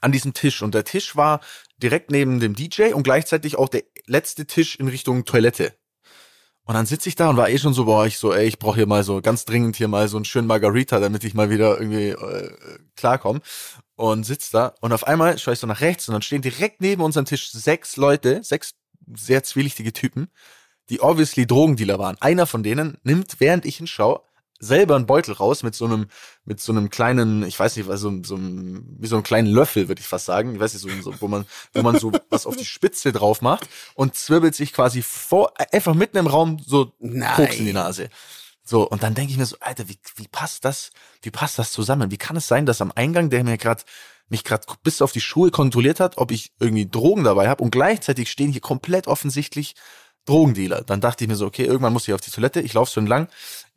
an 0.00 0.12
diesem 0.12 0.34
Tisch 0.34 0.62
und 0.62 0.74
der 0.74 0.84
Tisch 0.84 1.16
war 1.16 1.40
direkt 1.78 2.10
neben 2.10 2.38
dem 2.38 2.54
DJ 2.54 2.92
und 2.92 3.02
gleichzeitig 3.02 3.56
auch 3.56 3.68
der 3.68 3.82
letzte 4.06 4.46
Tisch 4.46 4.76
in 4.76 4.88
Richtung 4.88 5.24
Toilette. 5.24 5.72
Und 6.66 6.74
dann 6.74 6.84
sitze 6.84 7.08
ich 7.08 7.14
da 7.14 7.30
und 7.30 7.36
war 7.36 7.48
eh 7.48 7.58
schon 7.58 7.74
so, 7.74 7.84
boah, 7.84 8.06
ich 8.06 8.18
so, 8.18 8.34
ey, 8.34 8.46
ich 8.46 8.58
brauche 8.58 8.74
hier 8.74 8.86
mal 8.86 9.04
so 9.04 9.22
ganz 9.22 9.44
dringend 9.44 9.76
hier 9.76 9.86
mal 9.86 10.08
so 10.08 10.16
einen 10.16 10.24
schönen 10.24 10.48
Margarita, 10.48 10.98
damit 10.98 11.22
ich 11.22 11.32
mal 11.32 11.48
wieder 11.48 11.78
irgendwie 11.78 12.08
äh, 12.08 12.50
klarkomme. 12.96 13.40
Und 13.94 14.24
sitz 14.24 14.50
da 14.50 14.74
und 14.80 14.92
auf 14.92 15.06
einmal 15.06 15.38
schaue 15.38 15.54
ich 15.54 15.60
so 15.60 15.66
nach 15.66 15.80
rechts 15.80 16.08
und 16.08 16.12
dann 16.12 16.22
stehen 16.22 16.42
direkt 16.42 16.80
neben 16.80 17.02
unserem 17.02 17.24
Tisch 17.24 17.50
sechs 17.52 17.96
Leute, 17.96 18.42
sechs 18.42 18.72
sehr 19.14 19.44
zwielichtige 19.44 19.92
Typen, 19.92 20.28
die 20.90 21.00
obviously 21.00 21.46
Drogendealer 21.46 21.98
waren. 21.98 22.16
Einer 22.20 22.46
von 22.46 22.62
denen 22.62 22.98
nimmt, 23.04 23.36
während 23.38 23.64
ich 23.64 23.76
hinschaue, 23.76 24.20
selber 24.58 24.96
einen 24.96 25.06
Beutel 25.06 25.34
raus 25.34 25.62
mit 25.62 25.74
so 25.74 25.84
einem, 25.84 26.06
mit 26.44 26.60
so 26.60 26.72
einem 26.72 26.90
kleinen, 26.90 27.42
ich 27.44 27.58
weiß 27.58 27.76
nicht, 27.76 27.86
so, 27.86 28.22
so 28.22 28.34
einem, 28.36 28.86
wie 28.98 29.06
so 29.06 29.16
einem 29.16 29.22
kleinen 29.22 29.48
Löffel, 29.48 29.88
würde 29.88 30.00
ich 30.00 30.06
fast 30.06 30.26
sagen. 30.26 30.54
Ich 30.54 30.60
weiß 30.60 30.74
nicht, 30.74 30.82
so, 30.82 31.10
so, 31.10 31.20
wo 31.20 31.28
man, 31.28 31.44
wo 31.74 31.82
man 31.82 31.98
so 31.98 32.12
was 32.30 32.46
auf 32.46 32.56
die 32.56 32.64
Spitze 32.64 33.12
drauf 33.12 33.42
macht 33.42 33.68
und 33.94 34.14
zwirbelt 34.14 34.54
sich 34.54 34.72
quasi 34.72 35.02
vor, 35.02 35.52
einfach 35.72 35.94
mitten 35.94 36.16
im 36.16 36.26
Raum 36.26 36.58
so 36.64 36.92
Nein. 36.98 37.34
Koks 37.34 37.56
in 37.56 37.66
die 37.66 37.72
Nase. 37.72 38.08
So, 38.62 38.88
und 38.88 39.02
dann 39.02 39.14
denke 39.14 39.30
ich 39.30 39.38
mir 39.38 39.46
so, 39.46 39.56
Alter, 39.60 39.88
wie, 39.88 39.98
wie 40.16 40.28
passt 40.28 40.64
das, 40.64 40.90
wie 41.22 41.30
passt 41.30 41.58
das 41.58 41.70
zusammen? 41.70 42.10
Wie 42.10 42.16
kann 42.16 42.36
es 42.36 42.48
sein, 42.48 42.66
dass 42.66 42.80
am 42.80 42.92
Eingang, 42.94 43.30
der 43.30 43.44
mir 43.44 43.58
gerade 43.58 43.82
mich 44.28 44.42
gerade 44.42 44.66
bis 44.82 45.02
auf 45.02 45.12
die 45.12 45.20
Schuhe 45.20 45.50
kontrolliert 45.50 46.00
hat, 46.00 46.18
ob 46.18 46.32
ich 46.32 46.52
irgendwie 46.58 46.88
Drogen 46.88 47.22
dabei 47.22 47.48
habe 47.48 47.62
und 47.62 47.70
gleichzeitig 47.70 48.28
stehen 48.28 48.50
hier 48.50 48.60
komplett 48.60 49.06
offensichtlich 49.06 49.76
Drogendealer. 50.24 50.82
Dann 50.82 51.00
dachte 51.00 51.24
ich 51.24 51.28
mir 51.28 51.36
so, 51.36 51.46
okay, 51.46 51.64
irgendwann 51.64 51.92
muss 51.92 52.08
ich 52.08 52.14
auf 52.14 52.20
die 52.20 52.32
Toilette, 52.32 52.60
ich 52.60 52.74
laufe 52.74 52.90
so 52.90 53.00
entlang, 53.00 53.28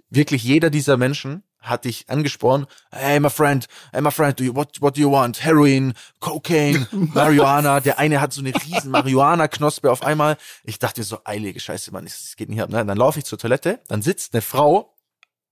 wirklich 0.10 0.44
jeder 0.44 0.70
dieser 0.70 0.98
Menschen 0.98 1.44
hat 1.60 1.86
dich 1.86 2.10
angesprochen, 2.10 2.68
hey 2.92 3.20
my 3.20 3.30
friend, 3.30 3.68
hey 3.92 4.02
my 4.02 4.12
friend, 4.12 4.40
do 4.40 4.44
you, 4.44 4.56
what, 4.56 4.82
what 4.82 4.96
do 4.96 5.02
you 5.02 5.12
want? 5.12 5.44
Heroin, 5.44 5.94
Cocaine, 6.20 6.88
Marihuana. 6.92 7.82
Der 7.82 8.00
eine 8.00 8.22
hat 8.22 8.32
so 8.34 8.42
eine 8.42 8.54
riesen 8.66 8.92
Marihuana-Knospe 8.92 9.92
auf 9.92 10.04
einmal. 10.04 10.38
Ich 10.64 10.80
dachte 10.80 11.04
so, 11.04 11.20
eilige 11.26 11.60
Scheiße, 11.60 11.92
Mann, 11.92 12.06
das 12.06 12.36
geht 12.38 12.50
nicht 12.50 12.62
ab. 12.62 12.70
Ne? 12.70 12.86
Dann 12.86 12.98
laufe 12.98 13.20
ich 13.20 13.26
zur 13.26 13.38
Toilette, 13.38 13.82
dann 13.88 14.02
sitzt 14.02 14.34
eine 14.34 14.42
Frau 14.42 14.96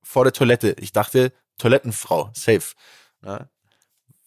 vor 0.01 0.23
der 0.23 0.33
Toilette. 0.33 0.75
Ich 0.79 0.93
dachte, 0.93 1.33
Toilettenfrau, 1.57 2.29
safe. 2.33 2.73
Ne? 3.21 3.49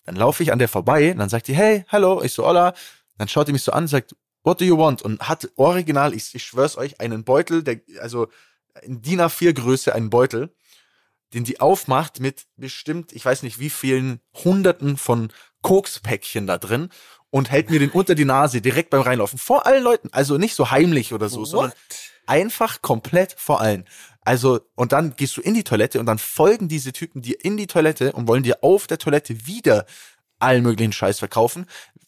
Dann 0.05 0.17
laufe 0.17 0.43
ich 0.43 0.53
an 0.53 0.59
der 0.59 0.69
vorbei, 0.69 1.15
dann 1.17 1.29
sagt 1.29 1.49
die, 1.49 1.55
hey, 1.55 1.85
hallo, 1.89 2.23
ich 2.23 2.33
so, 2.33 2.47
hola. 2.47 2.75
Dann 3.17 3.29
schaut 3.29 3.49
die 3.49 3.53
mich 3.53 3.63
so 3.63 3.73
an, 3.73 3.87
sagt, 3.87 4.15
what 4.43 4.61
do 4.61 4.65
you 4.65 4.77
want? 4.77 5.03
Und 5.03 5.29
hat 5.29 5.51
original, 5.57 6.15
ich, 6.15 6.35
ich 6.35 6.45
schwör's 6.45 6.77
euch, 6.77 7.01
einen 7.01 7.25
Beutel, 7.25 7.63
der, 7.63 7.81
also 8.01 8.29
in 8.83 9.03
DIN 9.03 9.21
A4 9.21 9.53
Größe 9.53 9.95
einen 9.95 10.11
Beutel, 10.11 10.55
den 11.35 11.45
die 11.45 11.61
aufmacht 11.61 12.21
mit 12.21 12.47
bestimmt, 12.57 13.13
ich 13.13 13.25
weiß 13.25 13.43
nicht 13.43 13.59
wie 13.59 13.71
vielen 13.71 14.21
Hunderten 14.45 14.97
von 14.97 15.33
Kokspäckchen 15.63 16.47
da 16.47 16.59
drin 16.59 16.89
und 17.31 17.51
hält 17.51 17.71
mir 17.71 17.79
den 17.79 17.91
unter 17.91 18.15
die 18.15 18.25
Nase 18.25 18.61
direkt 18.61 18.91
beim 18.91 19.03
Reinlaufen. 19.03 19.39
Vor 19.39 19.67
allen 19.67 19.85
Leuten. 19.85 20.09
Also 20.13 20.39
nicht 20.39 20.55
so 20.55 20.71
heimlich 20.71 21.13
oder 21.13 21.29
so, 21.29 21.41
What? 21.41 21.49
sondern 21.49 21.73
einfach 22.27 22.83
komplett 22.83 23.35
vor 23.39 23.61
allen. 23.61 23.85
Also, 24.23 24.61
und 24.75 24.93
dann 24.93 25.17
gehst 25.17 25.37
du 25.37 25.41
in 25.41 25.55
die 25.55 25.65
Toilette 25.65 26.01
und 26.01 26.07
dann 26.07 26.19
folgen 26.19 26.69
diese 26.69 26.93
Typen 26.93 27.23
dir 27.23 27.43
in 27.43 27.57
die 27.57 27.67
Toilette 27.67 28.13
und 28.13 28.29
wollen 28.29 28.43
dir 28.43 28.63
auf 28.63 28.87
der 28.87 28.99
Toilette 28.99 29.47
wieder 29.47 29.87
allen 30.39 30.63
möglichen 30.63 30.93
Scheiß 30.93 31.19
verkaufen. 31.19 31.67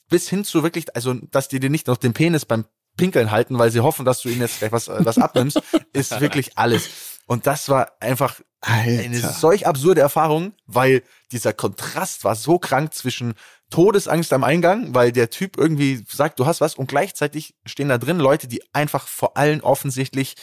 Bis 0.08 0.28
hin 0.28 0.44
zu 0.44 0.62
wirklich, 0.62 0.94
also, 0.94 1.14
dass 1.14 1.48
die 1.48 1.60
dir 1.60 1.70
nicht 1.70 1.86
noch 1.86 1.96
den 1.96 2.12
Penis 2.12 2.44
beim 2.44 2.66
Pinkeln 2.96 3.30
halten, 3.30 3.58
weil 3.58 3.70
sie 3.70 3.80
hoffen, 3.80 4.04
dass 4.04 4.20
du 4.20 4.28
ihnen 4.28 4.42
jetzt 4.42 4.58
gleich 4.58 4.72
was, 4.72 4.88
äh, 4.88 5.04
was 5.04 5.18
abnimmst, 5.18 5.60
ist 5.92 6.20
wirklich 6.20 6.58
alles. 6.58 6.90
Und 7.26 7.46
das 7.46 7.68
war 7.68 7.92
einfach 8.00 8.40
Alter. 8.60 9.02
eine 9.04 9.20
solch 9.20 9.66
absurde 9.66 10.00
Erfahrung, 10.00 10.54
weil 10.66 11.02
dieser 11.30 11.52
Kontrast 11.52 12.24
war 12.24 12.34
so 12.34 12.58
krank 12.58 12.92
zwischen 12.94 13.34
Todesangst 13.70 14.32
am 14.32 14.44
Eingang, 14.44 14.94
weil 14.94 15.12
der 15.12 15.30
Typ 15.30 15.56
irgendwie 15.56 16.04
sagt, 16.08 16.38
du 16.38 16.46
hast 16.46 16.60
was 16.60 16.74
und 16.74 16.88
gleichzeitig 16.88 17.54
stehen 17.64 17.88
da 17.88 17.98
drin 17.98 18.18
Leute, 18.18 18.48
die 18.48 18.62
einfach 18.74 19.08
vor 19.08 19.36
allen 19.36 19.62
offensichtlich 19.62 20.36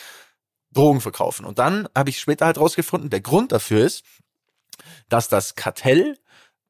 Drogen 0.71 1.01
verkaufen. 1.01 1.45
Und 1.45 1.59
dann 1.59 1.87
habe 1.95 2.09
ich 2.09 2.19
später 2.19 2.45
halt 2.45 2.57
rausgefunden, 2.57 3.09
der 3.09 3.21
Grund 3.21 3.51
dafür 3.51 3.85
ist, 3.85 4.03
dass 5.09 5.29
das 5.29 5.55
Kartell 5.55 6.17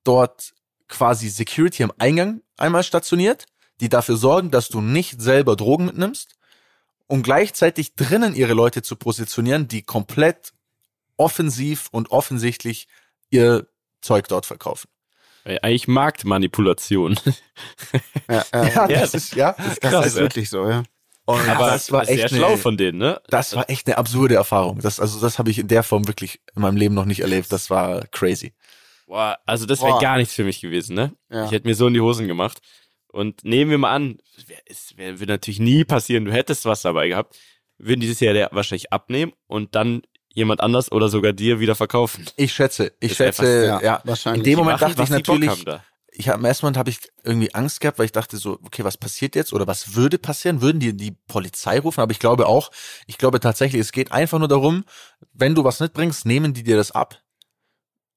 dort 0.03 0.53
quasi 0.87 1.29
Security 1.29 1.83
am 1.83 1.93
Eingang 1.97 2.41
einmal 2.57 2.83
stationiert 2.83 3.45
die 3.79 3.89
dafür 3.89 4.17
sorgen, 4.17 4.51
dass 4.51 4.69
du 4.69 4.81
nicht 4.81 5.21
selber 5.21 5.55
Drogen 5.55 5.85
mitnimmst 5.85 6.35
und 7.07 7.23
gleichzeitig 7.23 7.95
drinnen 7.95 8.35
ihre 8.35 8.53
Leute 8.53 8.81
zu 8.81 8.95
positionieren, 8.95 9.67
die 9.67 9.81
komplett 9.81 10.53
offensiv 11.17 11.89
und 11.91 12.11
offensichtlich 12.11 12.87
ihr 13.29 13.67
Zeug 14.01 14.27
dort 14.27 14.45
verkaufen. 14.45 14.89
Eigentlich 15.43 15.87
Marktmanipulation. 15.87 17.19
Ja, 18.29 18.45
äh, 18.51 18.73
ja, 18.73 18.87
das 19.01 19.13
ist, 19.13 19.35
ja, 19.35 19.55
das, 19.57 19.79
das 19.79 20.05
ist 20.07 20.15
wirklich 20.15 20.49
so, 20.49 20.69
ja. 20.69 20.83
Und 21.25 21.47
Aber 21.47 21.67
das 21.67 21.91
war 21.91 22.05
sehr 22.05 22.25
echt 22.25 22.35
schlau 22.35 22.47
eine, 22.47 22.57
von 22.57 22.75
denen, 22.75 22.97
ne? 22.97 23.21
das 23.27 23.55
war 23.55 23.69
echt 23.69 23.87
eine 23.87 23.97
absurde 23.97 24.35
Erfahrung. 24.35 24.79
Das, 24.79 24.99
also 24.99 25.19
das 25.19 25.37
habe 25.37 25.51
ich 25.51 25.59
in 25.59 25.67
der 25.67 25.83
Form 25.83 26.07
wirklich 26.07 26.41
in 26.55 26.61
meinem 26.63 26.75
Leben 26.75 26.95
noch 26.95 27.05
nicht 27.05 27.19
erlebt. 27.19 27.51
Das 27.51 27.69
war 27.69 28.05
crazy. 28.07 28.53
Boah, 29.05 29.37
also 29.45 29.65
das 29.65 29.81
wäre 29.81 29.99
gar 29.99 30.17
nichts 30.17 30.33
für 30.33 30.43
mich 30.43 30.61
gewesen, 30.61 30.95
ne? 30.95 31.13
Ja. 31.29 31.45
Ich 31.45 31.51
hätte 31.51 31.67
mir 31.67 31.75
so 31.75 31.87
in 31.87 31.93
die 31.93 32.01
Hosen 32.01 32.27
gemacht. 32.27 32.59
Und 33.11 33.43
nehmen 33.43 33.71
wir 33.71 33.77
mal 33.77 33.93
an, 33.93 34.19
es 34.65 34.95
wird 34.97 35.27
natürlich 35.29 35.59
nie 35.59 35.83
passieren, 35.83 36.25
du 36.25 36.31
hättest 36.31 36.65
was 36.65 36.81
dabei 36.83 37.07
gehabt, 37.07 37.37
würden 37.77 38.01
dieses 38.01 38.19
Jahr 38.19 38.33
der 38.33 38.49
wahrscheinlich 38.51 38.91
abnehmen 38.93 39.33
und 39.47 39.73
dann 39.75 40.03
jemand 40.33 40.61
anders 40.61 40.91
oder 40.91 41.09
sogar 41.09 41.33
dir 41.33 41.59
wieder 41.59 41.75
verkaufen. 41.75 42.25
Ich 42.35 42.53
schätze, 42.53 42.93
ich 42.99 43.11
Ist 43.11 43.17
schätze, 43.17 43.41
einfach- 43.41 43.81
ja, 43.81 43.93
ja, 43.95 44.01
wahrscheinlich. 44.03 44.39
In 44.45 44.51
dem 44.51 44.59
Moment 44.59 44.79
Machen, 44.79 44.95
dachte 44.95 45.03
ich 45.03 45.09
natürlich, 45.09 45.65
ich 46.11 46.27
habe 46.27 46.39
im 46.39 46.45
ersten 46.45 46.65
Moment 46.65 46.77
habe 46.77 46.89
ich 46.89 46.99
irgendwie 47.23 47.53
Angst 47.55 47.79
gehabt, 47.79 47.97
weil 47.97 48.05
ich 48.05 48.11
dachte 48.11 48.37
so, 48.37 48.59
okay, 48.63 48.83
was 48.83 48.97
passiert 48.97 49.35
jetzt 49.35 49.53
oder 49.53 49.65
was 49.67 49.95
würde 49.95 50.17
passieren? 50.19 50.61
Würden 50.61 50.79
die 50.79 50.95
die 50.95 51.11
Polizei 51.27 51.79
rufen? 51.79 52.01
Aber 52.01 52.11
ich 52.11 52.19
glaube 52.19 52.45
auch, 52.47 52.71
ich 53.07 53.17
glaube 53.17 53.39
tatsächlich, 53.39 53.79
es 53.81 53.91
geht 53.91 54.11
einfach 54.11 54.37
nur 54.37 54.47
darum, 54.47 54.83
wenn 55.33 55.55
du 55.55 55.63
was 55.63 55.79
mitbringst, 55.79 56.25
nehmen 56.25 56.53
die 56.53 56.63
dir 56.63 56.75
das 56.77 56.91
ab, 56.91 57.21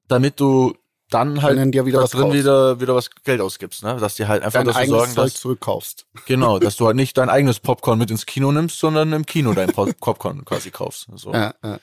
damit 0.08 0.40
du 0.40 0.74
dann 1.14 1.42
halt 1.42 1.56
Können 1.56 1.72
dir 1.72 1.86
wieder 1.86 1.98
da 1.98 2.04
was 2.04 2.10
drin 2.10 2.22
kaufst. 2.22 2.38
wieder 2.38 2.80
wieder 2.80 2.94
was 2.94 3.10
Geld 3.24 3.40
ausgibst, 3.40 3.82
ne? 3.82 3.96
Dass 4.00 4.14
die 4.16 4.26
halt 4.26 4.42
einfach 4.42 4.60
Dein 4.60 4.66
dafür 4.66 4.86
sorgen, 4.86 5.12
Zeug 5.12 5.24
dass 5.32 5.34
zurückkaufst. 5.40 6.06
genau, 6.26 6.58
dass 6.58 6.76
du 6.76 6.86
halt 6.86 6.96
nicht 6.96 7.16
dein 7.18 7.28
eigenes 7.28 7.60
Popcorn 7.60 7.98
mit 7.98 8.10
ins 8.10 8.26
Kino 8.26 8.52
nimmst, 8.52 8.78
sondern 8.78 9.12
im 9.12 9.26
Kino 9.26 9.52
dein 9.54 9.72
Pop- 9.72 9.96
Popcorn 10.00 10.44
quasi 10.44 10.70
kaufst. 10.70 11.06
So. 11.14 11.32
Ja, 11.32 11.54
ja. 11.62 11.78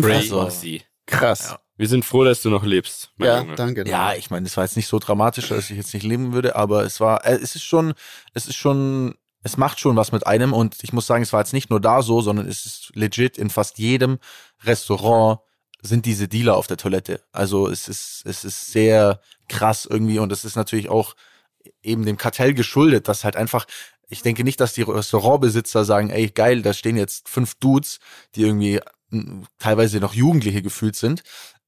Crazy. 0.00 0.82
Krass. 1.06 1.50
Ja. 1.50 1.58
Wir 1.76 1.88
sind 1.88 2.04
froh, 2.04 2.24
dass 2.24 2.42
du 2.42 2.50
noch 2.50 2.62
lebst, 2.64 3.10
mein 3.16 3.26
Ja, 3.28 3.38
Junge. 3.40 3.54
danke. 3.54 3.88
Ja, 3.88 4.12
ich 4.14 4.30
meine, 4.30 4.46
es 4.46 4.56
war 4.56 4.64
jetzt 4.64 4.76
nicht 4.76 4.86
so 4.86 4.98
dramatisch, 4.98 5.48
dass 5.48 5.70
ich 5.70 5.76
jetzt 5.78 5.94
nicht 5.94 6.02
leben 6.04 6.32
würde, 6.34 6.54
aber 6.54 6.84
es 6.84 7.00
war, 7.00 7.24
äh, 7.24 7.36
es 7.42 7.54
ist 7.56 7.62
schon, 7.64 7.94
es 8.34 8.46
ist 8.46 8.56
schon, 8.56 9.14
es 9.42 9.56
macht 9.56 9.80
schon 9.80 9.96
was 9.96 10.12
mit 10.12 10.26
einem 10.26 10.52
und 10.52 10.76
ich 10.82 10.92
muss 10.92 11.06
sagen, 11.06 11.22
es 11.22 11.32
war 11.32 11.40
jetzt 11.40 11.54
nicht 11.54 11.70
nur 11.70 11.80
da 11.80 12.02
so, 12.02 12.20
sondern 12.20 12.46
es 12.46 12.66
ist 12.66 12.92
legit 12.94 13.38
in 13.38 13.48
fast 13.48 13.78
jedem 13.78 14.18
Restaurant 14.64 15.40
sind 15.82 16.06
diese 16.06 16.28
Dealer 16.28 16.56
auf 16.56 16.66
der 16.66 16.76
Toilette. 16.76 17.22
Also 17.32 17.68
es 17.68 17.88
ist, 17.88 18.22
es 18.24 18.44
ist 18.44 18.72
sehr 18.72 19.20
krass 19.48 19.86
irgendwie 19.90 20.18
und 20.18 20.32
es 20.32 20.44
ist 20.44 20.56
natürlich 20.56 20.88
auch 20.88 21.14
eben 21.82 22.04
dem 22.04 22.16
Kartell 22.16 22.54
geschuldet, 22.54 23.08
dass 23.08 23.24
halt 23.24 23.36
einfach, 23.36 23.66
ich 24.08 24.22
denke 24.22 24.44
nicht, 24.44 24.60
dass 24.60 24.74
die 24.74 24.82
Restaurantbesitzer 24.82 25.84
sagen, 25.84 26.10
ey, 26.10 26.28
geil, 26.28 26.62
da 26.62 26.72
stehen 26.72 26.96
jetzt 26.96 27.28
fünf 27.28 27.54
Dudes, 27.56 27.98
die 28.34 28.42
irgendwie 28.42 28.80
m, 29.10 29.46
teilweise 29.58 30.00
noch 30.00 30.14
Jugendliche 30.14 30.62
gefühlt 30.62 30.96
sind, 30.96 31.22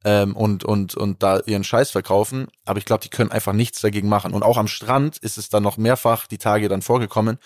ähm, 0.04 0.36
und, 0.36 0.64
und, 0.64 0.94
und 0.94 1.22
da 1.22 1.40
ihren 1.40 1.64
Scheiß 1.64 1.90
verkaufen. 1.90 2.48
Aber 2.64 2.78
ich 2.78 2.84
glaube, 2.84 3.02
die 3.02 3.08
können 3.08 3.30
einfach 3.30 3.52
nichts 3.52 3.80
dagegen 3.80 4.08
machen. 4.08 4.34
Und 4.34 4.42
auch 4.42 4.56
am 4.56 4.68
Strand 4.68 5.18
ist 5.18 5.38
es 5.38 5.48
dann 5.48 5.62
noch 5.62 5.76
mehrfach 5.76 6.26
die 6.26 6.38
Tage 6.38 6.68
dann 6.68 6.82
vorgekommen, 6.82 7.38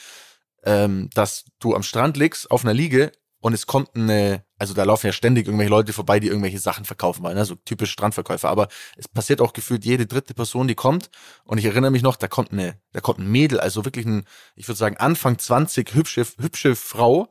ähm, 0.64 1.10
dass 1.14 1.44
du 1.58 1.74
am 1.74 1.82
Strand 1.82 2.16
liegst 2.16 2.50
auf 2.50 2.64
einer 2.64 2.74
Liege 2.74 3.12
und 3.46 3.52
es 3.52 3.68
kommt 3.68 3.94
eine, 3.94 4.42
also 4.58 4.74
da 4.74 4.82
laufen 4.82 5.06
ja 5.06 5.12
ständig 5.12 5.46
irgendwelche 5.46 5.70
Leute 5.70 5.92
vorbei, 5.92 6.18
die 6.18 6.26
irgendwelche 6.26 6.58
Sachen 6.58 6.84
verkaufen 6.84 7.22
wollen, 7.22 7.36
ne? 7.36 7.44
so 7.44 7.54
typisch 7.54 7.92
Strandverkäufer. 7.92 8.48
Aber 8.48 8.66
es 8.96 9.06
passiert 9.06 9.40
auch 9.40 9.52
gefühlt 9.52 9.84
jede 9.84 10.04
dritte 10.04 10.34
Person, 10.34 10.66
die 10.66 10.74
kommt. 10.74 11.10
Und 11.44 11.58
ich 11.58 11.64
erinnere 11.64 11.92
mich 11.92 12.02
noch, 12.02 12.16
da 12.16 12.26
kommt 12.26 12.50
eine, 12.50 12.76
da 12.90 13.00
kommt 13.00 13.20
ein 13.20 13.30
Mädel, 13.30 13.60
also 13.60 13.84
wirklich 13.84 14.04
ein, 14.04 14.24
ich 14.56 14.66
würde 14.66 14.78
sagen 14.78 14.96
Anfang 14.96 15.38
20, 15.38 15.94
hübsche, 15.94 16.26
hübsche 16.40 16.74
Frau, 16.74 17.28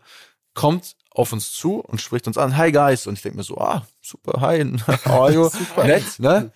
kommt 0.54 0.96
auf 1.12 1.34
uns 1.34 1.52
zu 1.52 1.82
und 1.82 2.00
spricht 2.00 2.28
uns 2.28 2.38
an, 2.38 2.56
hi 2.56 2.72
guys. 2.72 3.08
Und 3.08 3.16
ich 3.16 3.22
denke 3.22 3.40
mir 3.40 3.44
so, 3.44 3.58
ah, 3.58 3.86
super, 4.02 4.40
hi, 4.40 4.64
how 4.88 5.24
are 5.24 5.34
you? 5.34 5.50
Nett, 5.84 6.18
ne? 6.20 6.54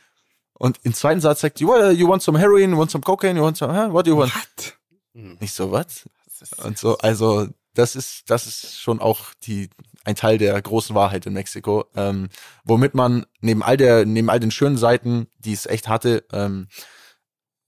Und 0.54 0.80
im 0.84 0.94
zweiten 0.94 1.20
Satz 1.20 1.42
sagt 1.42 1.62
what, 1.64 1.98
you 1.98 2.08
want 2.08 2.24
some 2.24 2.40
heroin, 2.40 2.72
you 2.72 2.78
want 2.78 2.92
some 2.92 3.04
cocaine, 3.04 3.36
you 3.36 3.44
want 3.44 3.58
some, 3.58 3.74
huh? 3.74 3.92
what 3.92 4.08
do 4.08 4.12
you 4.12 4.18
want? 4.18 4.32
Nicht 5.14 5.54
so, 5.54 5.70
was? 5.70 6.08
Und 6.64 6.78
so, 6.78 6.98
also, 7.00 7.50
das 7.80 7.96
ist, 7.96 8.30
das 8.30 8.46
ist 8.48 8.80
schon 8.80 9.00
auch 9.00 9.34
die, 9.44 9.70
ein 10.06 10.16
Teil 10.16 10.38
der 10.38 10.62
großen 10.62 10.96
Wahrheit 10.96 11.26
in 11.26 11.34
Mexiko, 11.34 11.86
ähm, 11.96 12.30
womit 12.64 12.94
man 12.94 13.26
neben 13.42 13.64
all 13.64 13.78
der, 13.78 14.06
neben 14.06 14.30
all 14.30 14.40
den 14.40 14.52
schönen 14.52 14.78
Seiten, 14.78 15.28
die 15.40 15.54
es 15.54 15.66
echt 15.66 15.88
hatte, 15.88 16.26
ähm, 16.32 16.68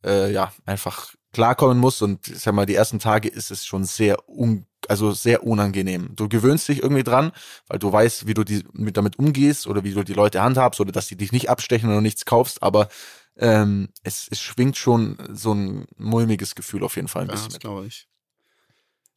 äh, 0.05 0.32
ja, 0.32 0.51
einfach 0.66 1.14
klarkommen 1.34 1.78
muss. 1.78 2.01
Und 2.01 2.28
ich 2.28 2.39
sag 2.39 2.53
mal, 2.53 2.66
die 2.66 2.76
ersten 2.76 2.99
Tage 2.99 3.30
ist 3.30 3.51
es 3.51 3.66
schon 3.66 3.86
sehr 3.86 4.28
un, 4.30 4.66
also 4.88 5.12
sehr 5.12 5.43
unangenehm. 5.43 6.16
Du 6.16 6.28
gewöhnst 6.28 6.68
dich 6.68 6.82
irgendwie 6.84 7.03
dran, 7.03 7.32
weil 7.68 7.80
du 7.80 7.91
weißt, 7.91 8.28
wie 8.28 8.34
du 8.34 8.43
die, 8.43 8.64
mit 8.74 8.97
damit 8.97 9.18
umgehst 9.20 9.68
oder 9.68 9.84
wie 9.84 9.93
du 9.93 10.03
die 10.03 10.14
Leute 10.14 10.41
handhabst 10.41 10.80
oder 10.82 10.91
dass 10.91 11.07
die 11.07 11.16
dich 11.18 11.32
nicht 11.32 11.49
abstechen 11.49 11.89
oder 11.89 12.01
nichts 12.01 12.26
kaufst, 12.26 12.62
aber 12.64 12.89
ähm, 13.38 13.89
es, 14.03 14.28
es 14.30 14.41
schwingt 14.41 14.78
schon 14.78 15.18
so 15.32 15.53
ein 15.53 15.86
mulmiges 15.97 16.53
Gefühl 16.55 16.84
auf 16.84 16.95
jeden 16.97 17.07
Fall 17.07 17.24
ein 17.24 17.28
Ja, 17.28 17.34
bisschen 17.34 17.47
das 17.47 17.53
mit. 17.53 17.62
glaube 17.62 17.86
ich. 17.88 18.07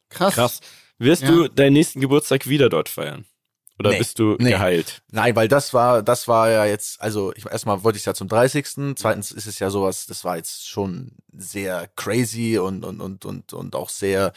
Krass. 0.09 0.33
Krass. 0.35 0.59
Wirst 0.97 1.23
Ja. 1.23 1.29
du 1.31 1.47
deinen 1.49 1.73
nächsten 1.73 1.99
Geburtstag 2.01 2.47
wieder 2.47 2.69
dort 2.69 2.89
feiern? 2.89 3.25
Oder 3.77 3.91
Nee. 3.91 3.97
bist 3.97 4.19
du 4.19 4.37
Nee. 4.39 4.51
geheilt? 4.51 5.01
Nein, 5.11 5.35
weil 5.35 5.49
das 5.49 5.73
war, 5.73 6.01
das 6.01 6.29
war 6.29 6.49
ja 6.49 6.63
jetzt, 6.65 7.01
also 7.01 7.33
ich, 7.35 7.45
erstmal 7.45 7.83
wollte 7.83 7.97
ich 7.97 8.03
es 8.03 8.05
ja 8.05 8.13
zum 8.13 8.29
30. 8.29 8.95
Zweitens 8.95 9.31
ist 9.33 9.47
es 9.47 9.59
ja 9.59 9.69
sowas, 9.69 10.05
das 10.05 10.23
war 10.23 10.37
jetzt 10.37 10.67
schon 10.69 11.11
sehr 11.33 11.89
crazy 11.97 12.57
und, 12.57 12.85
und, 12.85 13.01
und, 13.01 13.25
und, 13.25 13.51
und 13.51 13.75
auch 13.75 13.89
sehr 13.89 14.31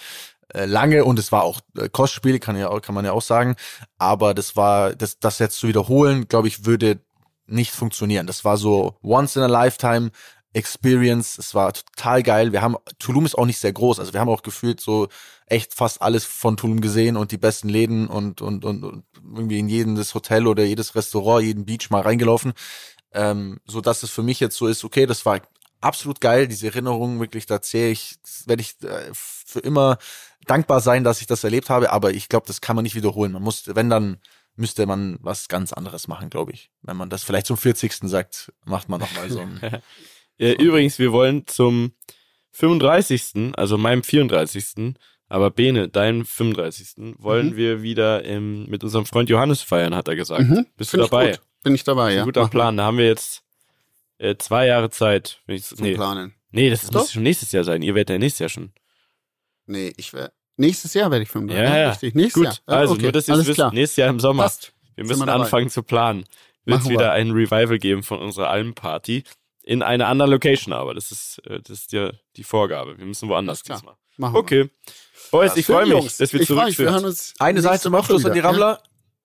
äh, 0.52 0.64
lange 0.64 1.04
und 1.04 1.20
es 1.20 1.30
war 1.30 1.44
auch 1.44 1.60
äh, 1.76 1.88
Kostspiel, 1.88 2.40
kann 2.40 2.56
ja 2.56 2.68
auch, 2.68 2.80
kann 2.82 2.96
man 2.96 3.04
ja 3.04 3.12
auch 3.12 3.22
sagen. 3.22 3.54
Aber 3.98 4.34
das 4.34 4.56
war, 4.56 4.96
das, 4.96 5.20
das 5.20 5.38
jetzt 5.38 5.58
zu 5.58 5.68
wiederholen, 5.68 6.26
glaube 6.26 6.48
ich, 6.48 6.64
würde 6.66 6.98
nicht 7.46 7.70
funktionieren. 7.70 8.26
Das 8.26 8.44
war 8.44 8.56
so 8.56 8.96
once 9.02 9.36
in 9.36 9.42
a 9.42 9.46
lifetime 9.46 10.10
Experience. 10.52 11.38
Es 11.38 11.54
war 11.54 11.72
total 11.72 12.22
geil. 12.22 12.52
Wir 12.52 12.62
haben, 12.62 12.76
Tulum 12.98 13.26
ist 13.26 13.36
auch 13.36 13.46
nicht 13.46 13.58
sehr 13.58 13.72
groß. 13.72 14.00
Also 14.00 14.12
wir 14.12 14.20
haben 14.20 14.28
auch 14.28 14.42
gefühlt 14.42 14.80
so 14.80 15.08
echt 15.46 15.74
fast 15.74 16.02
alles 16.02 16.24
von 16.24 16.56
Tulum 16.56 16.80
gesehen 16.80 17.16
und 17.16 17.32
die 17.32 17.38
besten 17.38 17.68
Läden 17.68 18.08
und, 18.08 18.40
und, 18.40 18.64
und, 18.64 18.84
und 18.84 19.04
irgendwie 19.24 19.58
in 19.58 19.68
jedes 19.68 20.14
Hotel 20.14 20.46
oder 20.46 20.64
jedes 20.64 20.94
Restaurant, 20.94 21.44
jeden 21.44 21.64
Beach 21.64 21.90
mal 21.90 22.02
reingelaufen. 22.02 22.52
Ähm, 23.12 23.58
so 23.64 23.80
dass 23.80 24.02
es 24.02 24.10
für 24.10 24.22
mich 24.22 24.40
jetzt 24.40 24.56
so 24.56 24.66
ist, 24.66 24.84
okay, 24.84 25.06
das 25.06 25.24
war 25.24 25.40
absolut 25.80 26.20
geil. 26.20 26.48
Diese 26.48 26.66
Erinnerung 26.66 27.20
wirklich, 27.20 27.46
da 27.46 27.62
zähle 27.62 27.90
ich, 27.90 28.16
werde 28.46 28.62
ich 28.62 28.82
äh, 28.82 29.10
für 29.12 29.60
immer 29.60 29.98
dankbar 30.46 30.80
sein, 30.80 31.04
dass 31.04 31.20
ich 31.20 31.26
das 31.26 31.44
erlebt 31.44 31.70
habe. 31.70 31.92
Aber 31.92 32.12
ich 32.12 32.28
glaube, 32.28 32.46
das 32.46 32.60
kann 32.60 32.76
man 32.76 32.82
nicht 32.82 32.94
wiederholen. 32.94 33.32
Man 33.32 33.42
muss, 33.42 33.74
wenn 33.74 33.90
dann, 33.90 34.18
müsste 34.56 34.86
man 34.86 35.18
was 35.20 35.46
ganz 35.46 35.72
anderes 35.72 36.08
machen, 36.08 36.30
glaube 36.30 36.52
ich. 36.52 36.70
Wenn 36.82 36.96
man 36.96 37.10
das 37.10 37.22
vielleicht 37.22 37.46
zum 37.46 37.56
40. 37.56 38.08
sagt, 38.08 38.52
macht 38.64 38.88
man 38.88 39.00
nochmal 39.00 39.30
so 39.30 39.40
ein. 39.40 39.60
Äh, 40.38 40.52
übrigens, 40.52 40.98
wir 40.98 41.12
wollen 41.12 41.46
zum 41.46 41.92
35., 42.52 43.52
also 43.56 43.78
meinem 43.78 44.02
34., 44.02 44.94
aber 45.28 45.50
Bene, 45.50 45.88
deinem 45.88 46.24
35. 46.24 47.14
wollen 47.18 47.50
Mhm. 47.50 47.56
wir 47.56 47.82
wieder 47.82 48.24
ähm, 48.24 48.66
mit 48.68 48.82
unserem 48.82 49.04
Freund 49.04 49.28
Johannes 49.28 49.60
feiern, 49.60 49.94
hat 49.94 50.08
er 50.08 50.16
gesagt. 50.16 50.48
Mhm. 50.48 50.66
Bist 50.76 50.92
du 50.92 50.96
Find 50.96 51.04
ich 51.04 51.10
dabei? 51.10 51.38
Bin 51.62 51.74
ich 51.74 51.84
dabei, 51.84 52.14
ja. 52.14 52.24
guter 52.24 52.42
wir. 52.44 52.48
Plan. 52.48 52.76
Da 52.76 52.84
haben 52.84 52.98
wir 52.98 53.06
jetzt 53.06 53.42
äh, 54.18 54.36
zwei 54.36 54.66
Jahre 54.66 54.90
Zeit. 54.90 55.40
Wenn 55.46 55.56
ich, 55.56 55.64
Zum 55.64 55.80
nee, 55.80 55.94
Planen. 55.94 56.34
nee, 56.50 56.70
das 56.70 56.86
Doch. 56.86 57.00
muss 57.00 57.12
schon 57.12 57.24
nächstes 57.24 57.52
Jahr 57.52 57.64
sein. 57.64 57.82
Ihr 57.82 57.94
werdet 57.94 58.10
ja 58.10 58.18
nächstes 58.18 58.38
Jahr 58.38 58.48
schon. 58.48 58.72
Nee, 59.66 59.92
ich 59.96 60.12
werde. 60.14 60.32
Nächstes 60.56 60.94
Jahr 60.94 61.10
werde 61.10 61.24
ich 61.24 61.28
35. 61.28 61.62
Ja, 61.68 61.78
ja. 61.78 61.90
Richtig. 61.90 62.14
Nächstes 62.14 62.34
Gut, 62.34 62.44
Jahr. 62.44 62.54
Ja, 62.66 62.74
also 62.74 62.94
okay. 62.94 63.02
nur, 63.02 63.12
dass 63.12 63.28
ihr 63.28 63.34
es 63.34 63.46
wisst, 63.46 63.72
nächstes 63.72 63.96
Jahr 63.96 64.08
im 64.08 64.18
Sommer. 64.18 64.44
Passt. 64.44 64.72
Wir 64.96 65.04
müssen 65.04 65.26
wir 65.26 65.32
anfangen 65.32 65.68
zu 65.68 65.82
planen. 65.82 66.24
Wird 66.64 66.80
es 66.80 66.88
wieder 66.88 67.12
ein 67.12 67.30
Revival 67.30 67.78
geben 67.78 68.02
von 68.02 68.18
unserer 68.18 68.50
Almparty 68.50 69.24
in 69.68 69.82
einer 69.82 70.08
anderen 70.08 70.30
Location, 70.30 70.72
aber 70.72 70.94
das 70.94 71.10
ist, 71.10 71.42
äh, 71.44 71.60
das 71.60 71.80
ist 71.80 71.92
ja 71.92 72.10
die 72.36 72.42
Vorgabe. 72.42 72.96
Wir 72.96 73.04
müssen 73.04 73.28
woanders 73.28 73.62
klar. 73.62 73.76
diesmal. 73.76 73.96
Machen 74.16 74.34
wir. 74.34 74.38
Okay. 74.38 74.70
Boys, 75.30 75.56
ich 75.56 75.66
freue 75.66 75.84
mich, 75.84 75.90
Jungs. 75.90 76.16
dass 76.16 76.32
wir 76.32 76.40
ich 76.40 76.46
zurück. 76.46 76.78
Wir 76.78 77.12
sind. 77.12 77.34
Eine 77.38 77.60
Sache 77.60 77.74
nächste 77.74 77.88
zum 77.88 77.94
Abschluss 77.94 78.24
an 78.24 78.32
die 78.32 78.40
Rammler. 78.40 78.82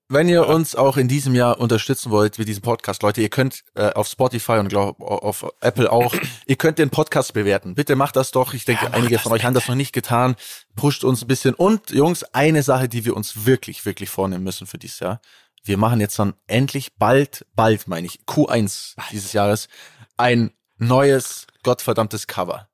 Wenn 0.09 0.27
ihr 0.27 0.45
uns 0.45 0.75
auch 0.75 0.97
in 0.97 1.07
diesem 1.07 1.33
Jahr 1.33 1.61
unterstützen 1.61 2.11
wollt 2.11 2.37
mit 2.37 2.49
diesem 2.49 2.61
Podcast, 2.61 3.03
Leute, 3.03 3.21
ihr 3.21 3.29
könnt 3.29 3.63
äh, 3.75 3.93
auf 3.93 4.09
Spotify 4.09 4.57
und 4.59 4.67
glaub, 4.67 4.99
auf 4.99 5.45
Apple 5.61 5.89
auch, 5.89 6.13
ihr 6.45 6.57
könnt 6.57 6.77
den 6.77 6.89
Podcast 6.89 7.33
bewerten. 7.33 7.73
Bitte 7.73 7.95
macht 7.95 8.17
das 8.17 8.31
doch. 8.31 8.53
Ich 8.53 8.65
denke, 8.65 8.91
einige 8.93 9.19
von 9.19 9.31
euch 9.31 9.45
haben 9.45 9.53
das 9.53 9.69
noch 9.69 9.75
nicht 9.75 9.93
getan. 9.93 10.35
Pusht 10.75 11.05
uns 11.05 11.21
ein 11.21 11.27
bisschen. 11.27 11.53
Und 11.53 11.91
Jungs, 11.91 12.25
eine 12.33 12.63
Sache, 12.63 12.89
die 12.89 13.05
wir 13.05 13.15
uns 13.15 13.45
wirklich, 13.45 13.85
wirklich 13.85 14.09
vornehmen 14.09 14.43
müssen 14.43 14.67
für 14.67 14.77
dieses 14.77 14.99
Jahr. 14.99 15.21
Wir 15.63 15.77
machen 15.77 16.01
jetzt 16.01 16.19
dann 16.19 16.33
endlich 16.47 16.97
bald, 16.97 17.45
bald 17.55 17.87
meine 17.87 18.05
ich, 18.05 18.19
Q1 18.27 18.95
dieses 19.11 19.31
Jahres, 19.31 19.69
ein 20.17 20.51
neues, 20.77 21.47
gottverdammtes 21.63 22.27
Cover. 22.27 22.67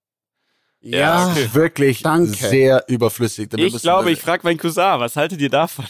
Ja, 0.81 0.97
Ja, 0.99 1.31
okay. 1.31 1.49
Wirklich 1.53 2.01
Danke. 2.03 2.31
sehr 2.33 2.85
überflüssig. 2.87 3.49
Wir 3.51 3.65
Ich 3.65 3.81
glaube, 3.81 4.11
ich 4.11 4.19
frage 4.21 4.41
meinen 4.43 4.57
Cousin, 4.57 4.99
was 4.99 5.15
haltet 5.15 5.41
ihr 5.41 5.49
davon? 5.49 5.85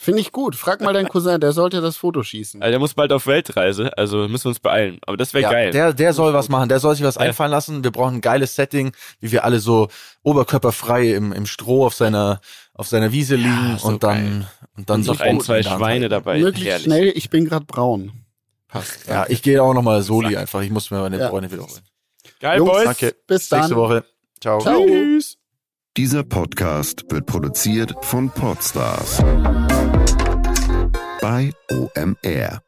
finde 0.00 0.20
ich 0.20 0.30
gut. 0.32 0.54
Frag 0.54 0.80
mal 0.80 0.92
deinen 0.94 1.08
Cousin, 1.08 1.40
der 1.40 1.52
sollte 1.52 1.80
das 1.80 1.96
Foto 1.96 2.22
schießen. 2.22 2.62
Also 2.62 2.70
der 2.70 2.78
muss 2.78 2.94
bald 2.94 3.12
auf 3.12 3.26
Weltreise, 3.26 3.96
also 3.98 4.28
müssen 4.28 4.44
wir 4.44 4.50
uns 4.50 4.60
beeilen. 4.60 4.98
Aber 5.06 5.16
das 5.16 5.34
wäre 5.34 5.42
Ja, 5.42 5.50
geil. 5.50 5.70
Der, 5.72 5.92
der 5.92 6.12
soll 6.12 6.32
was 6.34 6.48
machen, 6.48 6.68
der 6.68 6.78
soll 6.78 6.94
sich 6.94 7.04
was 7.04 7.16
Ja. 7.16 7.22
einfallen 7.22 7.50
lassen. 7.50 7.82
Wir 7.82 7.90
brauchen 7.90 8.16
ein 8.16 8.20
geiles 8.20 8.54
Setting, 8.54 8.92
wie 9.20 9.32
wir 9.32 9.44
alle 9.44 9.58
so 9.60 9.88
oberkörperfrei 10.22 11.14
im, 11.14 11.32
im 11.32 11.46
Stroh 11.46 11.84
auf 11.86 11.94
seiner, 11.94 12.40
auf 12.74 12.86
seiner 12.86 13.12
Wiese 13.12 13.34
liegen 13.34 13.76
so 13.78 13.88
und 13.88 14.02
dann, 14.04 14.46
und 14.76 14.88
dann 14.88 15.00
Und 15.00 15.06
noch 15.08 15.16
so 15.18 15.22
ein, 15.24 15.40
zwei 15.40 15.62
Schweine 15.62 16.08
dabei. 16.08 16.38
Möglichst 16.38 16.68
Herrlich. 16.68 16.84
schnell, 16.84 17.12
ich 17.14 17.28
bin 17.30 17.44
gerade 17.46 17.64
braun. 17.64 18.12
Passt. 18.68 19.08
Ja, 19.08 19.26
ich 19.28 19.42
gehe 19.42 19.62
auch 19.62 19.72
nochmal 19.74 20.02
Soli 20.02 20.36
einfach. 20.36 20.60
Ich 20.60 20.70
muss 20.70 20.90
mir 20.90 21.00
meine 21.00 21.18
Ja. 21.18 21.30
Freunde 21.30 21.50
wiederholen. 21.50 21.82
Geil, 22.40 22.58
Jungs, 22.58 22.70
Boys. 22.70 22.84
Danke. 22.84 23.16
Bis 23.26 23.50
Nächste 23.50 23.70
dann. 23.70 23.76
Woche. 23.76 24.04
Ciao. 24.40 24.60
Ciao. 24.60 24.86
Tschüss. 24.86 25.36
Dieser 25.96 26.22
Podcast 26.22 27.04
wird 27.10 27.26
produziert 27.26 27.92
von 28.02 28.30
Podstars 28.30 29.18
bei 31.20 31.52
OMR. 31.70 32.62